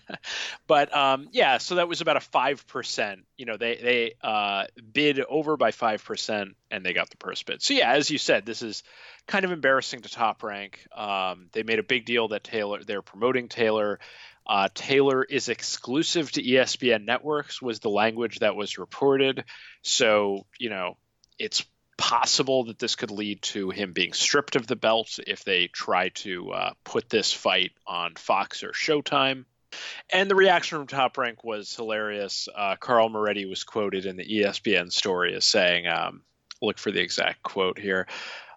but 0.67 0.95
um, 0.95 1.27
yeah, 1.31 1.57
so 1.57 1.75
that 1.75 1.87
was 1.87 2.01
about 2.01 2.17
a 2.17 2.21
five 2.21 2.65
percent. 2.67 3.25
You 3.37 3.45
know, 3.45 3.57
they 3.57 3.75
they 3.75 4.13
uh, 4.21 4.65
bid 4.93 5.19
over 5.19 5.57
by 5.57 5.71
five 5.71 6.03
percent, 6.03 6.55
and 6.71 6.85
they 6.85 6.93
got 6.93 7.09
the 7.09 7.17
purse 7.17 7.43
bid. 7.43 7.61
So 7.61 7.73
yeah, 7.73 7.91
as 7.91 8.09
you 8.09 8.17
said, 8.17 8.45
this 8.45 8.61
is 8.61 8.83
kind 9.27 9.45
of 9.45 9.51
embarrassing 9.51 10.01
to 10.01 10.09
Top 10.09 10.43
Rank. 10.43 10.79
Um, 10.95 11.47
they 11.51 11.63
made 11.63 11.79
a 11.79 11.83
big 11.83 12.05
deal 12.05 12.29
that 12.29 12.43
Taylor 12.43 12.83
they're 12.83 13.01
promoting 13.01 13.49
Taylor. 13.49 13.99
Uh, 14.45 14.69
Taylor 14.73 15.23
is 15.23 15.49
exclusive 15.49 16.31
to 16.31 16.41
ESPN 16.41 17.03
networks 17.03 17.61
was 17.61 17.81
the 17.81 17.89
language 17.89 18.39
that 18.39 18.55
was 18.55 18.77
reported. 18.77 19.43
So 19.81 20.45
you 20.57 20.69
know, 20.69 20.97
it's 21.37 21.65
possible 21.97 22.65
that 22.65 22.79
this 22.79 22.95
could 22.95 23.11
lead 23.11 23.41
to 23.41 23.69
him 23.69 23.91
being 23.91 24.13
stripped 24.13 24.55
of 24.55 24.67
the 24.67 24.75
belt 24.75 25.19
if 25.25 25.43
they 25.43 25.67
try 25.67 26.09
to 26.09 26.51
uh, 26.51 26.73
put 26.83 27.09
this 27.09 27.33
fight 27.33 27.71
on 27.85 28.15
Fox 28.15 28.63
or 28.63 28.71
Showtime. 28.71 29.45
And 30.11 30.29
the 30.29 30.35
reaction 30.35 30.77
from 30.77 30.87
Top 30.87 31.17
Rank 31.17 31.43
was 31.43 31.75
hilarious. 31.75 32.47
Uh, 32.55 32.75
Carl 32.79 33.09
Moretti 33.09 33.45
was 33.45 33.63
quoted 33.63 34.05
in 34.05 34.15
the 34.15 34.25
ESPN 34.25 34.91
story 34.91 35.35
as 35.35 35.45
saying, 35.45 35.87
um, 35.87 36.21
look 36.61 36.77
for 36.77 36.91
the 36.91 37.01
exact 37.01 37.43
quote 37.43 37.77
here. 37.77 38.07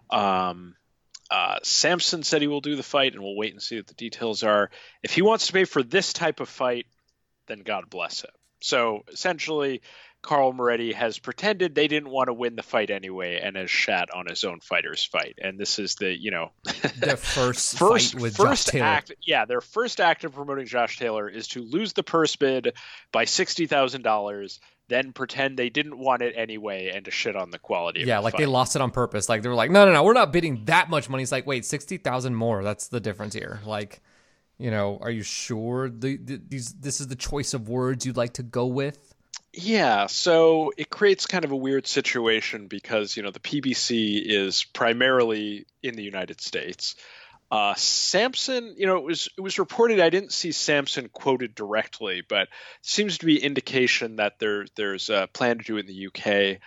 Um, 0.09 0.75
uh, 1.29 1.59
Sampson 1.63 2.23
said 2.23 2.41
he 2.41 2.47
will 2.47 2.61
do 2.61 2.75
the 2.75 2.83
fight, 2.83 3.13
and 3.13 3.23
we'll 3.23 3.37
wait 3.37 3.53
and 3.53 3.61
see 3.61 3.77
what 3.77 3.87
the 3.87 3.93
details 3.93 4.43
are. 4.43 4.69
If 5.01 5.13
he 5.13 5.21
wants 5.21 5.47
to 5.47 5.53
pay 5.53 5.63
for 5.63 5.81
this 5.81 6.13
type 6.13 6.39
of 6.39 6.49
fight, 6.49 6.87
then 7.47 7.59
God 7.59 7.89
bless 7.89 8.23
him. 8.23 8.31
So 8.59 9.03
essentially, 9.11 9.81
Carl 10.21 10.53
Moretti 10.53 10.93
has 10.93 11.17
pretended 11.17 11.73
they 11.73 11.87
didn't 11.87 12.09
want 12.09 12.27
to 12.27 12.33
win 12.33 12.55
the 12.55 12.61
fight 12.61 12.91
anyway 12.91 13.39
and 13.41 13.55
has 13.55 13.71
shat 13.71 14.09
on 14.13 14.27
his 14.27 14.43
own 14.43 14.59
fighter's 14.59 15.03
fight. 15.03 15.39
And 15.41 15.59
this 15.59 15.79
is 15.79 15.95
the, 15.95 16.15
you 16.15 16.29
know, 16.29 16.51
the 16.63 17.17
first 17.17 17.77
first 17.77 18.15
with 18.15 18.37
first 18.37 18.71
Josh 18.71 18.81
act. 18.81 19.13
Yeah, 19.25 19.45
their 19.45 19.61
first 19.61 19.99
act 19.99 20.23
of 20.23 20.33
promoting 20.33 20.67
Josh 20.67 20.99
Taylor 20.99 21.27
is 21.27 21.47
to 21.49 21.63
lose 21.63 21.93
the 21.93 22.03
purse 22.03 22.35
bid 22.35 22.73
by 23.11 23.25
sixty 23.25 23.65
thousand 23.65 24.03
dollars, 24.03 24.59
then 24.89 25.11
pretend 25.11 25.57
they 25.57 25.69
didn't 25.69 25.97
want 25.97 26.21
it 26.21 26.35
anyway 26.37 26.91
and 26.93 27.05
to 27.05 27.11
shit 27.11 27.35
on 27.35 27.49
the 27.49 27.59
quality. 27.59 28.01
Yeah, 28.01 28.17
the 28.17 28.21
like 28.21 28.33
fight. 28.33 28.39
they 28.39 28.45
lost 28.45 28.75
it 28.75 28.81
on 28.81 28.91
purpose. 28.91 29.27
Like 29.27 29.41
they 29.41 29.49
were 29.49 29.55
like, 29.55 29.71
no, 29.71 29.85
no, 29.85 29.93
no, 29.93 30.03
we're 30.03 30.13
not 30.13 30.31
bidding 30.31 30.65
that 30.65 30.89
much 30.89 31.09
money. 31.09 31.23
It's 31.23 31.31
like, 31.31 31.47
wait, 31.47 31.65
sixty 31.65 31.97
thousand 31.97 32.35
more. 32.35 32.63
That's 32.63 32.87
the 32.89 32.99
difference 32.99 33.33
here. 33.33 33.59
Like. 33.65 34.01
You 34.57 34.69
know, 34.69 34.99
are 35.01 35.09
you 35.09 35.23
sure 35.23 35.89
the, 35.89 36.17
the, 36.17 36.39
these 36.47 36.71
this 36.73 37.01
is 37.01 37.07
the 37.07 37.15
choice 37.15 37.55
of 37.55 37.67
words 37.67 38.05
you'd 38.05 38.15
like 38.15 38.33
to 38.33 38.43
go 38.43 38.67
with? 38.67 39.10
Yeah, 39.53 40.07
so 40.07 40.71
it 40.77 40.89
creates 40.89 41.25
kind 41.25 41.43
of 41.43 41.51
a 41.51 41.57
weird 41.57 41.85
situation 41.85 42.67
because 42.67 43.17
you 43.17 43.23
know 43.23 43.31
the 43.31 43.39
PBC 43.41 44.21
is 44.25 44.63
primarily 44.63 45.65
in 45.83 45.95
the 45.95 46.03
United 46.03 46.39
States. 46.39 46.95
Uh, 47.51 47.73
Sampson, 47.75 48.75
you 48.77 48.87
know, 48.87 48.95
it 48.95 49.03
was 49.03 49.27
it 49.37 49.41
was 49.41 49.59
reported. 49.59 49.99
I 49.99 50.09
didn't 50.09 50.31
see 50.31 50.53
Sampson 50.53 51.09
quoted 51.09 51.53
directly, 51.53 52.23
but 52.27 52.47
seems 52.81 53.17
to 53.17 53.25
be 53.25 53.43
indication 53.43 54.17
that 54.17 54.39
there 54.39 54.65
there's 54.75 55.09
a 55.09 55.27
plan 55.33 55.57
to 55.57 55.63
do 55.65 55.75
it 55.75 55.81
in 55.81 55.87
the 55.87 56.07
UK. 56.07 56.61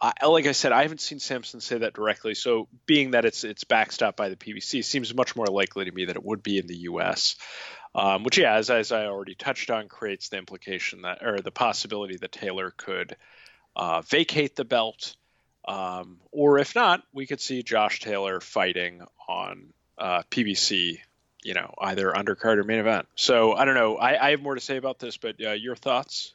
Uh, 0.00 0.30
like 0.30 0.46
I 0.46 0.52
said, 0.52 0.70
I 0.70 0.82
haven't 0.82 1.00
seen 1.00 1.18
Sampson 1.18 1.60
say 1.60 1.78
that 1.78 1.92
directly. 1.92 2.34
So, 2.34 2.68
being 2.86 3.10
that 3.12 3.24
it's 3.24 3.42
it's 3.42 3.64
backstopped 3.64 4.14
by 4.14 4.28
the 4.28 4.36
PBC, 4.36 4.84
seems 4.84 5.12
much 5.12 5.34
more 5.34 5.46
likely 5.46 5.86
to 5.86 5.90
me 5.90 6.04
that 6.04 6.14
it 6.14 6.24
would 6.24 6.44
be 6.44 6.58
in 6.58 6.68
the 6.68 6.76
U.S 6.76 7.34
um, 7.98 8.22
which 8.22 8.38
yeah, 8.38 8.54
as, 8.54 8.70
as 8.70 8.92
I 8.92 9.06
already 9.06 9.34
touched 9.34 9.70
on, 9.70 9.88
creates 9.88 10.28
the 10.28 10.36
implication 10.36 11.02
that 11.02 11.20
or 11.20 11.40
the 11.40 11.50
possibility 11.50 12.16
that 12.16 12.30
Taylor 12.30 12.72
could 12.76 13.16
uh, 13.74 14.02
vacate 14.02 14.54
the 14.54 14.64
belt. 14.64 15.16
Um, 15.66 16.20
or 16.30 16.58
if 16.58 16.76
not, 16.76 17.02
we 17.12 17.26
could 17.26 17.40
see 17.40 17.64
Josh 17.64 17.98
Taylor 17.98 18.40
fighting 18.40 19.02
on 19.28 19.72
uh, 19.98 20.22
PBC, 20.30 21.00
you 21.42 21.54
know, 21.54 21.74
either 21.80 22.12
undercard 22.12 22.58
or 22.58 22.62
main 22.62 22.78
event. 22.78 23.08
So 23.16 23.54
I 23.54 23.64
don't 23.64 23.74
know. 23.74 23.96
I, 23.96 24.28
I 24.28 24.30
have 24.30 24.42
more 24.42 24.54
to 24.54 24.60
say 24.60 24.76
about 24.76 25.00
this, 25.00 25.16
but 25.16 25.34
uh, 25.44 25.50
your 25.50 25.74
thoughts? 25.74 26.34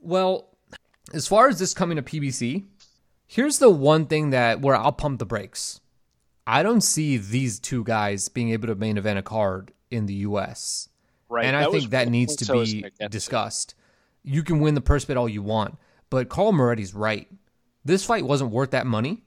Well, 0.00 0.46
as 1.12 1.26
far 1.26 1.48
as 1.48 1.58
this 1.58 1.74
coming 1.74 1.96
to 1.96 2.02
PBC, 2.02 2.66
here's 3.26 3.58
the 3.58 3.68
one 3.68 4.06
thing 4.06 4.30
that 4.30 4.60
where 4.60 4.76
I'll 4.76 4.92
pump 4.92 5.18
the 5.18 5.26
brakes. 5.26 5.80
I 6.46 6.62
don't 6.62 6.82
see 6.82 7.16
these 7.16 7.58
two 7.58 7.82
guys 7.82 8.28
being 8.28 8.50
able 8.50 8.68
to 8.68 8.76
main 8.76 8.96
event 8.96 9.18
a 9.18 9.22
card 9.22 9.72
in 9.90 10.06
the 10.06 10.14
U.S. 10.14 10.88
Right, 11.30 11.46
and 11.46 11.56
I 11.56 11.70
think 11.70 11.90
that 11.90 12.08
needs 12.08 12.34
to 12.36 12.52
be 12.52 12.84
discussed. 13.08 13.76
You 14.24 14.42
can 14.42 14.58
win 14.58 14.74
the 14.74 14.80
purse 14.80 15.04
bid 15.04 15.16
all 15.16 15.28
you 15.28 15.42
want, 15.42 15.78
but 16.10 16.28
Carl 16.28 16.52
Moretti's 16.52 16.92
right. 16.92 17.28
This 17.84 18.04
fight 18.04 18.24
wasn't 18.24 18.50
worth 18.50 18.72
that 18.72 18.84
money, 18.84 19.22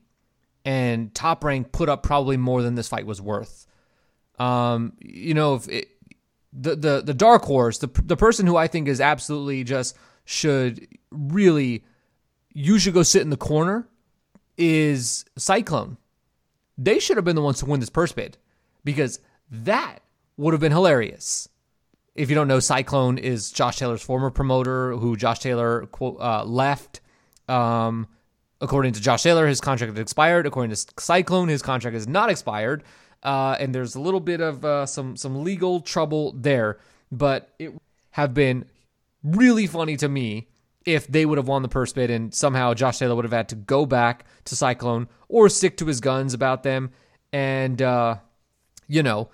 and 0.66 1.16
Top 1.16 1.44
Rank 1.46 1.72
put 1.72 1.88
up 1.88 2.04
probably 2.04 2.36
more 2.36 2.62
than 2.62 2.76
this 2.76 2.90
fight 2.90 3.06
was 3.06 3.22
worth. 3.22 3.66
Um, 4.38 4.94
you 5.00 5.34
know, 5.34 5.56
if 5.56 5.70
it, 5.70 5.88
the 6.52 6.76
the 6.76 7.02
the 7.02 7.14
dark 7.14 7.44
horse, 7.44 7.78
the 7.78 7.88
the 8.04 8.18
person 8.18 8.46
who 8.46 8.58
I 8.58 8.68
think 8.68 8.90
is 8.90 9.00
absolutely 9.00 9.64
just 9.64 9.96
should 10.26 10.88
really, 11.10 11.86
you 12.54 12.80
should 12.80 12.94
go 12.94 13.04
sit 13.04 13.22
in 13.22 13.30
the 13.30 13.38
corner, 13.38 13.88
is 14.58 15.26
Cyclone. 15.38 15.98
They 16.78 17.00
should 17.00 17.18
have 17.18 17.26
been 17.26 17.36
the 17.36 17.42
ones 17.42 17.60
to 17.60 17.66
win 17.66 17.80
this 17.80 17.90
purse 17.90 18.12
bid 18.12 18.38
because 18.84 19.20
that 19.50 20.00
would 20.38 20.54
have 20.54 20.62
been 20.62 20.72
hilarious. 20.72 21.48
If 22.16 22.30
you 22.30 22.36
don't 22.36 22.48
know, 22.48 22.60
Cyclone 22.60 23.18
is 23.18 23.52
Josh 23.52 23.78
Taylor's 23.78 24.04
former 24.04 24.30
promoter, 24.30 24.96
who 24.96 25.16
Josh 25.16 25.40
Taylor 25.40 25.88
quote, 25.88 26.18
uh, 26.20 26.44
left. 26.44 27.02
Um, 27.48 28.08
according 28.62 28.94
to 28.94 29.02
Josh 29.02 29.24
Taylor, 29.24 29.48
his 29.48 29.60
contract 29.60 29.94
has 29.94 30.00
expired. 30.00 30.46
According 30.46 30.76
to 30.76 30.94
Cyclone, 31.00 31.48
his 31.48 31.64
contract 31.64 31.98
is 31.98 32.08
not 32.08 32.30
expired. 32.30 32.84
Uh, 33.24 33.56
and 33.60 33.74
there's 33.74 33.96
a 33.96 34.00
little 34.00 34.20
bit 34.20 34.42
of 34.42 34.64
uh, 34.64 34.86
some 34.86 35.16
some 35.16 35.44
legal 35.44 35.80
trouble 35.80 36.34
there, 36.34 36.78
but 37.12 37.54
it 37.58 37.74
have 38.12 38.34
been 38.34 38.66
really 39.24 39.66
funny 39.66 39.98
to 39.98 40.08
me 40.08 40.50
if 40.86 41.08
they 41.08 41.26
would 41.26 41.38
have 41.38 41.48
won 41.48 41.62
the 41.62 41.70
purse 41.70 41.94
bid 41.94 42.12
and 42.12 42.34
somehow 42.34 42.74
Josh 42.74 43.00
Taylor 43.00 43.16
would 43.16 43.26
have 43.26 43.32
had 43.32 43.50
to 43.50 43.56
go 43.56 43.86
back 43.86 44.26
to 44.46 44.56
Cyclone 44.56 45.08
or 45.30 45.50
stick 45.50 45.78
to 45.78 45.86
his 45.86 46.02
guns 46.02 46.34
about 46.34 46.62
them. 46.62 46.92
And, 47.32 47.82
uh, 47.82 48.18
you 48.88 49.02
know. 49.02 49.30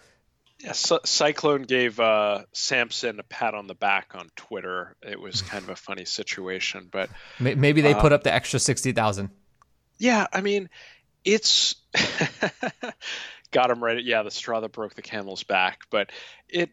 Yeah, 0.60 0.74
Cyclone 0.74 1.62
gave 1.62 2.00
uh, 2.00 2.44
Sampson 2.52 3.20
a 3.20 3.24
pat 3.24 3.54
on 3.54 3.68
the 3.68 3.76
back 3.76 4.12
on 4.14 4.30
Twitter. 4.36 4.96
It 5.02 5.20
was 5.20 5.42
kind 5.44 5.64
of 5.64 5.70
a 5.70 5.76
funny 5.76 6.06
situation, 6.06 6.90
but 6.92 7.10
maybe 7.40 7.82
they 7.82 7.94
uh, 7.94 8.02
put 8.02 8.12
up 8.12 8.24
the 8.24 8.34
extra 8.34 8.60
sixty 8.60 8.92
thousand. 8.92 9.30
Yeah, 9.98 10.28
I 10.32 10.42
mean, 10.42 10.70
it's 11.24 11.76
got 13.52 13.72
him 13.72 13.84
right. 13.84 14.04
Yeah, 14.04 14.24
the 14.24 14.32
straw 14.32 14.60
that 14.60 14.72
broke 14.72 14.96
the 14.96 15.02
camel's 15.02 15.44
back, 15.44 15.82
but 15.90 16.12
it 16.48 16.72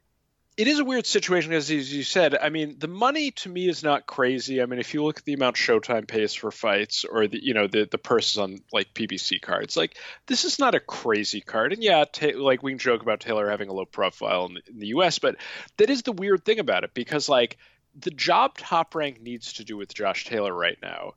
it 0.57 0.69
is 0.69 0.79
a 0.79 0.85
weird 0.85 1.05
situation 1.05 1.51
because, 1.51 1.71
as 1.71 1.93
you 1.93 2.03
said, 2.03 2.35
I 2.35 2.49
mean, 2.49 2.79
the 2.79 2.89
money 2.89 3.31
to 3.33 3.49
me 3.51 3.69
is 3.69 3.83
not 3.83 4.07
crazy. 4.07 4.63
I 4.63 4.67
mean, 4.67 4.79
if 4.79 4.95
you 4.95 5.05
look 5.05 5.19
at 5.19 5.25
the 5.25 5.35
amount 5.35 5.57
Showtime 5.57 6.09
pays 6.09 6.33
for 6.33 6.51
fights, 6.51 7.05
or 7.05 7.29
the 7.29 7.43
you 7.45 7.53
know 7.53 7.67
the 7.67 7.87
the 7.91 7.99
purses 7.99 8.39
on 8.39 8.61
like 8.73 8.95
PBC 8.95 9.41
cards, 9.43 9.77
like 9.77 9.97
this 10.27 10.45
is 10.45 10.59
not 10.59 10.75
a 10.75 10.81
crazy 10.81 11.43
card. 11.43 11.75
And 11.75 11.83
yeah, 11.83 12.05
ta- 12.11 12.39
like 12.39 12.63
we 12.63 12.73
can 12.73 12.79
joke 12.79 13.03
about 13.03 13.21
Taylor 13.21 13.51
having 13.51 13.69
a 13.69 13.75
low 13.75 13.85
profile 13.85 14.47
in 14.47 14.55
the, 14.55 14.63
in 14.69 14.79
the 14.79 14.87
U.S., 14.89 15.19
but 15.19 15.37
that 15.77 15.91
is 15.91 16.03
the 16.03 16.13
weird 16.13 16.45
thing 16.45 16.59
about 16.59 16.85
it 16.85 16.95
because 16.95 17.29
like 17.29 17.59
the 17.99 18.11
job 18.11 18.57
Top 18.57 18.95
Rank 18.95 19.21
needs 19.21 19.55
to 19.55 19.65
do 19.65 19.77
with 19.77 19.95
Josh 19.95 20.25
Taylor 20.25 20.55
right 20.55 20.79
now 20.83 21.15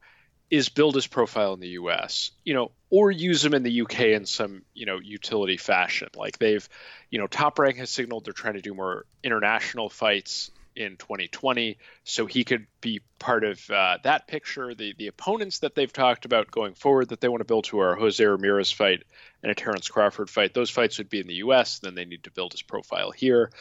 is 0.49 0.69
build 0.69 0.95
his 0.95 1.07
profile 1.07 1.53
in 1.53 1.59
the 1.59 1.69
US, 1.69 2.31
you 2.43 2.53
know, 2.53 2.71
or 2.89 3.11
use 3.11 3.45
him 3.45 3.53
in 3.53 3.63
the 3.63 3.81
UK 3.81 3.99
in 4.01 4.26
some, 4.26 4.63
you 4.73 4.85
know, 4.85 4.99
utility 4.99 5.57
fashion. 5.57 6.09
Like 6.15 6.39
they've, 6.39 6.67
you 7.11 7.19
know, 7.19 7.27
Top 7.27 7.59
Rank 7.59 7.77
has 7.77 7.89
signaled 7.89 8.26
they're 8.26 8.34
trying 8.34 8.55
to 8.55 8.61
do 8.61 8.73
more 8.73 9.05
international 9.23 9.89
fights 9.89 10.49
in 10.76 10.97
2020, 10.97 11.77
so 12.03 12.26
he 12.26 12.43
could 12.43 12.65
be 12.80 13.01
part 13.19 13.43
of 13.43 13.69
uh, 13.69 13.97
that 14.03 14.27
picture. 14.27 14.73
The 14.73 14.93
the 14.97 15.07
opponents 15.07 15.59
that 15.59 15.76
they've 15.76 15.91
talked 15.91 16.26
about 16.26 16.49
going 16.49 16.73
forward 16.73 17.09
that 17.09 17.21
they 17.21 17.27
want 17.27 17.41
to 17.41 17.45
build 17.45 17.65
to 17.65 17.80
are 17.81 17.95
Jose 17.95 18.23
Ramirez 18.23 18.71
fight 18.71 19.03
and 19.43 19.51
a 19.51 19.55
Terrence 19.55 19.89
Crawford 19.89 20.30
fight. 20.30 20.53
Those 20.53 20.69
fights 20.69 20.97
would 20.97 21.09
be 21.09 21.19
in 21.19 21.27
the 21.27 21.35
U.S. 21.35 21.80
Then 21.80 21.95
they 21.95 22.05
need 22.05 22.23
to 22.23 22.31
build 22.31 22.53
his 22.53 22.61
profile 22.61 23.11
here. 23.11 23.51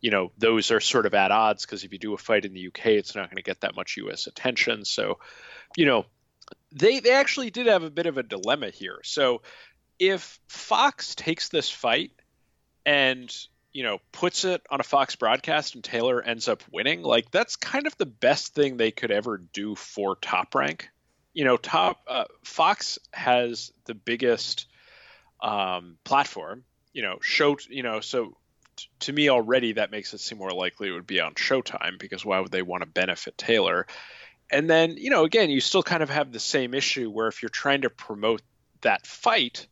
You 0.00 0.12
know, 0.12 0.30
those 0.38 0.70
are 0.70 0.80
sort 0.80 1.06
of 1.06 1.14
at 1.14 1.32
odds 1.32 1.64
because 1.64 1.82
if 1.82 1.92
you 1.92 1.98
do 1.98 2.14
a 2.14 2.18
fight 2.18 2.44
in 2.44 2.52
the 2.52 2.68
UK, 2.68 2.86
it's 2.86 3.16
not 3.16 3.28
going 3.28 3.36
to 3.36 3.42
get 3.42 3.62
that 3.62 3.74
much 3.74 3.96
U.S. 3.96 4.28
attention. 4.28 4.84
So, 4.84 5.18
you 5.76 5.86
know, 5.86 6.06
they 6.72 7.00
they 7.00 7.12
actually 7.12 7.50
did 7.50 7.66
have 7.66 7.82
a 7.82 7.90
bit 7.90 8.06
of 8.06 8.18
a 8.18 8.22
dilemma 8.22 8.70
here. 8.70 9.00
So 9.04 9.42
if 9.98 10.38
Fox 10.48 11.14
takes 11.14 11.48
this 11.48 11.70
fight 11.70 12.12
and 12.84 13.34
you 13.72 13.82
know 13.82 13.98
puts 14.12 14.44
it 14.44 14.62
on 14.70 14.80
a 14.80 14.84
Fox 14.84 15.16
broadcast 15.16 15.74
and 15.74 15.84
Taylor 15.84 16.22
ends 16.22 16.48
up 16.48 16.62
winning, 16.70 17.02
like 17.02 17.30
that's 17.30 17.56
kind 17.56 17.86
of 17.86 17.96
the 17.96 18.06
best 18.06 18.54
thing 18.54 18.76
they 18.76 18.90
could 18.90 19.10
ever 19.10 19.38
do 19.38 19.74
for 19.74 20.16
Top 20.16 20.54
Rank. 20.54 20.88
You 21.32 21.44
know, 21.44 21.56
Top 21.56 22.00
uh, 22.06 22.24
Fox 22.44 22.98
has 23.12 23.72
the 23.84 23.94
biggest 23.94 24.66
um, 25.40 25.96
platform. 26.04 26.64
You 26.92 27.02
know, 27.02 27.18
show. 27.22 27.56
You 27.68 27.82
know, 27.82 28.00
so 28.00 28.36
t- 28.76 28.88
to 29.00 29.12
me 29.12 29.28
already 29.28 29.72
that 29.74 29.90
makes 29.90 30.12
it 30.14 30.20
seem 30.20 30.38
more 30.38 30.50
likely 30.50 30.88
it 30.88 30.92
would 30.92 31.06
be 31.06 31.20
on 31.20 31.34
Showtime 31.34 31.98
because 31.98 32.24
why 32.24 32.40
would 32.40 32.50
they 32.50 32.62
want 32.62 32.82
to 32.82 32.88
benefit 32.88 33.38
Taylor? 33.38 33.86
And 34.50 34.68
then 34.68 34.96
you 34.96 35.10
know 35.10 35.24
again 35.24 35.50
you 35.50 35.60
still 35.60 35.82
kind 35.82 36.02
of 36.02 36.10
have 36.10 36.32
the 36.32 36.40
same 36.40 36.74
issue 36.74 37.10
where 37.10 37.28
if 37.28 37.42
you're 37.42 37.48
trying 37.48 37.82
to 37.82 37.90
promote 37.90 38.42
that 38.82 39.06
fight 39.06 39.66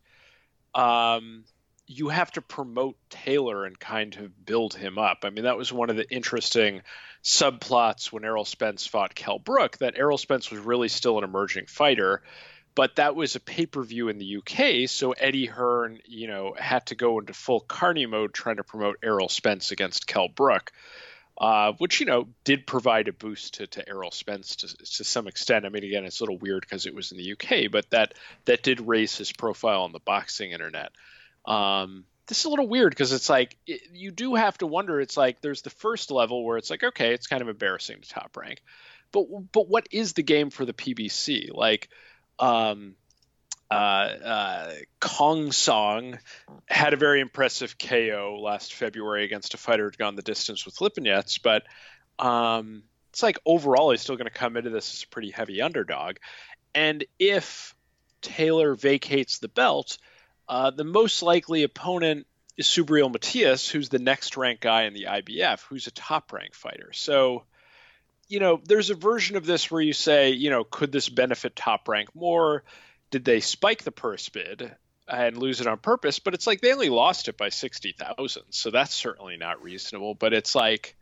um, 0.74 1.44
you 1.86 2.08
have 2.08 2.30
to 2.32 2.42
promote 2.42 2.96
taylor 3.08 3.64
and 3.64 3.78
kind 3.78 4.16
of 4.16 4.44
build 4.44 4.74
him 4.74 4.98
up. 4.98 5.18
I 5.22 5.30
mean 5.30 5.44
that 5.44 5.56
was 5.56 5.72
one 5.72 5.88
of 5.88 5.96
the 5.96 6.08
interesting 6.10 6.82
subplots 7.22 8.12
when 8.12 8.24
errol 8.24 8.44
spence 8.44 8.86
fought 8.86 9.14
kell 9.14 9.38
brook 9.38 9.78
that 9.78 9.94
errol 9.96 10.18
spence 10.18 10.50
was 10.50 10.60
really 10.60 10.88
still 10.88 11.18
an 11.18 11.24
emerging 11.24 11.66
fighter 11.66 12.22
but 12.76 12.96
that 12.96 13.16
was 13.16 13.34
a 13.34 13.40
pay-per-view 13.40 14.08
in 14.08 14.18
the 14.18 14.36
uk 14.36 14.88
so 14.88 15.10
eddie 15.10 15.46
hearn 15.46 15.98
you 16.04 16.28
know 16.28 16.54
had 16.56 16.86
to 16.86 16.94
go 16.94 17.18
into 17.18 17.32
full 17.32 17.58
carney 17.58 18.06
mode 18.06 18.32
trying 18.32 18.58
to 18.58 18.62
promote 18.62 18.98
errol 19.02 19.28
spence 19.28 19.72
against 19.72 20.06
kell 20.06 20.28
brook 20.28 20.70
uh, 21.38 21.72
which 21.78 22.00
you 22.00 22.06
know 22.06 22.28
did 22.44 22.66
provide 22.66 23.08
a 23.08 23.12
boost 23.12 23.54
to, 23.54 23.66
to 23.66 23.88
Errol 23.88 24.10
Spence 24.10 24.56
to, 24.56 24.76
to 24.76 25.04
some 25.04 25.26
extent. 25.26 25.66
I 25.66 25.68
mean, 25.68 25.84
again, 25.84 26.04
it's 26.04 26.20
a 26.20 26.22
little 26.22 26.38
weird 26.38 26.62
because 26.62 26.86
it 26.86 26.94
was 26.94 27.12
in 27.12 27.18
the 27.18 27.32
UK, 27.32 27.70
but 27.70 27.90
that 27.90 28.14
that 28.46 28.62
did 28.62 28.80
raise 28.80 29.16
his 29.16 29.32
profile 29.32 29.82
on 29.82 29.92
the 29.92 30.00
boxing 30.00 30.52
internet. 30.52 30.92
Um, 31.44 32.04
this 32.26 32.40
is 32.40 32.44
a 32.46 32.48
little 32.48 32.68
weird 32.68 32.90
because 32.90 33.12
it's 33.12 33.28
like 33.28 33.56
it, 33.66 33.82
you 33.92 34.10
do 34.10 34.34
have 34.34 34.56
to 34.58 34.66
wonder. 34.66 35.00
It's 35.00 35.16
like 35.16 35.40
there's 35.40 35.62
the 35.62 35.70
first 35.70 36.10
level 36.10 36.44
where 36.44 36.56
it's 36.56 36.70
like 36.70 36.82
okay, 36.82 37.12
it's 37.12 37.26
kind 37.26 37.42
of 37.42 37.48
embarrassing 37.48 38.00
to 38.00 38.08
top 38.08 38.36
rank, 38.36 38.62
but 39.12 39.26
but 39.52 39.68
what 39.68 39.88
is 39.90 40.14
the 40.14 40.22
game 40.22 40.50
for 40.50 40.64
the 40.64 40.72
PBC? 40.72 41.50
Like, 41.52 41.90
um, 42.38 42.94
uh, 43.70 43.74
uh, 43.74 44.72
Khongsong 45.00 46.18
had 46.66 46.92
a 46.92 46.96
very 46.96 47.20
impressive 47.20 47.76
KO 47.78 48.38
last 48.40 48.74
February 48.74 49.24
against 49.24 49.54
a 49.54 49.56
fighter 49.56 49.84
who'd 49.84 49.98
gone 49.98 50.14
the 50.14 50.22
distance 50.22 50.64
with 50.64 50.76
Lipinets, 50.76 51.40
but 51.42 51.64
um, 52.18 52.82
it's 53.10 53.22
like 53.22 53.38
overall 53.44 53.90
he's 53.90 54.00
still 54.00 54.16
going 54.16 54.30
to 54.30 54.38
come 54.38 54.56
into 54.56 54.70
this 54.70 54.94
as 54.94 55.02
a 55.02 55.08
pretty 55.08 55.30
heavy 55.30 55.62
underdog. 55.62 56.16
And 56.74 57.04
if 57.18 57.74
Taylor 58.20 58.74
vacates 58.74 59.38
the 59.38 59.48
belt, 59.48 59.98
uh, 60.48 60.70
the 60.70 60.84
most 60.84 61.22
likely 61.22 61.62
opponent 61.62 62.26
is 62.56 62.66
Subriel 62.66 63.10
Matias, 63.10 63.68
who's 63.68 63.88
the 63.88 63.98
next 63.98 64.36
ranked 64.36 64.62
guy 64.62 64.84
in 64.84 64.94
the 64.94 65.06
IBF, 65.08 65.62
who's 65.62 65.86
a 65.86 65.90
top 65.90 66.32
ranked 66.32 66.54
fighter. 66.54 66.92
So, 66.92 67.44
you 68.28 68.40
know, 68.40 68.60
there's 68.64 68.90
a 68.90 68.94
version 68.94 69.36
of 69.36 69.44
this 69.44 69.70
where 69.70 69.80
you 69.80 69.92
say, 69.92 70.30
you 70.30 70.50
know, 70.50 70.64
could 70.64 70.92
this 70.92 71.08
benefit 71.08 71.56
top 71.56 71.88
rank 71.88 72.14
more? 72.14 72.62
Did 73.10 73.24
they 73.24 73.40
spike 73.40 73.82
the 73.82 73.92
purse 73.92 74.28
bid 74.28 74.74
and 75.08 75.36
lose 75.36 75.60
it 75.60 75.66
on 75.66 75.78
purpose? 75.78 76.18
But 76.18 76.34
it's 76.34 76.46
like 76.46 76.60
they 76.60 76.72
only 76.72 76.90
lost 76.90 77.28
it 77.28 77.36
by 77.36 77.48
sixty 77.48 77.92
thousand, 77.92 78.44
so 78.50 78.70
that's 78.70 78.94
certainly 78.94 79.36
not 79.36 79.62
reasonable. 79.62 80.14
But 80.14 80.32
it's 80.32 80.54
like 80.54 80.96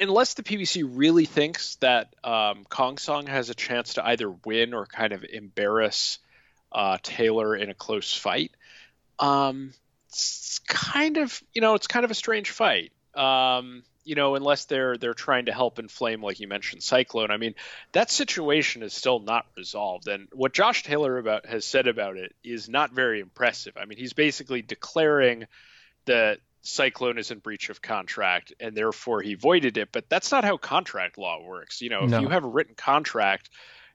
unless 0.00 0.34
the 0.34 0.42
PBC 0.42 0.88
really 0.90 1.26
thinks 1.26 1.76
that 1.76 2.14
um, 2.24 2.64
Khongsong 2.70 3.28
has 3.28 3.50
a 3.50 3.54
chance 3.54 3.94
to 3.94 4.06
either 4.06 4.30
win 4.30 4.74
or 4.74 4.86
kind 4.86 5.12
of 5.12 5.24
embarrass 5.24 6.18
uh, 6.72 6.98
Taylor 7.02 7.54
in 7.54 7.70
a 7.70 7.74
close 7.74 8.12
fight, 8.14 8.52
um, 9.18 9.72
it's 10.08 10.60
kind 10.66 11.18
of 11.18 11.42
you 11.52 11.60
know 11.60 11.74
it's 11.74 11.86
kind 11.86 12.04
of 12.04 12.10
a 12.10 12.14
strange 12.14 12.50
fight. 12.50 12.92
Um, 13.14 13.82
you 14.06 14.14
know, 14.14 14.36
unless 14.36 14.66
they're 14.66 14.96
they're 14.96 15.14
trying 15.14 15.46
to 15.46 15.52
help 15.52 15.78
inflame, 15.78 16.22
like 16.22 16.38
you 16.38 16.46
mentioned, 16.46 16.82
Cyclone. 16.82 17.32
I 17.32 17.36
mean, 17.36 17.54
that 17.92 18.10
situation 18.10 18.82
is 18.82 18.94
still 18.94 19.18
not 19.18 19.46
resolved, 19.56 20.06
and 20.06 20.28
what 20.32 20.54
Josh 20.54 20.84
Taylor 20.84 21.18
about 21.18 21.44
has 21.46 21.64
said 21.64 21.88
about 21.88 22.16
it 22.16 22.34
is 22.44 22.68
not 22.68 22.92
very 22.92 23.20
impressive. 23.20 23.74
I 23.76 23.84
mean, 23.84 23.98
he's 23.98 24.12
basically 24.12 24.62
declaring 24.62 25.46
that 26.04 26.38
Cyclone 26.62 27.18
is 27.18 27.32
in 27.32 27.40
breach 27.40 27.68
of 27.68 27.82
contract, 27.82 28.52
and 28.60 28.76
therefore 28.76 29.22
he 29.22 29.34
voided 29.34 29.76
it. 29.76 29.90
But 29.90 30.08
that's 30.08 30.30
not 30.30 30.44
how 30.44 30.56
contract 30.56 31.18
law 31.18 31.42
works. 31.44 31.82
You 31.82 31.90
know, 31.90 32.04
if 32.04 32.10
no. 32.10 32.20
you 32.20 32.28
have 32.28 32.44
a 32.44 32.48
written 32.48 32.76
contract, 32.76 33.50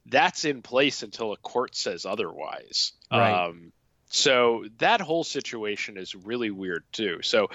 that's 0.07 0.43
in 0.43 0.61
place 0.61 1.03
until 1.03 1.31
a 1.31 1.37
court 1.37 1.75
says 1.75 2.05
otherwise. 2.05 2.91
Right. 3.09 3.47
Um, 3.47 3.71
so 4.11 4.65
that 4.79 4.99
whole 4.99 5.23
situation 5.23 5.97
is 5.97 6.13
really 6.13 6.51
weird 6.51 6.83
too. 6.91 7.19
So 7.21 7.49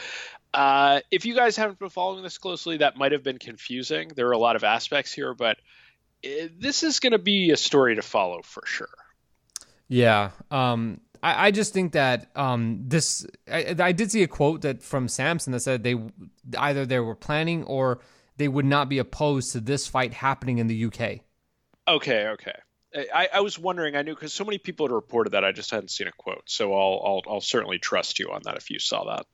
uh, 0.54 1.00
if 1.10 1.26
you 1.26 1.34
guys 1.34 1.54
haven't 1.56 1.78
been 1.78 1.90
following 1.90 2.22
this 2.22 2.38
closely, 2.38 2.78
that 2.78 2.96
might 2.96 3.12
have 3.12 3.22
been 3.22 3.38
confusing. 3.38 4.10
There 4.16 4.28
are 4.28 4.32
a 4.32 4.38
lot 4.38 4.56
of 4.56 4.64
aspects 4.64 5.12
here, 5.12 5.34
but 5.34 5.58
it, 6.22 6.50
uh, 6.50 6.54
this 6.58 6.82
is 6.82 6.98
going 6.98 7.12
to 7.12 7.18
be 7.18 7.50
a 7.50 7.58
story 7.58 7.96
to 7.96 8.02
follow 8.02 8.40
for 8.42 8.64
sure. 8.64 8.88
Yeah. 9.88 10.30
Um, 10.50 11.02
I, 11.22 11.48
I 11.48 11.50
just 11.50 11.74
think 11.74 11.92
that 11.92 12.30
um, 12.34 12.84
this. 12.86 13.26
I, 13.46 13.76
I 13.78 13.92
did 13.92 14.10
see 14.10 14.22
a 14.22 14.28
quote 14.28 14.62
that 14.62 14.82
from 14.82 15.08
Sampson 15.08 15.52
that 15.52 15.60
said 15.60 15.82
they 15.82 15.96
either 16.56 16.86
they 16.86 17.00
were 17.00 17.14
planning 17.14 17.64
or 17.64 18.00
they 18.38 18.48
would 18.48 18.64
not 18.64 18.88
be 18.88 18.96
opposed 18.96 19.52
to 19.52 19.60
this 19.60 19.86
fight 19.86 20.14
happening 20.14 20.56
in 20.56 20.68
the 20.68 20.86
UK. 20.86 21.20
Okay. 21.86 22.28
Okay. 22.28 22.56
I, 22.97 23.28
I 23.35 23.40
was 23.40 23.59
wondering. 23.59 23.97
I 23.97 24.02
knew 24.02 24.14
because 24.14 24.32
so 24.32 24.44
many 24.44 24.59
people 24.59 24.86
had 24.86 24.93
reported 24.93 25.31
that. 25.31 25.44
I 25.44 25.52
just 25.52 25.70
hadn't 25.70 25.90
seen 25.90 26.06
a 26.06 26.12
quote, 26.12 26.43
so 26.47 26.73
I'll 26.73 27.02
I'll, 27.05 27.35
I'll 27.35 27.40
certainly 27.40 27.78
trust 27.78 28.18
you 28.18 28.31
on 28.31 28.43
that 28.44 28.56
if 28.56 28.70
you 28.70 28.78
saw 28.78 29.05
that. 29.05 29.27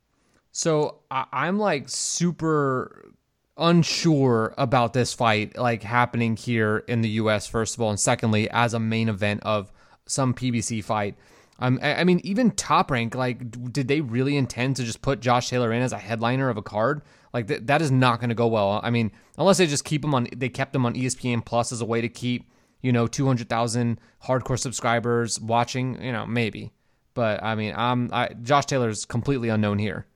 So 0.50 0.98
I, 1.10 1.26
I'm 1.32 1.58
like 1.58 1.88
super 1.88 3.12
unsure 3.56 4.54
about 4.56 4.94
this 4.94 5.12
fight 5.12 5.56
like 5.58 5.82
happening 5.82 6.36
here 6.36 6.78
in 6.88 7.02
the 7.02 7.08
US 7.10 7.46
first 7.46 7.74
of 7.74 7.82
all 7.82 7.90
and 7.90 8.00
secondly 8.00 8.48
as 8.50 8.72
a 8.72 8.80
main 8.80 9.10
event 9.10 9.42
of 9.44 9.70
some 10.06 10.34
PBC 10.34 10.82
fight. 10.82 11.16
Um, 11.58 11.78
I 11.80 12.02
mean, 12.02 12.20
even 12.24 12.50
Top 12.50 12.90
Rank, 12.90 13.14
like, 13.14 13.72
did 13.72 13.86
they 13.86 14.00
really 14.00 14.36
intend 14.36 14.76
to 14.76 14.84
just 14.84 15.00
put 15.00 15.20
Josh 15.20 15.48
Taylor 15.48 15.72
in 15.72 15.80
as 15.80 15.92
a 15.92 15.98
headliner 15.98 16.48
of 16.48 16.56
a 16.56 16.62
card? 16.62 17.02
Like, 17.32 17.46
th- 17.46 17.60
that 17.64 17.80
is 17.80 17.92
not 17.92 18.18
going 18.18 18.30
to 18.30 18.34
go 18.34 18.48
well. 18.48 18.80
I 18.82 18.90
mean, 18.90 19.12
unless 19.38 19.58
they 19.58 19.66
just 19.66 19.84
keep 19.84 20.04
him 20.04 20.12
on, 20.12 20.26
they 20.34 20.48
kept 20.48 20.74
him 20.74 20.84
on 20.84 20.94
ESPN 20.94 21.44
Plus 21.44 21.70
as 21.70 21.80
a 21.80 21.84
way 21.84 22.00
to 22.00 22.08
keep, 22.08 22.50
you 22.82 22.92
know, 22.92 23.06
200,000 23.06 24.00
hardcore 24.24 24.58
subscribers 24.58 25.40
watching, 25.40 26.02
you 26.02 26.12
know, 26.12 26.26
maybe. 26.26 26.72
But 27.14 27.42
I 27.42 27.54
mean, 27.54 27.74
um, 27.74 28.10
I, 28.12 28.28
Josh 28.42 28.66
Taylor's 28.66 29.04
completely 29.04 29.48
unknown 29.48 29.78
here. 29.78 30.06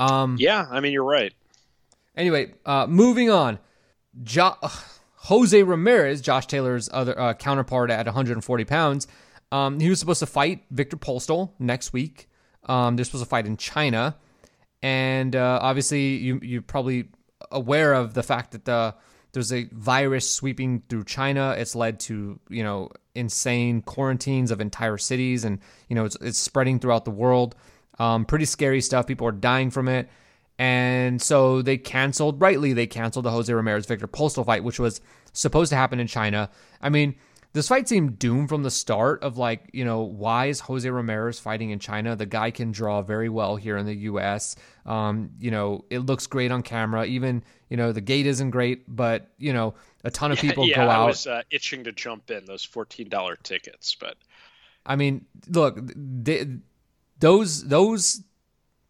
Um, 0.00 0.36
yeah, 0.38 0.64
I 0.70 0.80
mean, 0.80 0.92
you're 0.92 1.04
right. 1.04 1.32
Anyway, 2.16 2.54
uh, 2.66 2.86
moving 2.88 3.30
on. 3.30 3.58
Jo- 4.22 4.56
Jose 5.16 5.62
Ramirez, 5.62 6.20
Josh 6.20 6.46
Taylor's 6.46 6.88
other 6.92 7.18
uh, 7.18 7.34
counterpart 7.34 7.90
at 7.90 8.06
140 8.06 8.64
pounds, 8.64 9.06
um, 9.54 9.78
he 9.78 9.88
was 9.88 10.00
supposed 10.00 10.18
to 10.18 10.26
fight 10.26 10.64
Viktor 10.70 10.96
Postol 10.96 11.52
next 11.58 11.92
week. 11.92 12.28
Um, 12.64 12.96
they're 12.96 13.04
supposed 13.04 13.24
to 13.24 13.28
fight 13.28 13.46
in 13.46 13.56
China, 13.56 14.16
and 14.82 15.36
uh, 15.36 15.60
obviously 15.62 16.16
you 16.16 16.40
you're 16.42 16.62
probably 16.62 17.08
aware 17.52 17.92
of 17.92 18.14
the 18.14 18.22
fact 18.22 18.50
that 18.52 18.64
the 18.64 18.94
there's 19.34 19.52
a 19.52 19.68
virus 19.72 20.30
sweeping 20.30 20.82
through 20.88 21.04
China. 21.04 21.54
It's 21.58 21.74
led 21.74 22.00
to 22.00 22.40
you 22.48 22.62
know 22.62 22.90
insane 23.14 23.82
quarantines 23.82 24.50
of 24.50 24.60
entire 24.60 24.96
cities, 24.96 25.44
and 25.44 25.58
you 25.88 25.94
know 25.94 26.06
it's 26.06 26.16
it's 26.20 26.38
spreading 26.38 26.78
throughout 26.78 27.04
the 27.04 27.10
world. 27.10 27.54
Um, 27.98 28.24
pretty 28.24 28.46
scary 28.46 28.80
stuff. 28.80 29.06
People 29.06 29.26
are 29.26 29.32
dying 29.32 29.70
from 29.70 29.88
it. 29.88 30.08
And 30.58 31.20
so 31.20 31.62
they 31.62 31.76
canceled, 31.76 32.40
rightly, 32.40 32.72
they 32.72 32.86
canceled 32.86 33.24
the 33.24 33.30
Jose 33.30 33.52
Ramirez 33.52 33.86
Viktor 33.86 34.06
Postol 34.06 34.46
fight, 34.46 34.62
which 34.62 34.78
was 34.78 35.00
supposed 35.32 35.70
to 35.70 35.76
happen 35.76 35.98
in 35.98 36.06
China. 36.06 36.48
I 36.80 36.90
mean, 36.90 37.16
this 37.54 37.68
fight 37.68 37.88
seemed 37.88 38.18
doomed 38.18 38.48
from 38.48 38.64
the 38.64 38.70
start 38.70 39.22
of 39.22 39.38
like, 39.38 39.70
you 39.72 39.84
know, 39.84 40.02
why 40.02 40.46
is 40.46 40.58
Jose 40.58 40.90
Ramirez 40.90 41.38
fighting 41.38 41.70
in 41.70 41.78
China? 41.78 42.16
The 42.16 42.26
guy 42.26 42.50
can 42.50 42.72
draw 42.72 43.00
very 43.00 43.28
well 43.28 43.54
here 43.54 43.76
in 43.76 43.86
the 43.86 43.94
US. 43.94 44.56
Um, 44.84 45.30
you 45.38 45.52
know, 45.52 45.84
it 45.88 46.00
looks 46.00 46.26
great 46.26 46.50
on 46.50 46.62
camera. 46.62 47.06
Even, 47.06 47.44
you 47.70 47.76
know, 47.76 47.92
the 47.92 48.00
gate 48.00 48.26
isn't 48.26 48.50
great, 48.50 48.82
but, 48.88 49.30
you 49.38 49.52
know, 49.52 49.74
a 50.02 50.10
ton 50.10 50.32
of 50.32 50.38
people 50.40 50.66
yeah, 50.66 50.74
go 50.74 50.82
I 50.82 50.94
out. 50.94 51.02
I 51.02 51.06
was 51.06 51.26
uh, 51.28 51.42
itching 51.52 51.84
to 51.84 51.92
jump 51.92 52.32
in 52.32 52.44
those 52.44 52.66
$14 52.66 53.42
tickets, 53.44 53.94
but 53.94 54.16
I 54.84 54.96
mean, 54.96 55.24
look, 55.48 55.78
they, 55.94 56.48
those 57.20 57.64
those 57.68 58.20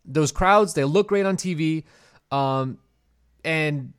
those 0.07 0.32
crowds, 0.32 0.73
they 0.73 0.85
look 0.85 1.09
great 1.09 1.27
on 1.27 1.36
TV. 1.36 1.85
Um 2.32 2.78
and 3.45 3.93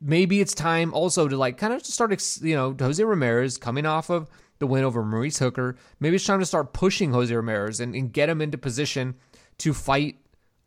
maybe 0.00 0.40
it's 0.40 0.54
time 0.54 0.92
also 0.92 1.28
to 1.28 1.36
like 1.36 1.58
kind 1.58 1.72
of 1.72 1.84
start, 1.84 2.40
you 2.42 2.54
know, 2.54 2.74
Jose 2.78 3.02
Ramirez 3.02 3.58
coming 3.58 3.86
off 3.86 4.10
of 4.10 4.28
the 4.58 4.66
win 4.66 4.84
over 4.84 5.04
Maurice 5.04 5.38
Hooker. 5.38 5.76
Maybe 6.00 6.16
it's 6.16 6.26
time 6.26 6.40
to 6.40 6.46
start 6.46 6.72
pushing 6.72 7.12
Jose 7.12 7.34
Ramirez 7.34 7.80
and, 7.80 7.94
and 7.94 8.12
get 8.12 8.28
him 8.28 8.40
into 8.40 8.58
position 8.58 9.14
to 9.58 9.72
fight 9.72 10.16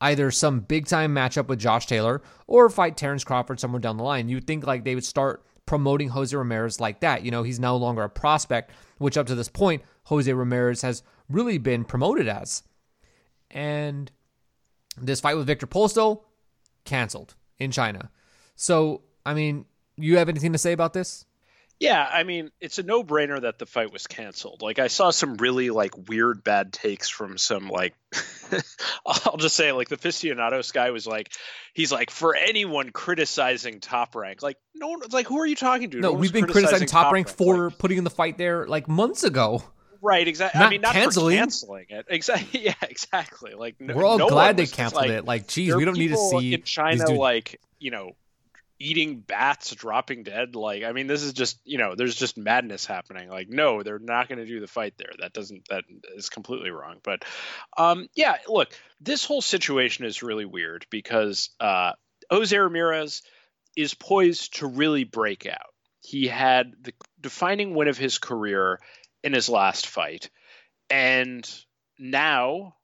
either 0.01 0.31
some 0.31 0.61
big 0.61 0.87
time 0.87 1.13
matchup 1.13 1.47
with 1.47 1.59
Josh 1.59 1.85
Taylor 1.85 2.21
or 2.47 2.69
fight 2.69 2.97
Terrence 2.97 3.23
Crawford 3.23 3.59
somewhere 3.59 3.79
down 3.79 3.97
the 3.97 4.03
line. 4.03 4.29
You 4.29 4.37
would 4.37 4.47
think 4.47 4.65
like 4.65 4.83
they 4.83 4.95
would 4.95 5.05
start 5.05 5.45
promoting 5.65 6.09
Jose 6.09 6.35
Ramirez 6.35 6.79
like 6.79 7.01
that. 7.01 7.23
You 7.23 7.31
know, 7.31 7.43
he's 7.43 7.59
no 7.59 7.77
longer 7.77 8.01
a 8.03 8.09
prospect, 8.09 8.71
which 8.97 9.17
up 9.17 9.27
to 9.27 9.35
this 9.35 9.49
point, 9.49 9.83
Jose 10.05 10.31
Ramirez 10.31 10.81
has 10.81 11.03
really 11.29 11.57
been 11.57 11.83
promoted 11.83 12.27
as. 12.27 12.63
And 13.51 14.11
this 14.97 15.19
fight 15.19 15.35
with 15.35 15.47
Viktor 15.47 15.67
Postol 15.67 16.23
canceled 16.85 17.35
in 17.59 17.71
China. 17.71 18.09
So 18.55 19.01
I 19.29 19.33
mean, 19.35 19.65
you 19.95 20.17
have 20.17 20.29
anything 20.29 20.53
to 20.53 20.57
say 20.57 20.71
about 20.71 20.93
this? 20.93 21.25
Yeah, 21.79 22.05
I 22.11 22.23
mean, 22.23 22.51
it's 22.59 22.77
a 22.77 22.83
no-brainer 22.83 23.41
that 23.41 23.57
the 23.57 23.65
fight 23.65 23.93
was 23.93 24.05
canceled. 24.05 24.61
Like 24.61 24.79
I 24.79 24.87
saw 24.87 25.11
some 25.11 25.37
really 25.37 25.69
like 25.69 26.09
weird 26.09 26.43
bad 26.43 26.73
takes 26.73 27.07
from 27.07 27.37
some 27.37 27.69
like 27.69 27.95
I'll 29.05 29.37
just 29.37 29.55
say 29.55 29.71
like 29.71 29.87
the 29.87 29.95
aficionados 29.95 30.73
guy 30.73 30.91
was 30.91 31.07
like 31.07 31.31
he's 31.73 31.89
like 31.89 32.11
for 32.11 32.35
anyone 32.35 32.89
criticizing 32.89 33.79
top 33.79 34.15
rank. 34.15 34.41
Like 34.41 34.57
no 34.75 34.89
one 34.89 34.99
like 35.11 35.27
who 35.27 35.39
are 35.39 35.45
you 35.45 35.55
talking 35.55 35.89
to? 35.91 36.01
No, 36.01 36.11
no 36.11 36.17
we've 36.17 36.33
been 36.33 36.43
criticizing, 36.45 36.79
criticizing 36.79 36.87
top, 36.89 37.03
top 37.03 37.13
rank, 37.13 37.27
rank, 37.27 37.37
for 37.37 37.69
like, 37.69 37.77
putting 37.77 37.97
in 37.97 38.03
the 38.03 38.09
fight 38.09 38.37
there 38.37 38.67
like 38.67 38.89
months 38.89 39.23
ago. 39.23 39.63
Right, 40.01 40.27
exactly. 40.27 40.61
I 40.61 40.69
mean, 40.69 40.81
not 40.81 40.93
canceling. 40.93 41.37
canceling 41.37 41.85
it. 41.89 42.05
Exactly. 42.09 42.59
Yeah, 42.63 42.73
exactly. 42.81 43.53
Like 43.53 43.75
we're 43.79 44.03
all 44.03 44.17
no 44.17 44.27
glad 44.27 44.57
they 44.57 44.65
canceled 44.65 45.03
like, 45.03 45.11
it. 45.11 45.25
Like, 45.25 45.47
geez, 45.47 45.73
we 45.73 45.85
don't 45.85 45.97
need 45.97 46.09
to 46.09 46.17
see 46.17 46.53
in 46.55 46.63
China 46.63 47.09
like 47.11 47.61
you 47.79 47.91
know 47.91 48.15
eating 48.79 49.19
bats 49.19 49.75
dropping 49.75 50.23
dead 50.23 50.55
like 50.55 50.83
i 50.83 50.93
mean 50.93 51.07
this 51.07 51.21
is 51.21 51.33
just 51.33 51.59
you 51.65 51.77
know 51.77 51.95
there's 51.95 52.15
just 52.15 52.37
madness 52.37 52.85
happening. 52.85 53.29
Like 53.29 53.49
no 53.49 53.83
they're 53.83 53.99
not 53.99 54.29
going 54.29 54.39
to 54.39 54.45
do 54.45 54.59
the 54.59 54.67
fight 54.67 54.93
there. 54.97 55.11
That 55.19 55.33
doesn't 55.33 55.67
that 55.69 55.83
is 56.15 56.29
completely 56.29 56.71
wrong. 56.71 56.97
But 57.03 57.23
um 57.77 58.07
yeah 58.15 58.37
look 58.47 58.69
this 59.01 59.25
whole 59.25 59.41
situation 59.41 60.05
is 60.05 60.23
really 60.23 60.45
weird 60.45 60.85
because 60.89 61.49
uh 61.59 61.93
jose 62.31 62.57
ramirez 62.57 63.21
is 63.75 63.93
poised 63.93 64.57
to 64.59 64.67
really 64.67 65.03
break 65.03 65.45
out. 65.45 65.73
He 66.01 66.27
had 66.27 66.73
the 66.81 66.93
defining 67.19 67.75
win 67.75 67.87
of 67.87 67.97
his 67.97 68.17
career 68.17 68.79
in 69.23 69.33
his 69.33 69.49
last 69.49 69.87
fight. 69.87 70.29
And 70.89 71.47
now 71.97 72.75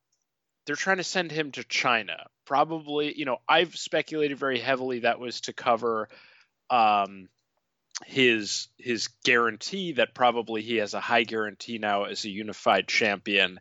they're 0.66 0.76
trying 0.76 0.98
to 0.98 1.04
send 1.04 1.32
him 1.32 1.52
to 1.52 1.64
china 1.64 2.28
probably, 2.46 3.18
you 3.18 3.26
know, 3.26 3.38
I've 3.48 3.76
speculated 3.76 4.38
very 4.38 4.60
heavily 4.60 5.00
that 5.00 5.20
was 5.20 5.42
to 5.42 5.54
cover 5.54 6.08
um, 6.70 7.28
his 8.06 8.68
his 8.78 9.10
guarantee 9.24 9.94
that 9.94 10.14
probably 10.14 10.62
he 10.62 10.78
has 10.78 10.94
a 10.94 11.00
high 11.00 11.24
guarantee 11.24 11.78
now 11.78 12.04
as 12.04 12.24
a 12.26 12.30
unified 12.30 12.88
champion. 12.88 13.60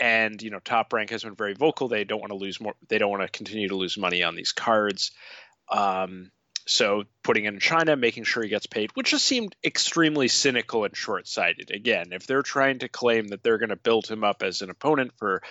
And 0.00 0.42
you 0.42 0.50
know, 0.50 0.58
Top 0.58 0.92
Rank 0.92 1.10
has 1.10 1.22
been 1.22 1.36
very 1.36 1.54
vocal. 1.54 1.88
They 1.88 2.04
don't 2.04 2.20
want 2.20 2.32
to 2.32 2.38
lose 2.38 2.60
more. 2.60 2.74
They 2.88 2.98
don't 2.98 3.10
want 3.10 3.22
to 3.22 3.28
continue 3.28 3.68
to 3.68 3.76
lose 3.76 3.96
money 3.96 4.22
on 4.22 4.34
these 4.34 4.52
cards. 4.52 5.12
Um, 5.70 6.30
so 6.66 7.04
putting 7.22 7.44
in 7.44 7.58
China, 7.60 7.96
making 7.96 8.24
sure 8.24 8.42
he 8.42 8.48
gets 8.48 8.66
paid, 8.66 8.90
which 8.94 9.10
just 9.10 9.26
seemed 9.26 9.54
extremely 9.62 10.28
cynical 10.28 10.84
and 10.84 10.96
short-sighted. 10.96 11.70
Again, 11.70 12.12
if 12.12 12.26
they're 12.26 12.42
trying 12.42 12.78
to 12.78 12.88
claim 12.88 13.28
that 13.28 13.42
they're 13.42 13.58
going 13.58 13.68
to 13.68 13.76
build 13.76 14.06
him 14.06 14.24
up 14.24 14.42
as 14.42 14.62
an 14.62 14.70
opponent 14.70 15.12
for 15.18 15.42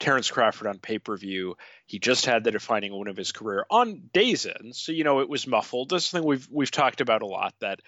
Terrence 0.00 0.30
Crawford 0.30 0.66
on 0.66 0.78
pay-per-view, 0.78 1.56
he 1.86 1.98
just 1.98 2.26
had 2.26 2.42
the 2.42 2.50
defining 2.50 2.96
win 2.96 3.08
of 3.08 3.16
his 3.16 3.32
career 3.32 3.66
on 3.70 4.10
DAZN. 4.14 4.74
so 4.74 4.92
you 4.92 5.04
know 5.04 5.20
it 5.20 5.28
was 5.28 5.46
muffled. 5.46 5.90
This 5.90 6.10
thing 6.10 6.24
we've 6.24 6.48
we've 6.50 6.70
talked 6.70 7.00
about 7.00 7.22
a 7.22 7.26
lot 7.26 7.54
that 7.60 7.80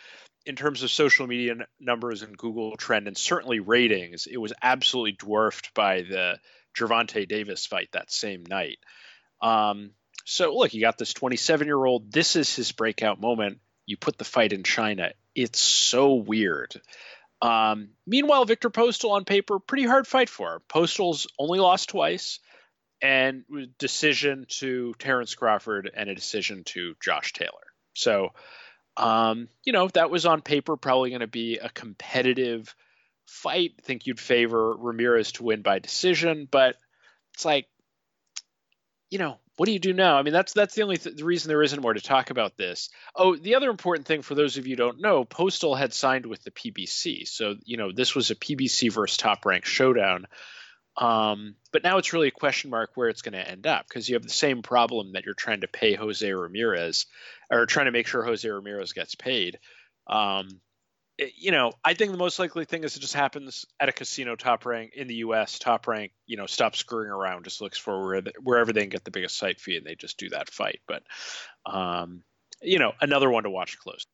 in 0.46 0.56
terms 0.56 0.82
of 0.82 0.90
social 0.90 1.26
media 1.26 1.54
numbers 1.80 2.22
and 2.22 2.36
Google 2.36 2.76
trend 2.76 3.08
and 3.08 3.16
certainly 3.16 3.60
ratings, 3.60 4.26
it 4.30 4.36
was 4.36 4.52
absolutely 4.62 5.12
dwarfed 5.12 5.72
by 5.74 6.02
the 6.02 6.38
Gervonta 6.76 7.26
Davis 7.26 7.66
fight 7.66 7.88
that 7.92 8.12
same 8.12 8.44
night. 8.46 8.78
Um, 9.40 9.92
so 10.24 10.54
look, 10.54 10.74
you 10.74 10.80
got 10.80 10.98
this 10.98 11.12
27 11.12 11.66
year 11.66 11.84
old. 11.84 12.10
This 12.10 12.36
is 12.36 12.54
his 12.54 12.72
breakout 12.72 13.20
moment. 13.20 13.60
You 13.86 13.96
put 13.96 14.16
the 14.16 14.24
fight 14.24 14.52
in 14.52 14.62
China. 14.62 15.12
It's 15.34 15.60
so 15.60 16.14
weird. 16.14 16.80
Um, 17.42 17.90
meanwhile, 18.06 18.46
Viktor 18.46 18.70
Postol 18.70 19.10
on 19.10 19.24
paper, 19.24 19.58
pretty 19.58 19.84
hard 19.84 20.06
fight 20.06 20.30
for 20.30 20.54
him. 20.54 20.60
Postol's 20.68 21.26
only 21.38 21.58
lost 21.58 21.90
twice, 21.90 22.40
and 23.02 23.44
decision 23.78 24.46
to 24.48 24.94
Terrence 24.98 25.34
Crawford 25.34 25.90
and 25.94 26.08
a 26.08 26.14
decision 26.14 26.64
to 26.64 26.94
Josh 27.02 27.34
Taylor. 27.34 27.50
So, 27.92 28.30
um, 28.96 29.48
you 29.62 29.74
know, 29.74 29.88
that 29.88 30.10
was 30.10 30.24
on 30.24 30.40
paper 30.40 30.78
probably 30.78 31.10
going 31.10 31.20
to 31.20 31.26
be 31.26 31.58
a 31.58 31.68
competitive 31.68 32.74
fight. 33.26 33.74
I 33.78 33.82
think 33.82 34.06
you'd 34.06 34.20
favor 34.20 34.74
Ramirez 34.74 35.32
to 35.32 35.42
win 35.42 35.60
by 35.60 35.80
decision, 35.80 36.48
but 36.50 36.76
it's 37.34 37.44
like 37.44 37.66
you 39.10 39.18
know, 39.18 39.38
what 39.56 39.66
do 39.66 39.72
you 39.72 39.78
do 39.78 39.92
now? 39.92 40.16
I 40.16 40.22
mean, 40.22 40.32
that's 40.32 40.52
that's 40.52 40.74
the 40.74 40.82
only 40.82 40.96
th- 40.96 41.16
the 41.16 41.24
reason 41.24 41.48
there 41.48 41.62
isn't 41.62 41.80
more 41.80 41.94
to 41.94 42.00
talk 42.00 42.30
about 42.30 42.56
this. 42.56 42.90
Oh, 43.14 43.36
the 43.36 43.54
other 43.54 43.70
important 43.70 44.06
thing 44.06 44.22
for 44.22 44.34
those 44.34 44.56
of 44.56 44.66
you 44.66 44.76
don't 44.76 45.00
know, 45.00 45.24
Postol 45.24 45.78
had 45.78 45.92
signed 45.92 46.26
with 46.26 46.42
the 46.42 46.50
PBC, 46.50 47.28
so 47.28 47.54
you 47.64 47.76
know 47.76 47.92
this 47.92 48.14
was 48.14 48.30
a 48.30 48.36
PBC 48.36 48.92
versus 48.92 49.16
Top 49.16 49.46
Rank 49.46 49.64
showdown. 49.64 50.26
Um, 50.96 51.56
but 51.72 51.82
now 51.82 51.98
it's 51.98 52.12
really 52.12 52.28
a 52.28 52.32
question 52.32 52.70
mark 52.70 52.90
where 52.94 53.08
it's 53.08 53.22
going 53.22 53.32
to 53.32 53.48
end 53.48 53.66
up 53.66 53.86
because 53.88 54.08
you 54.08 54.14
have 54.14 54.22
the 54.22 54.28
same 54.28 54.62
problem 54.62 55.12
that 55.12 55.24
you're 55.24 55.34
trying 55.34 55.62
to 55.62 55.68
pay 55.68 55.94
Jose 55.94 56.32
Ramirez 56.32 57.06
or 57.50 57.66
trying 57.66 57.86
to 57.86 57.92
make 57.92 58.06
sure 58.06 58.22
Jose 58.22 58.48
Ramirez 58.48 58.92
gets 58.92 59.16
paid. 59.16 59.58
Um, 60.06 60.60
you 61.18 61.52
know, 61.52 61.72
I 61.84 61.94
think 61.94 62.10
the 62.10 62.18
most 62.18 62.38
likely 62.38 62.64
thing 62.64 62.84
is 62.84 62.96
it 62.96 63.00
just 63.00 63.14
happens 63.14 63.66
at 63.78 63.88
a 63.88 63.92
casino 63.92 64.34
top 64.34 64.66
rank 64.66 64.94
in 64.94 65.06
the 65.06 65.16
U.S. 65.16 65.58
Top 65.58 65.86
rank, 65.86 66.12
you 66.26 66.36
know, 66.36 66.46
stops 66.46 66.78
screwing 66.78 67.10
around, 67.10 67.44
just 67.44 67.60
looks 67.60 67.78
for 67.78 68.04
where 68.04 68.22
wherever 68.42 68.72
they 68.72 68.80
can 68.80 68.90
get 68.90 69.04
the 69.04 69.10
biggest 69.10 69.38
site 69.38 69.60
fee, 69.60 69.76
and 69.76 69.86
they 69.86 69.94
just 69.94 70.18
do 70.18 70.28
that 70.30 70.50
fight. 70.50 70.80
But, 70.88 71.04
um, 71.66 72.22
you 72.60 72.78
know, 72.78 72.92
another 73.00 73.30
one 73.30 73.44
to 73.44 73.50
watch 73.50 73.78
close. 73.78 74.06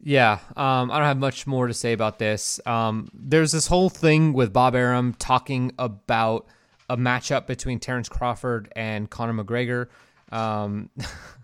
Yeah, 0.00 0.38
um, 0.56 0.90
I 0.90 0.98
don't 0.98 1.06
have 1.06 1.18
much 1.18 1.46
more 1.46 1.66
to 1.66 1.74
say 1.74 1.92
about 1.92 2.18
this. 2.18 2.60
Um, 2.66 3.08
there's 3.14 3.52
this 3.52 3.66
whole 3.66 3.90
thing 3.90 4.32
with 4.32 4.52
Bob 4.52 4.74
Arum 4.74 5.14
talking 5.14 5.72
about 5.78 6.46
a 6.90 6.96
matchup 6.96 7.46
between 7.46 7.80
Terrence 7.80 8.08
Crawford 8.08 8.72
and 8.76 9.08
Conor 9.08 9.44
McGregor. 9.44 9.88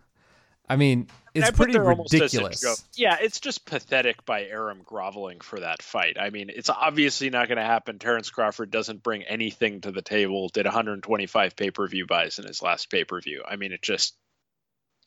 I 0.70 0.76
mean, 0.76 1.08
it's 1.34 1.50
pretty 1.50 1.76
ridiculous. 1.76 2.84
Yeah, 2.94 3.16
it's 3.20 3.40
just 3.40 3.66
pathetic 3.66 4.24
by 4.24 4.44
Arum 4.44 4.82
groveling 4.84 5.40
for 5.40 5.58
that 5.58 5.82
fight. 5.82 6.16
I 6.16 6.30
mean, 6.30 6.48
it's 6.48 6.70
obviously 6.70 7.28
not 7.28 7.48
going 7.48 7.58
to 7.58 7.64
happen. 7.64 7.98
Terrence 7.98 8.30
Crawford 8.30 8.70
doesn't 8.70 9.02
bring 9.02 9.24
anything 9.24 9.80
to 9.80 9.90
the 9.90 10.00
table. 10.00 10.48
Did 10.48 10.66
125 10.66 11.56
pay 11.56 11.72
per 11.72 11.88
view 11.88 12.06
buys 12.06 12.38
in 12.38 12.46
his 12.46 12.62
last 12.62 12.88
pay 12.88 13.02
per 13.02 13.20
view. 13.20 13.42
I 13.46 13.56
mean, 13.56 13.72
it 13.72 13.82
just, 13.82 14.14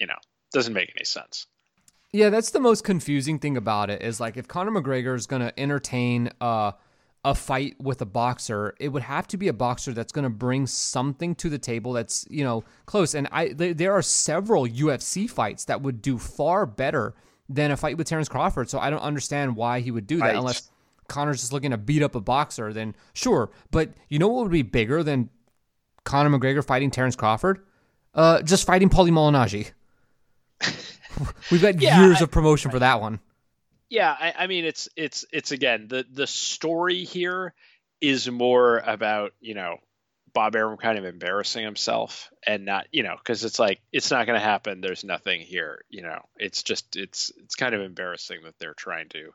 you 0.01 0.05
know, 0.05 0.17
doesn't 0.51 0.73
make 0.73 0.91
any 0.97 1.05
sense. 1.05 1.47
Yeah, 2.11 2.29
that's 2.29 2.51
the 2.51 2.59
most 2.59 2.83
confusing 2.83 3.39
thing 3.39 3.55
about 3.55 3.89
it 3.89 4.01
is 4.01 4.19
like 4.19 4.35
if 4.35 4.49
Conor 4.49 4.81
McGregor 4.81 5.15
is 5.15 5.27
going 5.27 5.43
to 5.43 5.57
entertain 5.57 6.29
uh, 6.41 6.73
a 7.25 7.33
fight 7.33 7.75
with 7.79 8.01
a 8.01 8.05
boxer, 8.05 8.75
it 8.79 8.89
would 8.89 9.03
have 9.03 9.27
to 9.27 9.37
be 9.37 9.47
a 9.47 9.53
boxer 9.53 9.93
that's 9.93 10.11
going 10.11 10.23
to 10.23 10.29
bring 10.29 10.67
something 10.67 11.35
to 11.35 11.49
the 11.49 11.57
table 11.57 11.93
that's 11.93 12.25
you 12.29 12.43
know 12.43 12.63
close. 12.85 13.13
And 13.13 13.27
I 13.31 13.49
th- 13.49 13.77
there 13.77 13.93
are 13.93 14.01
several 14.01 14.67
UFC 14.67 15.29
fights 15.29 15.65
that 15.65 15.81
would 15.81 16.01
do 16.01 16.17
far 16.17 16.65
better 16.65 17.15
than 17.47 17.71
a 17.71 17.77
fight 17.77 17.97
with 17.97 18.07
Terrence 18.07 18.29
Crawford. 18.29 18.69
So 18.69 18.79
I 18.79 18.89
don't 18.89 18.99
understand 18.99 19.55
why 19.55 19.79
he 19.79 19.91
would 19.91 20.07
do 20.07 20.17
that 20.17 20.35
unless 20.35 20.69
Conor's 21.07 21.39
just 21.39 21.53
looking 21.53 21.71
to 21.71 21.77
beat 21.77 22.03
up 22.03 22.15
a 22.15 22.21
boxer. 22.21 22.73
Then 22.73 22.95
sure, 23.13 23.51
but 23.71 23.91
you 24.09 24.19
know 24.19 24.27
what 24.27 24.43
would 24.43 24.51
be 24.51 24.61
bigger 24.61 25.01
than 25.01 25.29
Conor 26.03 26.37
McGregor 26.37 26.65
fighting 26.65 26.91
Terrence 26.91 27.15
Crawford? 27.15 27.65
Uh, 28.13 28.41
just 28.41 28.65
fighting 28.65 28.89
Paulie 28.89 29.11
Malignaggi. 29.11 29.71
We've 31.51 31.61
got 31.61 31.81
yeah, 31.81 32.01
years 32.01 32.19
I, 32.19 32.23
of 32.23 32.31
promotion 32.31 32.69
for 32.69 32.79
that 32.79 32.99
one. 33.01 33.19
Yeah, 33.89 34.15
I, 34.17 34.33
I 34.39 34.47
mean 34.47 34.65
it's 34.65 34.89
it's 34.95 35.25
it's 35.31 35.51
again 35.51 35.87
the 35.87 36.05
the 36.11 36.27
story 36.27 37.03
here 37.03 37.53
is 38.01 38.29
more 38.29 38.77
about 38.79 39.33
you 39.39 39.53
know 39.53 39.77
Bob 40.33 40.55
Arum 40.55 40.77
kind 40.77 40.97
of 40.97 41.05
embarrassing 41.05 41.63
himself 41.63 42.31
and 42.45 42.65
not, 42.65 42.87
you 42.91 43.03
know, 43.03 43.15
because 43.15 43.43
it's 43.43 43.59
like 43.59 43.81
it's 43.91 44.09
not 44.09 44.25
going 44.25 44.39
to 44.39 44.45
happen. 44.45 44.81
There's 44.81 45.03
nothing 45.03 45.41
here, 45.41 45.85
you 45.89 46.01
know. 46.01 46.19
It's 46.37 46.63
just 46.63 46.95
it's 46.95 47.31
it's 47.37 47.55
kind 47.55 47.75
of 47.75 47.81
embarrassing 47.81 48.39
that 48.43 48.57
they're 48.59 48.73
trying 48.73 49.09
to, 49.09 49.31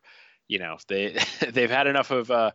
you 0.49 0.59
know, 0.59 0.77
they 0.89 1.19
they've 1.51 1.71
had 1.71 1.87
enough 1.87 2.11
of 2.11 2.31
uh, 2.31 2.51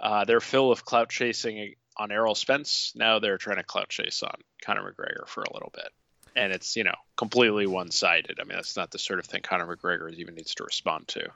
uh, 0.00 0.24
their 0.24 0.40
fill 0.40 0.72
of 0.72 0.84
clout 0.84 1.10
chasing 1.10 1.74
on 1.96 2.10
Errol 2.10 2.34
Spence. 2.34 2.92
Now 2.96 3.18
they're 3.18 3.38
trying 3.38 3.58
to 3.58 3.64
clout 3.64 3.90
chase 3.90 4.22
on 4.22 4.34
Conor 4.64 4.82
McGregor 4.82 5.28
for 5.28 5.42
a 5.42 5.52
little 5.52 5.70
bit 5.74 5.88
and 6.36 6.52
it's 6.52 6.76
you 6.76 6.84
know 6.84 6.94
completely 7.16 7.66
one-sided. 7.66 8.38
I 8.40 8.44
mean, 8.44 8.56
that's 8.56 8.76
not 8.76 8.90
the 8.90 8.98
sort 8.98 9.18
of 9.18 9.26
thing 9.26 9.42
Conor 9.42 9.76
McGregor 9.76 10.12
even 10.14 10.34
needs 10.34 10.54
to 10.56 10.64
respond 10.64 11.08
to. 11.08 11.28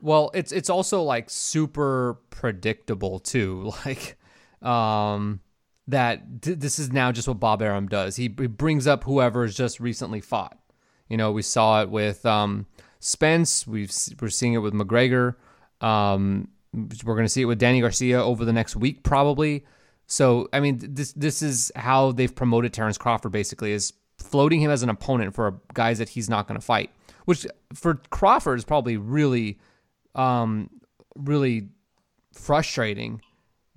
Well, 0.00 0.30
it's 0.34 0.52
it's 0.52 0.70
also 0.70 1.02
like 1.02 1.30
super 1.30 2.18
predictable 2.30 3.18
too. 3.18 3.72
Like, 3.86 4.18
um, 4.62 5.40
that 5.88 6.42
th- 6.42 6.58
this 6.58 6.78
is 6.78 6.92
now 6.92 7.12
just 7.12 7.28
what 7.28 7.38
Bob 7.38 7.62
Arum 7.62 7.88
does. 7.88 8.16
He, 8.16 8.24
he 8.24 8.46
brings 8.46 8.86
up 8.86 9.04
whoever's 9.04 9.54
just 9.54 9.80
recently 9.80 10.20
fought. 10.20 10.58
You 11.08 11.16
know, 11.16 11.30
we 11.30 11.42
saw 11.42 11.82
it 11.82 11.90
with 11.90 12.26
um, 12.26 12.66
Spence. 12.98 13.66
We've 13.66 13.92
we're 14.20 14.28
seeing 14.28 14.54
it 14.54 14.58
with 14.58 14.74
McGregor. 14.74 15.36
Um, 15.80 16.48
we're 16.72 17.14
going 17.14 17.24
to 17.24 17.30
see 17.30 17.42
it 17.42 17.46
with 17.46 17.58
Danny 17.58 17.80
Garcia 17.80 18.22
over 18.22 18.44
the 18.44 18.52
next 18.52 18.76
week, 18.76 19.02
probably. 19.02 19.64
So, 20.06 20.48
I 20.52 20.60
mean, 20.60 20.78
this 20.82 21.12
this 21.12 21.42
is 21.42 21.72
how 21.76 22.12
they've 22.12 22.34
promoted 22.34 22.72
Terrence 22.72 22.98
Crawford. 22.98 23.32
Basically, 23.32 23.72
is 23.72 23.92
floating 24.26 24.60
him 24.60 24.70
as 24.70 24.82
an 24.82 24.88
opponent 24.88 25.34
for 25.34 25.60
guys 25.74 25.98
that 25.98 26.10
he's 26.10 26.28
not 26.28 26.46
going 26.48 26.58
to 26.58 26.64
fight, 26.64 26.90
which 27.24 27.46
for 27.74 27.94
Crawford 28.10 28.58
is 28.58 28.64
probably 28.64 28.96
really, 28.96 29.58
um, 30.14 30.70
really 31.14 31.68
frustrating, 32.32 33.20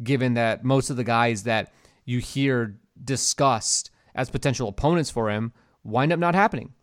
given 0.02 0.34
that 0.36 0.64
most 0.64 0.90
of 0.90 0.98
the 0.98 1.04
guys 1.04 1.44
that 1.44 1.72
you 2.06 2.20
hear 2.20 2.80
discussed 3.04 3.92
as 4.16 4.30
potential 4.30 4.68
opponents 4.68 5.10
for 5.10 5.30
him 5.30 5.54
wind 5.84 6.12
up 6.12 6.20
not 6.20 6.36
happening. 6.36 6.74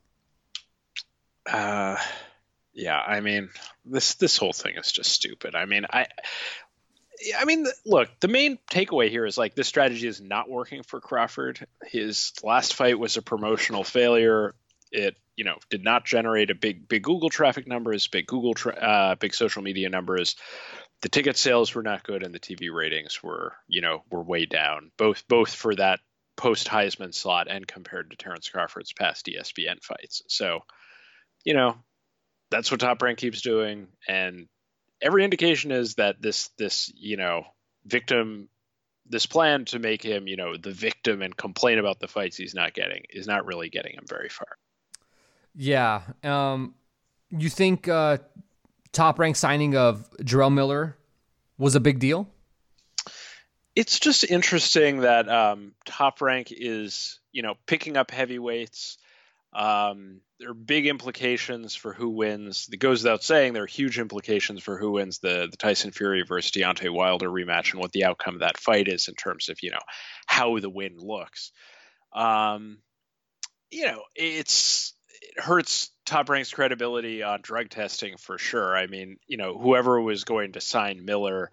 Uh, 1.51 1.97
yeah, 2.72 3.01
I 3.01 3.20
mean 3.20 3.51
this 3.84 4.14
this 4.14 4.36
whole 4.36 4.52
thing 4.52 4.74
is 4.76 4.93
just 4.93 5.10
stupid. 5.10 5.55
I 5.55 5.64
mean, 5.64 5.86
I 5.90 6.06
I 7.38 7.44
mean, 7.44 7.66
look, 7.84 8.09
the 8.20 8.28
main 8.28 8.59
takeaway 8.70 9.10
here 9.10 9.24
is 9.26 9.38
like 9.38 9.55
this 9.55 9.68
strategy 9.68 10.06
is 10.06 10.20
not 10.20 10.48
working 10.48 10.82
for 10.82 11.01
Crawford. 11.01 11.66
His 11.84 12.32
last 12.43 12.74
fight 12.74 12.98
was 12.98 13.16
a 13.16 13.22
promotional 13.22 13.84
failure. 13.84 14.55
It, 14.93 15.16
you 15.36 15.44
know, 15.44 15.56
did 15.70 15.84
not 15.84 16.05
generate 16.05 16.51
a 16.51 16.55
big, 16.55 16.88
big 16.88 17.02
Google 17.02 17.28
traffic 17.28 17.66
numbers, 17.66 18.09
big 18.09 18.26
Google, 18.26 18.55
tra- 18.55 18.76
uh, 18.76 19.14
big 19.16 19.34
social 19.34 19.62
media 19.62 19.88
numbers. 19.88 20.36
The 21.02 21.09
ticket 21.09 21.36
sales 21.36 21.74
were 21.74 21.82
not 21.82 22.05
good, 22.05 22.22
and 22.22 22.34
the 22.34 22.40
TV 22.40 22.72
ratings 22.72 23.22
were, 23.22 23.52
you 23.68 23.82
know, 23.82 24.02
were 24.10 24.22
way 24.22 24.47
down. 24.47 24.90
Both, 24.97 25.28
both 25.28 25.55
for 25.55 25.74
that 25.74 26.01
post 26.36 26.68
Heisman 26.68 27.14
slot 27.14 27.48
and 27.51 27.66
compared 27.66 28.10
to 28.10 28.16
Terrence 28.16 28.48
Crawford's 28.48 28.93
past 28.93 29.26
ESPN 29.26 29.82
fights. 29.82 30.22
So, 30.28 30.60
you 31.44 31.55
know, 31.55 31.76
that's 32.51 32.70
what 32.70 32.80
Top 32.80 33.02
Rank 33.02 33.18
keeps 33.18 33.43
doing, 33.43 33.88
and 34.09 34.48
every 35.01 35.24
indication 35.24 35.70
is 35.73 35.94
that 35.97 36.20
this 36.20 36.48
this 36.59 36.93
you 36.97 37.16
know 37.16 37.44
victim 37.85 38.48
this 39.09 39.27
plan 39.27 39.64
to 39.66 39.78
make 39.78 40.02
him 40.02 40.27
you 40.27 40.36
know 40.36 40.56
the 40.56 40.70
victim 40.70 41.23
and 41.23 41.36
complain 41.36 41.78
about 41.78 42.01
the 42.01 42.09
fights 42.09 42.36
he's 42.36 42.55
not 42.55 42.74
getting 42.74 43.02
is 43.10 43.27
not 43.27 43.47
really 43.47 43.68
getting 43.68 43.94
him 43.94 44.05
very 44.09 44.28
far. 44.28 44.56
Yeah 45.55 46.02
um 46.23 46.74
you 47.31 47.48
think 47.48 47.89
uh 47.89 48.18
top 48.93 49.18
rank 49.18 49.36
signing 49.36 49.77
of 49.77 50.09
Jarrell 50.20 50.52
Miller 50.52 50.97
was 51.59 51.74
a 51.74 51.81
big 51.81 51.98
deal? 51.98 52.28
It's 53.74 53.98
just 53.98 54.24
interesting 54.24 55.01
that 55.01 55.28
um 55.28 55.73
top 55.85 56.20
rank 56.20 56.48
is 56.51 57.20
you 57.32 57.43
know 57.43 57.55
picking 57.66 57.97
up 57.97 58.10
heavyweights 58.10 58.98
um, 59.56 60.20
there 60.38 60.50
are 60.50 60.54
big 60.54 60.86
implications 60.86 61.74
for 61.74 61.92
who 61.92 62.10
wins. 62.10 62.68
It 62.70 62.78
goes 62.78 63.02
without 63.02 63.22
saying 63.22 63.52
there 63.52 63.62
are 63.62 63.66
huge 63.66 63.98
implications 63.98 64.62
for 64.62 64.76
who 64.76 64.92
wins 64.92 65.18
the 65.18 65.48
the 65.50 65.56
Tyson 65.56 65.92
Fury 65.92 66.22
versus 66.22 66.52
Deontay 66.52 66.90
Wilder 66.90 67.28
rematch 67.28 67.72
and 67.72 67.80
what 67.80 67.92
the 67.92 68.04
outcome 68.04 68.34
of 68.34 68.40
that 68.40 68.58
fight 68.58 68.88
is 68.88 69.08
in 69.08 69.14
terms 69.14 69.48
of 69.48 69.62
you 69.62 69.70
know 69.70 69.80
how 70.26 70.58
the 70.58 70.70
win 70.70 70.98
looks. 70.98 71.52
Um, 72.12 72.78
you 73.70 73.86
know, 73.86 74.02
it's 74.14 74.92
it 75.22 75.42
hurts 75.42 75.90
Top 76.04 76.28
Rank's 76.28 76.52
credibility 76.52 77.22
on 77.22 77.40
drug 77.42 77.70
testing 77.70 78.16
for 78.18 78.36
sure. 78.38 78.76
I 78.76 78.86
mean, 78.86 79.16
you 79.26 79.38
know, 79.38 79.56
whoever 79.58 80.00
was 80.00 80.24
going 80.24 80.52
to 80.52 80.60
sign 80.60 81.04
Miller, 81.04 81.50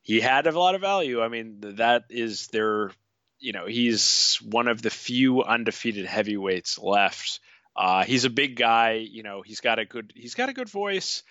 he 0.00 0.20
had 0.20 0.46
a 0.46 0.58
lot 0.58 0.74
of 0.74 0.80
value. 0.80 1.22
I 1.22 1.28
mean, 1.28 1.58
that 1.76 2.04
is 2.08 2.46
their 2.48 2.90
you 3.38 3.52
know, 3.52 3.66
he's 3.66 4.36
one 4.36 4.68
of 4.68 4.80
the 4.80 4.90
few 4.90 5.42
undefeated 5.42 6.06
heavyweights 6.06 6.78
left. 6.78 7.40
Uh, 7.74 8.04
he's 8.04 8.24
a 8.24 8.30
big 8.30 8.56
guy. 8.56 9.06
You 9.10 9.22
know, 9.22 9.42
he's 9.42 9.60
got 9.60 9.78
a 9.78 9.84
good 9.84 10.12
he's 10.14 10.34
got 10.34 10.48
a 10.48 10.54
good 10.54 10.68
voice. 10.68 11.22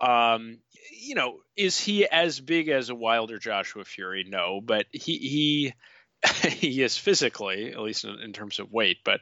Um, 0.00 0.58
you 0.92 1.14
know, 1.14 1.40
is 1.56 1.78
he 1.78 2.06
as 2.06 2.40
big 2.40 2.68
as 2.68 2.88
a 2.88 2.94
Wilder 2.94 3.38
Joshua 3.38 3.84
Fury? 3.84 4.24
No, 4.26 4.60
but 4.62 4.86
he 4.92 5.18
he 5.18 5.74
he 6.48 6.82
is 6.82 6.96
physically, 6.96 7.72
at 7.72 7.80
least 7.80 8.04
in, 8.04 8.18
in 8.20 8.32
terms 8.32 8.58
of 8.58 8.72
weight. 8.72 8.98
But 9.04 9.20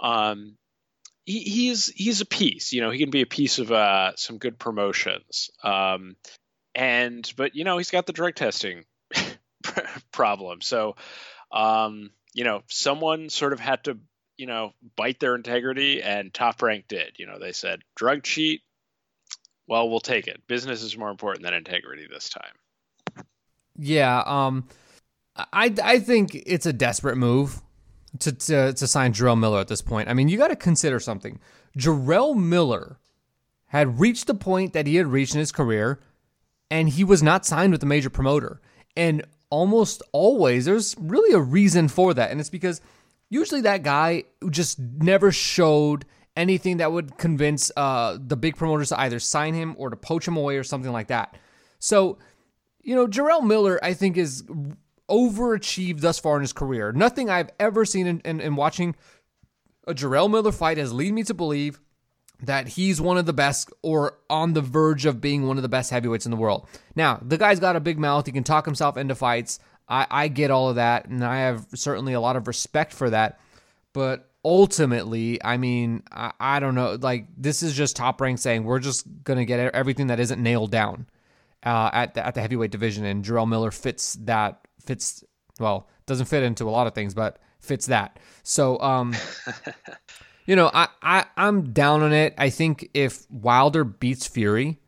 um, 0.00 0.56
he, 1.24 1.40
he's 1.40 1.86
he's 1.86 2.20
a 2.20 2.26
piece. 2.26 2.72
You 2.72 2.82
know, 2.82 2.90
he 2.90 2.98
can 2.98 3.10
be 3.10 3.22
a 3.22 3.26
piece 3.26 3.58
of 3.58 3.70
uh, 3.70 4.16
some 4.16 4.38
good 4.38 4.58
promotions. 4.58 5.50
Um, 5.62 6.16
and 6.74 7.30
but 7.36 7.54
you 7.54 7.64
know, 7.64 7.78
he's 7.78 7.90
got 7.90 8.06
the 8.06 8.12
drug 8.12 8.34
testing 8.34 8.84
problem. 10.12 10.60
So 10.60 10.96
um, 11.52 12.10
you 12.34 12.44
know, 12.44 12.62
someone 12.68 13.28
sort 13.28 13.52
of 13.52 13.60
had 13.60 13.84
to, 13.84 13.98
you 14.36 14.46
know, 14.46 14.72
bite 14.96 15.20
their 15.20 15.34
integrity, 15.34 16.02
and 16.02 16.32
Top 16.32 16.60
Rank 16.62 16.86
did. 16.88 17.18
You 17.18 17.26
know, 17.26 17.38
they 17.38 17.52
said 17.52 17.80
drug 17.94 18.22
cheat. 18.22 18.62
Well, 19.66 19.88
we'll 19.88 20.00
take 20.00 20.28
it. 20.28 20.46
Business 20.46 20.82
is 20.82 20.96
more 20.96 21.10
important 21.10 21.44
than 21.44 21.54
integrity 21.54 22.06
this 22.08 22.28
time. 22.28 23.24
Yeah, 23.76 24.22
um, 24.26 24.68
I 25.36 25.74
I 25.82 25.98
think 25.98 26.34
it's 26.34 26.66
a 26.66 26.72
desperate 26.72 27.16
move 27.16 27.60
to, 28.20 28.32
to, 28.32 28.72
to 28.72 28.86
sign 28.86 29.12
Jarrell 29.12 29.38
Miller 29.38 29.60
at 29.60 29.68
this 29.68 29.82
point. 29.82 30.08
I 30.08 30.14
mean, 30.14 30.28
you 30.28 30.38
got 30.38 30.48
to 30.48 30.56
consider 30.56 31.00
something. 31.00 31.40
Jarrell 31.76 32.36
Miller 32.36 32.98
had 33.66 34.00
reached 34.00 34.26
the 34.26 34.34
point 34.34 34.72
that 34.72 34.86
he 34.86 34.96
had 34.96 35.06
reached 35.06 35.34
in 35.34 35.40
his 35.40 35.52
career, 35.52 36.00
and 36.70 36.88
he 36.88 37.04
was 37.04 37.22
not 37.22 37.44
signed 37.44 37.72
with 37.72 37.82
a 37.82 37.86
major 37.86 38.10
promoter. 38.10 38.60
And 38.96 39.24
almost 39.50 40.02
always, 40.12 40.64
there's 40.64 40.96
really 40.98 41.34
a 41.34 41.40
reason 41.40 41.88
for 41.88 42.14
that. 42.14 42.30
And 42.30 42.40
it's 42.40 42.50
because 42.50 42.80
usually 43.28 43.62
that 43.62 43.82
guy 43.82 44.24
just 44.50 44.78
never 44.78 45.32
showed 45.32 46.04
anything 46.36 46.76
that 46.78 46.92
would 46.92 47.16
convince 47.16 47.70
uh, 47.76 48.18
the 48.20 48.36
big 48.36 48.56
promoters 48.56 48.90
to 48.90 49.00
either 49.00 49.18
sign 49.18 49.54
him 49.54 49.74
or 49.78 49.90
to 49.90 49.96
poach 49.96 50.28
him 50.28 50.36
away 50.36 50.56
or 50.56 50.64
something 50.64 50.92
like 50.92 51.08
that. 51.08 51.36
So, 51.78 52.18
you 52.82 52.94
know, 52.94 53.06
Jarrell 53.06 53.44
Miller, 53.44 53.78
I 53.82 53.94
think, 53.94 54.16
is 54.16 54.44
overachieved 55.08 56.00
thus 56.00 56.18
far 56.18 56.36
in 56.36 56.42
his 56.42 56.52
career. 56.52 56.92
Nothing 56.92 57.30
I've 57.30 57.50
ever 57.58 57.84
seen 57.84 58.06
in, 58.06 58.20
in, 58.20 58.40
in 58.40 58.56
watching 58.56 58.94
a 59.86 59.94
Jarrell 59.94 60.30
Miller 60.30 60.52
fight 60.52 60.78
has 60.78 60.92
led 60.92 61.12
me 61.12 61.22
to 61.24 61.34
believe 61.34 61.80
that 62.42 62.68
he's 62.68 63.00
one 63.00 63.16
of 63.16 63.24
the 63.24 63.32
best 63.32 63.72
or 63.82 64.18
on 64.28 64.52
the 64.52 64.60
verge 64.60 65.06
of 65.06 65.20
being 65.20 65.46
one 65.46 65.56
of 65.56 65.62
the 65.62 65.68
best 65.68 65.90
heavyweights 65.90 66.26
in 66.26 66.30
the 66.30 66.36
world. 66.36 66.68
Now, 66.94 67.18
the 67.22 67.38
guy's 67.38 67.60
got 67.60 67.76
a 67.76 67.80
big 67.80 67.98
mouth. 67.98 68.26
He 68.26 68.32
can 68.32 68.44
talk 68.44 68.66
himself 68.66 68.96
into 68.96 69.14
fights. 69.14 69.58
I, 69.88 70.06
I 70.10 70.28
get 70.28 70.50
all 70.50 70.68
of 70.68 70.76
that, 70.76 71.06
and 71.06 71.24
I 71.24 71.38
have 71.40 71.66
certainly 71.74 72.12
a 72.12 72.20
lot 72.20 72.36
of 72.36 72.46
respect 72.46 72.92
for 72.92 73.10
that. 73.10 73.40
But 73.92 74.28
ultimately, 74.44 75.42
I 75.42 75.56
mean, 75.56 76.02
I, 76.10 76.32
I 76.38 76.60
don't 76.60 76.74
know. 76.74 76.98
Like, 77.00 77.26
this 77.36 77.62
is 77.62 77.74
just 77.74 77.96
top 77.96 78.20
rank 78.20 78.38
saying 78.38 78.64
we're 78.64 78.78
just 78.78 79.06
going 79.24 79.38
to 79.38 79.44
get 79.44 79.74
everything 79.74 80.08
that 80.08 80.20
isn't 80.20 80.42
nailed 80.42 80.70
down 80.70 81.06
uh, 81.64 81.90
at, 81.92 82.14
the, 82.14 82.26
at 82.26 82.34
the 82.34 82.40
heavyweight 82.40 82.70
division. 82.70 83.04
And 83.04 83.24
Jarrell 83.24 83.48
Miller 83.48 83.70
fits 83.70 84.14
that, 84.24 84.66
fits, 84.84 85.24
well, 85.58 85.88
doesn't 86.06 86.26
fit 86.26 86.42
into 86.42 86.68
a 86.68 86.70
lot 86.70 86.86
of 86.86 86.94
things, 86.94 87.14
but 87.14 87.38
fits 87.60 87.86
that. 87.86 88.18
So, 88.42 88.78
um, 88.80 89.14
you 90.46 90.56
know, 90.56 90.70
I, 90.72 90.88
I 91.02 91.24
I'm 91.36 91.72
down 91.72 92.02
on 92.02 92.12
it. 92.12 92.34
I 92.38 92.50
think 92.50 92.90
if 92.94 93.30
Wilder 93.30 93.84
beats 93.84 94.26
Fury, 94.26 94.78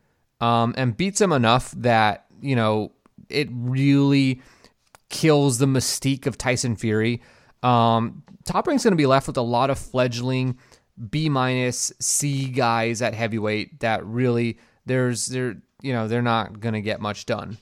um, 0.40 0.74
and 0.76 0.96
beats 0.96 1.20
him 1.20 1.32
enough 1.32 1.72
that 1.72 2.26
you 2.40 2.56
know 2.56 2.92
it 3.28 3.48
really 3.52 4.40
kills 5.09 5.59
the 5.59 5.66
mystique 5.66 6.26
of 6.26 6.39
Tyson 6.39 6.76
Fury. 6.76 7.22
Um, 7.62 8.22
Top 8.44 8.66
Rank's 8.66 8.85
going 8.85 8.93
to 8.93 8.97
be 8.97 9.06
left 9.06 9.26
with 9.26 9.36
a 9.36 9.43
lot 9.43 9.70
of 9.70 9.78
fledgling 9.78 10.59
B 11.10 11.28
minus 11.28 11.93
C 12.01 12.47
guys 12.47 13.02
at 13.02 13.14
heavyweight 13.14 13.80
that 13.80 14.05
really 14.05 14.59
there's 14.86 15.26
they're 15.26 15.56
you 15.82 15.93
know 15.93 16.09
they're 16.09 16.22
not 16.22 16.60
going 16.60 16.74
to 16.74 16.80
get 16.80 17.01
much 17.01 17.26
done, 17.26 17.59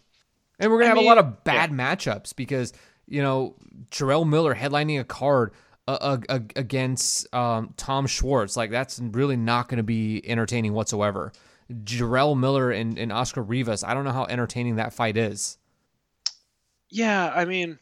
and 0.59 0.70
we're 0.70 0.78
going 0.78 0.86
to 0.86 0.89
have 0.89 0.97
mean, 0.97 1.06
a 1.06 1.09
lot 1.09 1.18
of 1.18 1.44
bad 1.44 1.70
yeah. 1.70 1.77
matchups 1.77 2.35
because 2.35 2.73
you 3.06 3.23
know 3.23 3.56
Jarrell 3.90 4.27
Miller 4.28 4.55
headlining 4.55 5.01
a 5.01 5.05
card 5.05 5.52
uh, 5.89 6.18
uh, 6.28 6.39
against 6.56 7.32
um, 7.35 7.73
Tom 7.77 8.06
Schwarz, 8.06 8.56
Like 8.56 8.70
that's 8.70 8.98
really 8.98 9.36
not 9.36 9.68
going 9.68 9.78
to 9.78 9.85
be 9.85 10.23
entertaining 10.28 10.73
whatsoever. 10.73 11.32
Jarrell 11.73 12.39
Miller 12.39 12.70
and, 12.70 12.98
and 12.98 13.12
Oscar 13.12 13.43
Rivas. 13.43 13.85
I 13.85 13.94
don't 13.94 14.05
know 14.05 14.12
how 14.12 14.24
entertaining 14.24 14.77
that 14.77 14.93
fight 14.93 15.16
is. 15.16 15.59
Yeah, 16.90 17.30
I 17.34 17.44
mean, 17.44 17.78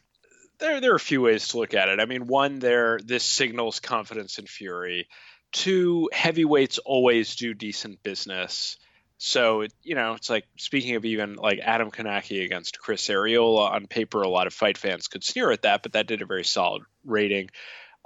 there 0.59 0.81
there 0.81 0.93
are 0.93 0.95
a 0.95 0.99
few 0.99 1.21
ways 1.21 1.49
to 1.49 1.57
look 1.57 1.73
at 1.73 1.89
it. 1.89 1.99
I 1.99 2.05
mean, 2.05 2.27
one, 2.27 2.59
there 2.59 2.99
this 3.03 3.23
signals 3.23 3.79
confidence 3.79 4.37
and 4.37 4.49
Fury. 4.49 5.07
Two, 5.51 6.09
heavyweights 6.11 6.79
always 6.79 7.35
do 7.35 7.53
decent 7.53 8.03
business. 8.03 8.77
So 9.17 9.65
you 9.83 9.95
know, 9.95 10.13
it's 10.13 10.29
like 10.29 10.45
speaking 10.57 10.95
of 10.95 11.05
even 11.05 11.35
like 11.35 11.59
Adam 11.59 11.91
Kownacki 11.91 12.43
against 12.43 12.79
Chris 12.79 13.07
Arreola 13.07 13.71
on 13.71 13.87
paper, 13.87 14.21
a 14.21 14.29
lot 14.29 14.47
of 14.47 14.53
fight 14.53 14.77
fans 14.77 15.07
could 15.07 15.23
sneer 15.23 15.51
at 15.51 15.61
that, 15.61 15.83
but 15.83 15.93
that 15.93 16.07
did 16.07 16.21
a 16.21 16.25
very 16.25 16.43
solid 16.43 16.81
rating. 17.05 17.49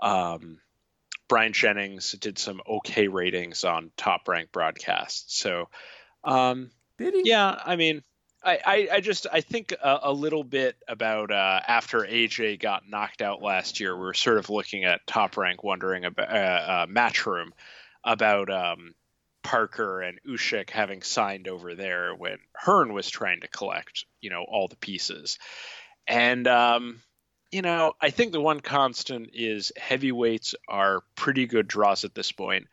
Um, 0.01 0.59
Bryant 1.27 1.55
Jennings 1.55 2.11
did 2.13 2.38
some 2.38 2.61
okay 2.67 3.07
ratings 3.07 3.63
on 3.63 3.91
top 3.97 4.27
rank 4.27 4.51
broadcasts. 4.51 5.38
So, 5.39 5.69
um, 6.23 6.71
did 6.97 7.13
he? 7.13 7.23
Yeah, 7.26 7.59
I 7.63 7.76
mean, 7.76 8.03
I, 8.44 8.60
I, 8.66 8.88
I 8.94 8.99
just 9.02 9.28
I 9.32 9.41
think 9.41 9.74
a, 9.74 9.99
a 10.03 10.14
little 10.14 10.44
bit 10.44 10.78
about 10.88 11.32
uh, 11.32 11.60
after 11.68 11.99
AJ 11.99 12.60
got 12.60 12.88
knocked 12.88 13.22
out 13.22 13.41
last 13.41 13.80
year, 13.80 13.95
we 13.95 14.02
were 14.02 14.14
sort 14.14 14.38
of 14.38 14.49
looking 14.49 14.86
at 14.86 15.06
top 15.06 15.36
rank, 15.38 15.64
wondering 15.64 16.06
about 16.06 16.30
uh, 16.30 16.34
uh, 16.34 16.86
Matchroom 16.88 17.49
about 18.03 18.49
um, 18.49 18.95
Parker 19.44 20.02
and 20.02 20.20
Usyk 20.28 20.70
having 20.70 21.02
signed 21.02 21.48
over 21.48 21.76
there 21.76 22.16
when 22.16 22.38
Hearn 22.56 22.94
was 22.94 23.10
trying 23.10 23.41
to 23.41 23.48
collect, 23.49 24.06
you 24.22 24.30
know, 24.30 24.45
all 24.48 24.70
the 24.70 24.78
pieces, 24.78 25.38
and 26.07 26.48
um, 26.48 27.02
you 27.52 27.61
know, 27.61 27.94
I 27.99 28.10
think 28.10 28.32
the 28.32 28.41
one 28.41 28.60
constant 28.61 29.32
is 29.34 29.72
heavyweights 29.76 30.56
are 30.68 31.02
pretty 31.16 31.45
good 31.45 31.68
draws 31.68 32.06
at 32.06 32.16
this 32.16 32.32
point. 32.32 32.68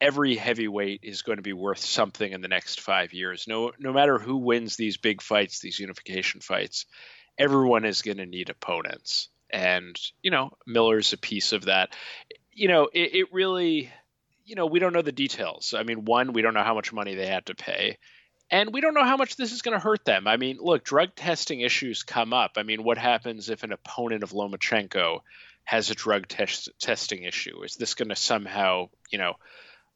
Every 0.00 0.36
heavyweight 0.36 1.00
is 1.02 1.22
going 1.22 1.36
to 1.36 1.42
be 1.42 1.52
worth 1.52 1.80
something 1.80 2.32
in 2.32 2.40
the 2.40 2.48
next 2.48 2.80
five 2.80 3.12
years. 3.12 3.46
No, 3.46 3.72
no 3.78 3.92
matter 3.92 4.18
who 4.18 4.38
wins 4.38 4.76
these 4.76 4.96
big 4.96 5.20
fights, 5.20 5.60
these 5.60 5.78
unification 5.78 6.40
fights, 6.40 6.86
everyone 7.38 7.84
is 7.84 8.02
going 8.02 8.16
to 8.16 8.26
need 8.26 8.50
opponents, 8.50 9.28
and 9.50 9.98
you 10.22 10.30
know, 10.30 10.52
Miller's 10.66 11.12
a 11.12 11.18
piece 11.18 11.52
of 11.52 11.66
that. 11.66 11.94
You 12.52 12.68
know, 12.68 12.88
it, 12.92 13.14
it 13.14 13.32
really, 13.32 13.90
you 14.44 14.54
know, 14.54 14.66
we 14.66 14.78
don't 14.78 14.92
know 14.92 15.02
the 15.02 15.12
details. 15.12 15.74
I 15.76 15.82
mean, 15.82 16.04
one, 16.04 16.32
we 16.32 16.42
don't 16.42 16.54
know 16.54 16.62
how 16.62 16.74
much 16.74 16.92
money 16.92 17.14
they 17.14 17.26
had 17.26 17.46
to 17.46 17.54
pay 17.54 17.98
and 18.50 18.72
we 18.72 18.80
don't 18.80 18.94
know 18.94 19.04
how 19.04 19.16
much 19.16 19.36
this 19.36 19.52
is 19.52 19.62
going 19.62 19.76
to 19.76 19.82
hurt 19.82 20.04
them. 20.04 20.26
I 20.26 20.36
mean, 20.36 20.58
look, 20.60 20.82
drug 20.82 21.14
testing 21.14 21.60
issues 21.60 22.02
come 22.02 22.32
up. 22.32 22.52
I 22.56 22.64
mean, 22.64 22.82
what 22.82 22.98
happens 22.98 23.48
if 23.48 23.62
an 23.62 23.72
opponent 23.72 24.24
of 24.24 24.32
Lomachenko 24.32 25.20
has 25.64 25.90
a 25.90 25.94
drug 25.94 26.26
test 26.26 26.68
testing 26.80 27.22
issue? 27.22 27.62
Is 27.62 27.76
this 27.76 27.94
going 27.94 28.08
to 28.08 28.16
somehow, 28.16 28.88
you 29.10 29.18
know, 29.18 29.34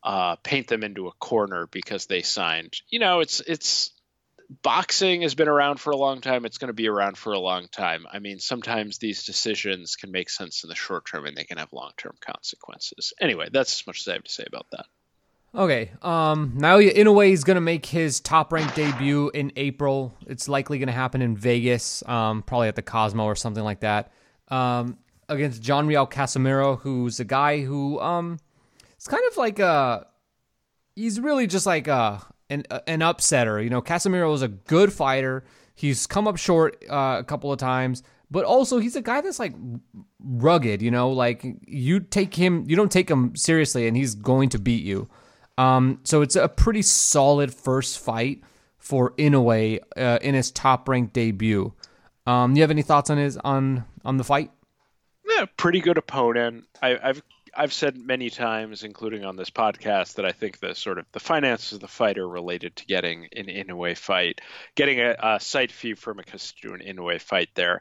uh, 0.05 0.37
paint 0.37 0.69
them 0.69 0.85
into 0.85 1.09
a 1.09 1.13
corner 1.13 1.67
because 1.67 2.07
they 2.07 2.23
signed? 2.23 2.75
You 2.89 3.01
know, 3.01 3.21
it's 3.21 3.41
it's 3.41 3.91
boxing 4.63 5.23
has 5.23 5.35
been 5.35 5.49
around 5.49 5.81
for 5.81 5.91
a 5.91 5.97
long 5.97 6.21
time. 6.21 6.45
It's 6.45 6.59
going 6.59 6.69
to 6.69 6.75
be 6.75 6.89
around 6.89 7.17
for 7.17 7.33
a 7.33 7.39
long 7.39 7.69
time. 7.69 8.07
I 8.11 8.19
mean, 8.19 8.39
sometimes 8.39 8.99
these 8.99 9.25
decisions 9.25 9.97
can 9.97 10.11
make 10.11 10.31
sense 10.31 10.63
in 10.63 10.69
the 10.69 10.75
short 10.75 11.07
term 11.07 11.27
and 11.27 11.37
they 11.37 11.45
can 11.45 11.59
have 11.59 11.73
long 11.73 11.93
term 11.97 12.15
consequences. 12.21 13.13
Anyway, 13.21 13.49
that's 13.53 13.81
as 13.81 13.87
much 13.87 14.01
as 14.01 14.09
I 14.09 14.13
have 14.15 14.25
to 14.25 14.31
say 14.31 14.45
about 14.47 14.67
that. 14.73 14.87
Okay. 15.55 15.93
Um, 16.03 16.55
Naoya 16.57 16.95
Inoue 16.97 17.31
is 17.31 17.45
going 17.45 17.55
to 17.55 17.61
make 17.61 17.87
his 17.87 18.19
top 18.21 18.53
ranked 18.53 18.75
debut 18.75 19.31
in 19.31 19.53
April. 19.57 20.15
It's 20.27 20.49
likely 20.49 20.79
going 20.79 20.89
to 20.89 20.93
happen 20.93 21.23
in 21.23 21.37
Vegas, 21.37 22.03
um, 22.09 22.43
probably 22.43 22.69
at 22.69 22.77
the 22.77 22.83
Cosmo 22.83 23.25
or 23.25 23.37
something 23.37 23.63
like 23.63 23.81
that. 23.81 24.13
Um, 24.49 24.99
against 25.29 25.63
John 25.63 25.87
Riel 25.87 26.07
Casimero, 26.07 26.81
who's 26.81 27.21
a 27.21 27.25
guy 27.25 27.63
who 27.63 28.01
um, 28.01 28.39
it's 29.05 29.11
kind 29.11 29.23
of 29.31 29.37
like 29.37 29.59
a. 29.59 30.07
He's 30.97 31.21
really 31.21 31.47
just 31.47 31.67
like 31.67 31.89
a 31.89 32.23
an 32.49 32.65
an 32.87 33.01
upsetter. 33.01 33.63
You 33.63 33.69
know, 33.69 33.83
Casimero 33.83 34.33
is 34.35 34.41
a 34.41 34.49
good 34.49 34.95
fighter. 34.95 35.45
He's 35.75 36.07
come 36.07 36.27
up 36.27 36.39
short 36.39 36.83
uh, 36.89 37.17
a 37.19 37.25
couple 37.25 37.53
of 37.53 37.59
times, 37.59 38.03
but 38.31 38.47
also 38.47 38.79
he's 38.79 38.97
a 38.97 39.03
guy 39.03 39.21
that's 39.21 39.39
like 39.39 39.53
rugged. 40.21 40.81
You 40.81 40.91
know, 40.91 41.11
like 41.11 41.45
you 41.67 42.01
take 42.01 42.35
him, 42.35 42.65
you 42.67 42.77
don't 42.77 42.91
take 42.91 43.11
him 43.11 43.37
seriously, 43.37 43.87
and 43.87 43.95
he's 43.95 44.15
going 44.15 44.49
to 44.49 44.59
beat 44.59 44.83
you. 44.83 45.11
Um, 45.59 46.01
so 46.05 46.23
it's 46.23 46.35
a 46.35 46.49
pretty 46.49 46.81
solid 46.81 47.53
first 47.53 47.99
fight 47.99 48.41
for 48.79 49.11
Inoue 49.19 49.81
uh, 49.99 50.19
in 50.23 50.35
his 50.35 50.51
top 50.51 50.89
ranked 50.89 51.13
debut. 51.13 51.75
Um, 52.27 52.57
you 52.57 52.63
have 52.63 52.71
any 52.71 52.81
thoughts 52.81 53.11
on 53.11 53.19
his 53.19 53.37
on 53.37 53.85
on 54.03 54.17
the 54.17 54.25
fight? 54.25 54.51
Yeah, 55.29 55.45
pretty 55.59 55.81
good 55.81 55.99
opponent. 55.99 56.65
I, 56.81 56.99
I've 57.03 57.23
I've 57.57 57.73
said 57.73 57.97
many 57.97 58.31
times, 58.31 58.83
including 58.83 59.25
on 59.25 59.37
this 59.37 59.51
podcast, 59.51 60.15
that 60.15 60.25
I 60.25 60.33
think 60.33 60.59
the 60.59 60.75
sort 60.75 60.99
of 60.99 61.07
the 61.13 61.21
finances 61.21 61.73
of 61.75 61.81
the 61.81 61.89
fight 61.89 62.19
are 62.19 62.29
related 62.29 62.77
to 62.77 62.87
getting 62.87 63.29
an 63.37 63.47
Inoue 63.47 63.97
fight, 63.97 64.41
getting 64.75 65.01
a, 65.01 65.17
a 65.23 65.41
site 65.41 65.73
fee 65.73 65.95
from 65.95 66.19
a 66.19 66.23
an 66.23 66.81
Inoue 66.81 67.21
fight 67.21 67.51
there. 67.55 67.81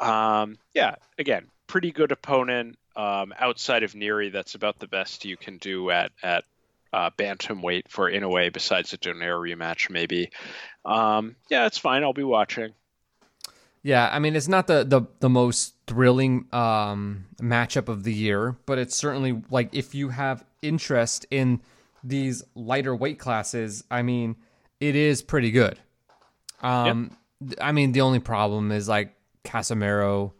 Um, 0.00 0.58
yeah, 0.74 0.96
again, 1.18 1.46
pretty 1.66 1.92
good 1.92 2.12
opponent. 2.12 2.78
Um, 2.96 3.34
outside 3.38 3.82
of 3.82 3.92
Nery, 3.92 4.32
that's 4.32 4.54
about 4.54 4.78
the 4.78 4.86
best 4.86 5.24
you 5.24 5.36
can 5.36 5.58
do 5.58 5.90
at 5.90 6.12
at 6.22 6.44
uh, 6.92 7.10
bantamweight 7.10 7.88
for 7.88 8.10
Inoue 8.10 8.52
besides 8.52 8.92
a 8.92 8.98
Donaire 8.98 9.38
rematch, 9.38 9.90
maybe. 9.90 10.30
Um, 10.84 11.34
yeah, 11.50 11.66
it's 11.66 11.78
fine. 11.78 12.04
I'll 12.04 12.12
be 12.12 12.22
watching. 12.22 12.72
Yeah, 13.84 14.08
I 14.10 14.18
mean, 14.18 14.34
it's 14.34 14.48
not 14.48 14.66
the 14.66 14.82
the, 14.82 15.02
the 15.20 15.28
most 15.28 15.74
thrilling 15.86 16.46
um, 16.52 17.26
matchup 17.40 17.88
of 17.88 18.02
the 18.02 18.12
year, 18.12 18.56
but 18.64 18.78
it's 18.78 18.96
certainly 18.96 19.42
like 19.50 19.74
if 19.74 19.94
you 19.94 20.08
have 20.08 20.42
interest 20.62 21.26
in 21.30 21.60
these 22.02 22.42
lighter 22.54 22.96
weight 22.96 23.18
classes, 23.18 23.84
I 23.90 24.00
mean, 24.00 24.36
it 24.80 24.96
is 24.96 25.20
pretty 25.22 25.50
good. 25.50 25.78
Um, 26.62 27.16
yep. 27.40 27.58
I 27.60 27.72
mean, 27.72 27.92
the 27.92 28.00
only 28.00 28.20
problem 28.20 28.72
is 28.72 28.88
like 28.88 29.14
Casimero 29.44 30.32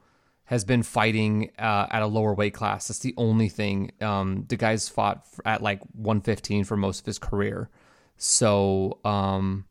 has 0.46 0.64
been 0.64 0.82
fighting 0.82 1.50
uh, 1.58 1.86
at 1.90 2.00
a 2.00 2.06
lower 2.06 2.32
weight 2.32 2.54
class. 2.54 2.88
That's 2.88 3.00
the 3.00 3.14
only 3.18 3.50
thing. 3.50 3.92
Um, 4.00 4.46
the 4.48 4.56
guy's 4.56 4.88
fought 4.88 5.26
at 5.44 5.62
like 5.62 5.80
115 5.92 6.64
for 6.64 6.78
most 6.78 7.00
of 7.00 7.06
his 7.06 7.18
career. 7.18 7.68
So, 8.16 9.00
um, 9.04 9.66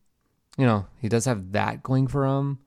you 0.56 0.64
know, 0.64 0.86
he 1.00 1.08
does 1.08 1.24
have 1.24 1.52
that 1.52 1.82
going 1.82 2.06
for 2.06 2.24
him. 2.24 2.60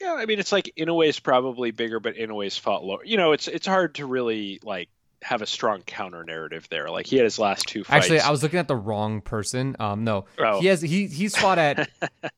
Yeah, 0.00 0.14
I 0.14 0.26
mean 0.26 0.38
it's 0.38 0.52
like 0.52 0.72
Inoue's 0.76 1.20
probably 1.20 1.70
bigger, 1.70 2.00
but 2.00 2.16
Inoue's 2.16 2.58
fought 2.58 2.84
lower. 2.84 3.04
You 3.04 3.16
know, 3.16 3.32
it's 3.32 3.48
it's 3.48 3.66
hard 3.66 3.96
to 3.96 4.06
really 4.06 4.60
like 4.62 4.88
have 5.22 5.42
a 5.42 5.46
strong 5.46 5.82
counter 5.82 6.22
narrative 6.24 6.68
there. 6.70 6.90
Like 6.90 7.06
he 7.06 7.16
had 7.16 7.24
his 7.24 7.38
last 7.38 7.66
two 7.66 7.82
fights. 7.84 8.04
Actually, 8.04 8.20
I 8.20 8.30
was 8.30 8.42
looking 8.42 8.58
at 8.58 8.68
the 8.68 8.76
wrong 8.76 9.20
person. 9.20 9.74
Um, 9.78 10.04
no, 10.04 10.26
oh. 10.38 10.60
he 10.60 10.66
has 10.66 10.82
he 10.82 11.06
he's 11.06 11.36
fought 11.36 11.58
at 11.58 11.88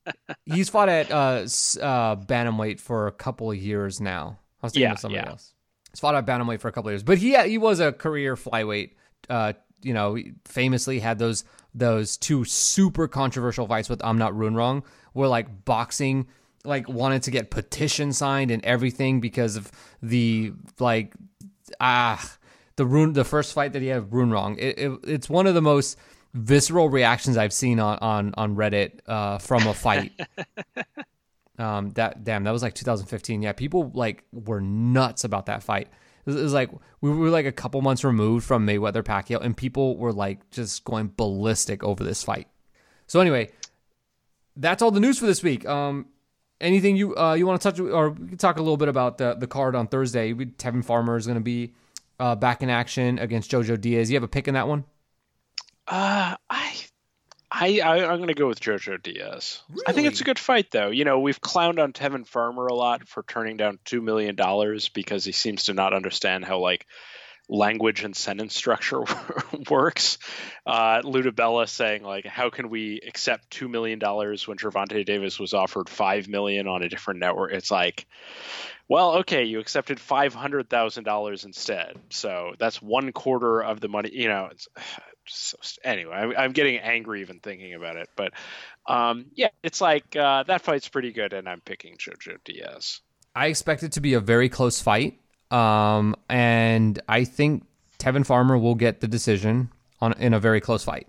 he's 0.44 0.68
fought 0.68 0.88
at 0.88 1.10
uh, 1.10 1.14
uh 1.14 2.16
bantamweight 2.16 2.80
for 2.80 3.06
a 3.06 3.12
couple 3.12 3.50
of 3.50 3.56
years 3.56 4.00
now. 4.00 4.38
I 4.62 4.66
was 4.66 4.72
thinking 4.72 4.88
yeah, 4.88 4.92
of 4.92 4.98
somebody 5.00 5.24
yeah. 5.24 5.30
else. 5.30 5.52
He's 5.90 6.00
fought 6.00 6.14
at 6.14 6.26
bantamweight 6.26 6.60
for 6.60 6.68
a 6.68 6.72
couple 6.72 6.88
of 6.88 6.92
years, 6.92 7.02
but 7.02 7.18
he 7.18 7.36
he 7.42 7.58
was 7.58 7.80
a 7.80 7.92
career 7.92 8.36
flyweight. 8.36 8.92
Uh, 9.28 9.54
you 9.82 9.94
know, 9.94 10.16
famously 10.44 11.00
had 11.00 11.18
those 11.18 11.44
those 11.74 12.16
two 12.16 12.44
super 12.44 13.08
controversial 13.08 13.66
fights 13.66 13.88
with 13.88 14.00
Amnat 14.00 14.32
Ruenroeng, 14.32 14.84
where 15.12 15.28
like 15.28 15.64
boxing 15.64 16.26
like 16.64 16.88
wanted 16.88 17.22
to 17.24 17.30
get 17.30 17.50
petition 17.50 18.12
signed 18.12 18.50
and 18.50 18.64
everything 18.64 19.20
because 19.20 19.56
of 19.56 19.70
the 20.02 20.52
like 20.78 21.14
ah 21.80 22.38
the 22.76 22.86
rune 22.86 23.12
the 23.12 23.24
first 23.24 23.52
fight 23.52 23.72
that 23.74 23.82
he 23.82 23.88
had 23.88 24.10
Ruenroeng. 24.10 24.56
It, 24.58 24.78
it, 24.78 24.98
it's 25.04 25.28
one 25.28 25.46
of 25.46 25.54
the 25.54 25.60
most 25.60 25.98
visceral 26.34 26.88
reactions 26.88 27.36
I've 27.36 27.52
seen 27.52 27.80
on 27.80 27.98
on 27.98 28.34
on 28.36 28.56
Reddit 28.56 29.00
uh, 29.06 29.38
from 29.38 29.66
a 29.66 29.74
fight. 29.74 30.12
um, 31.58 31.90
that 31.90 32.24
damn, 32.24 32.44
that 32.44 32.52
was 32.52 32.62
like 32.62 32.74
2015. 32.74 33.42
Yeah, 33.42 33.52
people 33.52 33.90
like 33.94 34.24
were 34.32 34.60
nuts 34.60 35.24
about 35.24 35.46
that 35.46 35.62
fight. 35.62 35.88
It 36.24 36.30
was, 36.30 36.36
it 36.36 36.42
was, 36.42 36.52
like 36.52 36.70
we 37.00 37.10
were 37.10 37.30
like 37.30 37.46
a 37.46 37.52
couple 37.52 37.82
months 37.82 38.04
removed 38.04 38.46
from 38.46 38.66
Mayweather 38.66 39.02
Pacquiao, 39.02 39.42
and 39.42 39.56
people 39.56 39.96
were 39.96 40.12
like 40.12 40.48
just 40.50 40.84
going 40.84 41.12
ballistic 41.16 41.82
over 41.82 42.04
this 42.04 42.22
fight. 42.22 42.48
So 43.06 43.20
anyway, 43.20 43.50
that's 44.56 44.82
all 44.82 44.90
the 44.90 45.00
news 45.00 45.18
for 45.18 45.26
this 45.26 45.42
week. 45.42 45.66
Um, 45.66 46.06
anything 46.60 46.96
you 46.96 47.16
uh, 47.16 47.34
you 47.34 47.46
want 47.46 47.60
to 47.60 47.70
touch 47.70 47.80
or 47.80 48.10
we 48.10 48.28
can 48.28 48.38
talk 48.38 48.58
a 48.58 48.62
little 48.62 48.76
bit 48.76 48.88
about 48.88 49.18
the 49.18 49.34
the 49.34 49.46
card 49.46 49.74
on 49.74 49.86
Thursday. 49.86 50.32
We, 50.32 50.46
Tevin 50.46 50.84
Farmer 50.84 51.16
is 51.16 51.26
going 51.26 51.38
to 51.38 51.44
be 51.44 51.72
uh, 52.18 52.34
back 52.34 52.62
in 52.62 52.70
action 52.70 53.18
against 53.18 53.50
Jojo 53.50 53.80
Diaz. 53.80 54.10
You 54.10 54.16
have 54.16 54.22
a 54.22 54.28
pick 54.28 54.48
in 54.48 54.54
that 54.54 54.68
one? 54.68 54.84
Uh, 55.86 56.36
I. 56.50 56.76
I, 57.50 57.80
I 57.80 58.12
am 58.12 58.18
going 58.18 58.28
to 58.28 58.34
go 58.34 58.46
with 58.46 58.60
Jojo 58.60 59.02
Diaz. 59.02 59.62
Really? 59.70 59.82
I 59.86 59.92
think 59.92 60.06
it's 60.06 60.20
a 60.20 60.24
good 60.24 60.38
fight, 60.38 60.70
though. 60.70 60.90
You 60.90 61.06
know, 61.06 61.18
we've 61.20 61.40
clowned 61.40 61.82
on 61.82 61.94
Tevin 61.94 62.26
Farmer 62.26 62.66
a 62.66 62.74
lot 62.74 63.08
for 63.08 63.22
turning 63.22 63.56
down 63.56 63.78
two 63.86 64.02
million 64.02 64.34
dollars 64.34 64.90
because 64.90 65.24
he 65.24 65.32
seems 65.32 65.64
to 65.64 65.72
not 65.72 65.94
understand 65.94 66.44
how 66.44 66.58
like 66.58 66.86
language 67.48 68.04
and 68.04 68.14
sentence 68.14 68.54
structure 68.54 69.02
works. 69.70 70.18
Uh, 70.66 71.00
Lou 71.04 71.22
DiBella 71.22 71.68
saying 71.68 72.02
like, 72.02 72.26
how 72.26 72.50
can 72.50 72.68
we 72.68 73.00
accept 73.06 73.50
two 73.50 73.68
million 73.68 73.98
dollars 73.98 74.46
when 74.46 74.58
Gervonta 74.58 75.04
Davis 75.04 75.38
was 75.38 75.54
offered 75.54 75.88
five 75.88 76.28
million 76.28 76.66
on 76.66 76.82
a 76.82 76.88
different 76.88 77.20
network? 77.20 77.52
It's 77.52 77.70
like, 77.70 78.06
well, 78.88 79.18
okay, 79.18 79.44
you 79.44 79.60
accepted 79.60 80.00
five 80.00 80.34
hundred 80.34 80.68
thousand 80.68 81.04
dollars 81.04 81.44
instead, 81.44 81.98
so 82.10 82.54
that's 82.58 82.80
one 82.80 83.12
quarter 83.12 83.62
of 83.62 83.80
the 83.80 83.88
money. 83.88 84.10
You 84.12 84.28
know, 84.28 84.50
so, 85.26 85.56
anyway, 85.84 86.14
I'm, 86.14 86.34
I'm, 86.36 86.52
getting 86.52 86.78
angry 86.78 87.20
even 87.20 87.40
thinking 87.40 87.74
about 87.74 87.96
it. 87.96 88.08
But 88.16 88.32
um, 88.86 89.26
yeah, 89.34 89.48
it's 89.62 89.80
like 89.80 90.16
uh, 90.16 90.44
that 90.44 90.62
fight's 90.62 90.88
pretty 90.88 91.12
good, 91.12 91.32
and 91.32 91.48
I'm 91.48 91.60
picking 91.60 91.96
Jojo 91.96 92.38
Diaz. 92.44 93.00
I 93.34 93.46
expect 93.46 93.82
it 93.82 93.92
to 93.92 94.00
be 94.00 94.14
a 94.14 94.20
very 94.20 94.48
close 94.48 94.80
fight. 94.80 95.20
Um, 95.50 96.14
and 96.28 97.00
I 97.08 97.24
think 97.24 97.64
Tevin 97.98 98.24
Farmer 98.24 98.58
will 98.58 98.74
get 98.74 99.00
the 99.00 99.08
decision 99.08 99.70
on 100.00 100.12
in 100.14 100.34
a 100.34 100.40
very 100.40 100.60
close 100.60 100.84
fight. 100.84 101.06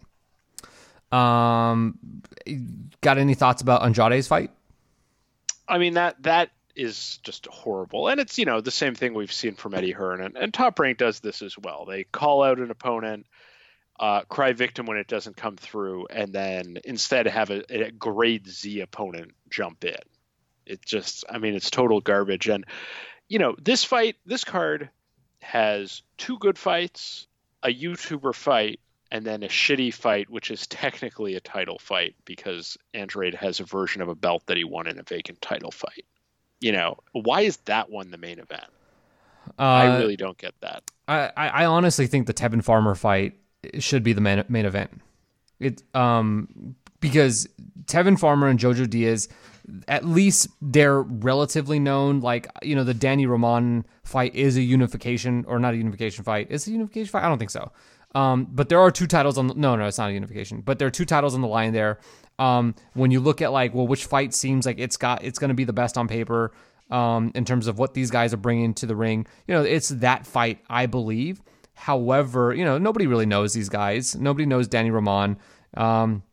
Um, 1.11 1.97
got 3.01 3.17
any 3.17 3.33
thoughts 3.33 3.61
about 3.61 3.81
Andrade's 3.81 4.27
fight? 4.27 4.51
I 5.67 5.77
mean 5.77 5.95
that 5.95 6.21
that 6.23 6.49
is 6.75 7.19
just 7.23 7.45
horrible, 7.47 8.07
and 8.07 8.19
it's 8.19 8.37
you 8.37 8.45
know 8.45 8.61
the 8.61 8.71
same 8.71 8.95
thing 8.95 9.13
we've 9.13 9.33
seen 9.33 9.55
from 9.55 9.73
Eddie 9.73 9.91
Hearn, 9.91 10.21
and, 10.21 10.37
and 10.37 10.53
Top 10.53 10.79
Rank 10.79 10.97
does 10.97 11.19
this 11.19 11.41
as 11.41 11.57
well. 11.57 11.85
They 11.85 12.05
call 12.05 12.43
out 12.43 12.59
an 12.59 12.71
opponent, 12.71 13.27
uh, 13.99 14.21
cry 14.21 14.53
victim 14.53 14.85
when 14.85 14.97
it 14.97 15.07
doesn't 15.07 15.35
come 15.35 15.57
through, 15.57 16.07
and 16.09 16.33
then 16.33 16.77
instead 16.85 17.27
have 17.27 17.49
a, 17.49 17.63
a 17.69 17.91
grade 17.91 18.47
Z 18.47 18.79
opponent 18.81 19.31
jump 19.49 19.83
in. 19.83 19.97
It 20.65 20.85
just, 20.85 21.25
I 21.27 21.39
mean, 21.39 21.55
it's 21.55 21.71
total 21.71 21.99
garbage, 21.99 22.47
and 22.47 22.65
you 23.29 23.39
know, 23.39 23.55
this 23.61 23.83
fight, 23.83 24.17
this 24.25 24.43
card 24.43 24.89
has 25.41 26.01
two 26.17 26.37
good 26.39 26.57
fights, 26.57 27.27
a 27.63 27.73
YouTuber 27.73 28.35
fight, 28.35 28.79
and 29.11 29.25
then 29.25 29.43
a 29.43 29.47
shitty 29.47 29.93
fight, 29.93 30.29
which 30.29 30.51
is 30.51 30.67
technically 30.67 31.35
a 31.35 31.39
title 31.39 31.79
fight 31.79 32.15
because 32.25 32.77
Andrade 32.93 33.35
has 33.35 33.59
a 33.59 33.63
version 33.63 34.01
of 34.01 34.07
a 34.07 34.15
belt 34.15 34.43
that 34.47 34.57
he 34.57 34.63
won 34.63 34.87
in 34.87 34.99
a 34.99 35.03
vacant 35.03 35.41
title 35.41 35.71
fight. 35.71 36.05
You 36.59 36.73
know, 36.73 36.97
why 37.13 37.41
is 37.41 37.57
that 37.65 37.89
one 37.89 38.11
the 38.11 38.17
main 38.17 38.39
event? 38.39 38.65
Uh, 39.57 39.63
I 39.63 39.97
really 39.97 40.17
don't 40.17 40.37
get 40.37 40.53
that. 40.61 40.83
I, 41.07 41.31
I 41.35 41.65
honestly 41.65 42.05
think 42.05 42.27
the 42.27 42.33
Tevin 42.33 42.63
Farmer 42.63 42.93
fight 42.93 43.33
should 43.79 44.03
be 44.03 44.13
the 44.13 44.21
main, 44.21 44.43
main 44.47 44.65
event. 44.65 45.01
It 45.59 45.83
um 45.93 46.75
because 46.99 47.47
Tevin 47.85 48.19
Farmer 48.19 48.47
and 48.47 48.59
Jojo 48.59 48.89
Diaz 48.89 49.27
at 49.87 50.05
least 50.05 50.47
they're 50.61 51.01
relatively 51.01 51.79
known. 51.79 52.19
Like 52.19 52.47
you 52.61 52.75
know, 52.75 52.83
the 52.83 52.93
Danny 52.93 53.25
Roman 53.25 53.85
fight 54.03 54.35
is 54.35 54.57
a 54.57 54.61
unification 54.61 55.45
or 55.47 55.59
not 55.59 55.73
a 55.73 55.77
unification 55.77 56.23
fight. 56.23 56.47
Is 56.49 56.67
it 56.67 56.71
a 56.71 56.73
unification 56.73 57.11
fight? 57.11 57.23
I 57.23 57.29
don't 57.29 57.39
think 57.39 57.51
so. 57.51 57.71
Um, 58.15 58.47
but 58.49 58.69
there 58.69 58.79
are 58.79 58.91
two 58.91 59.07
titles 59.07 59.37
on. 59.37 59.47
The, 59.47 59.53
no, 59.53 59.75
no, 59.75 59.85
it's 59.87 59.97
not 59.97 60.09
a 60.09 60.13
unification. 60.13 60.61
But 60.61 60.79
there 60.79 60.87
are 60.87 60.91
two 60.91 61.05
titles 61.05 61.35
on 61.35 61.41
the 61.41 61.47
line 61.47 61.73
there. 61.73 61.99
Um, 62.39 62.75
when 62.93 63.11
you 63.11 63.19
look 63.19 63.41
at 63.41 63.51
like, 63.51 63.73
well, 63.73 63.85
which 63.85 64.05
fight 64.05 64.33
seems 64.33 64.65
like 64.65 64.79
it's 64.79 64.97
got 64.97 65.23
it's 65.23 65.39
going 65.39 65.49
to 65.49 65.55
be 65.55 65.65
the 65.65 65.73
best 65.73 65.97
on 65.97 66.07
paper 66.07 66.51
um, 66.89 67.31
in 67.35 67.45
terms 67.45 67.67
of 67.67 67.77
what 67.77 67.93
these 67.93 68.09
guys 68.11 68.33
are 68.33 68.37
bringing 68.37 68.73
to 68.75 68.85
the 68.85 68.95
ring. 68.95 69.27
You 69.47 69.55
know, 69.55 69.63
it's 69.63 69.89
that 69.89 70.25
fight, 70.25 70.59
I 70.69 70.85
believe. 70.85 71.41
However, 71.73 72.53
you 72.53 72.65
know, 72.65 72.77
nobody 72.77 73.07
really 73.07 73.25
knows 73.25 73.53
these 73.53 73.69
guys. 73.69 74.15
Nobody 74.15 74.45
knows 74.45 74.67
Danny 74.67 74.91
Roman. 74.91 75.37
Um, 75.77 76.23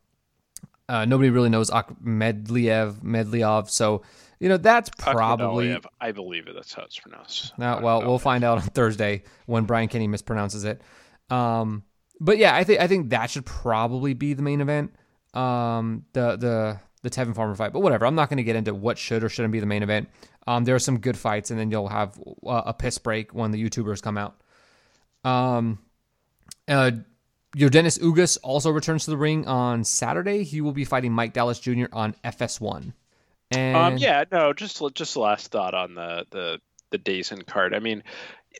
uh, 0.88 1.04
nobody 1.04 1.30
really 1.30 1.48
knows 1.48 1.70
Medliev, 1.70 3.02
Medliov. 3.02 3.68
So, 3.70 4.02
you 4.38 4.48
know, 4.48 4.56
that's 4.56 4.90
probably. 4.98 5.78
I 6.00 6.12
believe 6.12 6.46
it. 6.48 6.54
That's 6.54 6.72
how 6.72 6.82
it's 6.82 6.98
pronounced. 6.98 7.58
Now, 7.58 7.80
well, 7.80 8.02
we'll 8.02 8.18
find 8.18 8.44
out 8.44 8.58
on 8.58 8.64
Thursday 8.64 9.24
when 9.46 9.64
Brian 9.64 9.88
Kenny 9.88 10.08
mispronounces 10.08 10.64
it. 10.64 10.82
Um, 11.34 11.84
but 12.20 12.38
yeah, 12.38 12.54
I 12.54 12.64
think 12.64 12.80
I 12.80 12.86
think 12.86 13.10
that 13.10 13.30
should 13.30 13.46
probably 13.46 14.14
be 14.14 14.34
the 14.34 14.42
main 14.42 14.60
event. 14.60 14.94
Um, 15.34 16.04
the 16.12 16.36
the 16.36 16.80
the 17.02 17.10
Tevin 17.10 17.34
Farmer 17.34 17.54
fight, 17.54 17.72
but 17.72 17.80
whatever. 17.80 18.06
I'm 18.06 18.14
not 18.14 18.28
going 18.28 18.38
to 18.38 18.44
get 18.44 18.56
into 18.56 18.74
what 18.74 18.98
should 18.98 19.22
or 19.22 19.28
shouldn't 19.28 19.52
be 19.52 19.60
the 19.60 19.66
main 19.66 19.82
event. 19.82 20.08
Um, 20.46 20.64
there 20.64 20.74
are 20.74 20.80
some 20.80 20.98
good 20.98 21.16
fights, 21.16 21.50
and 21.50 21.58
then 21.58 21.70
you'll 21.70 21.88
have 21.88 22.18
uh, 22.46 22.62
a 22.66 22.74
piss 22.74 22.98
break 22.98 23.34
when 23.34 23.50
the 23.50 23.62
YouTubers 23.62 24.00
come 24.00 24.16
out. 24.16 24.40
Um, 25.24 25.80
uh, 26.68 26.92
Yordenis 27.56 27.98
Ugas 27.98 28.38
also 28.42 28.70
returns 28.70 29.04
to 29.06 29.10
the 29.10 29.16
ring 29.16 29.46
on 29.46 29.82
Saturday. 29.84 30.44
He 30.44 30.60
will 30.60 30.72
be 30.72 30.84
fighting 30.84 31.12
Mike 31.12 31.32
Dallas 31.32 31.58
Jr. 31.58 31.86
on 31.92 32.14
FS1. 32.24 32.92
And 33.52 33.76
um, 33.76 33.96
yeah, 33.96 34.24
no, 34.30 34.52
just 34.52 34.82
just 34.94 35.16
last 35.16 35.52
thought 35.52 35.72
on 35.72 35.94
the 35.94 36.26
the 36.30 36.60
the 36.90 36.98
DAZN 36.98 37.46
card. 37.46 37.74
I 37.74 37.78
mean, 37.78 38.02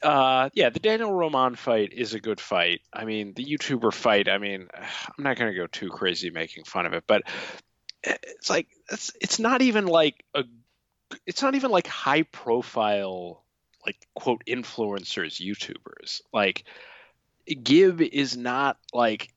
uh, 0.03 0.49
yeah, 0.55 0.71
the 0.71 0.79
Daniel 0.79 1.13
Roman 1.13 1.57
fight 1.57 1.93
is 1.93 2.15
a 2.15 2.21
good 2.21 2.41
fight. 2.41 2.81
I 2.93 3.05
mean, 3.05 3.35
the 3.35 3.45
YouTuber 3.45 3.93
fight. 3.93 4.29
I 4.29 4.39
mean, 4.39 4.69
I'm 4.75 5.25
not 5.25 5.37
going 5.37 5.53
to 5.53 5.59
go 5.59 5.67
too 5.67 5.91
crazy 5.91 6.31
making 6.31 6.65
fun 6.65 6.87
of 6.87 6.93
it, 6.93 7.05
but 7.07 7.23
it's 8.03 8.49
like 8.49 8.69
it's 8.91 9.13
it's 9.21 9.39
not 9.39 9.61
even 9.61 9.87
like 9.87 10.25
a 10.35 10.45
it's 11.27 11.43
not 11.43 11.55
even 11.55 11.71
like 11.71 11.87
high 11.87 12.23
profile 12.23 13.43
like 13.85 13.97
quote 14.15 14.43
influencers 14.47 15.41
YouTubers 15.41 16.21
like 16.33 16.65
Gib 17.47 18.01
is 18.01 18.37
not 18.37 18.79
like 18.93 19.33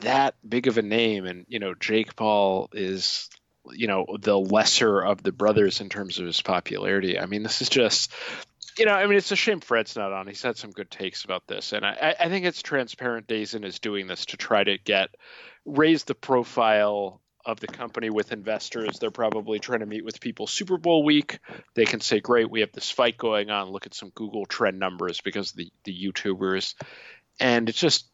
that 0.00 0.34
big 0.46 0.66
of 0.66 0.78
a 0.78 0.82
name, 0.82 1.24
and 1.24 1.46
you 1.48 1.58
know 1.58 1.74
Jake 1.74 2.16
Paul 2.16 2.68
is 2.72 3.28
you 3.72 3.86
know 3.86 4.06
the 4.20 4.38
lesser 4.38 5.00
of 5.00 5.22
the 5.22 5.32
brothers 5.32 5.80
in 5.80 5.88
terms 5.88 6.18
of 6.18 6.26
his 6.26 6.42
popularity. 6.42 7.18
I 7.18 7.26
mean, 7.26 7.42
this 7.42 7.62
is 7.62 7.68
just 7.68 8.12
you 8.78 8.86
know, 8.86 8.92
I 8.92 9.06
mean, 9.06 9.16
it's 9.16 9.30
a 9.30 9.36
shame 9.36 9.60
Fred's 9.60 9.96
not 9.96 10.12
on. 10.12 10.26
He's 10.26 10.42
had 10.42 10.56
some 10.56 10.70
good 10.70 10.90
takes 10.90 11.24
about 11.24 11.46
this, 11.46 11.72
and 11.72 11.84
I, 11.84 12.16
I 12.18 12.28
think 12.28 12.44
it's 12.44 12.62
transparent. 12.62 13.28
DAZN 13.28 13.64
is 13.64 13.78
doing 13.78 14.06
this 14.06 14.26
to 14.26 14.36
try 14.36 14.64
to 14.64 14.78
get 14.78 15.10
raise 15.64 16.04
the 16.04 16.14
profile 16.14 17.20
of 17.46 17.60
the 17.60 17.66
company 17.66 18.10
with 18.10 18.32
investors. 18.32 18.98
They're 18.98 19.10
probably 19.10 19.58
trying 19.58 19.80
to 19.80 19.86
meet 19.86 20.04
with 20.04 20.20
people 20.20 20.46
Super 20.46 20.78
Bowl 20.78 21.04
week. 21.04 21.38
They 21.74 21.84
can 21.84 22.00
say, 22.00 22.20
"Great, 22.20 22.50
we 22.50 22.60
have 22.60 22.72
this 22.72 22.90
fight 22.90 23.16
going 23.16 23.50
on. 23.50 23.68
Look 23.68 23.86
at 23.86 23.94
some 23.94 24.10
Google 24.10 24.46
trend 24.46 24.78
numbers 24.78 25.20
because 25.20 25.52
the 25.52 25.70
the 25.84 25.96
YouTubers." 25.96 26.74
And 27.40 27.68
it's 27.68 27.78
just 27.78 28.06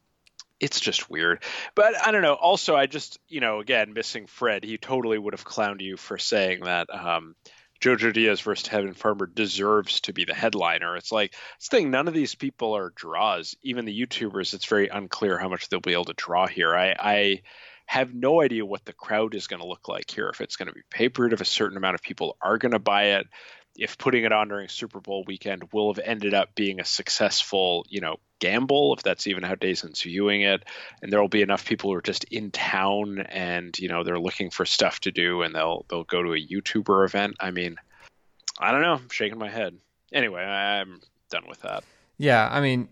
it's 0.58 0.80
just 0.80 1.10
weird. 1.10 1.42
But 1.74 1.94
I 2.06 2.10
don't 2.10 2.22
know. 2.22 2.34
Also, 2.34 2.76
I 2.76 2.86
just 2.86 3.18
you 3.28 3.40
know 3.40 3.60
again 3.60 3.92
missing 3.92 4.26
Fred. 4.26 4.64
He 4.64 4.78
totally 4.78 5.18
would 5.18 5.34
have 5.34 5.44
clowned 5.44 5.80
you 5.80 5.96
for 5.96 6.18
saying 6.18 6.64
that. 6.64 6.92
Um, 6.94 7.34
Jojo 7.80 8.12
Diaz 8.12 8.42
versus 8.42 8.68
Tevin 8.68 8.94
Farmer 8.94 9.26
deserves 9.26 10.02
to 10.02 10.12
be 10.12 10.26
the 10.26 10.34
headliner. 10.34 10.96
It's 10.96 11.10
like 11.10 11.34
this 11.58 11.68
thing. 11.68 11.90
None 11.90 12.08
of 12.08 12.14
these 12.14 12.34
people 12.34 12.76
are 12.76 12.92
draws. 12.94 13.56
Even 13.62 13.86
the 13.86 14.06
YouTubers, 14.06 14.52
it's 14.52 14.66
very 14.66 14.88
unclear 14.88 15.38
how 15.38 15.48
much 15.48 15.68
they'll 15.68 15.80
be 15.80 15.94
able 15.94 16.04
to 16.04 16.12
draw 16.12 16.46
here. 16.46 16.76
I, 16.76 16.94
I 16.98 17.42
have 17.86 18.14
no 18.14 18.42
idea 18.42 18.66
what 18.66 18.84
the 18.84 18.92
crowd 18.92 19.34
is 19.34 19.46
going 19.46 19.60
to 19.60 19.66
look 19.66 19.88
like 19.88 20.10
here. 20.10 20.28
If 20.28 20.42
it's 20.42 20.56
going 20.56 20.68
to 20.68 20.74
be 20.74 20.82
papered, 20.90 21.32
if 21.32 21.40
a 21.40 21.46
certain 21.46 21.78
amount 21.78 21.94
of 21.94 22.02
people 22.02 22.36
are 22.42 22.58
going 22.58 22.72
to 22.72 22.78
buy 22.78 23.16
it, 23.16 23.26
if 23.76 23.98
putting 23.98 24.24
it 24.24 24.32
on 24.32 24.48
during 24.48 24.68
Super 24.68 25.00
Bowl 25.00 25.24
weekend 25.26 25.64
will 25.72 25.92
have 25.92 26.04
ended 26.04 26.34
up 26.34 26.54
being 26.54 26.80
a 26.80 26.84
successful, 26.84 27.86
you 27.88 28.00
know, 28.00 28.16
gamble, 28.40 28.94
if 28.94 29.02
that's 29.02 29.26
even 29.26 29.42
how 29.42 29.54
DAZN's 29.54 30.02
viewing 30.02 30.42
it, 30.42 30.64
and 31.02 31.12
there 31.12 31.20
will 31.20 31.28
be 31.28 31.42
enough 31.42 31.64
people 31.64 31.90
who 31.90 31.96
are 31.96 32.02
just 32.02 32.24
in 32.24 32.50
town 32.50 33.20
and 33.28 33.78
you 33.78 33.88
know 33.88 34.02
they're 34.02 34.18
looking 34.18 34.50
for 34.50 34.64
stuff 34.66 35.00
to 35.00 35.10
do, 35.10 35.42
and 35.42 35.54
they'll 35.54 35.86
they'll 35.88 36.04
go 36.04 36.22
to 36.22 36.32
a 36.32 36.46
YouTuber 36.46 37.04
event. 37.04 37.36
I 37.40 37.50
mean, 37.50 37.76
I 38.58 38.72
don't 38.72 38.82
know. 38.82 38.94
I'm 38.94 39.08
shaking 39.10 39.38
my 39.38 39.50
head. 39.50 39.76
Anyway, 40.12 40.42
I'm 40.42 41.00
done 41.30 41.44
with 41.48 41.62
that. 41.62 41.84
Yeah, 42.18 42.48
I 42.50 42.60
mean, 42.60 42.88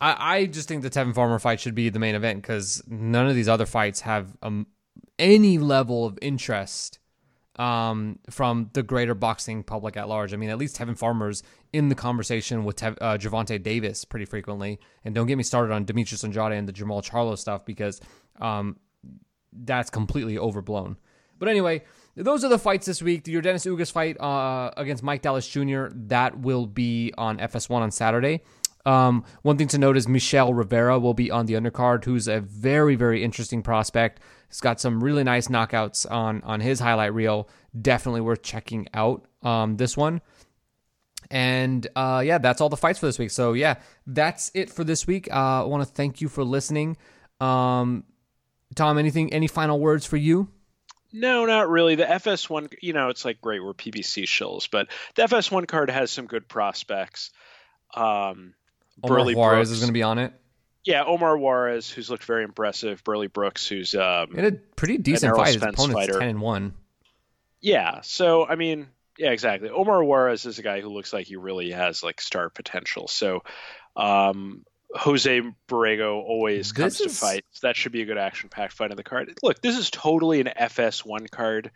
I, 0.00 0.36
I 0.36 0.46
just 0.46 0.66
think 0.66 0.82
the 0.82 0.90
Tevin 0.90 1.14
Farmer 1.14 1.38
fight 1.38 1.60
should 1.60 1.74
be 1.74 1.90
the 1.90 1.98
main 1.98 2.14
event 2.14 2.42
because 2.42 2.82
none 2.88 3.28
of 3.28 3.34
these 3.34 3.48
other 3.48 3.66
fights 3.66 4.00
have 4.00 4.36
um, 4.42 4.66
any 5.18 5.58
level 5.58 6.06
of 6.06 6.18
interest 6.22 6.98
um, 7.56 8.18
from 8.30 8.70
the 8.72 8.82
greater 8.82 9.14
boxing 9.14 9.62
public 9.62 9.96
at 9.96 10.08
large. 10.08 10.32
I 10.32 10.36
mean, 10.36 10.50
at 10.50 10.58
least 10.58 10.78
Tevin 10.78 10.98
Farmer's 10.98 11.42
in 11.72 11.88
the 11.88 11.94
conversation 11.94 12.64
with 12.64 12.76
Tev- 12.76 12.98
uh, 13.00 13.18
Gervonta 13.18 13.62
Davis 13.62 14.04
pretty 14.04 14.24
frequently. 14.24 14.80
And 15.04 15.14
don't 15.14 15.26
get 15.26 15.36
me 15.36 15.42
started 15.42 15.72
on 15.72 15.84
Demetrius 15.84 16.24
Andrade 16.24 16.52
and 16.52 16.68
the 16.68 16.72
Jermall 16.72 17.02
Charlo 17.02 17.36
stuff 17.36 17.64
because 17.64 18.00
um, 18.40 18.76
that's 19.52 19.90
completely 19.90 20.38
overblown. 20.38 20.96
But 21.38 21.48
anyway, 21.48 21.82
those 22.16 22.44
are 22.44 22.48
the 22.48 22.58
fights 22.58 22.86
this 22.86 23.02
week. 23.02 23.24
Yordenis 23.24 23.66
Ugas 23.66 23.90
fight 23.90 24.20
uh, 24.20 24.70
against 24.76 25.02
Mike 25.02 25.22
Dallas 25.22 25.46
Jr. 25.48 25.86
that 25.92 26.38
will 26.38 26.66
be 26.66 27.12
on 27.18 27.38
FS1 27.38 27.70
on 27.80 27.90
Saturday. 27.90 28.42
Um, 28.84 29.24
one 29.42 29.56
thing 29.56 29.68
to 29.68 29.78
note 29.78 29.96
is 29.96 30.08
Michelle 30.08 30.52
Rivera 30.52 30.98
will 30.98 31.14
be 31.14 31.30
on 31.30 31.46
the 31.46 31.54
undercard, 31.54 32.04
who's 32.04 32.28
a 32.28 32.40
very, 32.40 32.96
very 32.96 33.22
interesting 33.22 33.62
prospect. 33.62 34.20
He's 34.52 34.60
got 34.60 34.78
some 34.82 35.02
really 35.02 35.24
nice 35.24 35.48
knockouts 35.48 36.08
on 36.10 36.42
on 36.42 36.60
his 36.60 36.78
highlight 36.78 37.14
reel. 37.14 37.48
Definitely 37.80 38.20
worth 38.20 38.42
checking 38.42 38.86
out 38.92 39.24
um, 39.42 39.78
this 39.78 39.96
one. 39.96 40.20
And 41.30 41.86
uh, 41.96 42.22
yeah, 42.22 42.36
that's 42.36 42.60
all 42.60 42.68
the 42.68 42.76
fights 42.76 42.98
for 42.98 43.06
this 43.06 43.18
week. 43.18 43.30
So 43.30 43.54
yeah, 43.54 43.76
that's 44.06 44.50
it 44.52 44.68
for 44.68 44.84
this 44.84 45.06
week. 45.06 45.32
Uh, 45.32 45.62
I 45.62 45.64
want 45.64 45.82
to 45.88 45.90
thank 45.90 46.20
you 46.20 46.28
for 46.28 46.44
listening. 46.44 46.98
Um, 47.40 48.04
Tom, 48.74 48.98
anything, 48.98 49.32
any 49.32 49.46
final 49.46 49.80
words 49.80 50.04
for 50.04 50.18
you? 50.18 50.50
No, 51.14 51.46
not 51.46 51.70
really. 51.70 51.94
The 51.94 52.04
FS1, 52.04 52.74
you 52.82 52.92
know, 52.92 53.08
it's 53.08 53.24
like 53.24 53.40
great, 53.40 53.64
we're 53.64 53.72
PBC 53.72 54.24
shills, 54.24 54.68
but 54.70 54.88
the 55.14 55.22
FS1 55.22 55.66
card 55.66 55.88
has 55.88 56.10
some 56.10 56.26
good 56.26 56.46
prospects. 56.46 57.30
Um, 57.94 58.52
Omar 59.02 59.18
Burley 59.18 59.34
Juarez 59.34 59.68
Brooks. 59.68 59.70
is 59.70 59.80
going 59.80 59.88
to 59.88 59.94
be 59.94 60.02
on 60.02 60.18
it. 60.18 60.34
Yeah, 60.84 61.04
Omar 61.04 61.38
Juarez, 61.38 61.88
who's 61.90 62.10
looked 62.10 62.24
very 62.24 62.44
impressive. 62.44 63.04
Burley 63.04 63.28
Brooks, 63.28 63.68
who's 63.68 63.94
um, 63.94 64.36
in 64.36 64.44
a 64.44 64.52
pretty 64.52 64.98
decent 64.98 65.36
fight. 65.36 65.54
His 65.54 65.56
opponent's 65.56 65.92
fighter. 65.92 66.18
ten 66.18 66.28
and 66.28 66.40
one. 66.40 66.74
Yeah, 67.60 68.00
so 68.02 68.44
I 68.44 68.56
mean, 68.56 68.88
yeah, 69.16 69.30
exactly. 69.30 69.70
Omar 69.70 70.02
Juarez 70.02 70.46
is 70.46 70.58
a 70.58 70.62
guy 70.62 70.80
who 70.80 70.88
looks 70.88 71.12
like 71.12 71.26
he 71.26 71.36
really 71.36 71.70
has 71.70 72.02
like 72.02 72.20
star 72.20 72.50
potential. 72.50 73.06
So, 73.06 73.44
um, 73.94 74.64
Jose 74.94 75.42
Borrego 75.68 76.22
always 76.22 76.72
comes 76.72 76.98
to 76.98 77.08
fight. 77.08 77.44
That 77.62 77.76
should 77.76 77.92
be 77.92 78.02
a 78.02 78.04
good 78.04 78.18
action-packed 78.18 78.72
fight 78.72 78.90
on 78.90 78.96
the 78.96 79.04
card. 79.04 79.38
Look, 79.42 79.62
this 79.62 79.78
is 79.78 79.90
totally 79.90 80.40
an 80.40 80.50
FS1 80.58 81.30
card. 81.30 81.70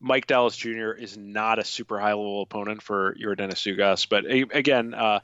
Mike 0.00 0.26
Dallas 0.26 0.56
Jr. 0.56 0.90
is 0.92 1.16
not 1.16 1.58
a 1.58 1.64
super 1.64 1.98
high-level 1.98 2.42
opponent 2.42 2.82
for 2.82 3.14
Yordenis 3.14 3.74
Ugas, 3.74 4.08
but 4.08 4.24
again, 4.26 4.94
uh, 4.94 5.20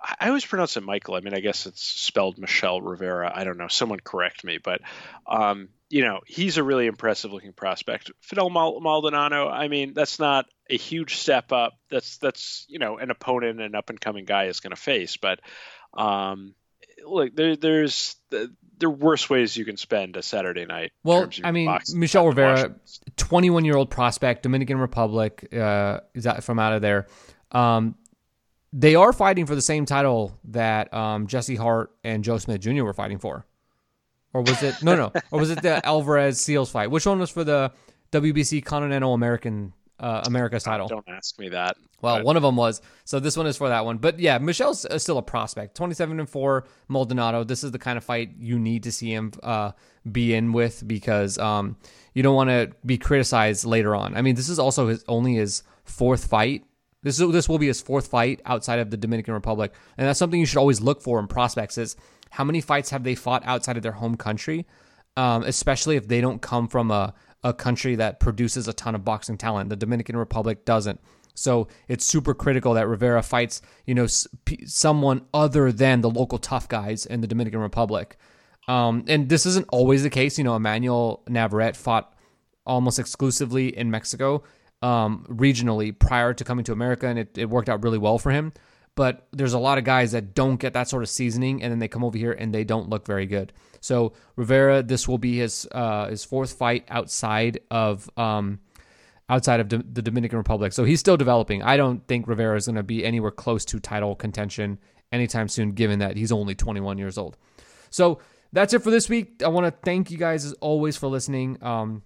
I 0.00 0.28
always 0.28 0.44
pronounce 0.44 0.76
it 0.76 0.82
Michael. 0.82 1.14
I 1.14 1.20
mean, 1.20 1.34
I 1.34 1.40
guess 1.40 1.66
it's 1.66 1.82
spelled 1.82 2.38
Michelle 2.38 2.80
Rivera. 2.80 3.32
I 3.34 3.44
don't 3.44 3.56
know. 3.56 3.68
Someone 3.68 4.00
correct 4.00 4.44
me, 4.44 4.58
but 4.58 4.80
um, 5.26 5.68
you 5.88 6.02
know, 6.02 6.20
he's 6.26 6.58
a 6.58 6.62
really 6.62 6.86
impressive 6.86 7.32
looking 7.32 7.52
prospect. 7.52 8.10
Fidel 8.20 8.50
Maldonado. 8.50 9.48
I 9.48 9.68
mean, 9.68 9.94
that's 9.94 10.18
not 10.18 10.46
a 10.68 10.76
huge 10.76 11.16
step 11.16 11.52
up. 11.52 11.78
That's 11.90 12.18
that's 12.18 12.66
you 12.68 12.78
know 12.78 12.98
an 12.98 13.10
opponent 13.10 13.60
an 13.60 13.74
up 13.74 13.90
and 13.90 14.00
coming 14.00 14.24
guy 14.24 14.44
is 14.46 14.60
going 14.60 14.72
to 14.74 14.80
face. 14.80 15.16
But 15.16 15.40
um, 15.94 16.54
look, 17.04 17.34
there, 17.34 17.56
there's 17.56 18.16
there 18.30 18.48
are 18.88 18.90
worse 18.90 19.30
ways 19.30 19.56
you 19.56 19.64
can 19.64 19.76
spend 19.76 20.16
a 20.16 20.22
Saturday 20.22 20.66
night. 20.66 20.92
Well, 21.04 21.30
I 21.42 21.52
mean, 21.52 21.78
Michelle 21.94 22.26
Rivera, 22.26 22.74
21 23.16 23.64
year 23.64 23.76
old 23.76 23.90
prospect, 23.90 24.42
Dominican 24.42 24.78
Republic, 24.78 25.48
uh, 25.54 26.00
is 26.14 26.24
that 26.24 26.44
from 26.44 26.58
out 26.58 26.72
of 26.72 26.82
there. 26.82 27.06
Um, 27.52 27.94
they 28.78 28.94
are 28.94 29.12
fighting 29.12 29.46
for 29.46 29.54
the 29.54 29.62
same 29.62 29.86
title 29.86 30.38
that 30.44 30.92
um, 30.92 31.26
Jesse 31.26 31.56
Hart 31.56 31.92
and 32.04 32.22
Joe 32.22 32.36
Smith 32.36 32.60
Jr. 32.60 32.84
were 32.84 32.92
fighting 32.92 33.18
for. 33.18 33.46
Or 34.34 34.42
was 34.42 34.62
it 34.62 34.82
no 34.82 34.94
no? 34.94 35.12
or 35.30 35.40
was 35.40 35.50
it 35.50 35.62
the 35.62 35.84
Alvarez 35.86 36.38
Seals 36.38 36.70
fight? 36.70 36.90
Which 36.90 37.06
one 37.06 37.18
was 37.18 37.30
for 37.30 37.42
the 37.42 37.72
WBC 38.12 38.62
Continental 38.66 39.14
American 39.14 39.72
uh, 39.98 40.24
America's 40.26 40.62
title? 40.62 40.88
Don't 40.88 41.08
ask 41.08 41.38
me 41.38 41.48
that. 41.48 41.78
Well, 42.02 42.16
but. 42.16 42.26
one 42.26 42.36
of 42.36 42.42
them 42.42 42.54
was. 42.54 42.82
So 43.06 43.18
this 43.18 43.34
one 43.34 43.46
is 43.46 43.56
for 43.56 43.70
that 43.70 43.86
one. 43.86 43.96
But 43.96 44.18
yeah, 44.18 44.36
Michelle's 44.36 44.84
still 45.02 45.16
a 45.16 45.22
prospect. 45.22 45.74
Twenty-seven 45.74 46.20
and 46.20 46.28
four, 46.28 46.66
Maldonado. 46.88 47.44
This 47.44 47.64
is 47.64 47.70
the 47.70 47.78
kind 47.78 47.96
of 47.96 48.04
fight 48.04 48.32
you 48.38 48.58
need 48.58 48.82
to 48.82 48.92
see 48.92 49.10
him 49.10 49.32
uh, 49.42 49.72
be 50.12 50.34
in 50.34 50.52
with 50.52 50.86
because 50.86 51.38
um, 51.38 51.78
you 52.12 52.22
don't 52.22 52.34
want 52.34 52.50
to 52.50 52.72
be 52.84 52.98
criticized 52.98 53.64
later 53.64 53.96
on. 53.96 54.14
I 54.14 54.20
mean, 54.20 54.34
this 54.34 54.50
is 54.50 54.58
also 54.58 54.88
his 54.88 55.02
only 55.08 55.36
his 55.36 55.62
fourth 55.84 56.26
fight 56.26 56.66
this 57.06 57.20
is, 57.20 57.30
this 57.30 57.48
will 57.48 57.58
be 57.58 57.68
his 57.68 57.80
fourth 57.80 58.08
fight 58.08 58.42
outside 58.46 58.80
of 58.80 58.90
the 58.90 58.96
Dominican 58.96 59.32
Republic, 59.32 59.72
and 59.96 60.08
that's 60.08 60.18
something 60.18 60.40
you 60.40 60.44
should 60.46 60.58
always 60.58 60.80
look 60.80 61.00
for 61.00 61.20
in 61.20 61.28
prospects: 61.28 61.78
is 61.78 61.94
how 62.30 62.42
many 62.42 62.60
fights 62.60 62.90
have 62.90 63.04
they 63.04 63.14
fought 63.14 63.44
outside 63.46 63.76
of 63.76 63.84
their 63.84 63.92
home 63.92 64.16
country, 64.16 64.66
um, 65.16 65.44
especially 65.44 65.94
if 65.94 66.08
they 66.08 66.20
don't 66.20 66.42
come 66.42 66.66
from 66.66 66.90
a 66.90 67.14
a 67.44 67.54
country 67.54 67.94
that 67.94 68.18
produces 68.18 68.66
a 68.66 68.72
ton 68.72 68.96
of 68.96 69.04
boxing 69.04 69.38
talent. 69.38 69.70
The 69.70 69.76
Dominican 69.76 70.16
Republic 70.16 70.64
doesn't. 70.64 71.00
So 71.34 71.68
it's 71.86 72.04
super 72.04 72.34
critical 72.34 72.74
that 72.74 72.88
Rivera 72.88 73.22
fights, 73.22 73.62
you 73.84 73.94
know, 73.94 74.08
someone 74.64 75.26
other 75.32 75.70
than 75.70 76.00
the 76.00 76.10
local 76.10 76.38
tough 76.38 76.68
guys 76.68 77.06
in 77.06 77.20
the 77.20 77.28
Dominican 77.28 77.60
Republic. 77.60 78.16
Um, 78.66 79.04
and 79.06 79.28
this 79.28 79.46
isn't 79.46 79.66
always 79.68 80.02
the 80.02 80.10
case. 80.10 80.38
You 80.38 80.44
know, 80.44 80.56
Emanuel 80.56 81.22
Navarrete 81.28 81.76
fought 81.76 82.12
almost 82.66 82.98
exclusively 82.98 83.68
in 83.76 83.92
Mexico 83.92 84.42
um, 84.82 85.26
regionally 85.28 85.96
prior 85.96 86.34
to 86.34 86.44
coming 86.44 86.64
to 86.64 86.72
America, 86.72 87.06
and 87.06 87.18
it, 87.18 87.36
it 87.38 87.50
worked 87.50 87.68
out 87.68 87.82
really 87.82 87.98
well 87.98 88.18
for 88.18 88.30
him. 88.30 88.52
But 88.94 89.28
there's 89.32 89.52
a 89.52 89.58
lot 89.58 89.76
of 89.76 89.84
guys 89.84 90.12
that 90.12 90.34
don't 90.34 90.56
get 90.56 90.72
that 90.72 90.88
sort 90.88 91.02
of 91.02 91.10
seasoning, 91.10 91.62
and 91.62 91.70
then 91.70 91.78
they 91.78 91.88
come 91.88 92.02
over 92.02 92.16
here 92.16 92.32
and 92.32 92.54
they 92.54 92.64
don't 92.64 92.88
look 92.88 93.06
very 93.06 93.26
good. 93.26 93.52
So 93.80 94.14
Rivera, 94.36 94.82
this 94.82 95.06
will 95.06 95.18
be 95.18 95.36
his 95.36 95.68
uh, 95.70 96.08
his 96.08 96.24
fourth 96.24 96.54
fight 96.54 96.86
outside 96.88 97.60
of 97.70 98.08
um, 98.16 98.60
outside 99.28 99.60
of 99.60 99.68
the 99.68 100.02
Dominican 100.02 100.38
Republic. 100.38 100.72
So 100.72 100.84
he's 100.84 101.00
still 101.00 101.16
developing. 101.16 101.62
I 101.62 101.76
don't 101.76 102.06
think 102.08 102.26
Rivera 102.26 102.56
is 102.56 102.66
going 102.66 102.76
to 102.76 102.82
be 102.82 103.04
anywhere 103.04 103.30
close 103.30 103.64
to 103.66 103.80
title 103.80 104.14
contention 104.14 104.78
anytime 105.12 105.48
soon, 105.48 105.72
given 105.72 105.98
that 105.98 106.16
he's 106.16 106.32
only 106.32 106.54
21 106.54 106.96
years 106.96 107.18
old. 107.18 107.36
So 107.90 108.20
that's 108.52 108.72
it 108.72 108.82
for 108.82 108.90
this 108.90 109.08
week. 109.08 109.42
I 109.44 109.48
want 109.48 109.66
to 109.66 109.74
thank 109.84 110.10
you 110.10 110.16
guys 110.16 110.44
as 110.44 110.52
always 110.54 110.96
for 110.96 111.08
listening. 111.08 111.58
Um, 111.62 112.02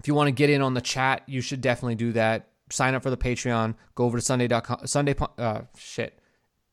if 0.00 0.08
you 0.08 0.14
want 0.14 0.28
to 0.28 0.32
get 0.32 0.50
in 0.50 0.62
on 0.62 0.74
the 0.74 0.80
chat, 0.80 1.22
you 1.26 1.40
should 1.40 1.60
definitely 1.60 1.94
do 1.94 2.12
that. 2.12 2.48
Sign 2.70 2.94
up 2.94 3.02
for 3.02 3.10
the 3.10 3.16
Patreon. 3.16 3.74
Go 3.94 4.04
over 4.04 4.18
to 4.18 4.24
Sunday.com. 4.24 4.86
Sunday, 4.86 5.14
uh, 5.38 5.62
shit. 5.76 6.18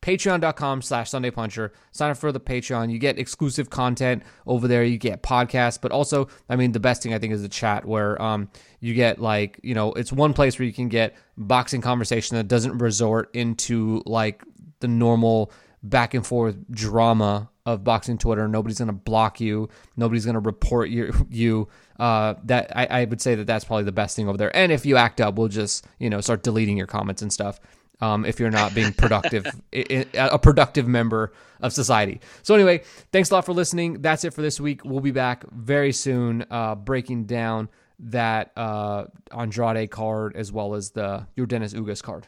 Patreon.com 0.02 0.84
slash 0.84 1.10
Sunday 1.10 1.32
Puncher. 1.32 1.74
Sign 1.91 2.12
up 2.12 2.18
for 2.18 2.32
the 2.32 2.40
Patreon. 2.40 2.91
You 2.91 2.99
get 2.99 3.18
exclusive 3.18 3.70
content 3.70 4.24
over 4.45 4.68
there. 4.68 4.84
You 4.84 4.98
get 4.98 5.24
podcasts, 5.24 5.80
but 5.82 5.91
also, 5.91 6.28
I 6.48 6.56
mean, 6.56 6.72
the 6.72 6.80
best 6.80 7.04
thing 7.04 7.14
I 7.14 7.20
think 7.20 7.34
is 7.34 7.41
the 7.41 7.49
chat 7.49 7.84
where 7.84 8.22
um, 8.22 8.49
you 8.80 8.94
get 8.94 9.20
like, 9.20 9.60
you 9.64 9.74
know, 9.74 9.91
it's 9.94 10.14
one 10.14 10.34
place 10.34 10.58
where 10.60 10.66
you 10.66 10.74
can 10.74 10.88
get 10.88 11.16
boxing 11.36 11.82
conversation 11.82 12.38
that 12.38 12.48
doesn't 12.48 12.78
resort 12.78 13.36
into 13.36 14.04
like 14.06 14.44
the 14.80 14.88
normal 14.88 15.52
back 15.84 16.14
and 16.14 16.26
forth 16.26 16.56
drama 16.70 17.49
of 17.66 17.84
boxing 17.84 18.18
Twitter. 18.18 18.48
Nobody's 18.48 18.78
going 18.78 18.88
to 18.88 18.94
block 18.94 19.41
you. 19.41 19.68
Nobody's 19.98 20.26
going 20.26 20.36
to 20.36 20.40
report 20.40 20.90
you. 20.90 21.14
You 21.30 21.68
uh, 21.99 22.36
that 22.44 22.76
I, 22.76 22.86
I, 23.02 23.06
would 23.06 23.22
say 23.22 23.36
that 23.36 23.48
that's 23.48 23.65
probably 23.65 23.84
the 23.84 23.91
best 23.91 24.15
thing 24.15 24.28
over 24.28 24.38
there. 24.38 24.56
And 24.56 24.72
if 24.72 24.86
you 24.86 24.98
act 24.98 25.19
up, 25.19 25.36
we'll 25.36 25.48
just 25.48 25.86
you 25.99 26.10
know 26.10 26.22
start 26.22 26.44
deleting 26.44 26.78
your 26.78 26.88
comments 26.88 27.22
and 27.22 27.32
stuff. 27.32 27.60
Um, 27.99 28.26
if 28.26 28.40
you're 28.40 28.52
not 28.52 28.76
being 28.76 28.94
productive, 28.94 29.48
a 29.74 30.38
productive 30.38 30.88
member 30.88 31.34
of 31.61 31.74
society. 31.74 32.22
So 32.44 32.53
anyway, 32.53 32.84
thanks 33.11 33.32
a 33.32 33.34
lot 33.34 33.45
for 33.45 33.53
listening. 33.53 34.02
That's 34.02 34.24
it 34.24 34.34
for 34.34 34.44
this 34.44 34.60
week. 34.60 34.86
We'll 34.86 35.02
be 35.02 35.11
back 35.11 35.44
very 35.52 35.91
soon, 35.91 36.45
uh, 36.52 36.76
breaking 36.76 37.26
down 37.26 37.69
that 37.99 38.52
uh, 38.56 39.06
Andrade 39.36 39.90
card 39.90 40.36
as 40.36 40.52
well 40.52 40.76
as 40.76 40.91
the 40.91 41.26
Yordenis 41.36 41.74
Ugas 41.74 42.03
card. 42.03 42.28